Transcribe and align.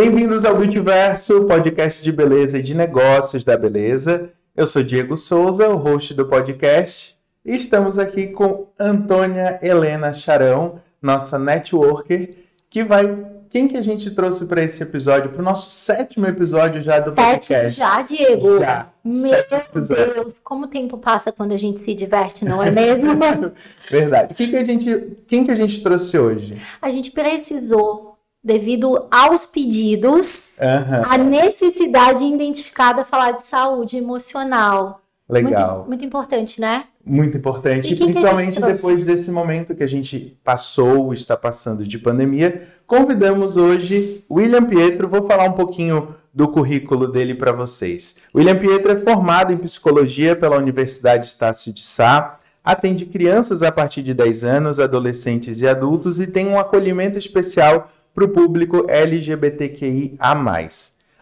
Bem-vindos 0.00 0.44
ao 0.44 0.54
Multiverso, 0.54 1.44
podcast 1.46 2.00
de 2.00 2.12
beleza 2.12 2.60
e 2.60 2.62
de 2.62 2.72
negócios 2.72 3.42
da 3.42 3.56
beleza. 3.56 4.30
Eu 4.56 4.64
sou 4.64 4.80
Diego 4.80 5.16
Souza, 5.16 5.68
o 5.68 5.76
host 5.76 6.14
do 6.14 6.24
podcast, 6.24 7.18
e 7.44 7.56
estamos 7.56 7.98
aqui 7.98 8.28
com 8.28 8.68
Antônia 8.78 9.58
Helena 9.60 10.14
Charão, 10.14 10.80
nossa 11.02 11.36
networker, 11.36 12.32
que 12.70 12.84
vai. 12.84 13.26
Quem 13.50 13.66
que 13.66 13.76
a 13.76 13.82
gente 13.82 14.12
trouxe 14.12 14.44
para 14.44 14.62
esse 14.62 14.80
episódio? 14.84 15.30
Para 15.30 15.40
o 15.40 15.44
nosso 15.44 15.68
sétimo 15.72 16.28
episódio 16.28 16.80
já 16.80 17.00
do 17.00 17.10
podcast. 17.10 17.72
Sétimo 17.72 17.88
já, 17.88 18.02
Diego? 18.02 18.58
Já. 18.60 18.86
Meu 19.02 20.14
Deus, 20.14 20.38
como 20.44 20.66
o 20.66 20.68
tempo 20.68 20.96
passa 20.98 21.32
quando 21.32 21.50
a 21.52 21.56
gente 21.56 21.80
se 21.80 21.92
diverte, 21.92 22.44
não 22.44 22.62
é 22.62 22.70
mesmo? 22.70 23.18
Verdade. 23.90 24.32
Quem 24.34 24.48
que, 24.48 24.56
a 24.56 24.64
gente, 24.64 25.18
quem 25.26 25.44
que 25.44 25.50
a 25.50 25.56
gente 25.56 25.82
trouxe 25.82 26.16
hoje? 26.16 26.62
A 26.80 26.88
gente 26.88 27.10
precisou, 27.10 28.07
devido 28.42 29.06
aos 29.10 29.46
pedidos, 29.46 30.50
Aham. 30.60 31.02
a 31.08 31.18
necessidade 31.18 32.24
identificada 32.24 33.04
falar 33.04 33.32
de 33.32 33.42
saúde 33.42 33.96
emocional. 33.96 35.02
Legal. 35.28 35.76
Muito, 35.76 35.88
muito 35.88 36.04
importante, 36.04 36.60
né? 36.60 36.84
Muito 37.04 37.36
importante, 37.36 37.92
E 37.92 37.96
principalmente 37.96 38.60
depois 38.60 39.04
desse 39.04 39.30
momento 39.30 39.74
que 39.74 39.82
a 39.82 39.88
gente 39.88 40.38
passou, 40.42 41.12
está 41.12 41.36
passando 41.36 41.86
de 41.86 41.98
pandemia. 41.98 42.68
Convidamos 42.86 43.56
hoje 43.56 44.24
William 44.30 44.64
Pietro, 44.64 45.08
vou 45.08 45.26
falar 45.26 45.44
um 45.44 45.52
pouquinho 45.52 46.14
do 46.32 46.48
currículo 46.48 47.08
dele 47.10 47.34
para 47.34 47.52
vocês. 47.52 48.16
William 48.34 48.56
Pietro 48.56 48.92
é 48.92 48.98
formado 48.98 49.52
em 49.52 49.58
psicologia 49.58 50.34
pela 50.34 50.56
Universidade 50.56 51.26
Estácio 51.26 51.72
de 51.72 51.84
Sá, 51.84 52.38
atende 52.64 53.06
crianças 53.06 53.62
a 53.62 53.72
partir 53.72 54.02
de 54.02 54.14
10 54.14 54.44
anos, 54.44 54.80
adolescentes 54.80 55.60
e 55.60 55.66
adultos 55.66 56.20
e 56.20 56.26
tem 56.26 56.46
um 56.46 56.58
acolhimento 56.58 57.18
especial 57.18 57.90
para 58.18 58.24
o 58.24 58.28
público 58.30 58.84
LGBTQIA+. 58.88 60.18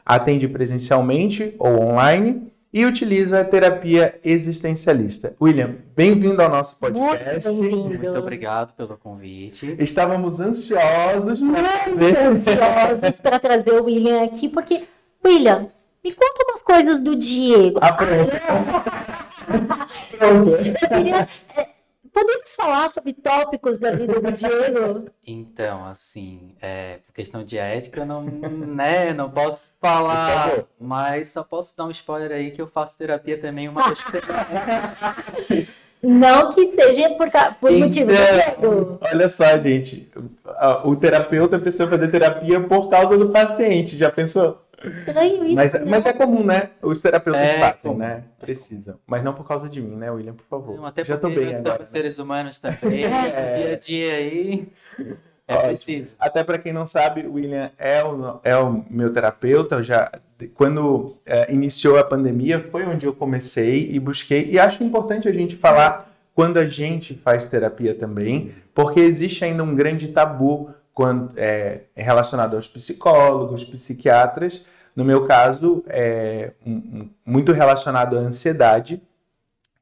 Atende 0.04 0.48
presencialmente 0.48 1.54
ou 1.58 1.78
online 1.78 2.50
e 2.72 2.86
utiliza 2.86 3.40
a 3.40 3.44
terapia 3.44 4.18
existencialista. 4.24 5.34
William, 5.38 5.74
bem-vindo 5.94 6.40
ao 6.40 6.48
nosso 6.48 6.78
podcast. 6.78 7.50
Muito 7.50 7.70
bem-vindo. 7.70 8.02
Muito 8.02 8.18
obrigado 8.18 8.72
pelo 8.72 8.96
convite. 8.96 9.76
Estávamos 9.78 10.40
ansiosos 10.40 11.42
para 11.42 12.28
ansiosos 12.30 13.20
para 13.20 13.38
trazer 13.38 13.72
o 13.72 13.84
William 13.84 14.24
aqui, 14.24 14.48
porque, 14.48 14.84
William, 15.22 15.68
me 16.02 16.12
conta 16.12 16.44
umas 16.48 16.62
coisas 16.62 16.98
do 16.98 17.14
Diego. 17.14 17.78
Ah, 17.82 17.92
pronto. 17.92 18.32
Eu 20.18 20.88
queria. 20.88 21.28
Podemos 22.16 22.54
falar 22.56 22.88
sobre 22.88 23.12
tópicos 23.12 23.78
da 23.78 23.90
vida 23.90 24.18
do 24.18 24.32
Diego? 24.32 25.04
Então, 25.26 25.84
assim, 25.84 26.54
é, 26.62 26.98
por 27.04 27.12
questão 27.12 27.44
de 27.44 27.58
ética, 27.58 28.06
não, 28.06 28.22
né, 28.22 29.12
não 29.12 29.28
posso 29.28 29.68
falar, 29.78 30.64
mas 30.80 31.28
só 31.28 31.44
posso 31.44 31.76
dar 31.76 31.84
um 31.84 31.90
spoiler 31.90 32.32
aí 32.32 32.50
que 32.50 32.62
eu 32.62 32.66
faço 32.66 32.96
terapia 32.96 33.36
também 33.36 33.68
uma 33.68 33.84
vez 33.84 34.00
por 34.00 34.18
semana. 34.18 34.96
Não 36.02 36.52
que 36.52 36.72
seja 36.72 37.10
por, 37.10 37.28
por 37.60 37.72
motivo 37.72 38.06
do 38.06 38.14
Então. 38.14 38.34
Diego. 38.34 38.98
Olha 39.02 39.28
só, 39.28 39.58
gente. 39.58 40.10
O 40.84 40.94
terapeuta 40.94 41.58
precisa 41.58 41.86
fazer 41.88 42.08
terapia 42.08 42.60
por 42.60 42.88
causa 42.88 43.18
do 43.18 43.30
paciente. 43.30 43.96
Já 43.96 44.10
pensou? 44.10 44.62
Estranho 44.82 45.44
isso. 45.44 45.54
Mas, 45.54 45.72
né? 45.74 45.82
mas 45.86 46.06
é 46.06 46.12
comum, 46.12 46.44
né? 46.44 46.70
Os 46.82 47.00
terapeutas 47.00 47.40
É 47.42 47.58
fazem, 47.58 47.78
comum. 47.92 47.98
né? 47.98 48.24
Precisam. 48.40 48.96
Mas 49.06 49.22
não 49.24 49.32
por 49.32 49.46
causa 49.46 49.68
de 49.68 49.80
mim, 49.80 49.96
né, 49.96 50.10
William? 50.10 50.34
Por 50.34 50.44
favor. 50.46 50.76
Não, 50.76 50.86
Até 50.86 51.04
Já 51.04 51.16
tô 51.16 51.28
bem 51.30 51.54
agora. 51.54 51.78
né? 51.80 51.84
seres 51.84 52.18
humanos 52.18 52.58
também, 52.58 53.06
dia 53.08 53.72
a 53.72 53.78
dia 53.78 54.12
aí, 54.14 54.68
é 55.48 55.54
Ótimo. 55.54 55.66
preciso. 55.68 56.14
Até 56.18 56.42
para 56.44 56.58
quem 56.58 56.72
não 56.72 56.86
sabe, 56.86 57.22
o 57.26 57.34
William 57.34 57.70
é 57.78 58.02
o, 58.04 58.40
é 58.44 58.56
o 58.56 58.84
meu 58.90 59.12
terapeuta. 59.12 59.76
Eu 59.76 59.82
já, 59.84 60.10
quando 60.54 61.14
é, 61.24 61.52
iniciou 61.52 61.98
a 61.98 62.04
pandemia, 62.04 62.66
foi 62.70 62.84
onde 62.84 63.06
eu 63.06 63.14
comecei 63.14 63.88
e 63.90 63.98
busquei. 64.00 64.46
E 64.50 64.58
acho 64.58 64.82
importante 64.84 65.28
a 65.28 65.32
gente 65.32 65.54
falar 65.56 66.12
quando 66.34 66.58
a 66.58 66.66
gente 66.66 67.14
faz 67.14 67.46
terapia 67.46 67.94
também, 67.94 68.52
porque 68.74 69.00
existe 69.00 69.42
ainda 69.44 69.62
um 69.64 69.74
grande 69.74 70.08
tabu 70.08 70.70
quando, 70.96 71.34
é, 71.36 71.82
relacionado 71.94 72.56
aos 72.56 72.66
psicólogos, 72.66 73.62
psiquiatras. 73.62 74.64
No 74.96 75.04
meu 75.04 75.26
caso, 75.26 75.84
é 75.88 76.52
muito 77.24 77.52
relacionado 77.52 78.16
à 78.16 78.20
ansiedade, 78.20 79.02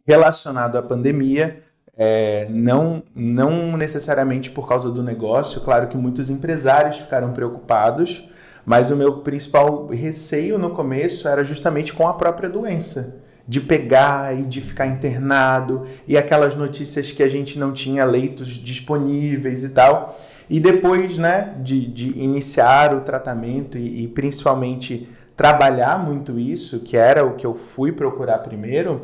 relacionado 0.05 0.77
à 0.77 0.83
pandemia, 0.83 1.63
é, 1.97 2.49
não, 2.51 3.01
não 3.15 3.77
necessariamente 3.77 4.51
por 4.51 4.69
causa 4.69 4.91
do 4.91 5.05
negócio, 5.05 5.61
claro 5.61 5.87
que 5.87 5.97
muitos 5.97 6.29
empresários 6.31 6.99
ficaram 6.99 7.33
preocupados, 7.33 8.29
mas 8.67 8.91
o 8.91 8.97
meu 8.97 9.21
principal 9.21 9.87
receio 9.87 10.59
no 10.59 10.71
começo 10.71 11.29
era 11.29 11.45
justamente 11.45 11.95
com 11.95 12.09
a 12.09 12.15
própria 12.15 12.49
doença, 12.49 13.23
de 13.47 13.61
pegar 13.61 14.39
e 14.39 14.45
de 14.45 14.61
ficar 14.61 14.87
internado, 14.87 15.87
e 16.09 16.17
aquelas 16.17 16.57
notícias 16.57 17.13
que 17.13 17.23
a 17.23 17.29
gente 17.29 17.59
não 17.59 17.73
tinha 17.73 18.05
leitos 18.05 18.59
disponíveis 18.59 19.63
e 19.65 19.69
tal. 19.69 20.19
E 20.49 20.59
depois 20.61 21.19
né, 21.19 21.55
de, 21.63 21.87
de 21.87 22.19
iniciar 22.19 22.95
o 22.95 23.01
tratamento 23.01 23.77
e, 23.77 24.05
e 24.05 24.09
principalmente 24.09 25.09
trabalhar 25.37 25.99
muito 25.99 26.39
isso, 26.39 26.81
que 26.81 26.97
era 26.97 27.25
o 27.25 27.35
que 27.35 27.47
eu 27.47 27.55
fui 27.55 27.93
procurar 27.93 28.39
primeiro, 28.39 29.03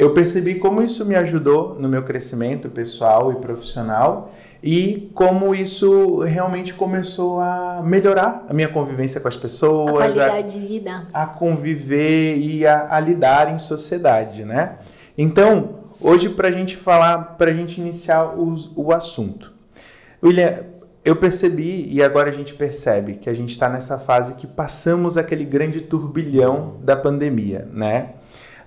eu 0.00 0.12
percebi 0.14 0.54
como 0.56 0.82
isso 0.82 1.04
me 1.04 1.14
ajudou 1.14 1.76
no 1.78 1.88
meu 1.88 2.02
crescimento 2.02 2.68
pessoal 2.68 3.32
e 3.32 3.36
profissional 3.36 4.32
e 4.62 5.10
como 5.14 5.54
isso 5.54 6.20
realmente 6.20 6.74
começou 6.74 7.40
a 7.40 7.80
melhorar 7.84 8.44
a 8.48 8.52
minha 8.54 8.68
convivência 8.68 9.20
com 9.20 9.28
as 9.28 9.36
A 9.36 9.40
pessoas, 9.40 10.18
a, 10.18 10.26
qualidade 10.26 10.60
de 10.60 10.66
vida. 10.66 11.06
a 11.12 11.26
conviver 11.26 12.36
e 12.36 12.66
a, 12.66 12.94
a 12.94 13.00
lidar 13.00 13.52
em 13.52 13.58
sociedade, 13.58 14.44
né? 14.44 14.76
Então, 15.16 15.80
hoje 16.00 16.28
para 16.30 16.48
a 16.48 16.50
gente 16.50 16.76
falar, 16.76 17.36
para 17.38 17.50
a 17.50 17.54
gente 17.54 17.80
iniciar 17.80 18.34
os- 18.38 18.70
o 18.76 18.92
assunto, 18.92 19.52
William, 20.22 20.64
eu 21.04 21.16
percebi 21.16 21.88
e 21.90 22.02
agora 22.02 22.28
a 22.28 22.32
gente 22.32 22.52
percebe 22.54 23.14
que 23.14 23.30
a 23.30 23.34
gente 23.34 23.50
está 23.50 23.68
nessa 23.70 23.98
fase 23.98 24.34
que 24.34 24.46
passamos 24.46 25.16
aquele 25.16 25.44
grande 25.46 25.80
turbilhão 25.80 26.74
da 26.82 26.94
pandemia, 26.94 27.66
né? 27.72 28.10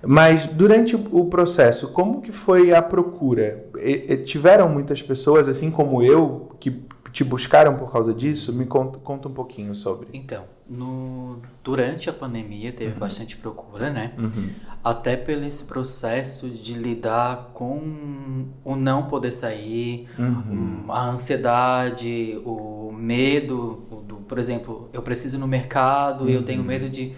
Mas 0.06 0.46
durante 0.46 0.94
o 0.96 1.24
processo, 1.26 1.88
como 1.88 2.20
que 2.20 2.32
foi 2.32 2.72
a 2.74 2.82
procura? 2.82 3.66
E- 3.78 4.04
e 4.08 4.16
tiveram 4.18 4.68
muitas 4.68 5.00
pessoas, 5.02 5.48
assim 5.48 5.70
como 5.70 6.02
eu, 6.02 6.50
que 6.60 6.82
te 7.12 7.22
buscaram 7.24 7.76
por 7.76 7.92
causa 7.92 8.12
disso? 8.12 8.52
Me 8.52 8.66
conta, 8.66 8.98
conta 8.98 9.28
um 9.28 9.32
pouquinho 9.32 9.74
sobre. 9.74 10.08
Então, 10.12 10.44
no, 10.68 11.38
durante 11.62 12.10
a 12.10 12.12
pandemia 12.12 12.72
teve 12.72 12.94
bastante 12.96 13.36
procura, 13.36 13.88
né? 13.90 14.12
Uhum. 14.18 14.48
Até 14.82 15.16
pelo 15.16 15.44
esse 15.44 15.64
processo 15.64 16.48
de 16.50 16.74
lidar 16.74 17.50
com 17.54 18.46
o 18.64 18.74
não 18.76 19.04
poder 19.06 19.32
sair, 19.32 20.08
Uhum. 20.18 20.84
hum, 20.86 20.92
a 20.92 21.06
ansiedade, 21.08 22.40
o 22.44 22.92
medo, 22.92 23.82
do, 24.06 24.16
por 24.16 24.38
exemplo, 24.38 24.88
eu 24.92 25.00
preciso 25.02 25.36
ir 25.36 25.40
no 25.40 25.46
mercado 25.46 26.28
e 26.28 26.34
eu 26.34 26.42
tenho 26.44 26.62
medo 26.64 26.88
de, 26.90 27.12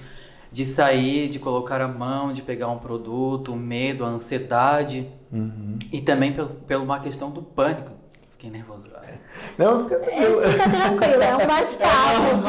de 0.56 0.65
sair, 0.65 1.28
de 1.28 1.39
colocar 1.39 1.83
a 1.83 1.87
mão, 1.89 2.33
de 2.33 2.41
pegar 2.41 2.69
um 2.69 2.78
produto, 2.78 3.53
o 3.53 3.56
medo, 3.56 4.06
a 4.06 4.09
ansiedade 4.09 5.06
Uhum. 5.31 5.77
e 5.93 6.00
também 6.00 6.33
pelo, 6.33 6.49
pela 6.49 6.83
uma 6.83 6.99
questão 6.99 7.31
do 7.31 7.43
pânico. 7.43 7.91
Fiquei 8.31 8.49
nervoso 8.49 8.84
agora. 8.89 9.21
Não, 9.59 9.83
fica 9.83 9.99
tranquilo. 9.99 10.41
Fica 10.49 10.71
tranquilo, 10.71 11.22
é 11.28 11.34
um 11.37 11.47
bate-papo. 11.47 12.49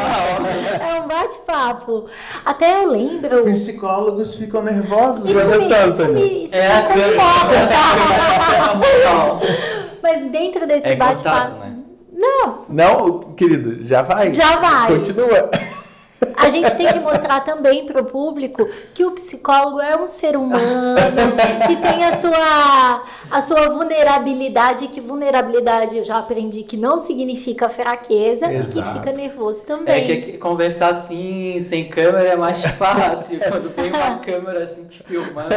É 0.89 1.01
um 1.01 1.07
bate-papo. 1.07 2.05
Até 2.45 2.81
eu 2.85 2.87
lembro. 2.89 3.43
Psicólogos 3.43 4.35
ficam 4.35 4.63
nervosos, 4.63 5.29
Isso 5.29 5.49
me, 5.49 5.61
só, 5.61 5.87
isso 5.87 6.05
me, 6.13 6.43
isso 6.45 6.55
É 6.55 6.67
me 6.69 6.73
a 6.75 6.83
conforta. 6.83 7.51
Mas 10.01 10.31
dentro 10.31 10.65
desse 10.65 10.87
É 10.91 10.95
bate-papo. 10.95 11.57
né? 11.57 11.73
Não, 12.13 12.65
Não, 12.69 13.19
querido, 13.33 13.85
já 13.85 14.01
vai. 14.01 14.33
já 14.33 14.55
vai. 14.61 14.95
Continua. 14.95 15.49
A 16.35 16.49
gente 16.49 16.75
tem 16.75 16.87
que 16.91 16.99
mostrar 16.99 17.41
também 17.41 17.85
para 17.85 18.01
o 18.01 18.05
público 18.05 18.67
que 18.93 19.03
o 19.05 19.11
psicólogo 19.11 19.79
é 19.81 19.95
um 19.97 20.07
ser 20.07 20.35
humano, 20.37 20.95
que 21.67 21.75
tem 21.75 22.03
a 22.03 22.11
sua, 22.11 23.03
a 23.29 23.41
sua 23.41 23.69
vulnerabilidade, 23.69 24.85
e 24.85 24.87
que 24.87 24.99
vulnerabilidade 25.01 25.97
eu 25.97 26.03
já 26.03 26.17
aprendi 26.19 26.63
que 26.63 26.77
não 26.77 26.97
significa 26.97 27.67
fraqueza 27.69 28.51
e 28.51 28.55
Exato. 28.57 28.87
que 28.87 28.93
fica 28.99 29.11
nervoso 29.11 29.63
É 29.63 29.65
também. 29.67 30.03
que 30.03 30.11
aqui- 30.11 30.37
conversar 30.37 30.87
assim, 30.87 31.59
sem 31.59 31.89
câmera, 31.89 32.29
é 32.29 32.35
mais 32.35 32.63
fácil. 32.77 33.39
Quando 33.39 33.73
tem 33.73 33.89
uma 33.91 34.19
câmera 34.19 34.63
assim 34.63 34.85
te 34.85 35.03
filmando. 35.03 35.49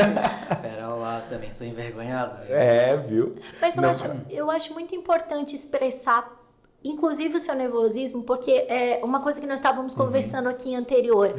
Pera 0.61 0.89
lá, 0.89 1.23
também 1.29 1.51
sou 1.51 1.67
envergonhado. 1.67 2.37
É, 2.49 2.97
viu? 2.97 3.35
Mas 3.61 3.77
eu 3.77 3.83
Não. 3.83 3.91
acho, 3.91 4.05
eu 4.31 4.51
acho 4.51 4.73
muito 4.75 4.95
importante 4.95 5.55
expressar, 5.55 6.40
inclusive 6.85 7.37
o 7.37 7.41
seu 7.41 7.55
nervosismo, 7.55 8.23
porque 8.23 8.51
é 8.51 9.01
uma 9.03 9.21
coisa 9.21 9.41
que 9.41 9.47
nós 9.47 9.57
estávamos 9.59 9.95
conversando 9.95 10.49
aqui 10.49 10.75
anterior. 10.75 11.39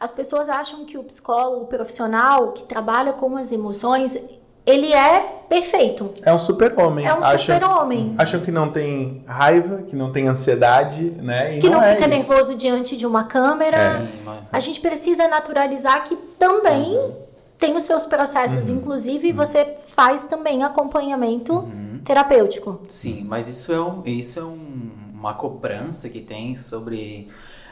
As 0.00 0.12
pessoas 0.12 0.48
acham 0.48 0.84
que 0.84 0.96
o 0.96 1.02
psicólogo 1.04 1.66
profissional 1.66 2.52
que 2.52 2.64
trabalha 2.64 3.12
com 3.12 3.36
as 3.36 3.50
emoções, 3.52 4.16
ele 4.64 4.92
é 4.92 5.20
perfeito. 5.48 6.12
É 6.22 6.32
um 6.32 6.38
super-homem. 6.38 7.04
É 7.06 7.12
um 7.12 7.22
super-homem. 7.38 8.14
Acham 8.16 8.40
que 8.40 8.50
não 8.52 8.70
tem 8.70 9.24
raiva, 9.26 9.82
que 9.82 9.96
não 9.96 10.12
tem 10.12 10.28
ansiedade, 10.28 11.04
né? 11.22 11.56
E 11.56 11.60
Que 11.60 11.68
não, 11.68 11.82
é 11.82 11.96
fica 11.96 12.08
isso. 12.14 12.30
nervoso 12.30 12.54
diante 12.54 12.96
de 12.96 13.06
uma 13.06 13.24
câmera. 13.24 13.98
Sim, 13.98 14.08
mas- 14.24 14.38
A 14.52 14.60
gente 14.60 14.80
precisa 14.80 15.26
naturalizar 15.26 16.04
que 16.04 16.14
também 16.38 16.96
Uhum. 16.96 17.12
tem 17.58 17.76
os 17.76 17.84
seus 17.84 18.06
processos. 18.06 18.68
Inclusive, 18.68 19.32
você 19.32 19.74
faz 19.96 20.24
também 20.26 20.62
acompanhamento 20.62 21.54
Uhum. 21.54 21.87
Terapêutico. 22.04 22.80
Sim, 22.88 23.24
mas 23.24 23.48
isso 23.48 23.72
é, 23.72 23.80
um, 23.80 24.02
isso 24.04 24.38
é 24.38 24.44
um- 24.44 24.90
uma 25.14 25.34
cobrança 25.34 26.08
que 26.08 26.20
tem 26.20 26.54
sobre 26.56 27.28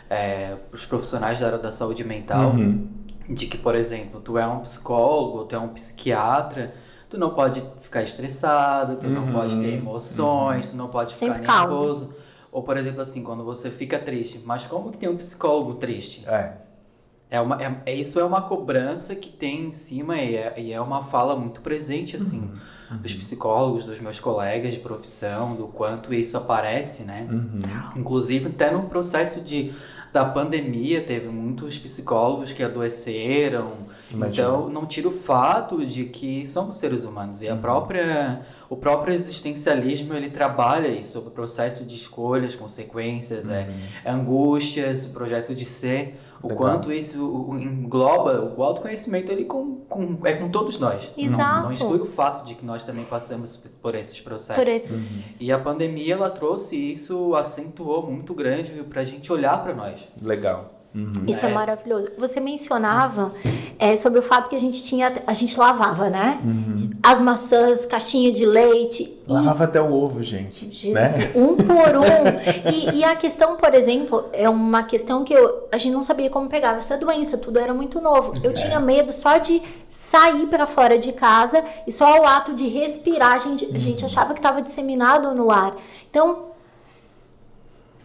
é, 0.08 0.56
os 0.72 0.86
profissionais 0.86 1.40
da 1.40 1.46
área 1.46 1.58
da 1.58 1.70
saúde 1.70 2.04
mental, 2.04 2.50
Uhum. 2.52 2.86
de 3.28 3.46
que, 3.48 3.58
por 3.58 3.74
exemplo, 3.74 4.20
tu 4.20 4.38
é 4.38 4.46
um 4.46 4.60
psicólogo, 4.60 5.44
tu 5.46 5.56
é 5.56 5.58
um 5.58 5.68
psiquiatra, 5.68 6.72
tu 7.10 7.18
não 7.18 7.30
pode 7.34 7.60
ficar 7.80 8.02
estressado, 8.04 8.96
tu 8.98 9.08
não 9.08 9.26
pode 9.32 9.56
ter 9.56 9.74
emoções, 9.74 10.68
tu 10.68 10.76
não 10.76 10.86
pode 10.86 11.10
Sempre 11.12 11.40
ficar 11.40 11.62
nervoso. 11.66 12.14
Ou, 12.52 12.62
por 12.62 12.76
exemplo, 12.76 13.00
assim, 13.00 13.24
quando 13.24 13.44
você 13.44 13.68
fica 13.68 13.98
triste, 13.98 14.40
mas 14.44 14.66
como 14.68 14.90
que 14.92 14.98
tem 14.98 15.08
um 15.08 15.16
psicólogo 15.16 15.74
triste? 15.74 16.24
É. 16.28 16.52
É 17.28 17.40
uma, 17.40 17.58
é, 17.84 17.92
isso 17.92 18.20
é 18.20 18.24
uma 18.24 18.42
cobrança 18.42 19.16
que 19.16 19.28
tem 19.28 19.66
em 19.66 19.72
cima 19.72 20.16
e 20.16 20.36
é, 20.36 20.54
e 20.56 20.72
é 20.72 20.80
uma 20.80 21.02
fala 21.02 21.34
muito 21.34 21.60
presente, 21.60 22.16
assim, 22.16 22.48
dos 22.90 23.14
psicólogos, 23.14 23.84
dos 23.84 23.98
meus 23.98 24.20
colegas 24.20 24.74
de 24.74 24.80
profissão, 24.80 25.56
do 25.56 25.66
quanto 25.66 26.14
isso 26.14 26.36
aparece, 26.36 27.02
né? 27.02 27.26
Inclusive, 27.96 28.48
até 28.48 28.70
no 28.70 28.84
processo 28.84 29.40
de, 29.40 29.72
da 30.12 30.24
pandemia, 30.24 31.00
teve 31.00 31.28
muitos 31.28 31.78
psicólogos 31.78 32.52
que 32.52 32.62
adoeceram. 32.62 33.86
Imagino. 34.10 34.48
Então, 34.48 34.68
não 34.68 34.86
tira 34.86 35.08
o 35.08 35.12
fato 35.12 35.84
de 35.84 36.04
que 36.04 36.46
somos 36.46 36.76
seres 36.76 37.04
humanos. 37.04 37.42
E 37.42 37.48
a 37.48 37.56
própria, 37.56 38.42
o 38.70 38.76
próprio 38.76 39.12
existencialismo, 39.12 40.14
ele 40.14 40.30
trabalha 40.30 40.88
isso, 40.88 41.12
sobre 41.12 41.30
o 41.30 41.32
processo 41.32 41.84
de 41.84 41.94
escolhas, 41.96 42.54
consequências, 42.54 43.48
é, 43.48 43.68
angústias, 44.06 45.06
o 45.06 45.10
projeto 45.10 45.54
de 45.54 45.64
ser. 45.64 46.20
O 46.42 46.48
Legal. 46.48 46.56
quanto 46.56 46.92
isso 46.92 47.48
engloba, 47.58 48.54
o 48.56 48.62
autoconhecimento 48.62 49.32
ele 49.32 49.44
com, 49.44 49.76
com, 49.88 50.18
é 50.24 50.34
com 50.34 50.48
todos 50.48 50.78
nós. 50.78 51.12
Não, 51.16 51.24
Exato. 51.24 51.62
não 51.62 51.70
exclui 51.70 52.00
o 52.00 52.04
fato 52.04 52.44
de 52.44 52.54
que 52.54 52.64
nós 52.64 52.84
também 52.84 53.04
passamos 53.04 53.56
por 53.56 53.94
esses 53.94 54.20
processos. 54.20 54.62
Por 54.62 54.70
esse. 54.70 54.94
E 55.40 55.50
a 55.50 55.58
pandemia, 55.58 56.14
ela 56.14 56.30
trouxe 56.30 56.76
isso, 56.76 57.34
acentuou 57.34 58.02
muito 58.10 58.34
grande 58.34 58.72
pra 58.84 59.02
gente 59.04 59.32
olhar 59.32 59.62
pra 59.62 59.74
nós. 59.74 60.08
Legal. 60.22 60.75
Uhum. 60.96 61.12
Isso 61.26 61.44
é. 61.44 61.50
É. 61.50 61.52
maravilhoso. 61.52 62.08
Você 62.16 62.40
mencionava 62.40 63.30
é, 63.78 63.94
sobre 63.94 64.18
o 64.18 64.22
fato 64.22 64.48
que 64.48 64.56
a 64.56 64.60
gente 64.60 64.82
tinha, 64.82 65.12
a 65.26 65.34
gente 65.34 65.58
lavava, 65.58 66.08
né? 66.08 66.40
Uhum. 66.42 66.90
As 67.02 67.20
maçãs, 67.20 67.84
caixinha 67.84 68.32
de 68.32 68.46
leite. 68.46 69.02
e- 69.28 69.32
Lavava 69.32 69.64
até 69.64 69.80
o 69.82 69.92
ovo, 69.92 70.22
gente. 70.22 70.70
Jesus, 70.72 71.16
Né? 71.18 71.30
um 71.34 71.54
por 71.54 71.96
um. 71.98 72.06
E, 72.72 72.98
e 73.00 73.04
a 73.04 73.14
questão, 73.14 73.56
por 73.56 73.74
exemplo, 73.74 74.24
é 74.32 74.48
uma 74.48 74.84
questão 74.84 75.22
que 75.22 75.34
eu, 75.34 75.68
a 75.70 75.76
gente 75.76 75.92
não 75.92 76.02
sabia 76.02 76.30
como 76.30 76.48
pegava 76.48 76.78
essa 76.78 76.96
doença, 76.96 77.36
tudo 77.36 77.58
era 77.58 77.74
muito 77.74 78.00
novo. 78.00 78.32
É. 78.42 78.46
Eu 78.46 78.54
tinha 78.54 78.80
medo 78.80 79.12
só 79.12 79.36
de 79.36 79.60
sair 79.90 80.46
para 80.46 80.66
fora 80.66 80.96
de 80.96 81.12
casa 81.12 81.62
e 81.86 81.92
só 81.92 82.20
o 82.22 82.24
ato 82.26 82.54
de 82.54 82.68
respirar, 82.68 83.32
a 83.34 83.38
gente, 83.38 83.66
a 83.66 83.78
gente 83.78 84.00
Uhum. 84.00 84.06
achava 84.06 84.32
que 84.32 84.38
estava 84.38 84.62
disseminado 84.62 85.34
no 85.34 85.50
ar. 85.50 85.76
Então, 86.08 86.46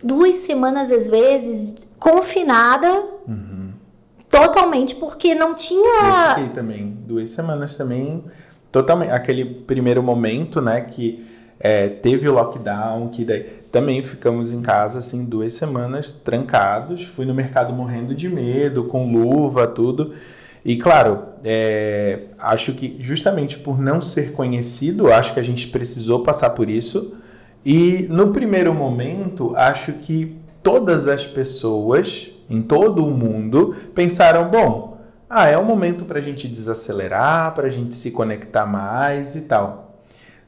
duas 0.03 0.35
semanas 0.35 0.91
às 0.91 1.07
vezes 1.07 1.75
confinada 2.01 3.05
totalmente 4.27 4.95
porque 4.95 5.35
não 5.35 5.49
Eu 5.49 5.55
tinha 5.55 6.35
fiquei 6.35 6.49
também 6.49 6.97
duas 7.05 7.29
semanas 7.29 7.77
também 7.77 8.23
totalmente 8.71 9.11
aquele 9.11 9.45
primeiro 9.45 10.01
momento 10.01 10.59
né 10.59 10.81
que 10.81 11.23
é, 11.59 11.87
teve 11.87 12.27
o 12.27 12.33
lockdown 12.33 13.09
que 13.09 13.23
daí 13.23 13.43
também 13.71 14.01
ficamos 14.01 14.51
em 14.51 14.63
casa 14.63 14.97
assim 14.97 15.23
duas 15.23 15.53
semanas 15.53 16.11
trancados 16.11 17.05
fui 17.05 17.23
no 17.23 17.35
mercado 17.35 17.71
morrendo 17.71 18.15
de 18.15 18.27
medo 18.27 18.85
com 18.85 19.11
luva 19.11 19.67
tudo. 19.67 20.13
E 20.65 20.77
claro 20.77 21.19
é, 21.43 22.21
acho 22.39 22.73
que 22.73 22.97
justamente 22.99 23.59
por 23.59 23.79
não 23.79 24.01
ser 24.01 24.31
conhecido 24.31 25.13
acho 25.13 25.35
que 25.35 25.39
a 25.39 25.43
gente 25.43 25.67
precisou 25.67 26.23
passar 26.23 26.49
por 26.51 26.67
isso. 26.67 27.15
E 27.63 28.07
no 28.09 28.31
primeiro 28.31 28.73
momento 28.73 29.55
acho 29.55 29.93
que 29.93 30.40
todas 30.63 31.07
as 31.07 31.25
pessoas 31.25 32.31
em 32.49 32.61
todo 32.61 33.05
o 33.05 33.11
mundo 33.11 33.75
pensaram 33.93 34.49
bom 34.49 34.91
ah, 35.33 35.47
é 35.47 35.57
um 35.57 35.63
momento 35.63 36.03
para 36.03 36.19
a 36.19 36.21
gente 36.21 36.45
desacelerar, 36.45 37.53
para 37.53 37.67
a 37.67 37.69
gente 37.69 37.95
se 37.95 38.11
conectar 38.11 38.65
mais 38.65 39.33
e 39.37 39.43
tal. 39.43 39.95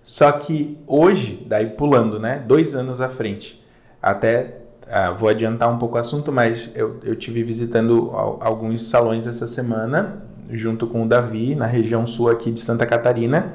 Só 0.03 0.29
que 0.33 0.77
hoje, 0.85 1.41
daí 1.47 1.67
pulando, 1.67 2.19
né? 2.19 2.43
Dois 2.45 2.75
anos 2.75 2.99
à 2.99 3.07
frente, 3.07 3.63
até 4.01 4.57
ah, 4.91 5.11
vou 5.11 5.29
adiantar 5.29 5.73
um 5.73 5.77
pouco 5.77 5.95
o 5.95 5.97
assunto, 5.97 6.33
mas 6.33 6.73
eu, 6.75 6.97
eu 7.01 7.15
tive 7.15 7.41
visitando 7.43 8.11
al- 8.11 8.37
alguns 8.41 8.83
salões 8.83 9.25
essa 9.25 9.47
semana, 9.47 10.21
junto 10.51 10.85
com 10.85 11.03
o 11.03 11.07
Davi, 11.07 11.55
na 11.55 11.65
região 11.65 12.05
sul 12.05 12.29
aqui 12.29 12.51
de 12.51 12.59
Santa 12.59 12.85
Catarina, 12.85 13.53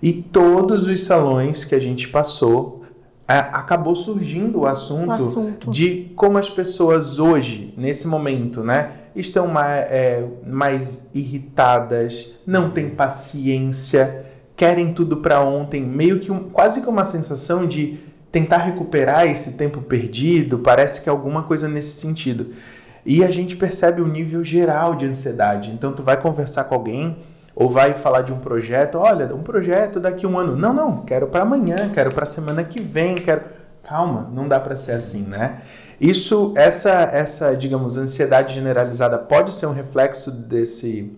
e 0.00 0.12
todos 0.12 0.86
os 0.86 1.02
salões 1.02 1.64
que 1.64 1.74
a 1.74 1.80
gente 1.80 2.06
passou, 2.08 2.81
acabou 3.38 3.94
surgindo 3.94 4.60
o 4.60 4.66
assunto, 4.66 5.08
O 5.08 5.12
assunto. 5.12 5.70
de 5.70 6.12
como 6.16 6.38
as 6.38 6.50
pessoas 6.50 7.18
hoje, 7.18 7.72
nesse 7.76 8.06
momento, 8.08 8.62
né, 8.62 8.90
estão 9.14 9.46
mais, 9.46 9.88
mais 10.46 11.06
irritadas, 11.14 12.40
não 12.46 12.70
têm 12.70 12.90
paciência, 12.90 14.26
querem 14.56 14.92
tudo 14.92 15.18
para 15.18 15.40
ontem, 15.40 15.82
meio 15.82 16.20
que 16.20 16.30
um, 16.32 16.50
quase 16.50 16.80
que 16.82 16.88
uma 16.88 17.04
sensação 17.04 17.66
de 17.66 17.98
tentar 18.30 18.58
recuperar 18.58 19.26
esse 19.26 19.54
tempo 19.54 19.82
perdido, 19.82 20.58
parece 20.58 21.02
que 21.02 21.08
é 21.08 21.12
alguma 21.12 21.42
coisa 21.42 21.68
nesse 21.68 22.00
sentido. 22.00 22.46
E 23.04 23.22
a 23.22 23.30
gente 23.30 23.56
percebe 23.56 24.00
o 24.00 24.06
nível 24.06 24.42
geral 24.44 24.94
de 24.94 25.06
ansiedade. 25.06 25.70
Então 25.72 25.92
tu 25.92 26.02
vai 26.02 26.16
conversar 26.20 26.64
com 26.64 26.74
alguém 26.74 27.16
ou 27.54 27.70
vai 27.70 27.94
falar 27.94 28.22
de 28.22 28.32
um 28.32 28.38
projeto, 28.38 28.96
olha, 28.98 29.34
um 29.34 29.42
projeto 29.42 30.00
daqui 30.00 30.26
um 30.26 30.38
ano. 30.38 30.56
Não, 30.56 30.72
não, 30.72 31.02
quero 31.02 31.26
para 31.26 31.42
amanhã, 31.42 31.90
quero 31.92 32.12
para 32.12 32.24
semana 32.24 32.64
que 32.64 32.80
vem, 32.80 33.16
quero. 33.16 33.42
Calma, 33.82 34.30
não 34.32 34.46
dá 34.46 34.60
para 34.60 34.76
ser 34.76 34.92
assim, 34.92 35.22
né? 35.22 35.60
Isso, 36.00 36.52
essa, 36.56 36.90
essa, 36.90 37.56
digamos, 37.56 37.98
ansiedade 37.98 38.54
generalizada 38.54 39.18
pode 39.18 39.52
ser 39.52 39.66
um 39.66 39.72
reflexo 39.72 40.30
desse 40.30 41.12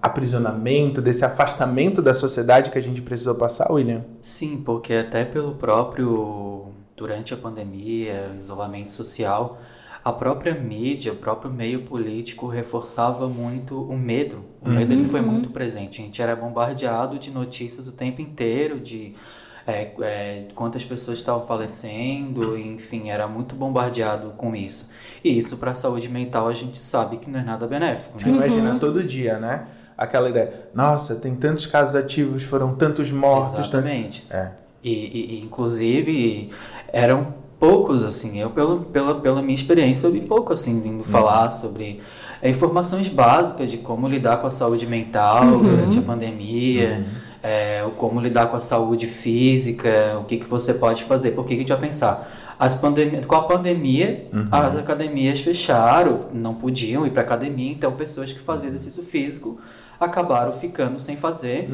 aprisionamento, 0.00 1.02
desse 1.02 1.24
afastamento 1.24 2.00
da 2.00 2.14
sociedade 2.14 2.70
que 2.70 2.78
a 2.78 2.82
gente 2.82 3.02
precisou 3.02 3.34
passar, 3.34 3.72
William? 3.72 4.04
Sim, 4.20 4.62
porque 4.64 4.94
até 4.94 5.24
pelo 5.24 5.56
próprio 5.56 6.68
durante 6.96 7.34
a 7.34 7.36
pandemia, 7.36 8.36
isolamento 8.38 8.92
social, 8.92 9.58
a 10.04 10.12
própria 10.12 10.54
mídia, 10.54 11.12
o 11.12 11.16
próprio 11.16 11.50
meio 11.50 11.82
político 11.82 12.46
reforçava 12.48 13.28
muito 13.28 13.80
o 13.80 13.96
medo. 13.96 14.44
O 14.60 14.68
medo 14.68 14.92
ele 14.92 15.04
foi 15.04 15.20
muito 15.20 15.50
presente. 15.50 16.00
A 16.00 16.04
gente 16.04 16.20
era 16.20 16.34
bombardeado 16.34 17.18
de 17.18 17.30
notícias 17.30 17.86
o 17.88 17.92
tempo 17.92 18.20
inteiro, 18.20 18.80
de 18.80 19.14
é, 19.66 19.92
é, 20.00 20.48
quantas 20.56 20.84
pessoas 20.84 21.18
estavam 21.18 21.42
falecendo, 21.46 22.58
enfim, 22.58 23.10
era 23.10 23.28
muito 23.28 23.54
bombardeado 23.54 24.30
com 24.30 24.56
isso. 24.56 24.90
E 25.22 25.36
isso 25.38 25.56
para 25.56 25.70
a 25.70 25.74
saúde 25.74 26.08
mental 26.08 26.48
a 26.48 26.52
gente 26.52 26.78
sabe 26.78 27.18
que 27.18 27.30
não 27.30 27.38
é 27.38 27.42
nada 27.44 27.66
benéfico, 27.68 28.18
Você 28.20 28.28
né? 28.28 28.36
imagina 28.38 28.76
todo 28.80 29.04
dia, 29.04 29.38
né? 29.38 29.66
Aquela 29.96 30.28
ideia, 30.30 30.68
nossa, 30.74 31.14
tem 31.16 31.34
tantos 31.36 31.66
casos 31.66 31.94
ativos, 31.94 32.42
foram 32.42 32.74
tantos 32.74 33.12
mortos. 33.12 33.54
Exatamente. 33.60 34.26
É. 34.30 34.50
E- 34.82 35.36
e, 35.36 35.40
inclusive, 35.44 36.50
eram 36.92 37.41
poucos, 37.62 38.02
assim, 38.02 38.40
eu 38.40 38.50
pelo, 38.50 38.80
pela, 38.80 39.20
pela 39.20 39.40
minha 39.40 39.54
experiência, 39.54 40.08
eu 40.08 40.12
vi 40.12 40.22
pouco, 40.22 40.52
assim, 40.52 40.80
vindo 40.80 41.04
falar 41.04 41.48
sobre 41.48 42.00
é, 42.42 42.50
informações 42.50 43.08
básicas 43.08 43.70
de 43.70 43.78
como 43.78 44.08
lidar 44.08 44.38
com 44.38 44.48
a 44.48 44.50
saúde 44.50 44.84
mental 44.84 45.58
durante 45.62 45.96
a 46.00 46.02
pandemia, 46.02 47.06
é, 47.40 47.84
o 47.84 47.92
como 47.92 48.20
lidar 48.20 48.48
com 48.48 48.56
a 48.56 48.60
saúde 48.60 49.06
física, 49.06 50.18
o 50.20 50.24
que, 50.24 50.38
que 50.38 50.46
você 50.46 50.74
pode 50.74 51.04
fazer, 51.04 51.30
por 51.36 51.46
que, 51.46 51.54
a 51.54 51.56
gente 51.56 51.68
vai 51.68 51.80
pensar? 51.80 52.56
As 52.58 52.74
pandemia, 52.74 53.20
com 53.24 53.36
a 53.36 53.42
pandemia, 53.42 54.28
as 54.50 54.76
academias 54.76 55.40
fecharam, 55.40 56.26
não 56.34 56.56
podiam 56.56 57.06
ir 57.06 57.10
para 57.10 57.22
academia, 57.22 57.70
então 57.70 57.92
pessoas 57.92 58.32
que 58.32 58.40
faziam 58.40 58.70
exercício 58.70 59.04
físico 59.04 59.60
acabaram 60.00 60.50
ficando 60.50 60.98
sem 60.98 61.16
fazer, 61.16 61.70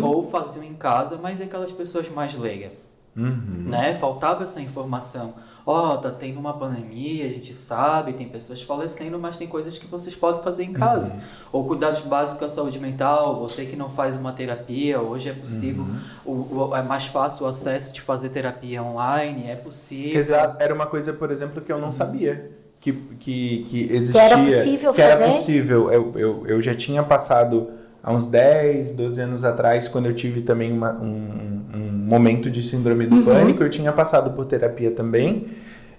ou 0.00 0.24
faziam 0.24 0.64
em 0.64 0.72
casa, 0.72 1.20
mas 1.22 1.42
é 1.42 1.44
aquelas 1.44 1.72
pessoas 1.72 2.08
mais 2.08 2.34
leigas 2.34 2.85
Uhum. 3.16 3.64
né? 3.68 3.94
Faltava 3.94 4.42
essa 4.42 4.60
informação. 4.60 5.34
Ó, 5.68 5.96
tá 5.96 6.10
tendo 6.12 6.38
uma 6.38 6.52
pandemia, 6.54 7.26
a 7.26 7.28
gente 7.28 7.52
sabe, 7.52 8.12
tem 8.12 8.28
pessoas 8.28 8.62
falecendo, 8.62 9.18
mas 9.18 9.36
tem 9.36 9.48
coisas 9.48 9.78
que 9.80 9.86
vocês 9.86 10.14
podem 10.14 10.40
fazer 10.40 10.62
em 10.62 10.72
casa. 10.72 11.16
Ou 11.50 11.64
cuidados 11.66 12.02
básicos 12.02 12.44
à 12.44 12.48
saúde 12.48 12.78
mental, 12.78 13.40
você 13.40 13.64
que 13.64 13.74
não 13.74 13.88
faz 13.88 14.14
uma 14.14 14.30
terapia, 14.32 15.00
hoje 15.00 15.28
é 15.28 15.32
possível, 15.32 15.84
o, 16.24 16.30
o- 16.70 16.76
é 16.76 16.82
mais 16.82 17.06
fácil 17.06 17.46
o 17.46 17.48
acesso 17.48 17.92
de 17.92 18.00
fazer 18.00 18.28
terapia 18.28 18.80
online, 18.80 19.50
é 19.50 19.56
possível. 19.56 20.20
Exato. 20.20 20.62
Era 20.62 20.72
uma 20.72 20.86
coisa, 20.86 21.12
por 21.12 21.32
exemplo, 21.32 21.60
que 21.60 21.72
eu 21.72 21.80
não 21.80 21.90
sabia. 21.90 22.52
Que, 22.78 22.92
que, 22.92 23.66
que 23.68 23.80
existia. 23.92 24.20
Que 24.20 24.26
era 24.26 24.38
possível 24.38 24.92
que 24.94 25.02
era 25.02 25.16
fazer? 25.16 25.32
possível. 25.32 25.90
Eu, 25.90 26.12
eu, 26.14 26.46
eu 26.46 26.62
já 26.62 26.76
tinha 26.76 27.02
passado 27.02 27.70
há 28.00 28.12
uns 28.12 28.26
10, 28.28 28.92
12 28.92 29.20
anos 29.20 29.44
atrás, 29.44 29.88
quando 29.88 30.06
eu 30.06 30.14
tive 30.14 30.42
também 30.42 30.72
uma, 30.72 30.92
um, 31.00 31.06
um, 31.06 31.62
momento 32.06 32.50
de 32.50 32.62
síndrome 32.62 33.06
do 33.06 33.16
uhum. 33.16 33.24
pânico, 33.24 33.62
eu 33.62 33.70
tinha 33.70 33.92
passado 33.92 34.30
por 34.30 34.44
terapia 34.44 34.90
também. 34.90 35.46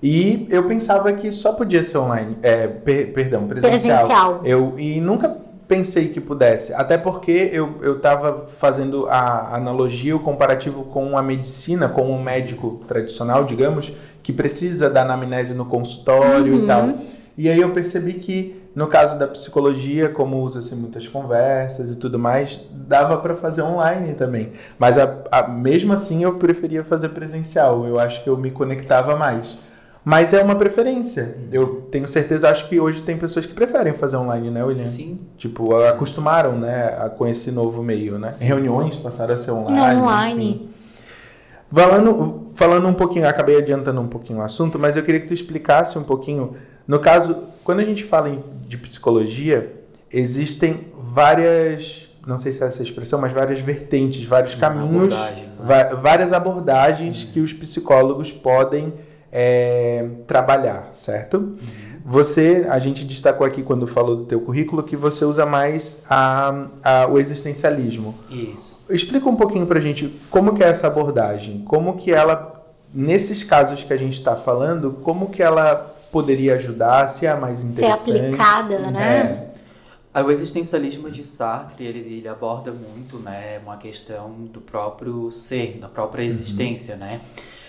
E 0.02 0.48
eu 0.50 0.64
pensava 0.66 1.12
que 1.14 1.32
só 1.32 1.54
podia 1.54 1.82
ser 1.82 1.98
online, 1.98 2.38
é, 2.44 2.68
per, 2.68 3.14
perdão, 3.14 3.48
presencial. 3.48 3.98
presencial. 3.98 4.42
Eu, 4.46 4.74
e 4.78 5.02
nunca 5.02 5.36
pensei 5.68 6.10
que 6.10 6.22
pudesse, 6.22 6.74
até 6.74 6.98
porque 6.98 7.50
eu 7.52 7.98
estava 7.98 8.48
fazendo 8.48 9.08
a 9.10 9.56
analogia, 9.56 10.16
o 10.16 10.20
comparativo 10.20 10.84
com 10.84 11.18
a 11.18 11.22
medicina, 11.22 11.90
com 11.90 12.10
o 12.10 12.24
médico 12.24 12.80
tradicional, 12.88 13.44
digamos, 13.44 13.92
que 14.24 14.32
precisa 14.32 14.90
da 14.90 15.02
anamnese 15.02 15.56
no 15.56 15.66
consultório 15.66 16.54
uhum. 16.54 16.64
e 16.64 16.68
tal. 16.68 16.90
E 17.38 17.50
aí 17.50 17.60
eu 17.60 17.72
percebi 17.72 18.14
que 18.14 18.56
no 18.77 18.86
caso 18.86 19.17
da 19.17 19.27
psicologia, 19.27 20.07
como 20.07 20.39
usa-se 20.39 20.75
muitas 20.75 21.07
conversas 21.07 21.89
e 21.89 21.96
tudo 21.96 22.19
mais, 22.19 22.63
dava 22.72 23.17
para 23.17 23.34
fazer 23.34 23.63
online 23.63 24.13
também. 24.13 24.51
Mas 24.77 25.00
a, 25.00 25.17
a, 25.31 25.48
mesmo 25.48 25.93
assim 25.93 26.24
eu 26.24 26.36
preferia 26.36 26.84
fazer 26.84 27.10
presencial. 27.10 27.88
Eu 27.88 28.00
acho 28.00 28.24
que 28.24 28.29
eu 28.29 28.38
me 28.38 28.51
conectava 28.51 29.15
mais. 29.15 29.57
Mas 30.05 30.31
é 30.31 30.43
uma 30.43 30.53
preferência. 30.53 31.39
Eu 31.51 31.88
tenho 31.89 32.07
certeza, 32.07 32.51
acho 32.51 32.69
que 32.69 32.79
hoje 32.79 33.01
tem 33.01 33.17
pessoas 33.17 33.48
que 33.48 33.53
preferem 33.53 33.93
fazer 33.93 34.17
online, 34.17 34.51
né, 34.51 34.63
William? 34.63 34.84
Sim. 34.84 35.22
Tipo, 35.39 35.75
acostumaram, 35.77 36.51
né, 36.51 37.10
com 37.17 37.25
esse 37.25 37.50
novo 37.50 37.81
meio, 37.81 38.19
né? 38.19 38.29
Sim. 38.29 38.46
Reuniões 38.46 38.96
passaram 38.98 39.34
a 39.34 39.38
ser 39.38 39.53
online. 39.53 40.00
online. 40.00 40.69
Falando, 41.74 42.46
falando 42.53 42.88
um 42.88 42.93
pouquinho, 42.93 43.27
acabei 43.27 43.57
adiantando 43.57 44.00
um 44.00 44.07
pouquinho 44.07 44.38
o 44.38 44.43
assunto, 44.43 44.77
mas 44.77 44.96
eu 44.96 45.01
queria 45.01 45.19
que 45.19 45.27
tu 45.27 45.34
explicasse 45.34 45.98
um 45.98 46.03
pouquinho. 46.03 46.53
No 46.88 47.00
caso, 47.00 47.36
quando 47.63 47.79
a 47.79 47.84
gente 47.84 48.03
fala 48.03 48.29
em, 48.29 48.44
de 48.65 48.77
psicologia, 48.77 49.74
existem 50.12 50.88
várias, 50.98 52.10
não 52.25 52.38
sei 52.38 52.53
se 52.53 52.63
é 52.63 52.67
essa 52.67 52.82
expressão, 52.82 53.20
mas 53.20 53.34
várias 53.34 53.60
vertentes, 53.60 54.24
vários 54.24 54.56
caminhos, 54.56 55.13
abordagens, 55.13 55.60
né? 55.60 55.89
várias 56.01 56.34
abordagens 56.34 57.24
que 57.25 57.39
os 57.41 57.51
psicólogos 57.51 58.32
podem 58.32 58.94
é, 59.32 60.08
trabalhar, 60.25 60.89
certo? 60.94 61.38
Uhum. 61.38 61.58
Você, 62.10 62.65
a 62.70 62.79
gente 62.79 63.03
destacou 63.03 63.46
aqui 63.46 63.62
quando 63.62 63.86
falou 63.86 64.15
do 64.15 64.24
teu 64.24 64.39
currículo 64.39 64.82
que 64.82 64.96
você 64.96 65.25
usa 65.25 65.46
mais 65.46 66.03
a, 66.10 66.67
a, 66.82 67.08
o 67.08 67.20
existencialismo. 67.20 68.15
Isso. 68.29 68.82
Explica 68.89 69.27
um 69.27 69.36
pouquinho 69.36 69.65
pra 69.65 69.77
gente 69.82 70.17
como 70.29 70.53
que 70.53 70.63
é 70.63 70.70
essa 70.70 70.88
abordagem, 70.88 71.65
como 71.65 71.98
que 71.98 72.13
ela, 72.13 72.65
nesses 72.94 73.44
casos 73.44 73.84
que 73.84 73.91
a 73.91 73.98
gente 73.98 74.13
está 74.13 74.38
falando, 74.38 74.94
como 75.03 75.29
que 75.29 75.44
ela 75.44 75.97
poderia 76.17 76.55
ajudar, 76.55 77.07
se 77.07 77.27
é 77.27 77.29
a 77.29 77.38
mais 77.38 77.62
interessante. 77.62 78.17
Ser 78.17 78.25
aplicada, 78.25 78.79
né? 78.89 79.51
É. 80.13 80.21
O 80.24 80.31
existencialismo 80.31 81.12
de 81.12 81.24
Sartre, 81.24 81.86
ele, 81.86 82.00
ele, 82.00 82.27
aborda 82.27 82.71
muito, 82.71 83.19
né, 83.19 83.59
uma 83.63 83.77
questão 83.77 84.31
do 84.51 84.59
próprio 84.59 85.31
ser, 85.31 85.77
da 85.79 85.88
própria 85.88 86.24
uhum. 86.24 86.27
existência, 86.27 86.95
uhum. 86.95 87.01
né? 87.01 87.21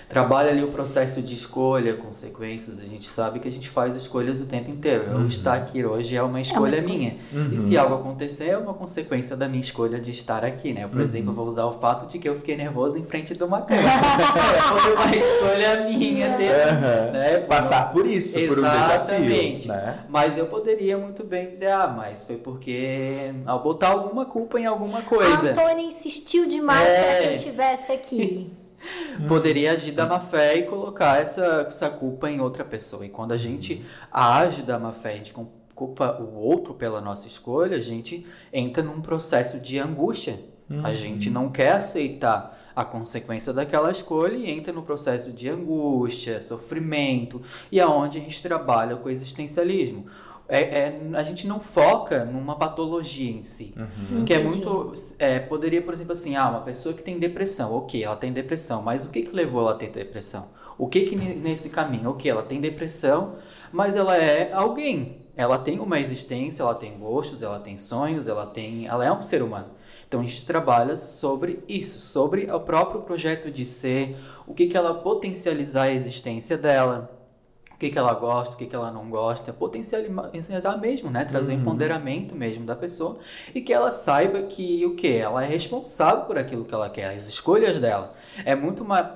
Trabalha 0.09 0.51
ali 0.51 0.63
o 0.63 0.69
processo 0.69 1.23
de 1.23 1.35
escolha, 1.35 1.95
consequências. 1.95 2.81
A 2.81 2.85
gente 2.85 3.07
sabe 3.07 3.39
que 3.39 3.47
a 3.47 3.51
gente 3.51 3.69
faz 3.69 3.95
escolhas 3.95 4.41
o 4.41 4.47
tempo 4.47 4.71
inteiro. 4.71 5.05
Eu 5.11 5.19
uhum. 5.19 5.27
estar 5.27 5.55
aqui 5.55 5.85
hoje 5.85 6.17
é 6.17 6.23
uma 6.23 6.41
escolha, 6.41 6.59
é 6.59 6.61
uma 6.61 6.71
escolha. 6.71 6.99
minha. 6.99 7.17
Uhum. 7.33 7.51
E 7.53 7.57
se 7.57 7.77
algo 7.77 7.95
acontecer, 7.95 8.49
é 8.49 8.59
uma 8.59 8.73
consequência 8.73 9.37
da 9.37 9.47
minha 9.47 9.61
escolha 9.61 10.01
de 10.01 10.11
estar 10.11 10.45
aqui, 10.45 10.73
né? 10.73 10.85
Eu, 10.85 10.89
por 10.89 10.99
uhum. 10.99 11.05
exemplo, 11.05 11.33
vou 11.33 11.47
usar 11.47 11.67
o 11.67 11.73
fato 11.73 12.09
de 12.09 12.19
que 12.19 12.29
eu 12.29 12.35
fiquei 12.35 12.57
nervoso 12.57 12.99
em 12.99 13.05
frente 13.05 13.35
de 13.35 13.45
uma 13.45 13.61
câmera. 13.63 13.89
Foi 14.81 14.95
uma 14.95 15.17
escolha 15.17 15.85
minha 15.85 16.37
ter, 16.37 17.13
né? 17.13 17.39
Passar 17.41 17.93
por 17.93 18.07
isso, 18.07 18.39
Exatamente. 18.39 18.49
por 18.49 18.59
um 18.59 18.79
desafio. 18.79 19.69
Né? 19.69 19.99
Mas 20.09 20.39
eu 20.39 20.47
poderia 20.47 20.97
muito 20.97 21.25
bem 21.25 21.51
dizer, 21.51 21.71
ah, 21.71 21.89
mas 21.89 22.23
foi 22.23 22.37
porque 22.37 23.33
ao 23.47 23.63
botar 23.63 23.89
alguma 23.89 24.25
culpa 24.25 24.59
em 24.59 24.67
alguma 24.67 25.03
coisa. 25.03 25.49
A 25.49 25.51
Antônia 25.51 25.85
insistiu 25.85 26.47
demais 26.47 26.89
é... 26.89 27.03
para 27.03 27.23
que 27.23 27.29
eu 27.29 27.35
estivesse 27.35 27.93
aqui. 27.93 28.51
poderia 29.27 29.73
agir 29.73 29.93
da 29.93 30.07
má 30.07 30.21
fé 30.21 30.59
e 30.59 30.63
colocar 30.65 31.21
essa, 31.21 31.67
essa 31.69 31.91
culpa 31.91 32.31
em 32.31 32.41
outra 32.41 32.65
pessoa. 32.65 33.05
E 33.05 33.09
quando 33.09 33.33
a 33.33 33.37
gente 33.37 33.85
age 34.11 34.63
da 34.63 34.79
má 34.79 34.93
fé, 34.93 35.13
a 35.13 35.17
gente 35.17 35.35
culpa 35.75 36.21
o 36.21 36.35
outro 36.35 36.75
pela 36.75 37.01
nossa 37.01 37.29
escolha, 37.29 37.77
a 37.77 37.81
gente 37.81 38.27
entra 38.53 38.83
num 38.83 39.01
processo 39.01 39.61
de 39.61 39.79
angústia. 39.79 40.41
Uhum. 40.69 40.85
A 40.85 40.93
gente 40.93 41.31
não 41.31 41.49
quer 41.49 41.73
aceitar 41.73 42.59
a 42.77 42.85
consequência 42.85 43.53
daquela 43.53 43.91
escolha 43.91 44.37
e 44.37 44.51
entra 44.51 44.73
no 44.73 44.83
processo 44.83 45.33
de 45.33 45.49
angústia, 45.49 46.39
sofrimento, 46.39 47.41
e 47.73 47.81
aonde 47.81 48.19
é 48.19 48.21
a 48.21 48.25
gente 48.25 48.43
trabalha 48.43 48.97
com 48.97 49.09
o 49.09 49.11
existencialismo 49.11 50.07
é, 50.49 50.61
é, 50.61 51.01
a 51.13 51.23
gente 51.23 51.47
não 51.47 51.61
foca 51.61 52.25
numa 52.25 52.57
patologia 52.57 53.31
em 53.31 53.45
si. 53.45 53.75
Uhum. 53.77 54.25
Que 54.25 54.33
é 54.33 54.43
muito. 54.43 54.95
É, 55.19 55.39
poderia, 55.39 55.83
por 55.83 55.93
exemplo, 55.93 56.15
assim, 56.15 56.37
ah, 56.37 56.49
uma 56.49 56.61
pessoa 56.63 56.95
que 56.95 57.03
tem 57.03 57.19
depressão, 57.19 57.75
ok, 57.75 58.03
ela 58.03 58.17
tem 58.17 58.33
depressão, 58.33 58.83
mas 58.83 59.05
o 59.05 59.11
que, 59.11 59.23
que 59.23 59.35
levou 59.35 59.61
ela 59.61 59.73
a 59.73 59.75
ter 59.75 59.91
depressão? 59.91 60.49
O 60.79 60.89
que 60.89 61.03
que 61.03 61.17
nesse 61.17 61.71
caminho? 61.71 62.11
Ok, 62.11 62.31
ela 62.31 62.43
tem 62.43 62.61
depressão, 62.61 63.35
mas 63.71 63.95
ela 63.95 64.17
é 64.17 64.53
alguém. 64.53 65.27
Ela 65.37 65.59
tem 65.59 65.79
uma 65.81 66.01
existência, 66.01 66.63
ela 66.63 66.75
tem 66.75 66.99
gostos, 66.99 67.43
ela 67.43 67.61
tem 67.61 67.77
sonhos, 67.77 68.27
ela 68.27 68.47
tem. 68.47 68.87
Ela 68.87 69.05
é 69.05 69.13
um 69.13 69.21
ser 69.21 69.43
humano. 69.43 69.69
Então 70.07 70.21
a 70.21 70.25
gente 70.25 70.47
trabalha 70.47 70.97
sobre 70.97 71.63
isso, 71.69 72.01
sobre 72.01 72.51
o 72.51 72.61
próprio 72.61 73.03
projeto 73.03 73.51
de 73.51 73.67
ser, 73.67 74.17
o 74.47 74.55
que, 74.55 74.67
que 74.67 74.77
ela 74.77 74.95
potencializar 74.95 75.83
a 75.83 75.93
existência 75.93 76.57
dela 76.57 77.18
o 77.79 77.81
que, 77.81 77.91
que 77.91 77.99
ela 77.99 78.13
gosta, 78.13 78.57
o 78.57 78.59
que, 78.59 78.67
que 78.67 78.75
ela 78.75 78.91
não 78.91 79.09
gosta, 79.09 79.53
potencializar 79.53 80.77
mesmo, 80.79 81.13
né? 81.13 81.25
Trazer 81.25 81.53
uhum. 81.53 81.61
empoderamento 81.61 82.35
mesmo 82.35 82.67
da 82.67 82.75
pessoa 82.75 83.21
e 83.55 83.61
que 83.61 83.73
ela 83.73 83.93
saiba 83.93 84.43
que 84.43 84.85
o 84.85 84.97
que? 84.97 85.17
Ela 85.17 85.45
é 85.45 85.47
responsável 85.47 86.25
por 86.25 86.37
aquilo 86.37 86.65
que 86.65 86.75
ela 86.75 86.91
quer, 86.91 87.15
as 87.15 87.29
escolhas 87.29 87.79
dela. 87.79 88.15
É 88.45 88.57
muito 88.57 88.85
mais. 88.85 89.07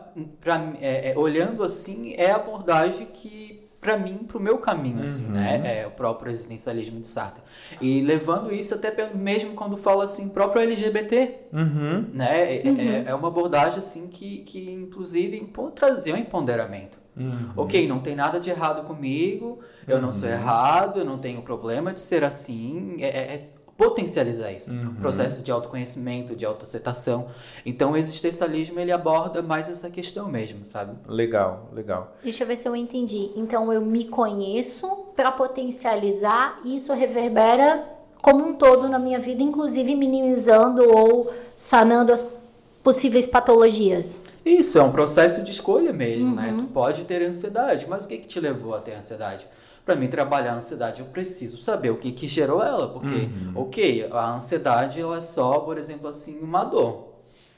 Pra, 0.41 0.75
é, 0.81 1.11
é, 1.11 1.19
olhando 1.19 1.65
assim, 1.65 2.15
é 2.17 2.31
a 2.31 2.37
abordagem 2.37 3.09
que 3.13 3.69
para 3.81 3.99
mim, 3.99 4.19
para 4.19 4.39
o 4.39 4.41
meu 4.41 4.59
caminho, 4.59 5.03
assim, 5.03 5.25
né? 5.25 5.57
uhum. 5.57 5.63
né? 5.63 5.81
É 5.81 5.87
o 5.89 5.91
próprio 5.91 6.31
existencialismo 6.31 7.01
de 7.01 7.07
Sartre. 7.09 7.43
E 7.81 8.01
levando 8.01 8.53
isso 8.53 8.77
até 8.77 9.13
mesmo 9.13 9.55
quando 9.55 9.77
fala 9.77 10.05
assim, 10.05 10.29
próprio 10.29 10.63
LGBT, 10.63 11.35
uhum. 11.53 12.11
né? 12.13 12.55
É, 12.55 12.65
é, 12.65 12.71
uhum. 12.71 13.05
é, 13.09 13.15
uma 13.17 13.27
abordagem 13.27 13.79
assim 13.79 14.07
que, 14.07 14.43
que 14.43 14.71
inclusive 14.71 15.51
trazer 15.75 16.13
um 16.13 16.17
empoderamento. 16.17 17.02
Uhum. 17.17 17.51
Ok, 17.57 17.87
não 17.87 18.01
tem 18.01 18.15
nada 18.15 18.41
de 18.41 18.51
errado 18.51 18.87
comigo, 18.87 19.61
eu 19.87 20.01
não 20.01 20.13
sou 20.13 20.29
uhum. 20.29 20.35
errado, 20.35 21.01
eu 21.01 21.05
não 21.05 21.19
tenho 21.19 21.43
problema 21.43 21.93
de 21.93 22.01
ser 22.01 22.25
assim. 22.25 22.97
É, 22.99 23.07
é, 23.07 23.35
é 23.35 23.49
potencializar 23.77 24.53
isso. 24.53 24.75
Uhum. 24.75 24.95
Processo 24.95 25.43
de 25.43 25.51
autoconhecimento, 25.51 26.37
de 26.37 26.47
autoaceitação. 26.47 27.27
Então, 27.67 27.93
o 27.93 27.97
existencialismo, 27.97 28.79
ele 28.79 28.93
aborda 28.93 29.43
mais 29.43 29.69
essa 29.69 29.91
questão 29.91 30.29
mesmo, 30.29 30.65
sabe? 30.65 30.97
Legal, 31.09 31.69
legal. 31.73 32.17
Deixa 32.23 32.45
eu 32.45 32.47
ver 32.47 32.57
se 32.57 32.69
eu 32.69 32.77
entendi. 32.77 33.33
Então, 33.35 33.73
eu 33.73 33.81
me 33.81 34.05
conheço 34.05 34.87
para 35.17 35.33
potencializar 35.33 36.61
e 36.65 36.77
isso 36.77 36.93
reverbera 36.93 37.85
como 38.21 38.45
um 38.45 38.55
todo 38.55 38.89
na 38.89 39.01
minha 39.01 39.19
vida, 39.19 39.43
inclusive 39.43 39.97
minimizando 39.97 40.89
ou 40.89 41.33
sanando 41.57 42.13
as 42.13 42.42
possíveis 42.83 43.27
patologias. 43.27 44.25
Isso, 44.45 44.79
é 44.79 44.83
um 44.83 44.91
processo 44.91 45.43
de 45.43 45.51
escolha 45.51 45.93
mesmo, 45.93 46.35
né? 46.35 46.51
uhum. 46.51 46.57
né? 46.57 46.63
Tu 46.63 46.69
pode 46.73 47.05
ter 47.05 47.23
ansiedade, 47.23 47.87
mas 47.89 48.05
o 48.05 48.09
que, 48.09 48.19
que 48.19 48.27
te 48.27 48.41
levou 48.41 48.75
a 48.75 48.81
ter 48.81 48.95
ansiedade? 48.95 49.47
Para 49.85 49.97
mim 49.97 50.09
trabalhar 50.09 50.53
a 50.53 50.57
ansiedade, 50.57 51.01
eu 51.01 51.07
preciso 51.07 51.61
saber 51.61 51.91
o 51.91 51.97
que, 51.97 52.13
que 52.13 52.29
gerou 52.29 52.63
ela, 52.63 52.89
porque, 52.89 53.15
uhum. 53.15 53.53
ok, 53.57 54.09
a 54.13 54.31
ansiedade 54.35 55.01
ela 55.01 55.17
é 55.17 55.21
só, 55.21 55.61
por 55.61 55.77
exemplo, 55.77 56.09
assim, 56.09 56.39
uma 56.41 56.65
dor. 56.65 57.13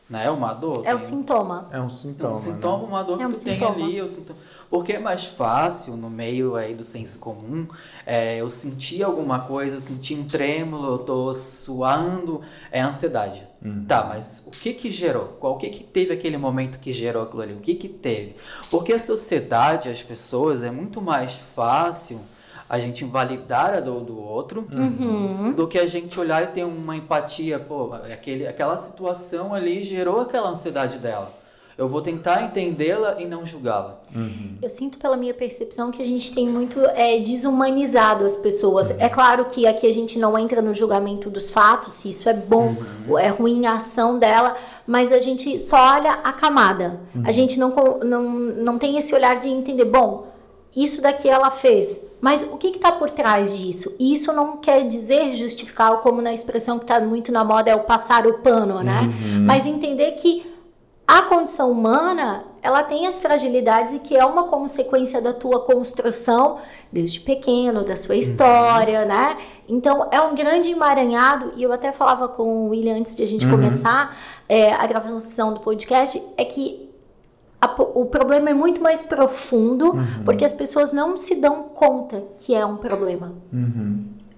Né? 0.08 0.30
Uma 0.30 0.52
dor. 0.52 0.82
É 0.84 0.94
o 0.94 1.00
sintoma. 1.00 1.68
É 1.72 1.80
um 1.80 1.88
sintoma. 1.88 2.30
É 2.30 2.32
um 2.32 2.36
sintoma, 2.36 2.82
né? 2.82 2.88
uma 2.88 3.02
dor 3.02 3.20
é 3.20 3.26
um 3.26 3.32
que 3.32 3.38
tu 3.38 3.40
sintoma. 3.40 3.74
tem 3.74 3.84
ali. 3.84 3.98
É 3.98 4.02
o 4.02 4.08
sintoma. 4.08 4.38
Porque 4.74 4.94
é 4.94 4.98
mais 4.98 5.24
fácil, 5.24 5.96
no 5.96 6.10
meio 6.10 6.56
aí 6.56 6.74
do 6.74 6.82
senso 6.82 7.20
comum, 7.20 7.64
é, 8.04 8.40
eu 8.40 8.50
senti 8.50 9.04
alguma 9.04 9.38
coisa, 9.38 9.76
eu 9.76 9.80
senti 9.80 10.16
um 10.16 10.24
trêmulo, 10.24 10.94
eu 10.94 10.98
tô 10.98 11.32
suando, 11.32 12.40
é 12.72 12.80
ansiedade. 12.80 13.46
Uhum. 13.64 13.84
Tá, 13.84 14.04
mas 14.04 14.42
o 14.44 14.50
que 14.50 14.74
que 14.74 14.90
gerou? 14.90 15.36
Qual 15.38 15.54
o 15.54 15.56
que 15.58 15.70
que 15.70 15.84
teve 15.84 16.12
aquele 16.12 16.36
momento 16.36 16.80
que 16.80 16.92
gerou 16.92 17.22
aquilo 17.22 17.42
ali? 17.42 17.52
O 17.52 17.60
que 17.60 17.76
que 17.76 17.88
teve? 17.88 18.34
Porque 18.68 18.92
a 18.92 18.98
sociedade, 18.98 19.88
as 19.88 20.02
pessoas, 20.02 20.64
é 20.64 20.72
muito 20.72 21.00
mais 21.00 21.38
fácil 21.38 22.20
a 22.68 22.80
gente 22.80 23.04
invalidar 23.04 23.74
a 23.74 23.78
dor 23.78 24.00
do 24.00 24.18
outro 24.18 24.66
uhum. 24.72 25.52
do 25.52 25.68
que 25.68 25.78
a 25.78 25.86
gente 25.86 26.18
olhar 26.18 26.42
e 26.42 26.46
ter 26.48 26.64
uma 26.64 26.96
empatia, 26.96 27.60
pô, 27.60 27.92
aquele, 28.12 28.44
aquela 28.44 28.76
situação 28.76 29.54
ali 29.54 29.84
gerou 29.84 30.20
aquela 30.20 30.48
ansiedade 30.48 30.98
dela. 30.98 31.43
Eu 31.76 31.88
vou 31.88 32.00
tentar 32.00 32.42
entendê-la 32.42 33.16
e 33.20 33.26
não 33.26 33.44
julgá-la. 33.44 34.00
Uhum. 34.14 34.54
Eu 34.62 34.68
sinto 34.68 34.96
pela 34.96 35.16
minha 35.16 35.34
percepção 35.34 35.90
que 35.90 36.00
a 36.00 36.04
gente 36.04 36.32
tem 36.32 36.48
muito 36.48 36.78
é, 36.80 37.18
desumanizado 37.18 38.24
as 38.24 38.36
pessoas. 38.36 38.90
Uhum. 38.90 38.96
É 39.00 39.08
claro 39.08 39.46
que 39.46 39.66
aqui 39.66 39.86
a 39.86 39.92
gente 39.92 40.18
não 40.18 40.38
entra 40.38 40.62
no 40.62 40.72
julgamento 40.72 41.28
dos 41.28 41.50
fatos, 41.50 41.94
se 41.94 42.10
isso 42.10 42.28
é 42.28 42.32
bom 42.32 42.76
ou 43.08 43.18
é 43.18 43.28
ruim 43.28 43.66
a 43.66 43.74
ação 43.74 44.20
dela, 44.20 44.54
mas 44.86 45.12
a 45.12 45.18
gente 45.18 45.58
só 45.58 45.76
olha 45.76 46.12
a 46.12 46.32
camada. 46.32 47.00
A 47.14 47.18
uhum. 47.18 47.32
gente 47.32 47.58
não, 47.58 47.74
não, 48.04 48.22
não 48.22 48.78
tem 48.78 48.96
esse 48.96 49.12
olhar 49.12 49.40
de 49.40 49.48
entender, 49.48 49.84
bom, 49.84 50.32
isso 50.76 51.02
daqui 51.02 51.28
ela 51.28 51.50
fez. 51.50 52.06
Mas 52.20 52.42
o 52.42 52.56
que 52.56 52.68
está 52.68 52.92
por 52.92 53.10
trás 53.10 53.56
disso? 53.56 53.94
E 53.98 54.12
isso 54.12 54.32
não 54.32 54.58
quer 54.58 54.86
dizer 54.86 55.34
justificar, 55.34 55.98
como 55.98 56.22
na 56.22 56.32
expressão 56.32 56.78
que 56.78 56.84
está 56.84 57.00
muito 57.00 57.30
na 57.32 57.44
moda, 57.44 57.70
é 57.70 57.74
o 57.74 57.80
passar 57.80 58.26
o 58.26 58.34
pano, 58.34 58.82
né? 58.82 59.02
Uhum. 59.02 59.44
Mas 59.44 59.66
entender 59.66 60.12
que 60.12 60.53
a 61.06 61.22
condição 61.22 61.70
humana, 61.70 62.44
ela 62.62 62.82
tem 62.82 63.06
as 63.06 63.20
fragilidades 63.20 63.92
e 63.92 63.98
que 63.98 64.16
é 64.16 64.24
uma 64.24 64.44
consequência 64.44 65.20
da 65.20 65.32
tua 65.32 65.60
construção 65.60 66.58
desde 66.90 67.20
pequeno, 67.20 67.84
da 67.84 67.94
sua 67.94 68.16
história, 68.16 69.02
uhum. 69.02 69.08
né? 69.08 69.36
Então, 69.68 70.08
é 70.10 70.20
um 70.20 70.34
grande 70.34 70.70
emaranhado, 70.70 71.52
e 71.56 71.62
eu 71.62 71.72
até 71.72 71.92
falava 71.92 72.28
com 72.28 72.66
o 72.66 72.68
William 72.70 72.96
antes 72.96 73.16
de 73.16 73.22
a 73.22 73.26
gente 73.26 73.44
uhum. 73.44 73.52
começar 73.52 74.16
é, 74.48 74.72
a 74.72 74.86
gravação 74.86 75.52
do 75.52 75.60
podcast, 75.60 76.22
é 76.36 76.44
que 76.44 76.90
a, 77.60 77.74
o 77.94 78.06
problema 78.06 78.50
é 78.50 78.54
muito 78.54 78.80
mais 78.80 79.02
profundo, 79.02 79.92
uhum. 79.92 80.24
porque 80.24 80.44
as 80.44 80.52
pessoas 80.52 80.92
não 80.92 81.16
se 81.16 81.36
dão 81.36 81.64
conta 81.64 82.22
que 82.38 82.54
é 82.54 82.64
um 82.64 82.76
problema. 82.76 83.34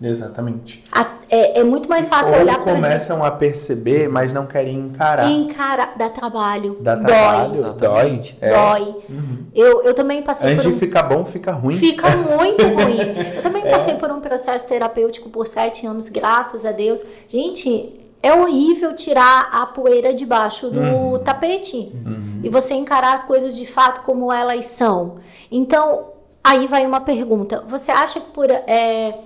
Exatamente. 0.00 0.82
A, 0.92 1.06
é, 1.28 1.60
é, 1.60 1.64
muito 1.64 1.88
mais 1.88 2.06
fácil 2.06 2.34
Ou 2.34 2.40
olhar 2.40 2.62
para 2.62 2.74
começam 2.74 3.24
a 3.24 3.30
perceber, 3.30 4.08
mas 4.08 4.32
não 4.32 4.46
querem 4.46 4.78
encarar. 4.78 5.30
Encarar, 5.30 5.94
dá 5.96 6.08
trabalho. 6.08 6.76
Dá 6.80 6.96
trabalho, 6.96 7.74
dói. 7.74 8.20
É. 8.40 8.50
Dói. 8.50 8.94
Uhum. 9.08 9.46
Eu, 9.54 9.82
eu 9.82 9.94
também 9.94 10.22
passei 10.22 10.52
Antes 10.52 10.64
por 10.64 10.70
um... 10.70 10.74
de 10.74 10.78
ficar 10.78 11.02
bom, 11.04 11.24
fica 11.24 11.52
ruim. 11.52 11.76
Fica 11.76 12.08
muito 12.10 12.62
ruim. 12.68 12.98
Eu 13.36 13.42
também 13.42 13.66
é. 13.66 13.70
passei 13.70 13.94
por 13.94 14.10
um 14.10 14.20
processo 14.20 14.68
terapêutico 14.68 15.28
por 15.30 15.46
sete 15.46 15.86
anos, 15.86 16.08
graças 16.08 16.64
a 16.64 16.72
Deus. 16.72 17.04
Gente, 17.26 17.98
é 18.22 18.32
horrível 18.32 18.94
tirar 18.94 19.48
a 19.50 19.66
poeira 19.66 20.14
debaixo 20.14 20.70
do 20.70 20.80
uhum. 20.80 21.18
tapete. 21.18 21.76
Uhum. 22.04 22.40
E 22.44 22.48
você 22.48 22.74
encarar 22.74 23.14
as 23.14 23.24
coisas 23.24 23.56
de 23.56 23.66
fato 23.66 24.02
como 24.02 24.32
elas 24.32 24.66
são. 24.66 25.16
Então, 25.50 26.12
aí 26.44 26.66
vai 26.66 26.86
uma 26.86 27.00
pergunta. 27.00 27.64
Você 27.66 27.90
acha 27.90 28.20
que 28.20 28.30
por... 28.30 28.48
É, 28.50 29.18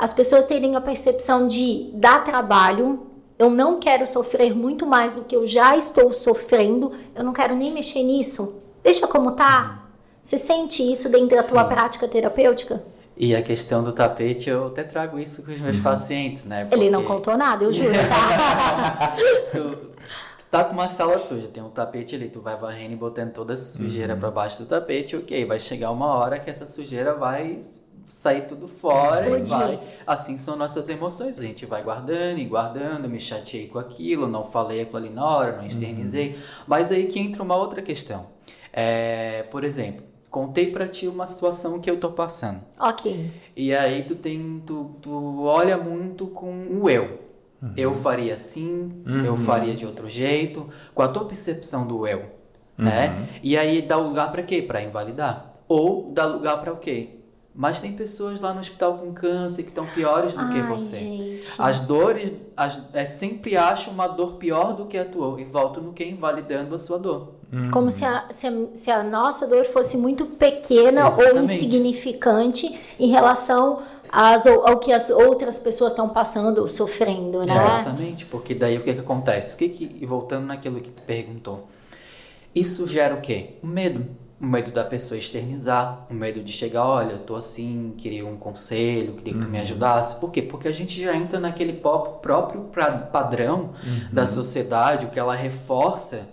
as 0.00 0.14
pessoas 0.14 0.46
terem 0.46 0.74
a 0.76 0.80
percepção 0.80 1.46
de 1.46 1.90
dar 1.92 2.24
trabalho, 2.24 3.06
eu 3.38 3.50
não 3.50 3.78
quero 3.78 4.06
sofrer 4.06 4.56
muito 4.56 4.86
mais 4.86 5.12
do 5.12 5.24
que 5.24 5.36
eu 5.36 5.46
já 5.46 5.76
estou 5.76 6.10
sofrendo, 6.10 6.90
eu 7.14 7.22
não 7.22 7.34
quero 7.34 7.54
nem 7.54 7.70
mexer 7.70 8.02
nisso. 8.02 8.62
Deixa 8.82 9.06
como 9.06 9.32
tá. 9.32 9.90
Você 10.22 10.38
sente 10.38 10.82
isso 10.82 11.10
dentro 11.10 11.36
da 11.36 11.42
Sim. 11.42 11.50
tua 11.50 11.64
prática 11.64 12.08
terapêutica? 12.08 12.82
E 13.14 13.36
a 13.36 13.42
questão 13.42 13.82
do 13.82 13.92
tapete, 13.92 14.48
eu 14.48 14.68
até 14.68 14.82
trago 14.82 15.18
isso 15.18 15.42
com 15.42 15.52
os 15.52 15.60
meus 15.60 15.76
uhum. 15.76 15.82
pacientes, 15.82 16.46
né? 16.46 16.64
Porque... 16.64 16.82
Ele 16.82 16.90
não 16.90 17.04
contou 17.04 17.36
nada, 17.36 17.62
eu 17.64 17.70
juro, 17.70 17.92
tá? 17.92 19.16
tu, 19.52 19.76
tu 20.38 20.44
tá 20.50 20.64
com 20.64 20.72
uma 20.72 20.88
sala 20.88 21.18
suja, 21.18 21.46
tem 21.48 21.62
um 21.62 21.68
tapete 21.68 22.14
ali, 22.14 22.30
tu 22.30 22.40
vai 22.40 22.56
varrendo 22.56 22.94
e 22.94 22.96
botando 22.96 23.34
toda 23.34 23.52
a 23.52 23.56
sujeira 23.58 24.14
uhum. 24.14 24.20
para 24.20 24.30
baixo 24.30 24.62
do 24.62 24.66
tapete, 24.66 25.14
ok, 25.14 25.44
vai 25.44 25.60
chegar 25.60 25.90
uma 25.90 26.06
hora 26.06 26.38
que 26.38 26.48
essa 26.48 26.66
sujeira 26.66 27.12
vai 27.12 27.58
sair 28.10 28.46
tudo 28.46 28.66
fora 28.66 29.20
Explodir. 29.20 29.54
e 29.54 29.76
vai. 29.76 29.80
Assim 30.06 30.36
são 30.36 30.56
nossas 30.56 30.88
emoções. 30.88 31.38
A 31.38 31.42
gente 31.42 31.64
vai 31.64 31.82
guardando 31.82 32.38
e 32.38 32.44
guardando, 32.44 33.08
me 33.08 33.20
chateei 33.20 33.68
com 33.68 33.78
aquilo, 33.78 34.26
não 34.26 34.44
falei 34.44 34.82
aquilo 34.82 34.98
ali 34.98 35.10
na 35.10 35.24
hora, 35.24 35.56
não 35.56 35.66
externizei. 35.66 36.30
Uhum. 36.30 36.40
Mas 36.66 36.90
aí 36.90 37.06
que 37.06 37.18
entra 37.18 37.42
uma 37.42 37.56
outra 37.56 37.80
questão. 37.80 38.26
É, 38.72 39.44
por 39.44 39.64
exemplo, 39.64 40.04
contei 40.30 40.70
para 40.70 40.86
ti 40.86 41.06
uma 41.06 41.26
situação 41.26 41.80
que 41.80 41.90
eu 41.90 41.98
tô 41.98 42.10
passando. 42.10 42.60
Ok. 42.78 43.30
E 43.56 43.74
aí 43.74 44.02
tu 44.02 44.14
tem, 44.14 44.62
tu, 44.66 44.96
tu 45.00 45.42
olha 45.44 45.76
muito 45.76 46.26
com 46.26 46.66
o 46.70 46.90
eu. 46.90 47.20
Uhum. 47.62 47.72
Eu 47.76 47.94
faria 47.94 48.34
assim, 48.34 49.02
uhum. 49.06 49.24
eu 49.24 49.36
faria 49.36 49.74
de 49.74 49.84
outro 49.84 50.08
jeito, 50.08 50.68
com 50.94 51.02
a 51.02 51.08
tua 51.08 51.26
percepção 51.26 51.86
do 51.86 52.06
eu, 52.06 52.24
né? 52.76 53.10
Uhum. 53.10 53.26
E 53.42 53.56
aí 53.56 53.82
dá 53.82 53.96
lugar 53.96 54.32
para 54.32 54.42
quê? 54.42 54.62
Para 54.62 54.82
invalidar. 54.82 55.52
Ou 55.68 56.10
dá 56.10 56.24
lugar 56.24 56.60
para 56.60 56.72
o 56.72 56.78
quê? 56.78 57.19
Mas 57.54 57.80
tem 57.80 57.92
pessoas 57.92 58.40
lá 58.40 58.54
no 58.54 58.60
hospital 58.60 58.98
com 58.98 59.12
câncer 59.12 59.64
que 59.64 59.70
estão 59.70 59.86
piores 59.86 60.34
do 60.34 60.42
Ai, 60.42 60.52
que 60.52 60.62
você. 60.62 60.98
Gente. 60.98 61.52
As 61.58 61.80
dores, 61.80 62.32
as, 62.56 62.80
é, 62.92 63.04
sempre 63.04 63.56
acho 63.56 63.90
uma 63.90 64.06
dor 64.06 64.34
pior 64.34 64.72
do 64.72 64.86
que 64.86 64.96
a 64.96 65.04
tua 65.04 65.40
e 65.40 65.44
volto 65.44 65.80
no 65.80 65.92
que 65.92 66.04
invalidando 66.04 66.74
a 66.74 66.78
sua 66.78 66.98
dor. 66.98 67.34
Hum. 67.52 67.70
Como 67.72 67.90
se 67.90 68.04
a, 68.04 68.26
se 68.30 68.46
a, 68.46 68.52
se, 68.74 68.90
a, 68.90 69.02
nossa 69.02 69.48
dor 69.48 69.64
fosse 69.64 69.96
muito 69.96 70.24
pequena 70.24 71.06
Exatamente. 71.06 71.36
ou 71.36 71.42
insignificante 71.42 72.80
em 72.98 73.08
relação 73.08 73.82
às, 74.08 74.46
ao 74.46 74.78
que 74.78 74.92
as 74.92 75.10
outras 75.10 75.58
pessoas 75.58 75.92
estão 75.92 76.08
passando 76.08 76.60
ou 76.60 76.68
sofrendo, 76.68 77.40
né? 77.40 77.54
Exatamente, 77.54 78.26
porque 78.26 78.54
daí 78.54 78.78
o 78.78 78.82
que, 78.82 78.94
que 78.94 79.00
acontece? 79.00 79.56
O 79.56 79.58
que 79.58 79.68
que, 79.68 79.96
e 80.00 80.06
voltando 80.06 80.46
naquilo 80.46 80.80
que 80.80 80.90
tu 80.90 81.02
perguntou, 81.02 81.66
isso 82.54 82.86
gera 82.86 83.16
o 83.16 83.20
quê? 83.20 83.54
O 83.60 83.66
medo 83.66 84.06
o 84.40 84.46
medo 84.46 84.70
da 84.70 84.82
pessoa 84.82 85.18
externizar, 85.18 86.06
o 86.10 86.14
medo 86.14 86.42
de 86.42 86.50
chegar, 86.50 86.86
olha, 86.86 87.12
eu 87.12 87.18
tô 87.18 87.36
assim, 87.36 87.94
queria 87.98 88.26
um 88.26 88.36
conselho, 88.38 89.12
queria 89.12 89.34
que 89.34 89.38
tu 89.38 89.48
me 89.48 89.58
uhum. 89.58 89.62
ajudasse. 89.62 90.18
Por 90.18 90.30
quê? 90.30 90.40
Porque 90.40 90.66
a 90.66 90.72
gente 90.72 90.98
já 90.98 91.14
entra 91.14 91.38
naquele 91.38 91.74
próprio 91.74 92.70
padrão 93.12 93.70
uhum. 93.84 94.08
da 94.10 94.24
sociedade, 94.24 95.04
o 95.04 95.10
que 95.10 95.18
ela 95.18 95.34
reforça, 95.34 96.26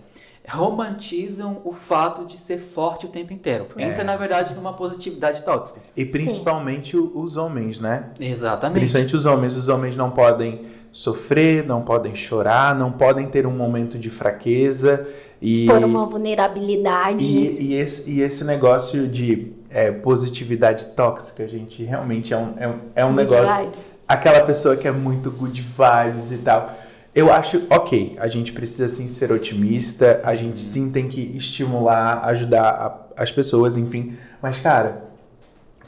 romantizam 0.49 1.61
o 1.65 1.73
fato 1.73 2.25
de 2.25 2.37
ser 2.37 2.57
forte 2.57 3.05
o 3.05 3.09
tempo 3.09 3.33
inteiro. 3.33 3.67
É. 3.77 3.83
Entra, 3.83 4.03
na 4.03 4.15
verdade, 4.15 4.55
numa 4.55 4.73
positividade 4.73 5.43
tóxica. 5.43 5.81
E 5.95 6.05
principalmente 6.05 6.91
Sim. 6.91 7.11
os 7.13 7.35
homens, 7.35 7.79
né? 7.79 8.11
Exatamente. 8.19 8.79
Principalmente 8.79 9.15
os 9.15 9.25
homens. 9.25 9.57
Os 9.57 9.67
homens 9.67 9.97
não 9.97 10.09
podem 10.09 10.61
sofrer, 10.91 11.65
não 11.65 11.81
podem 11.81 12.15
chorar, 12.15 12.73
não 12.75 12.91
podem 12.91 13.27
ter 13.27 13.45
um 13.45 13.51
momento 13.51 13.99
de 13.99 14.09
fraqueza. 14.09 15.05
E, 15.41 15.61
Expor 15.61 15.83
uma 15.83 16.05
vulnerabilidade. 16.05 17.25
E, 17.25 17.63
e, 17.63 17.73
esse, 17.75 18.09
e 18.09 18.21
esse 18.21 18.43
negócio 18.45 19.07
de 19.07 19.51
é, 19.69 19.91
positividade 19.91 20.87
tóxica, 20.87 21.47
gente, 21.47 21.83
realmente 21.83 22.33
é 22.33 22.37
um, 22.37 22.53
é 22.57 22.67
um, 22.67 22.79
é 22.95 23.05
um 23.05 23.13
negócio. 23.13 23.63
Vibes. 23.63 23.97
Aquela 24.07 24.41
pessoa 24.41 24.77
que 24.77 24.87
é 24.87 24.91
muito 24.91 25.29
good 25.29 25.61
vibes 25.61 26.31
e 26.31 26.37
tal. 26.37 26.73
Eu 27.17 27.33
acho, 27.33 27.63
ok, 27.71 28.15
a 28.19 28.27
gente 28.27 28.53
precisa 28.53 28.87
sim 28.87 29.07
ser 29.07 29.31
otimista, 29.31 30.21
a 30.23 30.35
gente 30.35 30.59
sim 30.59 30.91
tem 30.91 31.07
que 31.07 31.19
estimular, 31.35 32.23
ajudar 32.25 32.69
a, 32.69 33.23
as 33.23 33.31
pessoas, 33.31 33.75
enfim. 33.75 34.15
Mas, 34.39 34.59
cara, 34.59 35.01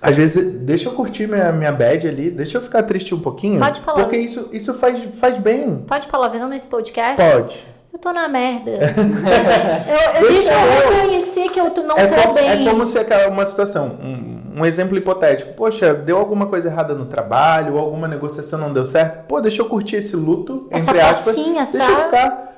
às 0.01 0.15
vezes, 0.15 0.61
deixa 0.61 0.89
eu 0.89 0.93
curtir 0.93 1.27
minha, 1.27 1.51
minha 1.51 1.71
bad 1.71 2.07
ali, 2.07 2.31
deixa 2.31 2.57
eu 2.57 2.61
ficar 2.63 2.81
triste 2.81 3.13
um 3.13 3.19
pouquinho. 3.19 3.59
Pode 3.59 3.79
falar. 3.79 4.01
Porque 4.01 4.17
isso, 4.17 4.49
isso 4.51 4.73
faz, 4.73 5.03
faz 5.19 5.37
bem. 5.37 5.81
Pode 5.81 6.07
falar 6.07 6.29
vendo 6.29 6.47
nesse 6.47 6.67
podcast? 6.67 7.23
Pode. 7.23 7.63
Eu 7.91 7.97
tô 7.97 8.13
na 8.13 8.28
merda. 8.28 8.71
eu, 10.21 10.21
eu 10.21 10.32
deixa 10.32 10.54
eu 10.54 10.91
reconhecer 10.91 11.49
que 11.49 11.60
eu 11.60 11.71
não 11.84 11.97
é 11.97 12.06
tô 12.06 12.15
como, 12.15 12.34
bem. 12.36 12.67
É 12.67 12.69
como 12.69 12.86
se 12.86 12.99
uma 13.30 13.45
situação, 13.45 13.97
um, 14.02 14.60
um, 14.60 14.65
exemplo 14.65 14.95
hipotético. 14.95 15.54
Poxa, 15.54 15.93
deu 15.93 16.17
alguma 16.17 16.45
coisa 16.45 16.69
errada 16.69 16.93
no 16.93 17.06
trabalho, 17.06 17.73
ou 17.73 17.80
alguma 17.80 18.08
negociação 18.08 18.60
não 18.60 18.71
deu 18.71 18.86
certo. 18.86 19.25
Pô, 19.28 19.41
deixa 19.41 19.62
eu 19.62 19.65
curtir 19.65 19.95
esse 19.95 20.15
luto, 20.15 20.67
Essa 20.69 20.91
entre 20.91 21.02
aspas. 21.02 21.36
Facinha, 21.36 21.63
deixa 21.63 21.78
sabe? 21.78 21.91
eu 21.91 22.06
ficar. 22.06 22.49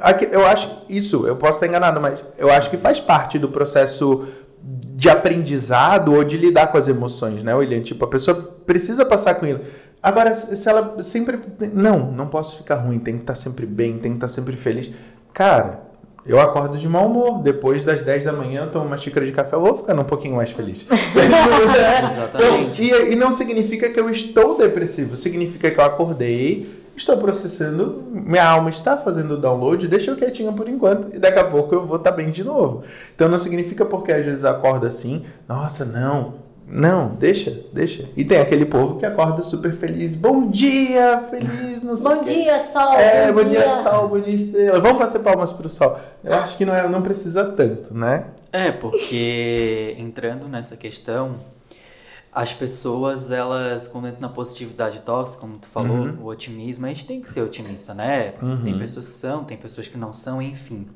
Aqui, 0.00 0.28
eu 0.30 0.46
acho 0.46 0.70
isso, 0.88 1.26
eu 1.26 1.36
posso 1.36 1.54
estar 1.54 1.66
enganado, 1.66 2.00
mas 2.00 2.24
eu 2.38 2.50
acho 2.50 2.70
que 2.70 2.78
faz 2.78 2.98
parte 2.98 3.38
do 3.38 3.48
processo 3.48 4.26
de 4.62 5.08
aprendizado 5.08 6.14
ou 6.14 6.24
de 6.24 6.36
lidar 6.36 6.68
com 6.68 6.78
as 6.78 6.88
emoções, 6.88 7.42
né, 7.42 7.54
William? 7.54 7.80
Tipo, 7.80 8.04
a 8.04 8.08
pessoa 8.08 8.36
precisa 8.66 9.04
passar 9.04 9.34
com 9.34 9.46
isso. 9.46 9.60
Agora, 10.02 10.34
se 10.34 10.68
ela 10.68 11.02
sempre. 11.02 11.38
Não, 11.72 12.10
não 12.10 12.26
posso 12.26 12.58
ficar 12.58 12.76
ruim, 12.76 12.98
tem 12.98 13.16
que 13.16 13.22
estar 13.22 13.34
sempre 13.34 13.66
bem, 13.66 13.98
tem 13.98 14.12
que 14.12 14.16
estar 14.16 14.28
sempre 14.28 14.56
feliz. 14.56 14.90
Cara, 15.32 15.90
eu 16.24 16.40
acordo 16.40 16.78
de 16.78 16.88
mau 16.88 17.06
humor. 17.06 17.42
Depois 17.42 17.84
das 17.84 18.02
10 18.02 18.24
da 18.24 18.32
manhã, 18.32 18.62
eu 18.62 18.70
tomo 18.70 18.86
uma 18.86 18.96
xícara 18.96 19.26
de 19.26 19.32
café, 19.32 19.56
eu 19.56 19.60
vou 19.60 19.76
ficando 19.76 20.00
um 20.00 20.04
pouquinho 20.04 20.36
mais 20.36 20.50
feliz. 20.50 20.86
Exatamente. 22.02 22.82
E, 22.82 23.12
e 23.12 23.16
não 23.16 23.32
significa 23.32 23.90
que 23.90 24.00
eu 24.00 24.08
estou 24.08 24.56
depressivo, 24.56 25.16
significa 25.16 25.70
que 25.70 25.78
eu 25.78 25.84
acordei, 25.84 26.68
estou 26.96 27.16
processando, 27.16 28.02
minha 28.10 28.46
alma 28.46 28.70
está 28.70 28.96
fazendo 28.96 29.34
o 29.34 29.36
download, 29.36 29.88
deixa 29.88 30.10
eu 30.10 30.16
quietinho 30.16 30.52
por 30.52 30.68
enquanto, 30.68 31.14
e 31.14 31.18
daqui 31.18 31.38
a 31.38 31.44
pouco 31.44 31.74
eu 31.74 31.86
vou 31.86 31.96
estar 31.96 32.12
bem 32.12 32.30
de 32.30 32.44
novo. 32.44 32.84
Então 33.14 33.28
não 33.28 33.38
significa 33.38 33.84
porque 33.84 34.12
às 34.12 34.24
vezes 34.24 34.44
acorda 34.44 34.88
assim, 34.88 35.24
nossa, 35.48 35.84
não, 35.84 36.34
não, 36.72 37.08
deixa, 37.08 37.64
deixa. 37.72 38.08
E 38.16 38.24
tem 38.24 38.38
aquele 38.38 38.64
povo 38.64 38.96
que 38.96 39.04
acorda 39.04 39.42
super 39.42 39.72
feliz. 39.72 40.14
Bom 40.14 40.48
dia, 40.48 41.20
feliz, 41.28 41.82
não 41.82 41.96
sei 41.96 42.14
Bom 42.14 42.22
dia, 42.22 42.58
sol. 42.60 42.92
É, 42.92 43.32
bom, 43.32 43.42
bom 43.42 43.48
dia. 43.48 43.58
dia, 43.58 43.68
sol, 43.68 44.08
bom 44.08 44.20
dia, 44.20 44.34
estrela. 44.34 44.80
Vamos 44.80 44.98
bater 45.00 45.20
palmas 45.20 45.52
pro 45.52 45.68
sol. 45.68 45.98
Eu 46.22 46.32
acho 46.34 46.56
que 46.56 46.64
não, 46.64 46.72
é, 46.72 46.88
não 46.88 47.02
precisa 47.02 47.44
tanto, 47.44 47.92
né? 47.92 48.26
É, 48.52 48.70
porque 48.70 49.96
entrando 49.98 50.48
nessa 50.48 50.76
questão, 50.76 51.34
as 52.32 52.54
pessoas, 52.54 53.32
elas, 53.32 53.88
quando 53.88 54.06
entram 54.06 54.20
na 54.20 54.28
positividade 54.28 55.00
tóxica, 55.00 55.40
como 55.40 55.58
tu 55.58 55.66
falou, 55.66 55.96
uhum. 55.96 56.18
o 56.22 56.26
otimismo, 56.26 56.86
a 56.86 56.88
gente 56.88 57.04
tem 57.04 57.20
que 57.20 57.28
ser 57.28 57.42
otimista, 57.42 57.92
né? 57.92 58.34
Uhum. 58.40 58.62
Tem 58.62 58.78
pessoas 58.78 59.06
que 59.06 59.12
são, 59.12 59.42
tem 59.42 59.56
pessoas 59.56 59.88
que 59.88 59.98
não 59.98 60.12
são, 60.12 60.40
enfim. 60.40 60.86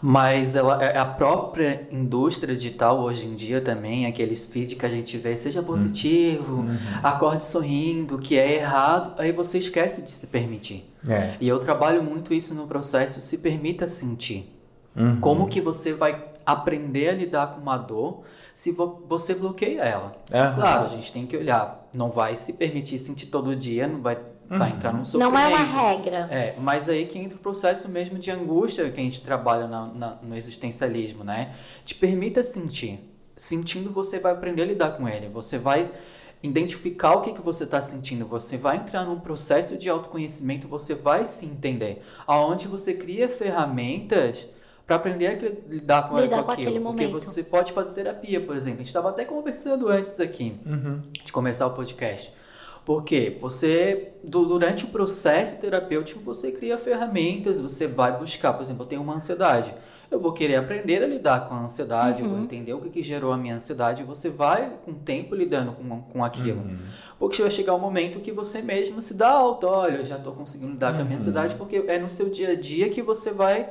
Mas 0.00 0.54
ela, 0.54 0.82
é, 0.82 0.96
a 0.96 1.04
própria 1.04 1.88
indústria 1.90 2.54
digital 2.54 3.00
hoje 3.00 3.26
em 3.26 3.34
dia 3.34 3.60
também, 3.60 4.06
aqueles 4.06 4.46
feed 4.46 4.76
que 4.76 4.86
a 4.86 4.88
gente 4.88 5.16
vê, 5.18 5.36
seja 5.36 5.62
positivo, 5.62 6.60
uhum. 6.60 6.78
acorde 7.02 7.44
sorrindo, 7.44 8.18
que 8.18 8.38
é 8.38 8.56
errado, 8.56 9.20
aí 9.20 9.32
você 9.32 9.58
esquece 9.58 10.02
de 10.02 10.12
se 10.12 10.28
permitir. 10.28 10.88
É. 11.06 11.36
E 11.40 11.48
eu 11.48 11.58
trabalho 11.58 12.02
muito 12.02 12.32
isso 12.32 12.54
no 12.54 12.66
processo, 12.66 13.20
se 13.20 13.38
permita 13.38 13.88
sentir. 13.88 14.54
Uhum. 14.96 15.20
Como 15.20 15.48
que 15.48 15.60
você 15.60 15.92
vai 15.92 16.28
aprender 16.48 17.10
a 17.10 17.12
lidar 17.12 17.46
com 17.48 17.60
uma 17.60 17.76
dor 17.76 18.22
se 18.54 18.72
vo 18.72 19.04
você 19.06 19.34
bloqueia 19.34 19.82
ela. 19.82 20.16
Aham. 20.32 20.54
Claro, 20.54 20.84
a 20.86 20.88
gente 20.88 21.12
tem 21.12 21.26
que 21.26 21.36
olhar. 21.36 21.86
Não 21.94 22.10
vai 22.10 22.34
se 22.34 22.54
permitir 22.54 22.98
sentir 22.98 23.26
todo 23.26 23.54
dia, 23.54 23.86
não 23.86 24.00
vai, 24.00 24.18
vai 24.48 24.70
entrar 24.70 24.92
num 24.92 25.04
sofrimento. 25.04 25.32
Não 25.32 25.38
é 25.38 25.48
uma 25.48 25.58
regra. 25.92 26.28
É, 26.30 26.54
mas 26.58 26.88
aí 26.88 27.04
que 27.06 27.18
entra 27.18 27.36
o 27.36 27.40
processo 27.40 27.88
mesmo 27.88 28.18
de 28.18 28.30
angústia 28.30 28.88
que 28.90 29.00
a 29.00 29.02
gente 29.02 29.20
trabalha 29.20 29.66
na, 29.66 29.86
na- 29.86 30.18
no 30.22 30.34
existencialismo, 30.36 31.22
né? 31.24 31.52
Te 31.84 31.94
permita 31.94 32.42
sentir. 32.42 32.98
Sentindo, 33.36 33.90
você 33.92 34.18
vai 34.18 34.32
aprender 34.32 34.62
a 34.62 34.66
lidar 34.66 34.90
com 34.96 35.08
ele. 35.08 35.28
Você 35.28 35.58
vai 35.58 35.90
identificar 36.42 37.14
o 37.14 37.20
que, 37.20 37.32
que 37.32 37.40
você 37.40 37.64
está 37.64 37.80
sentindo. 37.80 38.26
Você 38.26 38.56
vai 38.56 38.76
entrar 38.76 39.04
num 39.04 39.18
processo 39.18 39.76
de 39.76 39.88
autoconhecimento, 39.88 40.66
você 40.68 40.94
vai 40.94 41.26
se 41.26 41.44
entender. 41.46 42.02
Aonde 42.26 42.68
você 42.68 42.94
cria 42.94 43.28
ferramentas 43.28 44.48
para 44.86 44.96
aprender 44.96 45.26
a 45.26 45.32
lidar 45.70 46.08
com, 46.08 46.18
Lidar 46.18 46.38
com 46.38 46.44
com 46.44 46.50
aquilo. 46.52 46.68
aquele 46.70 46.80
porque 46.84 47.06
momento. 47.06 47.20
você 47.22 47.42
pode 47.42 47.72
fazer 47.72 47.92
terapia, 47.92 48.40
por 48.40 48.56
exemplo. 48.56 48.76
A 48.76 48.82
gente 48.82 48.86
estava 48.86 49.10
até 49.10 49.24
conversando 49.24 49.88
antes 49.88 50.18
aqui 50.18 50.58
de 51.24 51.32
começar 51.32 51.66
o 51.66 51.72
podcast. 51.72 52.32
Porque 52.88 53.36
você, 53.38 54.12
du- 54.24 54.46
durante 54.46 54.86
o 54.86 54.88
processo 54.88 55.60
terapêutico, 55.60 56.22
você 56.22 56.50
cria 56.52 56.78
ferramentas, 56.78 57.60
você 57.60 57.86
vai 57.86 58.16
buscar, 58.16 58.54
por 58.54 58.62
exemplo, 58.62 58.84
eu 58.84 58.88
tenho 58.88 59.02
uma 59.02 59.14
ansiedade. 59.14 59.74
Eu 60.10 60.18
vou 60.18 60.32
querer 60.32 60.56
aprender 60.56 61.02
a 61.04 61.06
lidar 61.06 61.46
com 61.46 61.54
a 61.54 61.60
ansiedade, 61.60 62.22
eu 62.22 62.28
vou 62.30 62.38
entender 62.44 62.72
o 62.72 62.80
que, 62.80 62.88
que 62.88 63.02
gerou 63.02 63.30
a 63.30 63.36
minha 63.36 63.56
ansiedade, 63.56 64.02
e 64.02 64.06
você 64.06 64.30
vai, 64.30 64.78
com 64.86 64.92
o 64.92 64.94
tempo, 64.94 65.34
lidando 65.34 65.72
com, 65.72 66.00
com 66.00 66.24
aquilo. 66.24 66.62
Porque 67.18 67.42
vai 67.42 67.50
chegar 67.50 67.74
um 67.74 67.78
momento 67.78 68.20
que 68.20 68.32
você 68.32 68.62
mesmo 68.62 69.02
se 69.02 69.12
dá 69.12 69.28
alta, 69.28 69.66
olha, 69.66 69.98
eu 69.98 70.04
já 70.06 70.16
estou 70.16 70.32
conseguindo 70.32 70.72
lidar 70.72 70.94
com 70.94 71.02
a 71.02 71.04
minha 71.04 71.16
ansiedade, 71.16 71.56
porque 71.56 71.76
é 71.88 71.98
no 71.98 72.08
seu 72.08 72.30
dia 72.30 72.52
a 72.52 72.54
dia 72.54 72.88
que 72.88 73.02
você 73.02 73.32
vai 73.32 73.68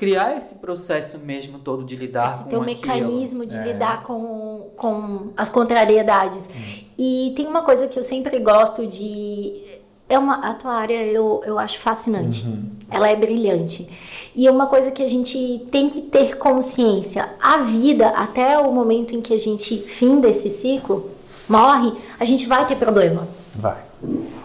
criar 0.00 0.34
esse 0.34 0.54
processo 0.54 1.18
mesmo 1.18 1.58
todo 1.58 1.84
de 1.84 1.94
lidar 1.94 2.32
Esse 2.32 2.44
com 2.44 2.62
aquilo. 2.62 2.64
mecanismo 2.64 3.44
de 3.44 3.58
lidar 3.58 4.02
com, 4.02 4.70
com 4.74 5.28
as 5.36 5.50
contrariedades. 5.50 6.48
E 6.98 7.34
tem 7.36 7.46
uma 7.46 7.60
coisa 7.60 7.86
que 7.86 7.98
eu 7.98 8.02
sempre 8.02 8.38
gosto 8.38 8.86
de. 8.86 9.78
É 10.08 10.18
uma, 10.18 10.36
a 10.36 10.54
tua 10.54 10.72
área 10.72 11.04
eu, 11.04 11.42
eu 11.44 11.58
acho 11.58 11.78
fascinante. 11.80 12.46
Ela 12.90 13.10
é 13.10 13.14
brilhante. 13.14 13.90
E 14.34 14.46
é 14.46 14.50
uma 14.50 14.68
coisa 14.68 14.90
que 14.90 15.02
a 15.02 15.06
gente 15.06 15.66
tem 15.70 15.90
que 15.90 16.00
ter 16.00 16.38
consciência. 16.38 17.34
A 17.38 17.58
vida, 17.58 18.08
até 18.08 18.58
o 18.58 18.72
momento 18.72 19.14
em 19.14 19.20
que 19.20 19.34
a 19.34 19.38
gente 19.38 19.76
finda 19.82 20.28
esse 20.28 20.48
ciclo, 20.48 21.10
morre, 21.46 21.92
a 22.18 22.24
gente 22.24 22.46
vai 22.46 22.66
ter 22.66 22.76
problema. 22.76 23.28
Vai. 23.54 23.76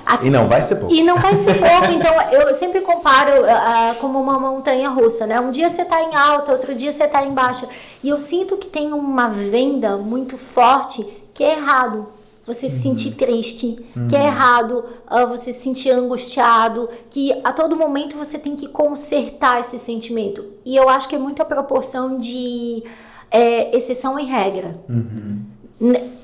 A- 0.05 0.19
E 0.23 0.29
não 0.29 0.47
vai 0.47 0.61
ser 0.61 0.75
pouco. 0.75 0.93
e 0.93 1.03
não 1.03 1.17
vai 1.17 1.33
ser 1.33 1.55
pouco, 1.57 1.91
então 1.91 2.13
eu 2.31 2.53
sempre 2.53 2.81
comparo 2.81 3.43
ah, 3.45 3.95
como 3.99 4.21
uma 4.21 4.39
montanha 4.39 4.89
russa, 4.89 5.25
né? 5.25 5.39
Um 5.39 5.49
dia 5.51 5.69
você 5.69 5.83
tá 5.83 6.01
em 6.01 6.15
alta, 6.15 6.51
outro 6.51 6.75
dia 6.75 6.91
você 6.91 7.07
tá 7.07 7.25
em 7.25 7.33
baixa. 7.33 7.67
E 8.03 8.09
eu 8.09 8.19
sinto 8.19 8.55
que 8.57 8.67
tem 8.67 8.93
uma 8.93 9.29
venda 9.29 9.97
muito 9.97 10.37
forte 10.37 11.03
que 11.33 11.43
é 11.43 11.53
errado. 11.57 12.07
Você 12.47 12.69
se 12.69 12.77
sentir 12.79 13.15
triste, 13.15 13.83
que 14.07 14.15
é 14.15 14.27
errado 14.27 14.85
ah, 15.07 15.25
você 15.25 15.51
se 15.51 15.61
sentir 15.61 15.89
angustiado, 15.89 16.87
que 17.09 17.33
a 17.43 17.51
todo 17.51 17.75
momento 17.75 18.15
você 18.15 18.37
tem 18.37 18.55
que 18.55 18.67
consertar 18.67 19.59
esse 19.59 19.79
sentimento. 19.79 20.45
E 20.63 20.75
eu 20.75 20.87
acho 20.87 21.09
que 21.09 21.15
é 21.15 21.19
muito 21.19 21.41
a 21.41 21.45
proporção 21.45 22.19
de 22.19 22.83
é, 23.31 23.75
exceção 23.75 24.19
e 24.19 24.25
regra. 24.25 24.75
N- 25.81 26.14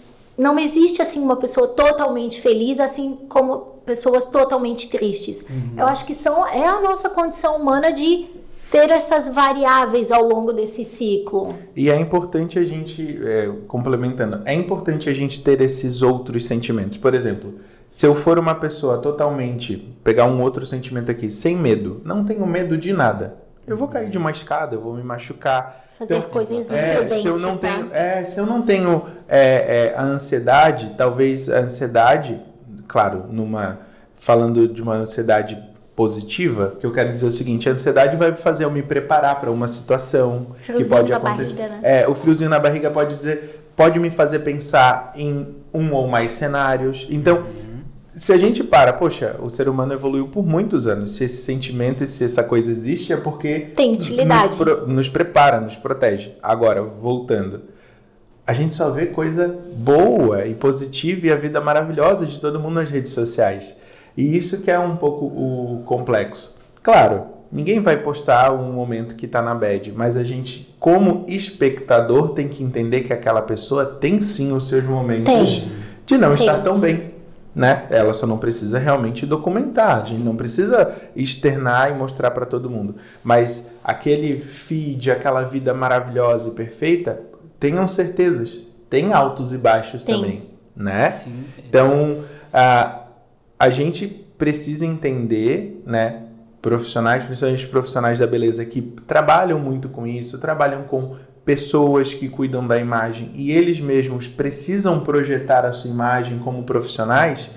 Não 0.41 0.57
existe 0.57 1.03
assim 1.03 1.21
uma 1.21 1.35
pessoa 1.35 1.67
totalmente 1.67 2.41
feliz, 2.41 2.79
assim 2.79 3.15
como 3.29 3.79
pessoas 3.85 4.25
totalmente 4.25 4.89
tristes. 4.89 5.45
Eu 5.77 5.85
acho 5.85 6.03
que 6.03 6.15
são 6.15 6.47
é 6.47 6.67
a 6.67 6.81
nossa 6.81 7.11
condição 7.11 7.57
humana 7.57 7.93
de 7.93 8.25
ter 8.71 8.89
essas 8.89 9.29
variáveis 9.29 10.11
ao 10.11 10.27
longo 10.27 10.51
desse 10.51 10.83
ciclo. 10.83 11.53
E 11.75 11.91
é 11.91 11.99
importante 11.99 12.57
a 12.57 12.63
gente, 12.63 13.19
é, 13.23 13.51
complementando, 13.67 14.41
é 14.43 14.55
importante 14.55 15.07
a 15.07 15.13
gente 15.13 15.43
ter 15.43 15.61
esses 15.61 16.01
outros 16.01 16.43
sentimentos. 16.45 16.97
Por 16.97 17.13
exemplo, 17.13 17.53
se 17.87 18.07
eu 18.07 18.15
for 18.15 18.39
uma 18.39 18.55
pessoa 18.55 18.97
totalmente, 18.97 19.77
pegar 20.03 20.25
um 20.25 20.41
outro 20.41 20.65
sentimento 20.65 21.11
aqui, 21.11 21.29
sem 21.29 21.55
medo, 21.55 22.01
não 22.03 22.25
tenho 22.25 22.47
medo 22.47 22.75
de 22.79 22.91
nada. 22.93 23.40
Eu 23.71 23.77
vou 23.77 23.87
cair 23.87 24.09
de 24.09 24.17
uma 24.17 24.31
escada, 24.31 24.75
eu 24.75 24.81
vou 24.81 24.93
me 24.95 25.03
machucar. 25.03 25.85
Fazer 25.91 26.21
coisas 26.23 26.71
é, 26.71 27.07
se 27.07 27.27
eu 27.27 27.37
não 27.37 27.57
tá? 27.57 27.67
tenho, 27.67 27.93
é, 27.93 28.25
se 28.25 28.39
eu 28.39 28.45
não 28.45 28.61
tenho 28.61 29.03
é, 29.29 29.87
é, 29.87 29.95
a 29.95 30.03
ansiedade, 30.03 30.93
talvez 30.97 31.49
a 31.49 31.59
ansiedade, 31.59 32.41
claro, 32.87 33.25
numa 33.29 33.79
falando 34.13 34.67
de 34.67 34.81
uma 34.81 34.95
ansiedade 34.95 35.57
positiva, 35.95 36.75
que 36.79 36.85
eu 36.85 36.91
quero 36.91 37.11
dizer 37.11 37.25
o 37.25 37.31
seguinte, 37.31 37.69
a 37.69 37.71
ansiedade 37.71 38.15
vai 38.17 38.33
fazer 38.33 38.65
eu 38.65 38.71
me 38.71 38.83
preparar 38.83 39.39
para 39.39 39.49
uma 39.49 39.67
situação 39.67 40.47
que 40.57 40.63
Friozinho 40.63 40.89
pode 40.89 41.11
na 41.11 41.17
acontecer. 41.17 41.55
barriga, 41.55 41.75
né? 41.77 42.01
É, 42.01 42.07
o 42.07 42.13
friozinho 42.13 42.49
na 42.49 42.59
barriga 42.59 42.89
pode 42.91 43.09
dizer, 43.09 43.71
pode 43.75 43.99
me 43.99 44.11
fazer 44.11 44.39
pensar 44.39 45.11
em 45.15 45.55
um 45.73 45.93
ou 45.93 46.07
mais 46.07 46.31
cenários. 46.31 47.07
Então, 47.09 47.43
se 48.15 48.33
a 48.33 48.37
gente 48.37 48.63
para, 48.63 48.93
poxa, 48.93 49.37
o 49.41 49.49
ser 49.49 49.69
humano 49.69 49.93
evoluiu 49.93 50.27
por 50.27 50.45
muitos 50.45 50.87
anos. 50.87 51.11
Se 51.11 51.23
esse 51.23 51.43
sentimento 51.43 52.03
e 52.03 52.07
se 52.07 52.23
essa 52.23 52.43
coisa 52.43 52.71
existe, 52.71 53.13
é 53.13 53.17
porque 53.17 53.71
Tem 53.75 53.93
utilidade. 53.93 54.47
Nos, 54.47 54.55
pro- 54.57 54.87
nos 54.87 55.09
prepara, 55.09 55.59
nos 55.61 55.77
protege. 55.77 56.33
Agora, 56.43 56.81
voltando. 56.83 57.61
A 58.45 58.53
gente 58.53 58.75
só 58.75 58.89
vê 58.89 59.05
coisa 59.05 59.55
boa 59.77 60.45
e 60.45 60.53
positiva 60.55 61.27
e 61.27 61.31
a 61.31 61.35
vida 61.35 61.61
maravilhosa 61.61 62.25
de 62.25 62.39
todo 62.39 62.59
mundo 62.59 62.75
nas 62.75 62.89
redes 62.89 63.11
sociais. 63.11 63.75
E 64.17 64.35
isso 64.35 64.61
que 64.61 64.69
é 64.69 64.77
um 64.77 64.97
pouco 64.97 65.25
o 65.25 65.83
complexo. 65.85 66.59
Claro, 66.83 67.25
ninguém 67.51 67.79
vai 67.79 67.97
postar 67.97 68.51
um 68.51 68.73
momento 68.73 69.15
que 69.15 69.25
tá 69.27 69.41
na 69.41 69.55
bad, 69.55 69.93
mas 69.95 70.17
a 70.17 70.23
gente, 70.23 70.75
como 70.79 71.23
espectador, 71.29 72.29
tem 72.33 72.47
que 72.49 72.63
entender 72.63 73.01
que 73.01 73.13
aquela 73.13 73.41
pessoa 73.41 73.85
tem 73.85 74.21
sim 74.21 74.51
os 74.51 74.67
seus 74.67 74.83
momentos 74.83 75.31
Tem. 75.33 75.71
de 76.05 76.17
não 76.17 76.35
Tem. 76.35 76.45
estar 76.45 76.59
tão 76.61 76.77
bem. 76.79 77.10
Né? 77.53 77.85
Ela 77.89 78.13
só 78.13 78.25
não 78.25 78.37
precisa 78.37 78.79
realmente 78.79 79.25
documentar, 79.25 79.99
a 79.99 80.03
gente 80.03 80.21
não 80.21 80.37
precisa 80.37 80.95
externar 81.15 81.91
e 81.91 81.93
mostrar 81.93 82.31
para 82.31 82.45
todo 82.45 82.69
mundo. 82.69 82.95
Mas 83.23 83.71
aquele 83.83 84.39
feed, 84.39 85.11
aquela 85.11 85.41
vida 85.41 85.73
maravilhosa 85.73 86.49
e 86.49 86.53
perfeita, 86.53 87.21
tenham 87.59 87.87
certezas, 87.87 88.67
tem 88.89 89.11
altos 89.13 89.51
e 89.53 89.57
baixos 89.57 90.03
Tem. 90.03 90.15
também, 90.15 90.49
né? 90.75 91.07
Sim. 91.07 91.43
Então, 91.67 92.23
a, 92.53 93.03
a 93.59 93.69
gente 93.69 94.07
precisa 94.07 94.85
entender, 94.85 95.83
né? 95.85 96.23
Profissionais, 96.61 97.23
principalmente 97.23 97.67
profissionais 97.67 98.19
da 98.19 98.27
beleza 98.27 98.65
que 98.65 98.81
trabalham 98.81 99.59
muito 99.59 99.89
com 99.89 100.05
isso, 100.07 100.39
trabalham 100.39 100.83
com 100.83 101.15
pessoas 101.51 102.13
que 102.13 102.29
cuidam 102.29 102.65
da 102.65 102.77
imagem 102.77 103.29
e 103.35 103.51
eles 103.51 103.81
mesmos 103.81 104.25
precisam 104.25 105.01
projetar 105.01 105.65
a 105.65 105.73
sua 105.73 105.91
imagem 105.91 106.39
como 106.39 106.63
profissionais. 106.63 107.51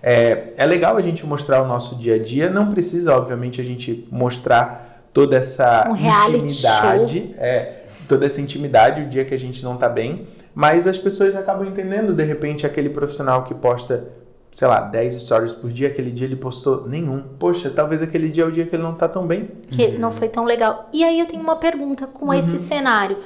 É, 0.00 0.52
é 0.56 0.64
legal 0.64 0.96
a 0.96 1.02
gente 1.02 1.26
mostrar 1.26 1.60
o 1.60 1.66
nosso 1.66 1.96
dia 1.96 2.14
a 2.14 2.18
dia, 2.20 2.48
não 2.48 2.70
precisa, 2.70 3.12
obviamente, 3.12 3.60
a 3.60 3.64
gente 3.64 4.06
mostrar 4.08 5.04
toda 5.12 5.36
essa 5.36 5.88
Um 5.90 5.96
intimidade, 6.36 7.34
é, 7.38 7.82
toda 8.08 8.24
essa 8.24 8.40
intimidade 8.40 9.02
o 9.02 9.08
dia 9.08 9.24
que 9.24 9.34
a 9.34 9.38
gente 9.38 9.64
não 9.64 9.76
tá 9.76 9.88
bem, 9.88 10.28
mas 10.54 10.86
as 10.86 10.96
pessoas 10.96 11.34
acabam 11.34 11.66
entendendo, 11.66 12.14
de 12.14 12.22
repente, 12.22 12.64
aquele 12.64 12.90
profissional 12.90 13.42
que 13.42 13.52
posta, 13.52 14.04
sei 14.50 14.66
lá, 14.68 14.80
10 14.80 15.14
stories 15.22 15.54
por 15.54 15.70
dia, 15.70 15.88
aquele 15.88 16.10
dia 16.10 16.26
ele 16.26 16.36
postou 16.36 16.86
nenhum. 16.88 17.22
Poxa, 17.38 17.70
talvez 17.70 18.02
aquele 18.02 18.28
dia 18.28 18.44
é 18.44 18.46
o 18.46 18.52
dia 18.52 18.66
que 18.66 18.74
ele 18.74 18.82
não 18.82 18.94
tá 18.94 19.08
tão 19.08 19.26
bem. 19.26 19.48
que 19.68 19.88
não 19.98 20.10
foi 20.10 20.28
tão 20.28 20.44
legal. 20.44 20.88
E 20.92 21.04
aí 21.04 21.20
eu 21.20 21.26
tenho 21.26 21.42
uma 21.42 21.56
pergunta 21.56 22.06
com 22.06 22.32
esse 22.34 22.58
cenário. 22.58 23.16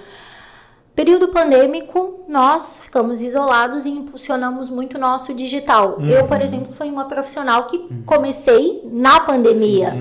Período 0.95 1.27
pandêmico, 1.29 2.21
nós 2.29 2.83
ficamos 2.85 3.21
isolados 3.21 3.85
e 3.85 3.91
impulsionamos 3.91 4.71
muito 4.71 4.97
o 4.97 5.01
nosso 5.01 5.35
digital. 5.35 5.99
Eu, 6.03 6.25
por 6.29 6.41
exemplo, 6.41 6.73
fui 6.73 6.89
uma 6.89 7.07
profissional 7.07 7.67
que 7.67 7.89
comecei 8.07 8.81
na 8.93 9.19
pandemia. 9.19 9.93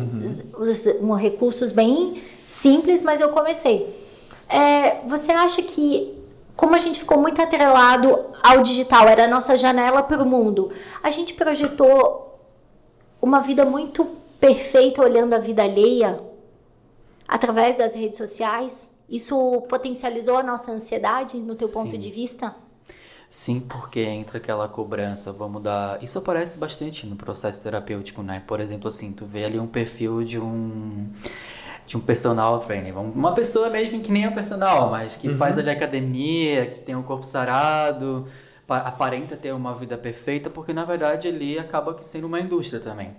Os, 0.59 0.85
os- 1.01 1.17
recursos 1.19 1.71
bem 1.71 2.21
simples, 2.43 3.01
mas 3.01 3.21
eu 3.21 3.29
comecei. 3.29 3.87
É, 4.47 4.99
você 5.07 5.31
acha 5.31 5.63
que, 5.63 6.13
como 6.55 6.75
a 6.75 6.77
gente 6.79 6.99
ficou 6.99 7.17
muito 7.17 7.41
atrelado 7.41 8.25
ao 8.41 8.61
digital, 8.61 9.07
era 9.07 9.25
a 9.25 9.27
nossa 9.27 9.57
janela 9.57 10.03
para 10.03 10.21
o 10.21 10.25
mundo, 10.25 10.71
a 11.01 11.09
gente 11.09 11.33
projetou 11.33 12.39
uma 13.21 13.39
vida 13.39 13.65
muito 13.65 14.05
perfeita 14.39 15.01
olhando 15.01 15.33
a 15.33 15.39
vida 15.39 15.63
alheia 15.63 16.21
através 17.27 17.77
das 17.77 17.95
redes 17.95 18.17
sociais? 18.17 18.91
Isso 19.09 19.61
potencializou 19.69 20.37
a 20.37 20.43
nossa 20.43 20.71
ansiedade 20.71 21.37
no 21.37 21.55
teu 21.55 21.69
ponto 21.69 21.91
Sim. 21.91 21.99
de 21.99 22.09
vista? 22.09 22.55
Sim, 23.29 23.59
porque 23.59 24.01
entra 24.01 24.37
aquela 24.37 24.67
cobrança, 24.67 25.33
vamos 25.33 25.63
dar. 25.63 26.01
Isso 26.03 26.19
aparece 26.19 26.57
bastante 26.57 27.07
no 27.07 27.15
processo 27.15 27.63
terapêutico, 27.63 28.21
né? 28.21 28.43
Por 28.45 28.59
exemplo, 28.59 28.87
assim, 28.87 29.11
tu 29.11 29.25
vê 29.25 29.45
ali 29.45 29.59
um 29.59 29.65
perfil 29.65 30.23
de 30.23 30.39
um 30.39 31.09
de 31.85 31.97
um 31.97 31.99
personal 31.99 32.59
trainer, 32.59 32.97
uma 32.97 33.33
pessoa 33.33 33.69
mesmo 33.69 33.99
que 34.01 34.11
nem 34.11 34.23
é 34.25 34.29
um 34.29 34.33
personal, 34.33 34.89
mas 34.89 35.17
que 35.17 35.29
faz 35.29 35.57
ali 35.57 35.69
academia, 35.69 36.65
que 36.67 36.79
tem 36.79 36.95
um 36.95 37.03
corpo 37.03 37.25
sarado, 37.25 38.25
pa- 38.65 38.79
aparenta 38.79 39.35
ter 39.35 39.53
uma 39.53 39.73
vida 39.73 39.97
perfeita, 39.97 40.49
porque 40.49 40.71
na 40.73 40.85
verdade 40.85 41.27
ali 41.27 41.59
acaba 41.59 41.93
que 41.93 42.05
sendo 42.05 42.27
uma 42.27 42.39
indústria 42.39 42.79
também. 42.81 43.15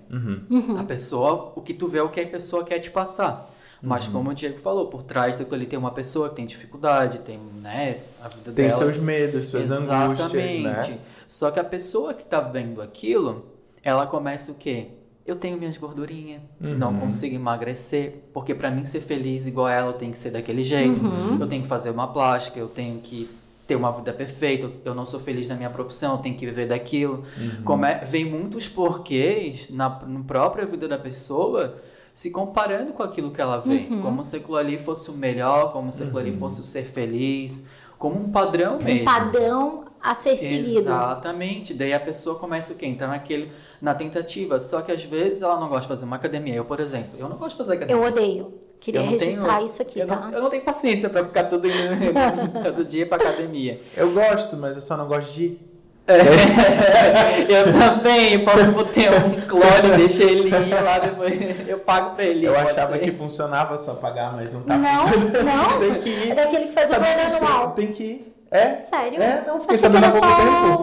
A 0.79 0.83
pessoa, 0.85 1.53
o 1.55 1.61
que 1.61 1.75
tu 1.75 1.87
vê 1.87 1.99
é 1.99 2.03
o 2.03 2.09
que 2.09 2.21
a 2.21 2.27
pessoa 2.27 2.65
quer 2.65 2.79
te 2.79 2.91
passar. 2.91 3.51
Mas 3.83 4.09
como 4.09 4.31
o 4.31 4.35
Diego 4.35 4.59
falou, 4.59 4.87
por 4.87 5.03
trás 5.03 5.37
daquilo 5.37 5.57
ali 5.57 5.67
tem 5.67 5.79
uma 5.79 5.91
pessoa 5.91 6.31
que 6.31 6.37
tem 6.37 6.47
dificuldade, 6.47 7.19
tem, 7.19 7.39
né, 7.61 7.99
a 8.23 8.29
vida 8.29 8.45
Tem 8.45 8.55
dela. 8.69 8.71
seus 8.71 8.97
medos, 8.97 9.49
suas 9.49 9.71
angústias, 10.07 10.33
né? 10.63 10.99
Só 11.29 11.51
que 11.51 11.61
a 11.61 11.65
pessoa 11.65 12.15
que 12.15 12.25
tá 12.25 12.41
vendo 12.41 12.81
aquilo, 12.81 13.45
ela 13.83 14.07
começa 14.07 14.53
o 14.53 14.55
quê? 14.55 14.87
Eu 15.27 15.37
tenho 15.37 15.57
minhas 15.57 15.79
gordurinhas, 15.79 16.43
Uhum. 16.61 16.77
não 16.77 16.95
consigo 16.97 17.35
emagrecer, 17.35 18.25
porque 18.33 18.55
pra 18.55 18.71
mim 18.71 18.85
ser 18.85 19.01
feliz 19.01 19.47
igual 19.47 19.69
ela, 19.69 19.89
eu 19.89 19.93
tenho 19.95 20.13
que 20.13 20.19
ser 20.19 20.31
daquele 20.31 20.63
jeito. 20.63 21.01
Eu 21.41 21.47
tenho 21.47 21.63
que 21.63 21.69
fazer 21.69 21.91
uma 21.91 22.09
plástica, 22.09 22.59
eu 22.61 22.69
tenho 22.69 23.01
que 23.01 23.29
ter 23.67 23.75
uma 23.77 23.91
vida 23.91 24.13
perfeita, 24.13 24.71
eu 24.85 24.95
não 24.95 25.07
sou 25.07 25.19
feliz 25.19 25.49
na 25.49 25.55
minha 25.55 25.71
profissão, 25.71 26.13
eu 26.17 26.19
tenho 26.19 26.35
que 26.37 26.45
viver 26.45 26.67
daquilo. 26.67 27.23
Uhum. 27.39 27.63
Come- 27.65 27.95
vem 28.05 28.27
muitos 28.27 28.69
porquês 28.69 29.71
na, 29.71 29.89
na 30.07 30.21
própria 30.25 30.67
vida 30.67 30.87
da 30.87 30.99
pessoa 30.99 31.75
se 32.13 32.31
comparando 32.31 32.93
com 32.93 33.03
aquilo 33.03 33.31
que 33.31 33.41
ela 33.41 33.59
vê. 33.59 33.79
Como 34.03 34.23
se 34.23 34.37
aquilo 34.37 34.57
ali 34.59 34.77
fosse 34.79 35.11
o 35.11 35.15
melhor, 35.15 35.73
como 35.73 35.91
se 35.91 36.03
aquilo 36.03 36.19
ali 36.19 36.31
Uhum. 36.33 36.39
fosse 36.39 36.61
o 36.61 36.65
ser 36.65 36.85
feliz, 36.85 37.65
como 37.99 38.21
um 38.23 38.31
padrão 38.31 38.79
mesmo. 38.79 39.01
Um 39.01 39.05
padrão 39.05 39.84
a 40.05 40.13
ser 40.15 40.37
seguido. 40.39 40.79
Exatamente. 40.81 41.73
Daí 41.75 41.93
a 41.95 41.99
pessoa 42.01 42.39
começa 42.39 42.75
o 42.75 42.77
quê? 42.77 42.87
Entrar 42.87 43.09
naquele, 43.09 43.51
na 43.81 43.95
tentativa. 43.95 44.61
Só 44.61 44.83
que 44.83 44.93
às 44.93 45.03
vezes 45.03 45.43
ela 45.43 45.59
não 45.59 45.69
gosta 45.69 45.83
de 45.83 45.89
fazer 45.89 46.05
uma 46.05 46.17
academia. 46.17 46.55
Eu, 46.55 46.65
por 46.67 46.79
exemplo, 46.79 47.11
eu 47.19 47.29
não 47.29 47.37
gosto 47.39 47.53
de 47.53 47.57
fazer 47.59 47.75
academia. 47.75 48.03
Eu 48.03 48.07
odeio. 48.07 48.55
Queria 48.79 49.01
Eu 49.01 49.05
não 49.07 49.13
registrar 49.13 49.55
tenho- 49.57 49.67
isso 49.67 49.81
aqui, 49.81 49.99
eu 50.01 50.07
tá? 50.07 50.17
Não, 50.17 50.31
eu 50.33 50.43
não 50.43 50.51
tenho 50.51 50.63
paciência 50.63 51.09
pra 51.09 51.25
ficar 51.25 51.45
todo, 51.45 51.67
indo, 51.67 51.73
todo 52.63 52.85
dia 52.85 53.07
pra 53.07 53.17
academia. 53.17 53.81
Eu 53.97 54.13
gosto, 54.13 54.59
mas 54.59 54.77
eu 54.77 54.83
só 54.83 54.95
não 54.97 55.07
gosto 55.07 55.33
de 55.33 55.45
ir. 55.45 55.71
eu 57.49 57.73
também 57.79 58.45
posso 58.45 58.85
ter 58.93 59.11
um 59.11 59.41
clone, 59.49 59.97
deixar 59.97 60.25
ele 60.25 60.51
ir 60.51 60.83
lá 60.83 60.99
depois. 60.99 61.67
Eu 61.67 61.79
pago 61.79 62.15
pra 62.15 62.25
ele. 62.25 62.41
ir, 62.41 62.45
Eu 62.45 62.59
achava 62.59 62.93
ser. 62.93 62.99
que 62.99 63.13
funcionava 63.13 63.79
só 63.79 63.95
pagar, 63.95 64.35
mas 64.35 64.53
não 64.53 64.61
tá 64.63 64.77
Não, 64.77 64.99
funcionando. 65.09 65.45
não. 65.45 65.79
tem 65.81 65.95
que 66.03 66.09
ir. 66.11 66.31
É 66.31 66.35
daquele 66.35 66.67
que 66.67 66.73
faz 66.73 66.91
o 66.91 66.95
Sabe 66.95 67.07
plano 67.07 67.31
disso? 67.31 67.45
anual. 67.45 67.71
Tem 67.73 67.87
que 67.93 68.03
ir. 68.03 68.34
É? 68.55 68.81
Sério? 68.81 69.21
É, 69.21 69.45
não, 69.47 69.59
fiquei 69.61 69.75
Achei 69.77 69.91
que 69.91 69.99
sabendo 69.99 70.05
há 70.05 70.09
era 70.09 70.13
pouco 70.13 70.29
só 70.29 70.37
tempo. 70.37 70.83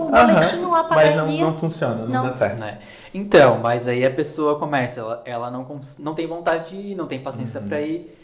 um 0.68 0.72
lá 0.72 0.88
Mas 0.90 1.16
não, 1.16 1.38
não 1.38 1.54
funciona, 1.54 1.96
não, 1.96 2.08
Não. 2.08 2.24
dá 2.24 2.32
certo. 2.32 2.60
né? 2.60 2.80
Então, 3.14 3.60
mas 3.60 3.88
aí 3.88 4.06
a 4.06 4.12
pessoa 4.12 4.60
começa, 4.60 5.00
ela, 5.00 5.22
ela 5.26 5.52
não, 5.52 5.80
não 6.00 6.14
tem 6.14 6.28
vontade 6.28 6.72
de 6.72 6.92
ir, 6.92 6.96
não 6.96 7.08
tem 7.08 7.20
paciência 7.22 7.62
Uhum. 7.62 7.68
pra 7.68 7.82
ir 7.82 8.18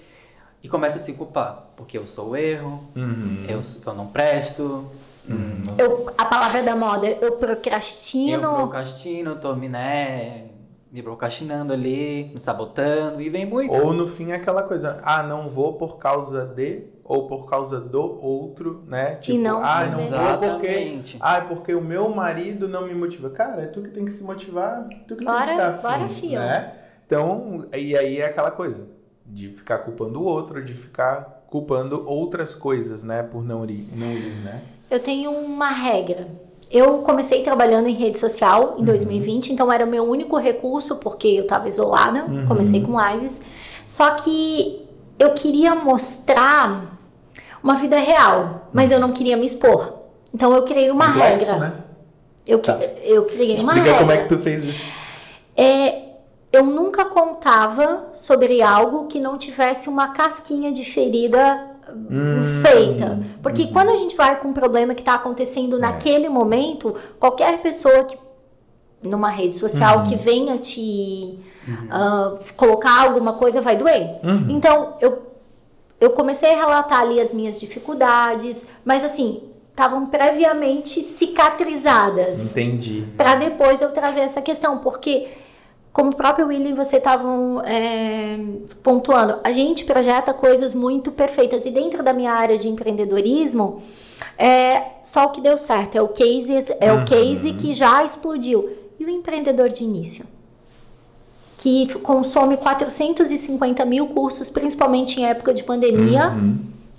e 0.62 0.68
começa 0.68 0.98
a 0.98 1.00
se 1.00 1.14
culpar, 1.14 1.68
porque 1.78 1.98
eu 1.98 2.06
sou 2.06 2.32
o 2.32 2.36
erro, 2.36 2.84
Uhum. 2.94 3.46
eu, 3.48 3.62
eu 3.86 3.94
não 3.94 4.08
presto, 4.08 4.86
hum, 5.30 5.62
Eu, 5.78 6.10
a 6.18 6.26
palavra 6.26 6.62
da 6.64 6.76
moda, 6.76 7.08
eu 7.08 7.18
eu 7.22 7.32
procrastino. 7.34 8.54
procrastino, 8.54 9.36
tô 9.36 9.56
me, 9.56 9.70
né, 9.70 10.46
me 10.92 11.02
procrastinando 11.02 11.72
ali, 11.74 12.32
me 12.34 12.40
sabotando 12.40 13.22
e 13.22 13.30
vem 13.30 13.46
muito. 13.46 13.74
Ou 13.80 13.94
no 13.94 14.08
fim 14.08 14.32
é 14.32 14.36
aquela 14.36 14.64
coisa, 14.64 15.00
ah, 15.04 15.24
não 15.24 15.48
vou 15.48 15.74
por 15.74 15.98
causa 15.98 16.46
de, 16.46 16.84
ou 17.08 17.28
por 17.28 17.50
causa 17.50 17.80
do 17.80 18.02
outro, 18.22 18.84
né? 18.88 19.16
Tipo, 19.16 19.40
não 19.40 19.64
ah, 19.64 19.68
se 19.84 19.90
não 19.90 19.98
vou 20.20 20.38
porque, 20.52 20.68
Exatamente. 20.68 21.18
ah, 21.22 21.38
é 21.38 21.42
porque 21.42 21.74
o 21.74 21.82
meu 21.82 22.10
marido 22.10 22.68
não 22.68 22.86
me 22.86 22.94
motiva. 22.94 23.30
Cara, 23.30 23.62
é 23.64 23.66
tu 23.66 23.82
que 23.82 23.90
tem 23.90 24.04
que 24.06 24.12
se 24.12 24.24
motivar, 24.24 24.88
tu 25.08 25.16
que 25.16 25.24
Bora, 25.24 25.46
tem 25.46 25.56
que 25.56 25.62
estar 25.62 25.82
bora, 25.82 26.04
afim, 26.06 26.30
fio. 26.30 26.40
né? 26.40 26.74
Então, 27.06 27.66
e 27.76 27.96
aí 27.98 28.20
é 28.20 28.26
aquela 28.26 28.52
coisa 28.52 28.88
de 29.26 29.50
ficar 29.50 29.80
culpando 29.80 30.22
o 30.22 30.24
outro, 30.26 30.64
de 30.64 30.74
ficar 30.74 31.46
culpando 31.48 32.04
outras 32.06 32.54
coisas, 32.54 33.04
né, 33.06 33.24
por 33.24 33.44
não 33.46 33.64
ir, 33.66 33.88
não 33.96 34.08
ir, 34.08 34.36
né? 34.44 34.62
Eu 34.92 35.00
tenho 35.00 35.32
uma 35.32 35.70
regra. 35.70 36.28
Eu 36.70 36.98
comecei 37.00 37.42
trabalhando 37.44 37.88
em 37.88 37.94
rede 37.94 38.18
social 38.18 38.74
Uhum. 38.76 38.82
em 38.82 38.86
2020, 38.86 39.54
então 39.54 39.72
era 39.72 39.86
o 39.86 39.88
meu 39.90 40.04
único 40.04 40.36
recurso, 40.38 40.98
porque 40.98 41.30
eu 41.30 41.44
estava 41.44 41.66
isolada, 41.70 42.26
Uhum. 42.26 42.46
comecei 42.46 42.82
com 42.82 42.94
lives. 43.00 43.42
Só 43.86 44.16
que 44.16 44.86
eu 45.18 45.34
queria 45.34 45.74
mostrar 45.74 46.97
uma 47.64 47.76
vida 47.76 47.98
real, 47.98 48.68
mas 48.74 48.92
eu 48.92 49.00
não 49.00 49.12
queria 49.12 49.36
me 49.38 49.46
expor. 49.46 49.94
Então 50.34 50.54
eu 50.54 50.64
criei 50.64 50.92
uma 50.92 51.08
Complexo, 51.14 51.46
regra. 51.46 51.60
né? 51.60 51.74
Eu, 52.48 52.60
Tá. 52.60 52.78
eu 53.04 53.26
criei 53.26 53.56
uma 53.56 53.74
Explica 53.74 53.82
regra. 53.84 53.98
como 54.00 54.12
é 54.12 54.18
que 54.18 54.26
tu 54.30 54.38
fez 54.38 54.66
isso. 54.66 54.90
É, 55.56 56.04
eu 56.52 56.66
nunca 56.66 57.06
contava 57.06 58.08
sobre 58.14 58.62
algo 58.62 59.08
que 59.08 59.20
não 59.20 59.38
tivesse 59.38 59.90
uma 59.90 60.10
casquinha 60.10 60.72
de 60.72 60.84
ferida 60.86 61.66
Hum. 61.90 62.42
feita. 62.62 63.20
Porque 63.42 63.68
quando 63.68 63.90
a 63.90 63.96
gente 63.96 64.16
vai 64.16 64.36
com 64.40 64.50
um 64.50 64.54
problema 64.54 64.94
que 64.94 65.02
está 65.02 65.16
acontecendo 65.16 65.80
naquele 65.80 66.28
momento, 66.30 66.94
qualquer 67.20 67.62
pessoa 67.62 68.04
que 68.04 68.18
numa 69.02 69.30
rede 69.30 69.58
social 69.58 70.04
que 70.04 70.16
venha 70.16 70.58
te 70.58 71.40
ah, 71.90 72.36
colocar 72.58 73.04
alguma 73.04 73.34
coisa 73.34 73.62
vai 73.62 73.76
doer. 73.78 74.20
Então, 74.50 74.96
eu, 75.02 75.27
eu 76.00 76.12
comecei 76.12 76.54
a 76.54 76.58
relatar 76.58 77.02
ali 77.02 77.20
as 77.20 77.34
minhas 77.34 77.60
dificuldades, 77.60 78.70
mas 78.86 79.04
assim, 79.04 79.42
estavam 79.72 80.08
previamente 80.08 81.02
cicatrizadas. 81.02 82.52
Entendi. 82.52 83.06
para 83.16 83.36
depois 83.36 83.82
eu 83.82 83.92
trazer 83.92 84.22
essa 84.22 84.42
questão, 84.42 84.80
porque 84.80 85.28
como 85.92 86.12
o 86.12 86.16
próprio 86.16 86.48
William 86.48 86.76
você 86.76 86.98
estavam 86.98 87.62
é, 87.64 88.38
pontuando, 88.84 89.40
a 89.44 89.52
gente 89.52 89.84
projeta 89.86 90.34
coisas 90.34 90.74
muito 90.74 91.12
perfeitas. 91.12 91.66
E 91.66 91.72
dentro 91.72 92.04
da 92.04 92.14
minha 92.14 92.32
área 92.32 92.58
de 92.58 92.68
empreendedorismo 92.68 93.82
é 94.38 94.84
só 95.04 95.26
o 95.26 95.30
que 95.30 95.42
deu 95.42 95.58
certo, 95.58 95.98
é 95.98 96.02
o 96.02 96.10
case 96.10 96.54
é 96.80 96.94
o 96.94 97.04
case 97.04 97.54
que 97.54 97.74
já 97.74 98.04
explodiu. 98.04 98.70
E 99.00 99.06
o 99.06 99.10
empreendedor 99.10 99.70
de 99.70 99.84
início 99.84 100.37
que 101.58 101.92
consome 102.00 102.56
450 102.58 103.84
mil 103.86 104.08
cursos, 104.08 104.50
principalmente 104.50 105.20
em 105.20 105.26
época 105.26 105.54
de 105.54 105.64
pandemia, 105.64 106.32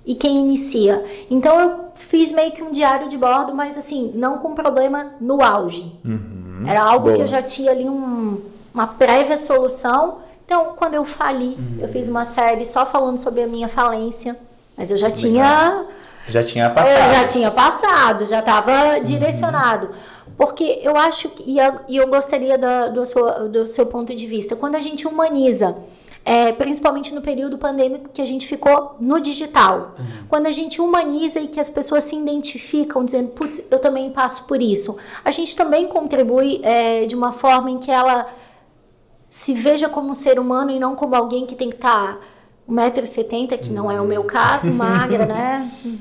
e 0.05 0.15
quem 0.15 0.39
inicia. 0.39 1.05
Então 1.31 1.61
eu 1.61 1.85
fiz 1.95 2.33
meio 2.33 2.51
que 2.53 2.63
um 2.63 2.71
diário 2.73 3.09
de 3.09 3.17
bordo, 3.17 3.55
mas 3.55 3.77
assim, 3.79 4.11
não 4.15 4.39
com 4.39 4.55
problema 4.55 5.13
no 5.21 5.43
auge. 5.43 5.93
Era 6.67 6.83
algo 6.83 7.05
Boa. 7.07 7.17
que 7.17 7.23
eu 7.23 7.27
já 7.27 7.41
tinha 7.43 7.71
ali 7.71 7.89
um- 7.89 8.41
uma 8.75 8.87
prévia 8.87 9.39
solução. 9.39 10.19
Então, 10.45 10.73
quando 10.77 10.95
eu 10.95 11.05
fali, 11.05 11.57
eu 11.79 11.89
fiz 11.89 12.09
uma 12.09 12.25
série 12.25 12.65
só 12.65 12.85
falando 12.87 13.19
sobre 13.19 13.43
a 13.43 13.47
minha 13.47 13.69
falência, 13.69 14.35
mas 14.77 14.91
eu 14.91 14.97
já 14.99 15.11
tinha 15.11 15.85
Já 16.27 16.43
tinha 16.43 16.69
passado. 16.71 16.97
eu 17.09 17.15
já 17.15 17.25
tinha 17.27 17.51
passado, 17.51 18.25
já 18.27 18.39
estava 18.41 18.99
direcionado. 19.01 19.91
Porque 20.39 20.79
eu 20.83 20.97
acho 20.97 21.29
que, 21.31 21.43
e 21.89 21.97
eu, 21.97 22.07
gostaria 22.07 22.57
da- 22.57 22.89
do, 22.89 23.05
seu, 23.05 23.49
do 23.49 23.67
seu 23.67 23.87
ponto 23.87 24.15
de 24.15 24.27
vista, 24.27 24.55
quando 24.55 24.77
a 24.77 24.81
gente 24.81 25.07
humaniza, 25.07 25.77
é, 26.25 26.53
principalmente 26.53 27.13
no 27.13 27.21
período 27.21 27.59
pandêmico 27.59 28.11
que 28.11 28.23
a 28.23 28.25
gente 28.25 28.47
ficou 28.47 28.95
no 29.01 29.19
digital, 29.21 29.97
quando 30.29 30.47
a 30.47 30.53
gente 30.53 30.81
humaniza 30.81 31.41
e 31.41 31.49
que 31.49 31.59
as 31.59 31.69
pessoas 31.69 32.05
se 32.05 32.15
identificam 32.15 33.05
dizendo, 33.05 33.31
putz, 33.31 33.67
eu 33.71 33.81
também 33.81 34.11
passo 34.13 34.47
por 34.47 34.63
isso, 34.63 34.97
a 35.25 35.31
gente 35.33 35.57
também 35.57 35.89
contribui 35.89 36.61
é, 36.63 37.05
de 37.05 37.17
uma 37.17 37.33
forma 37.33 37.71
em 37.71 37.79
que 37.79 37.91
ela 37.91 38.27
se 39.29 39.55
veja 39.55 39.89
como 39.89 40.11
um 40.11 40.15
ser 40.15 40.39
humano 40.39 40.71
e 40.71 40.79
não 40.79 40.95
como 40.95 41.15
alguém 41.17 41.47
que 41.47 41.57
tem 41.57 41.69
que 41.69 41.77
estar 41.77 42.19
1,70m, 42.71 43.59
que 43.59 43.71
não 43.71 43.91
é 43.91 44.01
o 44.01 44.05
meu 44.05 44.23
caso, 44.25 44.71
magra, 44.73 45.27
né? 45.27 45.71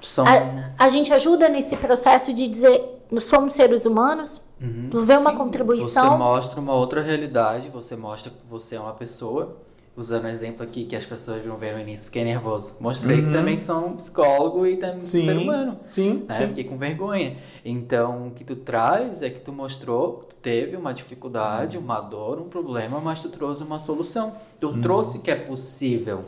São, 0.00 0.24
A, 0.26 0.84
a 0.84 0.88
gente 0.88 1.12
ajuda 1.12 1.48
nesse 1.48 1.76
processo 1.76 2.32
de 2.32 2.46
dizer, 2.46 2.97
somos 3.18 3.54
seres 3.54 3.86
humanos, 3.86 4.42
tu 4.90 5.02
vê 5.02 5.16
uma 5.16 5.30
Sim, 5.30 5.36
contribuição. 5.36 6.10
Você 6.10 6.18
mostra 6.18 6.60
uma 6.60 6.74
outra 6.74 7.00
realidade, 7.00 7.70
você 7.70 7.96
mostra 7.96 8.30
que 8.30 8.44
você 8.48 8.76
é 8.76 8.80
uma 8.80 8.92
pessoa. 8.92 9.56
Usando 9.96 10.26
o 10.26 10.28
exemplo 10.28 10.62
aqui 10.62 10.84
que 10.84 10.94
as 10.94 11.04
pessoas 11.04 11.44
vão 11.44 11.56
ver 11.56 11.74
no 11.74 11.80
início, 11.80 12.06
fiquei 12.06 12.22
nervoso. 12.22 12.76
Mostrei 12.80 13.20
que 13.20 13.32
também 13.32 13.58
sou 13.58 13.84
um 13.84 13.96
psicólogo 13.96 14.64
e 14.64 14.76
também 14.76 15.00
sou 15.00 15.18
um 15.18 15.24
ser 15.24 15.36
humano. 15.36 15.80
Sim, 15.84 16.24
né? 16.28 16.36
sim. 16.36 16.46
Fiquei 16.46 16.62
com 16.62 16.78
vergonha. 16.78 17.36
Então, 17.64 18.28
o 18.28 18.30
que 18.30 18.44
tu 18.44 18.54
traz 18.54 19.24
é 19.24 19.30
que 19.30 19.40
tu 19.40 19.52
mostrou 19.52 20.18
que 20.18 20.26
tu 20.26 20.36
teve 20.36 20.76
uma 20.76 20.94
dificuldade, 20.94 21.76
uma 21.76 22.00
dor, 22.00 22.40
um 22.40 22.48
problema, 22.48 23.00
mas 23.00 23.22
tu 23.22 23.28
trouxe 23.28 23.64
uma 23.64 23.80
solução. 23.80 24.34
Tu 24.60 24.80
trouxe 24.80 25.18
que 25.18 25.32
é 25.32 25.36
possível 25.36 26.24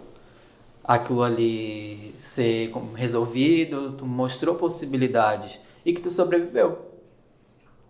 aquilo 0.82 1.22
ali 1.22 2.12
ser 2.16 2.72
resolvido, 2.96 3.92
tu 3.92 4.04
mostrou 4.04 4.56
possibilidades 4.56 5.60
e 5.84 5.92
que 5.92 6.00
tu 6.00 6.10
sobreviveu. 6.10 6.90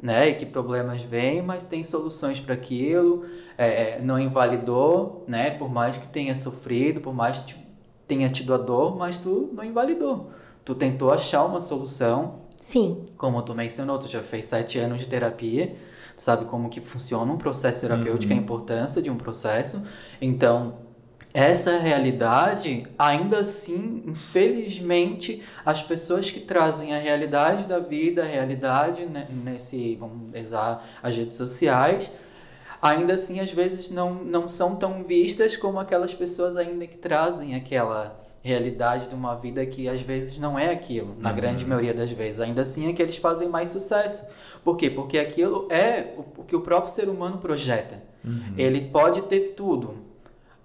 Né? 0.02 0.30
E 0.30 0.34
que 0.34 0.46
problemas 0.46 1.02
vêm, 1.02 1.42
mas 1.42 1.62
tem 1.62 1.84
soluções 1.84 2.40
para 2.40 2.54
aquilo, 2.54 3.24
é, 3.58 4.00
não 4.00 4.18
invalidou, 4.18 5.24
né? 5.28 5.50
Por 5.50 5.70
mais 5.70 5.98
que 5.98 6.06
tenha 6.08 6.34
sofrido, 6.34 7.02
por 7.02 7.12
mais 7.12 7.38
que 7.38 7.54
tenha 8.06 8.30
tido 8.30 8.54
a 8.54 8.56
dor, 8.56 8.96
mas 8.96 9.18
tu 9.18 9.50
não 9.52 9.62
invalidou. 9.62 10.30
Tu 10.64 10.74
tentou 10.74 11.12
achar 11.12 11.44
uma 11.44 11.60
solução, 11.60 12.40
Sim, 12.56 13.04
como 13.16 13.42
tu 13.42 13.54
mencionou, 13.54 13.98
tu 13.98 14.08
já 14.08 14.22
fez 14.22 14.46
sete 14.46 14.78
anos 14.78 15.00
de 15.00 15.06
terapia, 15.06 15.74
tu 16.16 16.22
sabe 16.22 16.44
como 16.46 16.68
que 16.68 16.80
funciona 16.80 17.30
um 17.32 17.38
processo 17.38 17.82
terapêutico, 17.82 18.32
a 18.32 18.36
importância 18.36 19.00
de 19.00 19.10
um 19.10 19.16
processo. 19.16 19.82
Então, 20.20 20.89
essa 21.32 21.78
realidade, 21.78 22.84
ainda 22.98 23.38
assim, 23.38 24.02
infelizmente, 24.06 25.42
as 25.64 25.80
pessoas 25.80 26.30
que 26.30 26.40
trazem 26.40 26.94
a 26.94 26.98
realidade 26.98 27.68
da 27.68 27.78
vida, 27.78 28.22
a 28.22 28.26
realidade 28.26 29.06
né, 29.06 29.26
nesse, 29.44 29.94
vamos 29.94 30.34
usar 30.34 30.84
as 31.02 31.16
redes 31.16 31.36
sociais, 31.36 32.10
ainda 32.82 33.14
assim 33.14 33.38
às 33.38 33.52
vezes 33.52 33.90
não, 33.90 34.14
não 34.14 34.48
são 34.48 34.74
tão 34.74 35.04
vistas 35.04 35.56
como 35.56 35.78
aquelas 35.78 36.14
pessoas 36.14 36.56
ainda 36.56 36.86
que 36.86 36.98
trazem 36.98 37.54
aquela 37.54 38.18
realidade 38.42 39.08
de 39.08 39.14
uma 39.14 39.34
vida 39.34 39.64
que 39.66 39.86
às 39.86 40.00
vezes 40.02 40.38
não 40.38 40.58
é 40.58 40.70
aquilo, 40.70 41.14
na 41.18 41.30
uhum. 41.30 41.36
grande 41.36 41.64
maioria 41.64 41.94
das 41.94 42.10
vezes. 42.10 42.40
Ainda 42.40 42.62
assim 42.62 42.88
é 42.88 42.92
que 42.92 43.02
eles 43.02 43.18
fazem 43.18 43.48
mais 43.48 43.68
sucesso. 43.68 44.26
Por 44.64 44.76
quê? 44.76 44.90
Porque 44.90 45.18
aquilo 45.18 45.68
é 45.70 46.14
o 46.16 46.42
que 46.42 46.56
o 46.56 46.60
próprio 46.60 46.90
ser 46.90 47.08
humano 47.08 47.38
projeta. 47.38 48.02
Uhum. 48.24 48.54
Ele 48.56 48.80
pode 48.80 49.22
ter 49.22 49.54
tudo, 49.54 50.09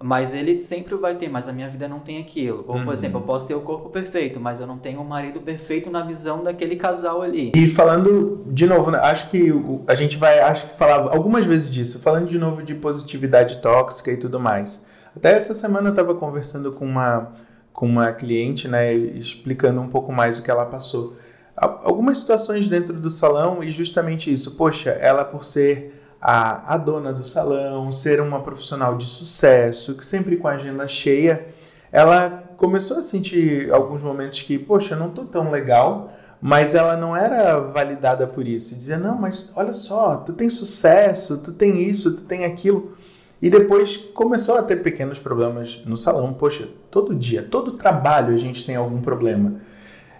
mas 0.02 0.34
ele 0.34 0.54
sempre 0.54 0.94
vai 0.94 1.14
ter, 1.14 1.28
mas 1.28 1.48
a 1.48 1.52
minha 1.52 1.68
vida 1.68 1.88
não 1.88 2.00
tem 2.00 2.20
aquilo. 2.20 2.58
Ou, 2.68 2.74
por 2.76 2.86
uhum. 2.86 2.92
exemplo, 2.92 3.20
eu 3.20 3.24
posso 3.24 3.48
ter 3.48 3.54
o 3.54 3.60
corpo 3.60 3.88
perfeito, 3.88 4.38
mas 4.38 4.60
eu 4.60 4.66
não 4.66 4.76
tenho 4.76 5.00
o 5.00 5.04
marido 5.04 5.40
perfeito 5.40 5.90
na 5.90 6.02
visão 6.02 6.44
daquele 6.44 6.76
casal 6.76 7.22
ali. 7.22 7.52
E 7.54 7.68
falando 7.68 8.44
de 8.46 8.66
novo, 8.66 8.90
né, 8.90 8.98
acho 8.98 9.30
que 9.30 9.50
a 9.86 9.94
gente 9.94 10.18
vai 10.18 10.40
acho 10.40 10.68
que 10.68 10.76
falar 10.76 11.14
algumas 11.14 11.46
vezes 11.46 11.72
disso, 11.72 12.00
falando 12.00 12.26
de 12.26 12.38
novo 12.38 12.62
de 12.62 12.74
positividade 12.74 13.58
tóxica 13.58 14.12
e 14.12 14.16
tudo 14.16 14.38
mais. 14.38 14.86
Até 15.16 15.32
essa 15.32 15.54
semana 15.54 15.88
eu 15.88 15.92
estava 15.92 16.14
conversando 16.14 16.72
com 16.72 16.84
uma 16.84 17.32
com 17.72 17.86
uma 17.86 18.10
cliente, 18.10 18.68
né, 18.68 18.94
explicando 18.94 19.82
um 19.82 19.88
pouco 19.88 20.10
mais 20.10 20.38
o 20.38 20.42
que 20.42 20.50
ela 20.50 20.64
passou. 20.64 21.14
Algumas 21.54 22.18
situações 22.18 22.68
dentro 22.68 22.94
do 22.94 23.10
salão 23.10 23.62
e 23.62 23.70
justamente 23.70 24.32
isso. 24.32 24.56
Poxa, 24.56 24.90
ela 24.90 25.24
por 25.24 25.44
ser 25.44 25.95
a, 26.20 26.74
a 26.74 26.76
dona 26.76 27.12
do 27.12 27.24
salão, 27.24 27.90
ser 27.92 28.20
uma 28.20 28.40
profissional 28.40 28.96
de 28.96 29.06
sucesso, 29.06 29.94
que 29.94 30.04
sempre 30.04 30.36
com 30.36 30.48
a 30.48 30.52
agenda 30.52 30.86
cheia, 30.88 31.46
ela 31.92 32.44
começou 32.56 32.98
a 32.98 33.02
sentir 33.02 33.72
alguns 33.72 34.02
momentos 34.02 34.42
que, 34.42 34.58
poxa, 34.58 34.96
não 34.96 35.10
tô 35.10 35.24
tão 35.24 35.50
legal, 35.50 36.10
mas 36.40 36.74
ela 36.74 36.96
não 36.96 37.16
era 37.16 37.58
validada 37.58 38.26
por 38.26 38.46
isso. 38.46 38.74
Dizia, 38.74 38.98
não, 38.98 39.18
mas 39.18 39.52
olha 39.54 39.74
só, 39.74 40.16
tu 40.16 40.32
tem 40.32 40.50
sucesso, 40.50 41.38
tu 41.38 41.52
tem 41.52 41.82
isso, 41.82 42.14
tu 42.14 42.24
tem 42.24 42.44
aquilo. 42.44 42.96
E 43.40 43.50
depois 43.50 43.96
começou 43.96 44.56
a 44.56 44.62
ter 44.62 44.76
pequenos 44.82 45.18
problemas 45.18 45.82
no 45.84 45.96
salão. 45.96 46.32
Poxa, 46.32 46.68
todo 46.90 47.14
dia, 47.14 47.42
todo 47.42 47.72
trabalho 47.72 48.34
a 48.34 48.38
gente 48.38 48.64
tem 48.64 48.76
algum 48.76 49.00
problema. 49.00 49.60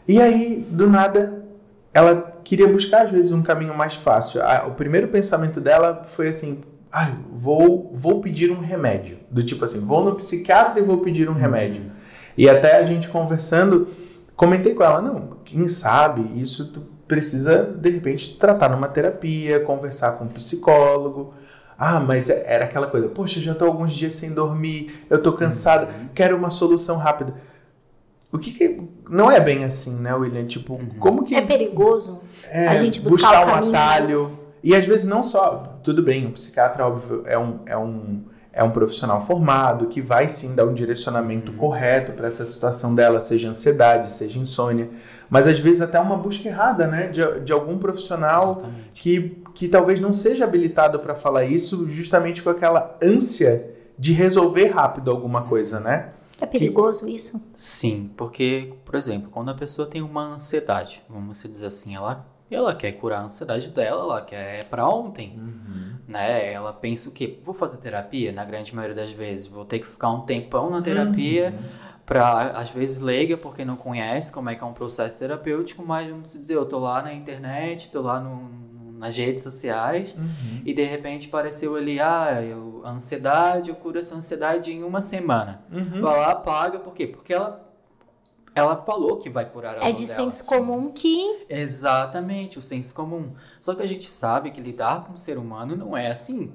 E 0.07 0.21
aí, 0.21 0.67
do 0.71 0.89
nada, 0.89 1.43
ela 1.93 2.36
queria 2.47 2.69
buscar 2.69 3.03
às 3.03 3.11
vezes 3.11 3.33
um 3.33 3.43
caminho 3.43 3.77
mais 3.77 3.97
fácil. 3.97 4.41
o 4.69 4.71
primeiro 4.71 5.09
pensamento 5.09 5.61
dela 5.61 6.05
foi 6.07 6.29
assim: 6.29 6.61
ah, 6.93 7.13
vou, 7.33 7.91
vou 7.93 8.21
pedir 8.21 8.53
um 8.53 8.61
remédio. 8.61 9.19
Do 9.29 9.43
tipo 9.43 9.65
assim, 9.65 9.81
vou 9.81 10.05
no 10.05 10.15
psiquiatra 10.15 10.79
e 10.79 10.83
vou 10.83 10.99
pedir 10.99 11.29
um 11.29 11.33
uhum. 11.33 11.39
remédio. 11.39 11.83
E 12.39 12.49
até 12.49 12.79
a 12.79 12.85
gente 12.85 13.09
conversando, 13.09 13.89
comentei 14.37 14.75
com 14.75 14.85
ela: 14.85 15.03
não, 15.03 15.39
quem 15.45 15.67
sabe 15.67 16.41
isso 16.41 16.73
tu 16.73 16.83
precisa 17.09 17.65
de 17.65 17.91
repente 17.91 18.39
tratar 18.39 18.69
numa 18.69 18.87
terapia, 18.87 19.59
conversar 19.61 20.13
com 20.13 20.25
um 20.25 20.29
psicólogo. 20.29 21.35
Ah, 21.77 21.99
mas 21.99 22.31
é, 22.31 22.45
era 22.47 22.65
aquela 22.65 22.87
coisa, 22.87 23.09
poxa, 23.09 23.41
já 23.41 23.53
estou 23.53 23.69
alguns 23.69 23.93
dias 23.93 24.15
sem 24.15 24.33
dormir, 24.33 25.05
eu 25.11 25.19
estou 25.19 25.33
cansada, 25.33 25.87
uhum. 25.87 26.09
quero 26.15 26.37
uma 26.37 26.49
solução 26.49 26.97
rápida. 26.97 27.35
O 28.33 28.39
que, 28.39 28.53
que, 28.53 28.83
não 29.11 29.31
é 29.31 29.39
bem 29.41 29.65
assim, 29.65 29.95
né, 29.97 30.15
William? 30.15 30.47
Tipo, 30.47 30.75
uhum. 30.75 30.89
como 30.99 31.25
que 31.25 31.35
é 31.35 31.43
perigoso 31.43 32.21
é, 32.57 32.69
a 32.69 32.77
gente 32.77 33.01
buscar, 33.01 33.45
buscar 33.45 33.47
um 33.47 33.69
atalho 33.69 34.23
mais... 34.23 34.43
e 34.63 34.75
às 34.75 34.87
vezes 34.87 35.05
não 35.05 35.23
só, 35.23 35.79
tudo 35.83 36.03
bem, 36.03 36.27
o 36.27 36.33
psiquiatra 36.33 36.87
óbvio 36.87 37.23
é 37.27 37.39
um, 37.39 37.61
é 37.67 37.77
um 37.77 38.23
é 38.57 38.65
um 38.65 38.71
profissional 38.71 39.21
formado 39.21 39.87
que 39.87 40.01
vai 40.01 40.31
sim 40.31 40.55
dar 40.55 40.65
um 40.65 40.73
direcionamento 40.73 41.53
uhum. 41.53 41.59
correto 41.59 42.13
para 42.13 42.27
essa 42.27 42.47
situação 42.47 42.95
dela, 42.95 43.21
seja 43.21 43.51
ansiedade, 43.51 44.11
seja 44.11 44.39
insônia, 44.39 44.89
mas 45.29 45.47
às 45.47 45.61
vezes 45.61 45.83
até 45.83 46.01
uma 46.01 46.17
busca 46.17 46.49
errada, 46.49 46.87
né, 46.87 47.09
de, 47.09 47.41
de 47.41 47.53
algum 47.53 47.77
profissional 47.77 48.65
que, 48.95 49.43
que 49.55 49.69
talvez 49.69 50.01
não 50.01 50.11
seja 50.11 50.45
habilitado 50.45 50.99
para 51.01 51.15
falar 51.15 51.45
isso, 51.45 51.87
justamente 51.91 52.43
com 52.43 52.49
aquela 52.49 52.97
ânsia 53.03 53.75
de 53.99 54.15
resolver 54.15 54.69
rápido 54.69 55.11
alguma 55.11 55.43
coisa, 55.43 55.79
né? 55.79 56.13
É 56.41 56.47
perigoso 56.47 57.05
que... 57.05 57.15
isso? 57.15 57.43
Sim, 57.55 58.11
porque, 58.17 58.73
por 58.87 58.95
exemplo, 58.95 59.29
quando 59.31 59.51
a 59.51 59.55
pessoa 59.55 59.87
tem 59.87 60.01
uma 60.01 60.35
ansiedade, 60.35 61.03
vamos 61.11 61.43
dizer 61.43 61.67
assim, 61.67 61.95
ela 61.95 62.25
ela 62.51 62.75
quer 62.75 62.93
curar 62.93 63.21
a 63.21 63.25
ansiedade 63.25 63.71
dela, 63.71 64.03
ela 64.03 64.23
quer 64.23 64.65
para 64.65 64.89
ontem, 64.89 65.35
uhum. 65.37 65.95
né? 66.07 66.53
Ela 66.53 66.73
pensa 66.73 67.09
o 67.09 67.13
quê? 67.13 67.41
Vou 67.45 67.55
fazer 67.55 67.79
terapia? 67.81 68.31
Na 68.33 68.45
grande 68.45 68.75
maioria 68.75 68.95
das 68.95 69.13
vezes, 69.13 69.47
vou 69.47 69.65
ter 69.65 69.81
que 69.81 69.87
ficar 69.87 70.11
um 70.11 70.21
tempão 70.21 70.71
na 70.71 70.81
terapia 70.81 71.53
uhum. 71.57 71.69
para 72.05 72.51
às 72.51 72.71
vezes 72.71 72.99
leiga 72.99 73.37
porque 73.37 73.65
não 73.65 73.77
conhece 73.77 74.33
como 74.33 74.49
é 74.49 74.55
que 74.55 74.63
é 74.63 74.67
um 74.67 74.73
processo 74.73 75.19
terapêutico, 75.19 75.85
mas 75.85 76.09
vamos 76.09 76.33
dizer, 76.33 76.55
eu 76.55 76.67
tô 76.67 76.79
lá 76.79 77.03
na 77.03 77.13
internet, 77.13 77.91
tô 77.91 78.03
lá 78.03 78.21
no, 78.21 78.49
nas 78.97 79.17
redes 79.17 79.43
sociais 79.43 80.15
uhum. 80.17 80.63
e 80.65 80.73
de 80.73 80.85
repente 80.85 81.27
apareceu 81.27 81.75
ali, 81.75 81.99
ah, 81.99 82.41
eu, 82.43 82.83
a 82.85 82.91
ansiedade, 82.91 83.71
eu 83.71 83.77
curo 83.77 83.99
essa 83.99 84.15
ansiedade 84.15 84.73
em 84.73 84.85
uma 84.85 85.03
semana. 85.03 85.65
Uhum. 85.73 86.01
Vai 86.01 86.21
lá, 86.21 86.35
paga, 86.37 86.79
por 86.79 86.95
quê? 86.95 87.09
Porque 87.09 87.35
ela 87.35 87.66
ela 88.57 88.75
falou 88.75 89.19
que 89.19 89.29
vai 89.29 89.45
curar 89.45 89.77
a 89.77 89.87
É 89.87 89.93
de 89.93 90.07
senso 90.07 90.47
comum 90.47 90.91
que. 90.91 91.45
Exatamente, 91.47 92.59
o 92.59 92.63
senso 92.63 92.95
comum. 92.95 93.35
Só 93.61 93.75
que 93.75 93.83
a 93.83 93.87
gente 93.87 94.11
sabe 94.11 94.51
que 94.51 94.63
lidar 94.63 95.05
com 95.05 95.13
o 95.13 95.17
ser 95.19 95.37
humano 95.37 95.77
não 95.77 95.95
é 95.95 96.07
assim. 96.11 96.55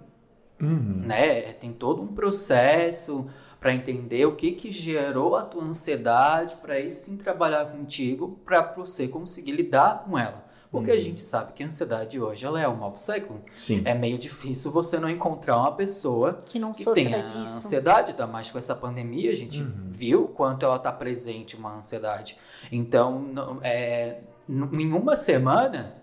Uhum. 0.60 1.04
Né? 1.06 1.54
Tem 1.54 1.72
todo 1.72 2.02
um 2.02 2.08
processo 2.08 3.28
para 3.60 3.72
entender 3.72 4.26
o 4.26 4.36
que, 4.36 4.54
que 4.54 4.72
gerou 4.72 5.36
a 5.36 5.44
tua 5.44 5.64
ansiedade, 5.64 6.56
para 6.58 6.74
aí 6.74 6.90
sim 6.90 7.18
trabalhar 7.18 7.66
contigo, 7.66 8.40
para 8.44 8.64
você 8.76 9.08
conseguir 9.08 9.52
lidar 9.52 10.04
com 10.04 10.18
ela. 10.18 10.44
Porque 10.72 10.90
uhum. 10.90 10.96
a 10.96 11.00
gente 11.00 11.20
sabe 11.20 11.52
que 11.52 11.62
a 11.62 11.66
ansiedade 11.66 12.18
hoje 12.18 12.46
ela 12.46 12.60
é 12.60 12.68
um 12.68 12.78
mal 12.78 12.96
século. 12.96 13.44
Sim. 13.58 13.82
É 13.84 13.94
meio 13.94 14.18
difícil 14.18 14.72
você 14.72 14.98
não 14.98 15.10
encontrar 15.10 15.58
uma 15.58 15.74
pessoa 15.74 16.42
que, 16.46 16.58
não 16.58 16.72
que 16.72 16.86
tenha 16.94 17.22
disso. 17.24 17.38
ansiedade, 17.38 18.12
ainda 18.12 18.26
mais 18.26 18.50
com 18.50 18.58
essa 18.58 18.74
pandemia. 18.74 19.32
A 19.32 19.36
gente 19.36 19.62
uhum. 19.62 19.90
viu 19.90 20.30
quanto 20.30 20.66
ela 20.66 20.78
está 20.78 20.90
presente, 20.90 21.58
uma 21.58 21.76
ansiedade. 21.76 22.38
Então, 22.72 23.22
não, 23.22 23.60
é, 23.62 24.22
em 24.48 24.94
uma 24.94 25.18
semana, 25.18 25.94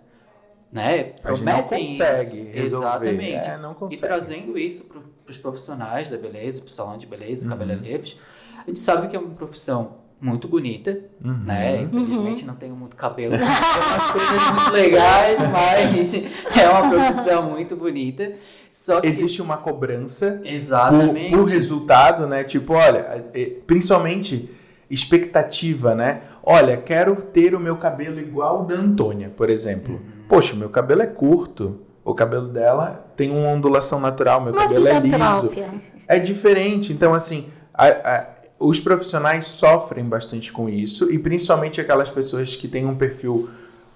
né? 0.71 1.05
Prometem 1.23 1.85
não 1.85 1.89
consegue 1.89 2.41
isso. 2.51 2.59
Exatamente. 2.77 3.49
É, 3.49 3.57
não 3.57 3.73
consegue. 3.73 4.05
E 4.05 4.07
trazendo 4.07 4.59
isso 4.59 4.85
para 4.85 5.01
os 5.31 5.39
profissionais 5.39 6.11
da 6.11 6.19
beleza, 6.19 6.61
para 6.61 6.69
o 6.69 6.73
salão 6.73 6.99
de 6.99 7.07
beleza, 7.07 7.45
uhum. 7.45 7.51
cabeleireiros, 7.51 8.19
a 8.59 8.67
gente 8.67 8.81
sabe 8.81 9.09
que 9.09 9.17
é 9.17 9.19
uma 9.19 9.35
profissão 9.35 9.98
muito 10.21 10.49
bonita, 10.49 10.99
uhum. 11.25 11.45
né? 11.45 11.83
Infelizmente 11.83 12.43
uhum. 12.43 12.49
não 12.49 12.55
tenho 12.57 12.75
muito 12.75 12.97
cabelo. 12.97 13.35
Tem 13.39 13.47
umas 13.47 14.11
coisas 14.11 14.51
muito 14.53 14.71
legais, 14.73 15.39
mas 15.51 16.15
é 16.15 16.69
uma 16.69 16.91
profissão 16.91 17.51
muito 17.51 17.77
bonita. 17.77 18.33
Só 18.71 19.01
que... 19.01 19.07
Existe 19.07 19.41
uma 19.41 19.57
cobrança 19.57 20.41
Exatamente. 20.45 21.31
Por, 21.31 21.39
por 21.39 21.49
resultado, 21.49 22.27
né? 22.27 22.45
Tipo, 22.45 22.75
olha, 22.75 23.25
é, 23.33 23.53
principalmente 23.67 24.51
expectativa, 24.91 25.95
né? 25.95 26.23
Olha, 26.43 26.77
quero 26.77 27.15
ter 27.17 27.55
o 27.55 27.61
meu 27.61 27.77
cabelo 27.77 28.19
igual 28.19 28.63
o 28.63 28.65
da 28.65 28.75
Antônia, 28.75 29.31
por 29.35 29.51
exemplo. 29.51 29.95
Uhum. 29.95 30.27
Poxa, 30.29 30.57
meu 30.57 30.69
cabelo 30.69 31.03
é 31.03 31.07
curto. 31.07 31.81
O 32.05 32.15
cabelo 32.15 32.49
dela 32.49 33.07
tem 33.15 33.31
uma 33.31 33.49
ondulação 33.49 34.01
natural, 34.01 34.41
meu 34.41 34.53
uma 34.53 34.63
cabelo 34.63 34.89
é 34.89 34.99
liso. 34.99 35.19
Própria. 35.19 35.69
É 36.09 36.19
diferente. 36.19 36.93
Então, 36.93 37.13
assim, 37.13 37.49
a, 37.75 37.87
a, 37.87 38.27
os 38.59 38.81
profissionais 38.81 39.47
sofrem 39.47 40.05
bastante 40.05 40.53
com 40.53 40.69
isso 40.69 41.11
e 41.11 41.19
principalmente 41.19 41.81
aquelas 41.81 42.11
pessoas 42.11 42.57
que 42.57 42.67
têm 42.67 42.87
um 42.87 42.97
perfil 42.97 43.49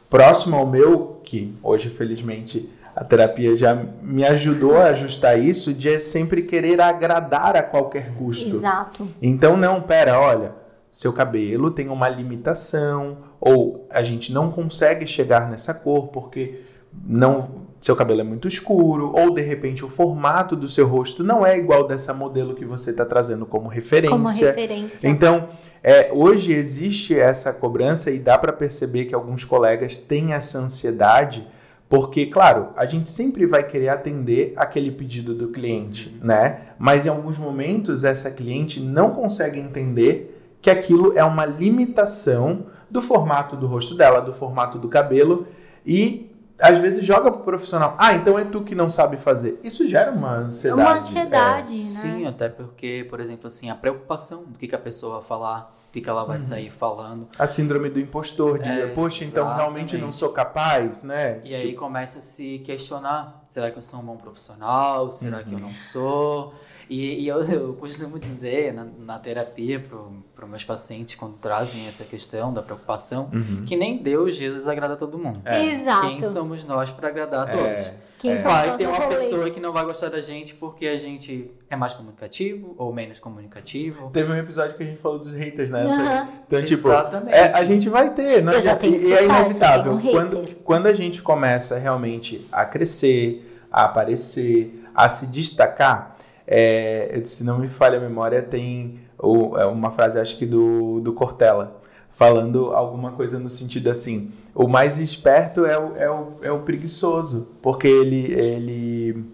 próximo 0.08 0.56
ao 0.56 0.66
meu, 0.66 1.20
que 1.24 1.54
hoje 1.62 1.88
felizmente 1.88 2.70
a 2.94 3.02
terapia 3.02 3.56
já 3.56 3.74
me 4.02 4.24
ajudou 4.24 4.76
a 4.76 4.86
ajustar 4.86 5.38
isso, 5.38 5.72
de 5.72 5.98
sempre 5.98 6.42
querer 6.42 6.80
agradar 6.80 7.56
a 7.56 7.62
qualquer 7.62 8.14
custo. 8.14 8.56
Exato. 8.56 9.08
Então 9.20 9.56
não, 9.56 9.80
pera, 9.80 10.20
olha, 10.20 10.54
seu 10.90 11.12
cabelo 11.12 11.70
tem 11.70 11.88
uma 11.88 12.08
limitação 12.08 13.16
ou 13.40 13.88
a 13.90 14.02
gente 14.02 14.32
não 14.32 14.50
consegue 14.52 15.06
chegar 15.06 15.48
nessa 15.50 15.72
cor 15.72 16.08
porque 16.08 16.60
não 17.04 17.61
seu 17.82 17.96
cabelo 17.96 18.20
é 18.20 18.24
muito 18.24 18.46
escuro, 18.46 19.12
ou 19.12 19.34
de 19.34 19.42
repente 19.42 19.84
o 19.84 19.88
formato 19.88 20.54
do 20.54 20.68
seu 20.68 20.86
rosto 20.86 21.24
não 21.24 21.44
é 21.44 21.58
igual 21.58 21.84
dessa 21.84 22.14
modelo 22.14 22.54
que 22.54 22.64
você 22.64 22.90
está 22.90 23.04
trazendo 23.04 23.44
como 23.44 23.68
referência. 23.68 24.16
Como 24.16 24.28
referência. 24.28 25.08
Então, 25.08 25.48
é, 25.82 26.12
hoje 26.12 26.52
existe 26.52 27.18
essa 27.18 27.52
cobrança 27.52 28.12
e 28.12 28.20
dá 28.20 28.38
para 28.38 28.52
perceber 28.52 29.06
que 29.06 29.14
alguns 29.14 29.44
colegas 29.44 29.98
têm 29.98 30.32
essa 30.32 30.60
ansiedade, 30.60 31.44
porque, 31.88 32.26
claro, 32.26 32.68
a 32.76 32.86
gente 32.86 33.10
sempre 33.10 33.46
vai 33.46 33.66
querer 33.66 33.88
atender 33.88 34.52
aquele 34.56 34.92
pedido 34.92 35.34
do 35.34 35.48
cliente, 35.48 36.16
né? 36.22 36.60
Mas 36.78 37.04
em 37.04 37.08
alguns 37.08 37.36
momentos 37.36 38.04
essa 38.04 38.30
cliente 38.30 38.80
não 38.80 39.10
consegue 39.10 39.58
entender 39.58 40.56
que 40.62 40.70
aquilo 40.70 41.18
é 41.18 41.24
uma 41.24 41.44
limitação 41.44 42.66
do 42.88 43.02
formato 43.02 43.56
do 43.56 43.66
rosto 43.66 43.96
dela, 43.96 44.20
do 44.20 44.32
formato 44.32 44.78
do 44.78 44.88
cabelo 44.88 45.46
e 45.84 46.31
às 46.62 46.78
vezes 46.78 47.04
joga 47.04 47.30
pro 47.30 47.42
profissional. 47.42 47.94
Ah, 47.98 48.14
então 48.14 48.38
é 48.38 48.44
tu 48.44 48.62
que 48.62 48.74
não 48.74 48.88
sabe 48.88 49.16
fazer. 49.16 49.60
Isso 49.62 49.88
gera 49.88 50.12
uma 50.12 50.36
ansiedade. 50.36 50.80
Uma 50.80 50.98
ansiedade, 50.98 51.74
é. 51.74 51.76
né? 51.76 51.82
Sim, 51.82 52.26
até 52.26 52.48
porque, 52.48 53.06
por 53.10 53.20
exemplo, 53.20 53.48
assim, 53.48 53.68
a 53.68 53.74
preocupação 53.74 54.44
do 54.44 54.58
que, 54.58 54.68
que 54.68 54.74
a 54.74 54.78
pessoa 54.78 55.18
vai 55.18 55.28
falar, 55.28 55.74
que, 55.92 56.00
que 56.00 56.08
ela 56.08 56.24
vai 56.24 56.40
sair 56.40 56.70
falando. 56.70 57.28
A 57.38 57.46
síndrome 57.46 57.90
do 57.90 58.00
impostor, 58.00 58.58
de, 58.58 58.68
É, 58.68 58.86
poxa, 58.88 59.24
então 59.24 59.54
realmente 59.54 59.98
não 59.98 60.10
sou 60.10 60.30
capaz, 60.30 61.02
né? 61.02 61.40
E 61.44 61.54
aí 61.54 61.74
começa 61.74 62.18
a 62.18 62.22
se 62.22 62.60
questionar: 62.60 63.42
será 63.48 63.70
que 63.70 63.76
eu 63.76 63.82
sou 63.82 64.00
um 64.00 64.04
bom 64.04 64.16
profissional? 64.16 65.12
Será 65.12 65.42
que 65.42 65.52
eu 65.52 65.58
não 65.58 65.78
sou? 65.78 66.54
E, 66.88 67.22
e 67.22 67.28
eu, 67.28 67.40
eu 67.42 67.74
costumo 67.74 68.18
dizer 68.18 68.72
na, 68.72 68.84
na 68.84 69.18
terapia 69.18 69.80
para 69.80 70.44
os 70.44 70.50
meus 70.50 70.64
pacientes, 70.64 71.14
quando 71.14 71.34
trazem 71.34 71.86
essa 71.86 72.04
questão 72.04 72.52
da 72.52 72.62
preocupação, 72.62 73.30
que 73.66 73.76
nem 73.76 74.02
Deus, 74.02 74.34
Jesus 74.34 74.66
agrada 74.68 74.96
todo 74.96 75.18
mundo. 75.18 75.42
Exato. 75.46 76.06
Quem 76.06 76.24
somos 76.24 76.64
nós 76.64 76.90
para 76.90 77.08
agradar 77.08 77.48
a 77.48 77.52
todos? 77.52 77.92
Quem 78.22 78.36
somos 78.36 78.62
Vai 78.62 78.76
ter 78.76 78.86
uma 78.86 78.96
rolê? 78.96 79.08
pessoa 79.08 79.50
que 79.50 79.58
não 79.60 79.72
vai 79.72 79.84
gostar 79.84 80.08
da 80.08 80.20
gente 80.20 80.54
porque 80.54 80.86
a 80.86 80.96
gente 80.96 81.50
é 81.68 81.74
mais 81.76 81.92
comunicativo 81.92 82.74
ou 82.78 82.92
menos 82.92 83.18
comunicativo. 83.18 84.10
Teve 84.10 84.32
um 84.32 84.36
episódio 84.36 84.76
que 84.76 84.82
a 84.82 84.86
gente 84.86 85.00
falou 85.00 85.18
dos 85.18 85.34
haters, 85.34 85.70
né? 85.70 86.28
Então, 86.46 86.62
tipo, 86.64 86.88
Exatamente. 86.88 87.34
é, 87.34 87.52
a 87.52 87.64
gente 87.64 87.88
vai 87.90 88.10
ter, 88.14 88.42
não 88.42 88.52
Eu 88.52 88.60
já 88.60 88.78
E 88.80 89.12
é 89.12 89.24
inevitável. 89.24 89.92
um 89.94 90.00
Quando, 90.00 90.54
quando 90.62 90.86
a 90.86 90.92
gente 90.92 91.20
começa 91.20 91.76
realmente 91.78 92.46
a 92.52 92.64
crescer, 92.64 93.60
a 93.70 93.84
aparecer, 93.86 94.82
a 94.94 95.08
se 95.08 95.26
destacar, 95.28 96.16
é, 96.46 97.20
se 97.24 97.44
não 97.44 97.58
me 97.58 97.66
falha 97.68 97.98
a 97.98 98.00
memória, 98.00 98.40
tem 98.42 99.00
o- 99.18 99.56
é 99.58 99.66
uma 99.66 99.90
frase, 99.90 100.18
acho 100.20 100.36
que 100.38 100.46
do, 100.46 101.00
do 101.00 101.12
Cortella, 101.12 101.80
falando 102.12 102.72
alguma 102.74 103.10
coisa 103.12 103.38
no 103.38 103.48
sentido 103.48 103.88
assim: 103.88 104.30
o 104.54 104.68
mais 104.68 104.98
esperto 104.98 105.64
é 105.64 105.76
o, 105.76 105.96
é 105.96 106.10
o, 106.10 106.32
é 106.42 106.52
o 106.52 106.60
preguiçoso, 106.60 107.48
porque 107.60 107.88
ele, 107.88 108.32
ele 108.32 109.24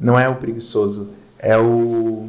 não 0.00 0.18
é 0.18 0.28
o 0.28 0.36
preguiçoso, 0.36 1.12
é 1.38 1.58
o. 1.58 2.28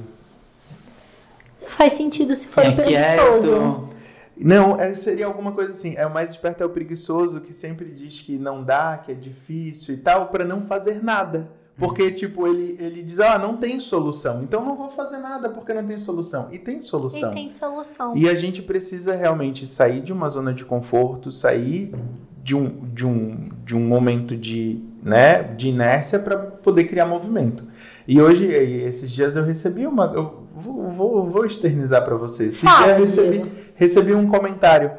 Faz 1.60 1.94
sentido 1.94 2.36
se 2.36 2.48
for 2.48 2.66
é 2.66 2.72
preguiçoso. 2.72 3.52
quieto, 3.52 3.90
Não, 4.36 4.80
é, 4.80 4.96
seria 4.96 5.28
alguma 5.28 5.52
coisa 5.52 5.72
assim. 5.72 5.96
É 5.96 6.06
o 6.06 6.14
mais 6.14 6.32
esperto 6.32 6.64
é 6.64 6.66
o 6.66 6.70
preguiçoso 6.70 7.42
que 7.42 7.54
sempre 7.54 7.86
diz 7.92 8.22
que 8.22 8.38
não 8.38 8.64
dá, 8.64 8.98
que 8.98 9.12
é 9.12 9.16
difícil 9.16 9.94
e 9.94 9.98
tal, 9.98 10.30
para 10.30 10.44
não 10.44 10.64
fazer 10.64 11.04
nada. 11.04 11.52
Porque, 11.80 12.12
tipo, 12.12 12.46
ele, 12.46 12.76
ele 12.80 13.02
diz, 13.02 13.20
ah, 13.22 13.40
não 13.40 13.56
tem 13.56 13.80
solução. 13.80 14.44
Então 14.44 14.64
não 14.66 14.76
vou 14.76 14.90
fazer 14.90 15.18
nada 15.20 15.50
porque 15.50 15.74
não 15.74 15.86
tem 15.86 15.98
solução. 15.98 16.50
E 16.52 16.60
tem 16.60 16.82
solução. 16.82 17.32
E 17.32 17.34
tem 17.34 17.48
solução. 17.50 18.18
E 18.18 18.28
a 18.28 18.36
gente 18.36 18.62
precisa 18.62 19.16
realmente 19.16 19.66
sair 19.66 20.02
de 20.02 20.12
uma 20.12 20.28
zona 20.30 20.54
de 20.54 20.66
conforto, 20.66 21.32
sair 21.32 21.92
de 22.44 22.54
um, 22.56 22.68
de 22.94 23.08
um, 23.08 23.50
de 23.64 23.76
um 23.78 23.82
momento 23.88 24.36
de, 24.36 24.82
né, 25.02 25.42
de 25.44 25.70
inércia 25.70 26.20
para 26.20 26.38
poder 26.38 26.84
criar 26.86 27.06
movimento. 27.06 27.66
E 28.08 28.22
hoje, 28.22 28.46
esses 28.48 29.10
dias 29.10 29.36
eu 29.36 29.44
recebi 29.44 29.88
uma. 29.88 30.12
Eu 30.14 30.44
vou, 30.56 30.88
vou, 30.88 31.26
vou 31.26 31.46
externizar 31.46 32.04
para 32.04 32.16
vocês. 32.16 32.50
Esses 32.54 32.62
Fala, 32.64 32.94
dias 32.94 33.18
eu 33.18 33.26
recebi, 33.30 33.52
recebi 33.76 34.14
um 34.14 34.28
comentário 34.28 34.92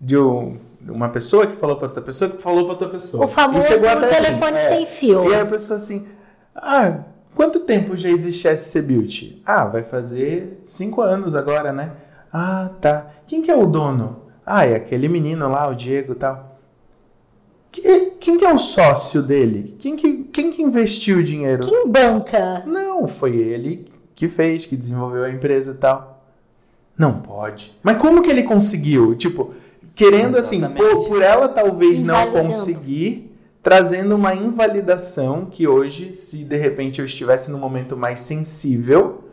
de 0.00 0.16
um- 0.18 0.56
uma 0.88 1.08
pessoa 1.08 1.46
que 1.46 1.54
falou 1.56 1.76
para 1.76 1.86
outra 1.86 2.02
pessoa 2.02 2.30
que 2.30 2.42
falou 2.42 2.64
para 2.64 2.72
outra 2.72 2.88
pessoa. 2.88 3.24
O 3.24 3.28
famoso 3.28 3.68
mim. 3.70 3.78
telefone 4.08 4.56
É. 4.56 4.68
sem 4.68 4.86
fio. 4.86 5.24
E 5.30 5.34
aí 5.34 5.40
a 5.40 5.46
pessoa 5.46 5.78
assim, 5.78 6.04
ah, 6.54 7.00
quanto 7.34 7.60
tempo 7.60 7.96
já 7.96 8.08
existe 8.08 8.48
SC 8.56 8.80
Beauty? 8.82 9.42
Ah, 9.44 9.64
vai 9.66 9.82
fazer 9.82 10.60
cinco 10.64 11.00
anos 11.00 11.34
agora, 11.34 11.72
né? 11.72 11.92
Ah, 12.32 12.70
tá. 12.80 13.06
Quem 13.26 13.42
que 13.42 13.50
é 13.50 13.56
o 13.56 13.66
dono? 13.66 14.22
Ah, 14.44 14.66
é 14.66 14.74
aquele 14.76 15.08
menino 15.08 15.48
lá, 15.48 15.68
o 15.68 15.74
Diego 15.74 16.12
e 16.12 16.16
tal. 16.16 16.58
Que- 17.72 18.12
Quem 18.20 18.38
que 18.38 18.44
é 18.44 18.52
o 18.52 18.58
sócio 18.58 19.22
dele? 19.22 19.76
Quem 19.78 19.96
que, 19.96 20.24
quem 20.24 20.50
que 20.50 20.62
investiu 20.62 21.18
o 21.18 21.22
dinheiro? 21.22 21.66
Quem 21.66 21.86
banca? 21.88 22.62
Não, 22.66 23.06
foi 23.08 23.36
ele 23.36 23.90
que 24.14 24.28
fez, 24.28 24.64
que 24.64 24.76
desenvolveu 24.76 25.24
a 25.24 25.30
empresa 25.30 25.72
e 25.72 25.74
tal. 25.74 26.24
Não 26.96 27.20
pode. 27.20 27.76
Mas 27.82 27.96
como 27.98 28.22
que 28.22 28.30
ele 28.30 28.44
conseguiu? 28.44 29.14
Tipo, 29.16 29.52
querendo 29.94 30.38
assim, 30.38 30.58
Exatamente. 30.58 30.82
por, 30.96 31.08
por 31.08 31.22
ela 31.22 31.48
talvez 31.48 32.02
não 32.02 32.14
Invalidando. 32.14 32.44
conseguir, 32.46 33.33
trazendo 33.64 34.14
uma 34.14 34.34
invalidação 34.34 35.46
que 35.46 35.66
hoje, 35.66 36.14
se 36.14 36.44
de 36.44 36.56
repente 36.58 36.98
eu 36.98 37.04
estivesse 37.06 37.50
num 37.50 37.58
momento 37.58 37.96
mais 37.96 38.20
sensível, 38.20 39.24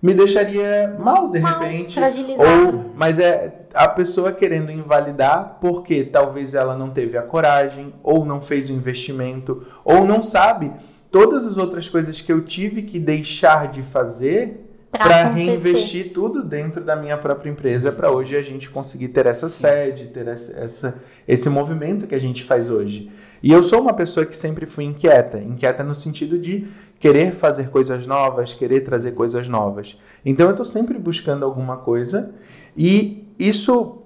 me 0.00 0.14
deixaria 0.14 0.96
mal 0.98 1.30
de 1.30 1.38
Mal, 1.38 1.60
repente. 1.60 2.00
Ou, 2.38 2.92
mas 2.96 3.18
é 3.18 3.66
a 3.74 3.86
pessoa 3.86 4.32
querendo 4.32 4.72
invalidar 4.72 5.58
porque 5.60 6.02
talvez 6.02 6.54
ela 6.54 6.74
não 6.74 6.88
teve 6.88 7.18
a 7.18 7.22
coragem, 7.22 7.92
ou 8.02 8.24
não 8.24 8.40
fez 8.40 8.70
o 8.70 8.72
investimento, 8.72 9.66
ou 9.84 10.06
não 10.06 10.22
sabe 10.22 10.72
todas 11.10 11.46
as 11.46 11.58
outras 11.58 11.86
coisas 11.86 12.22
que 12.22 12.32
eu 12.32 12.40
tive 12.40 12.82
que 12.82 12.98
deixar 12.98 13.68
de 13.68 13.82
fazer 13.82 14.73
para 14.98 15.28
reinvestir 15.28 16.12
tudo 16.12 16.42
dentro 16.42 16.82
da 16.82 16.94
minha 16.96 17.16
própria 17.18 17.50
empresa 17.50 17.90
para 17.92 18.10
hoje 18.10 18.36
a 18.36 18.42
gente 18.42 18.70
conseguir 18.70 19.08
ter 19.08 19.26
essa 19.26 19.48
sede, 19.48 20.06
ter 20.06 20.26
essa, 20.28 20.60
essa- 20.60 20.94
esse 21.26 21.48
movimento 21.48 22.06
que 22.06 22.14
a 22.14 22.20
gente 22.20 22.42
faz 22.44 22.70
hoje. 22.70 23.10
E 23.42 23.52
eu 23.52 23.62
sou 23.62 23.80
uma 23.80 23.92
pessoa 23.92 24.24
que 24.24 24.36
sempre 24.36 24.66
fui 24.66 24.84
inquieta, 24.84 25.38
inquieta 25.40 25.82
no 25.82 25.94
sentido 25.94 26.38
de 26.38 26.66
querer 26.98 27.32
fazer 27.32 27.68
coisas 27.70 28.06
novas, 28.06 28.54
querer 28.54 28.80
trazer 28.80 29.12
coisas 29.12 29.48
novas. 29.48 29.98
Então 30.24 30.46
eu 30.46 30.50
estou 30.52 30.64
sempre 30.66 30.98
buscando 30.98 31.44
alguma 31.44 31.76
coisa 31.78 32.32
e 32.76 33.26
isso 33.38 34.00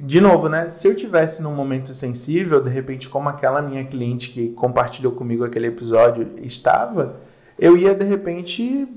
de 0.00 0.18
novo, 0.18 0.48
né? 0.48 0.70
Se 0.70 0.88
eu 0.88 0.96
tivesse 0.96 1.42
num 1.42 1.54
momento 1.54 1.92
sensível, 1.92 2.58
de 2.62 2.70
repente, 2.70 3.06
como 3.06 3.28
aquela 3.28 3.60
minha 3.60 3.84
cliente 3.84 4.30
que 4.30 4.48
compartilhou 4.50 5.12
comigo 5.12 5.44
aquele 5.44 5.66
episódio 5.66 6.26
estava, 6.38 7.16
eu 7.58 7.76
ia 7.76 7.94
de 7.94 8.04
repente 8.06 8.88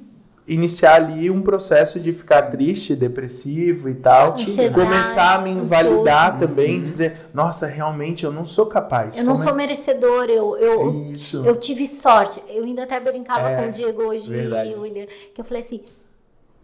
iniciar 0.48 0.96
ali 0.96 1.30
um 1.30 1.42
processo 1.42 2.00
de 2.00 2.12
ficar 2.14 2.44
triste, 2.44 2.96
depressivo 2.96 3.88
e 3.90 3.94
tal, 3.96 4.32
Ansiedade, 4.32 4.74
começar 4.74 5.36
a 5.36 5.42
me 5.42 5.52
invalidar 5.52 6.38
também, 6.40 6.82
dizer, 6.82 7.16
nossa, 7.34 7.68
realmente 7.68 8.26
eu 8.26 8.32
não 8.32 8.46
sou 8.46 8.66
capaz. 8.66 9.16
Eu 9.18 9.24
não 9.24 9.34
Como 9.34 9.44
sou 9.44 9.54
é- 9.54 9.56
merecedor, 9.56 10.26
eu, 10.26 10.58
eu, 10.58 11.12
Isso. 11.14 11.44
eu 11.46 11.56
tive 11.56 11.86
sorte. 11.88 12.42
Eu 12.50 12.64
ainda 12.64 12.84
até 12.84 13.00
brincava 13.00 13.50
É, 13.50 13.62
com 13.62 13.68
o 13.70 13.72
Diego 13.72 14.04
hoje, 14.04 14.30
verdade. 14.30 14.74
William, 14.74 15.06
que 15.34 15.40
eu 15.40 15.46
falei 15.46 15.62
assim, 15.62 15.82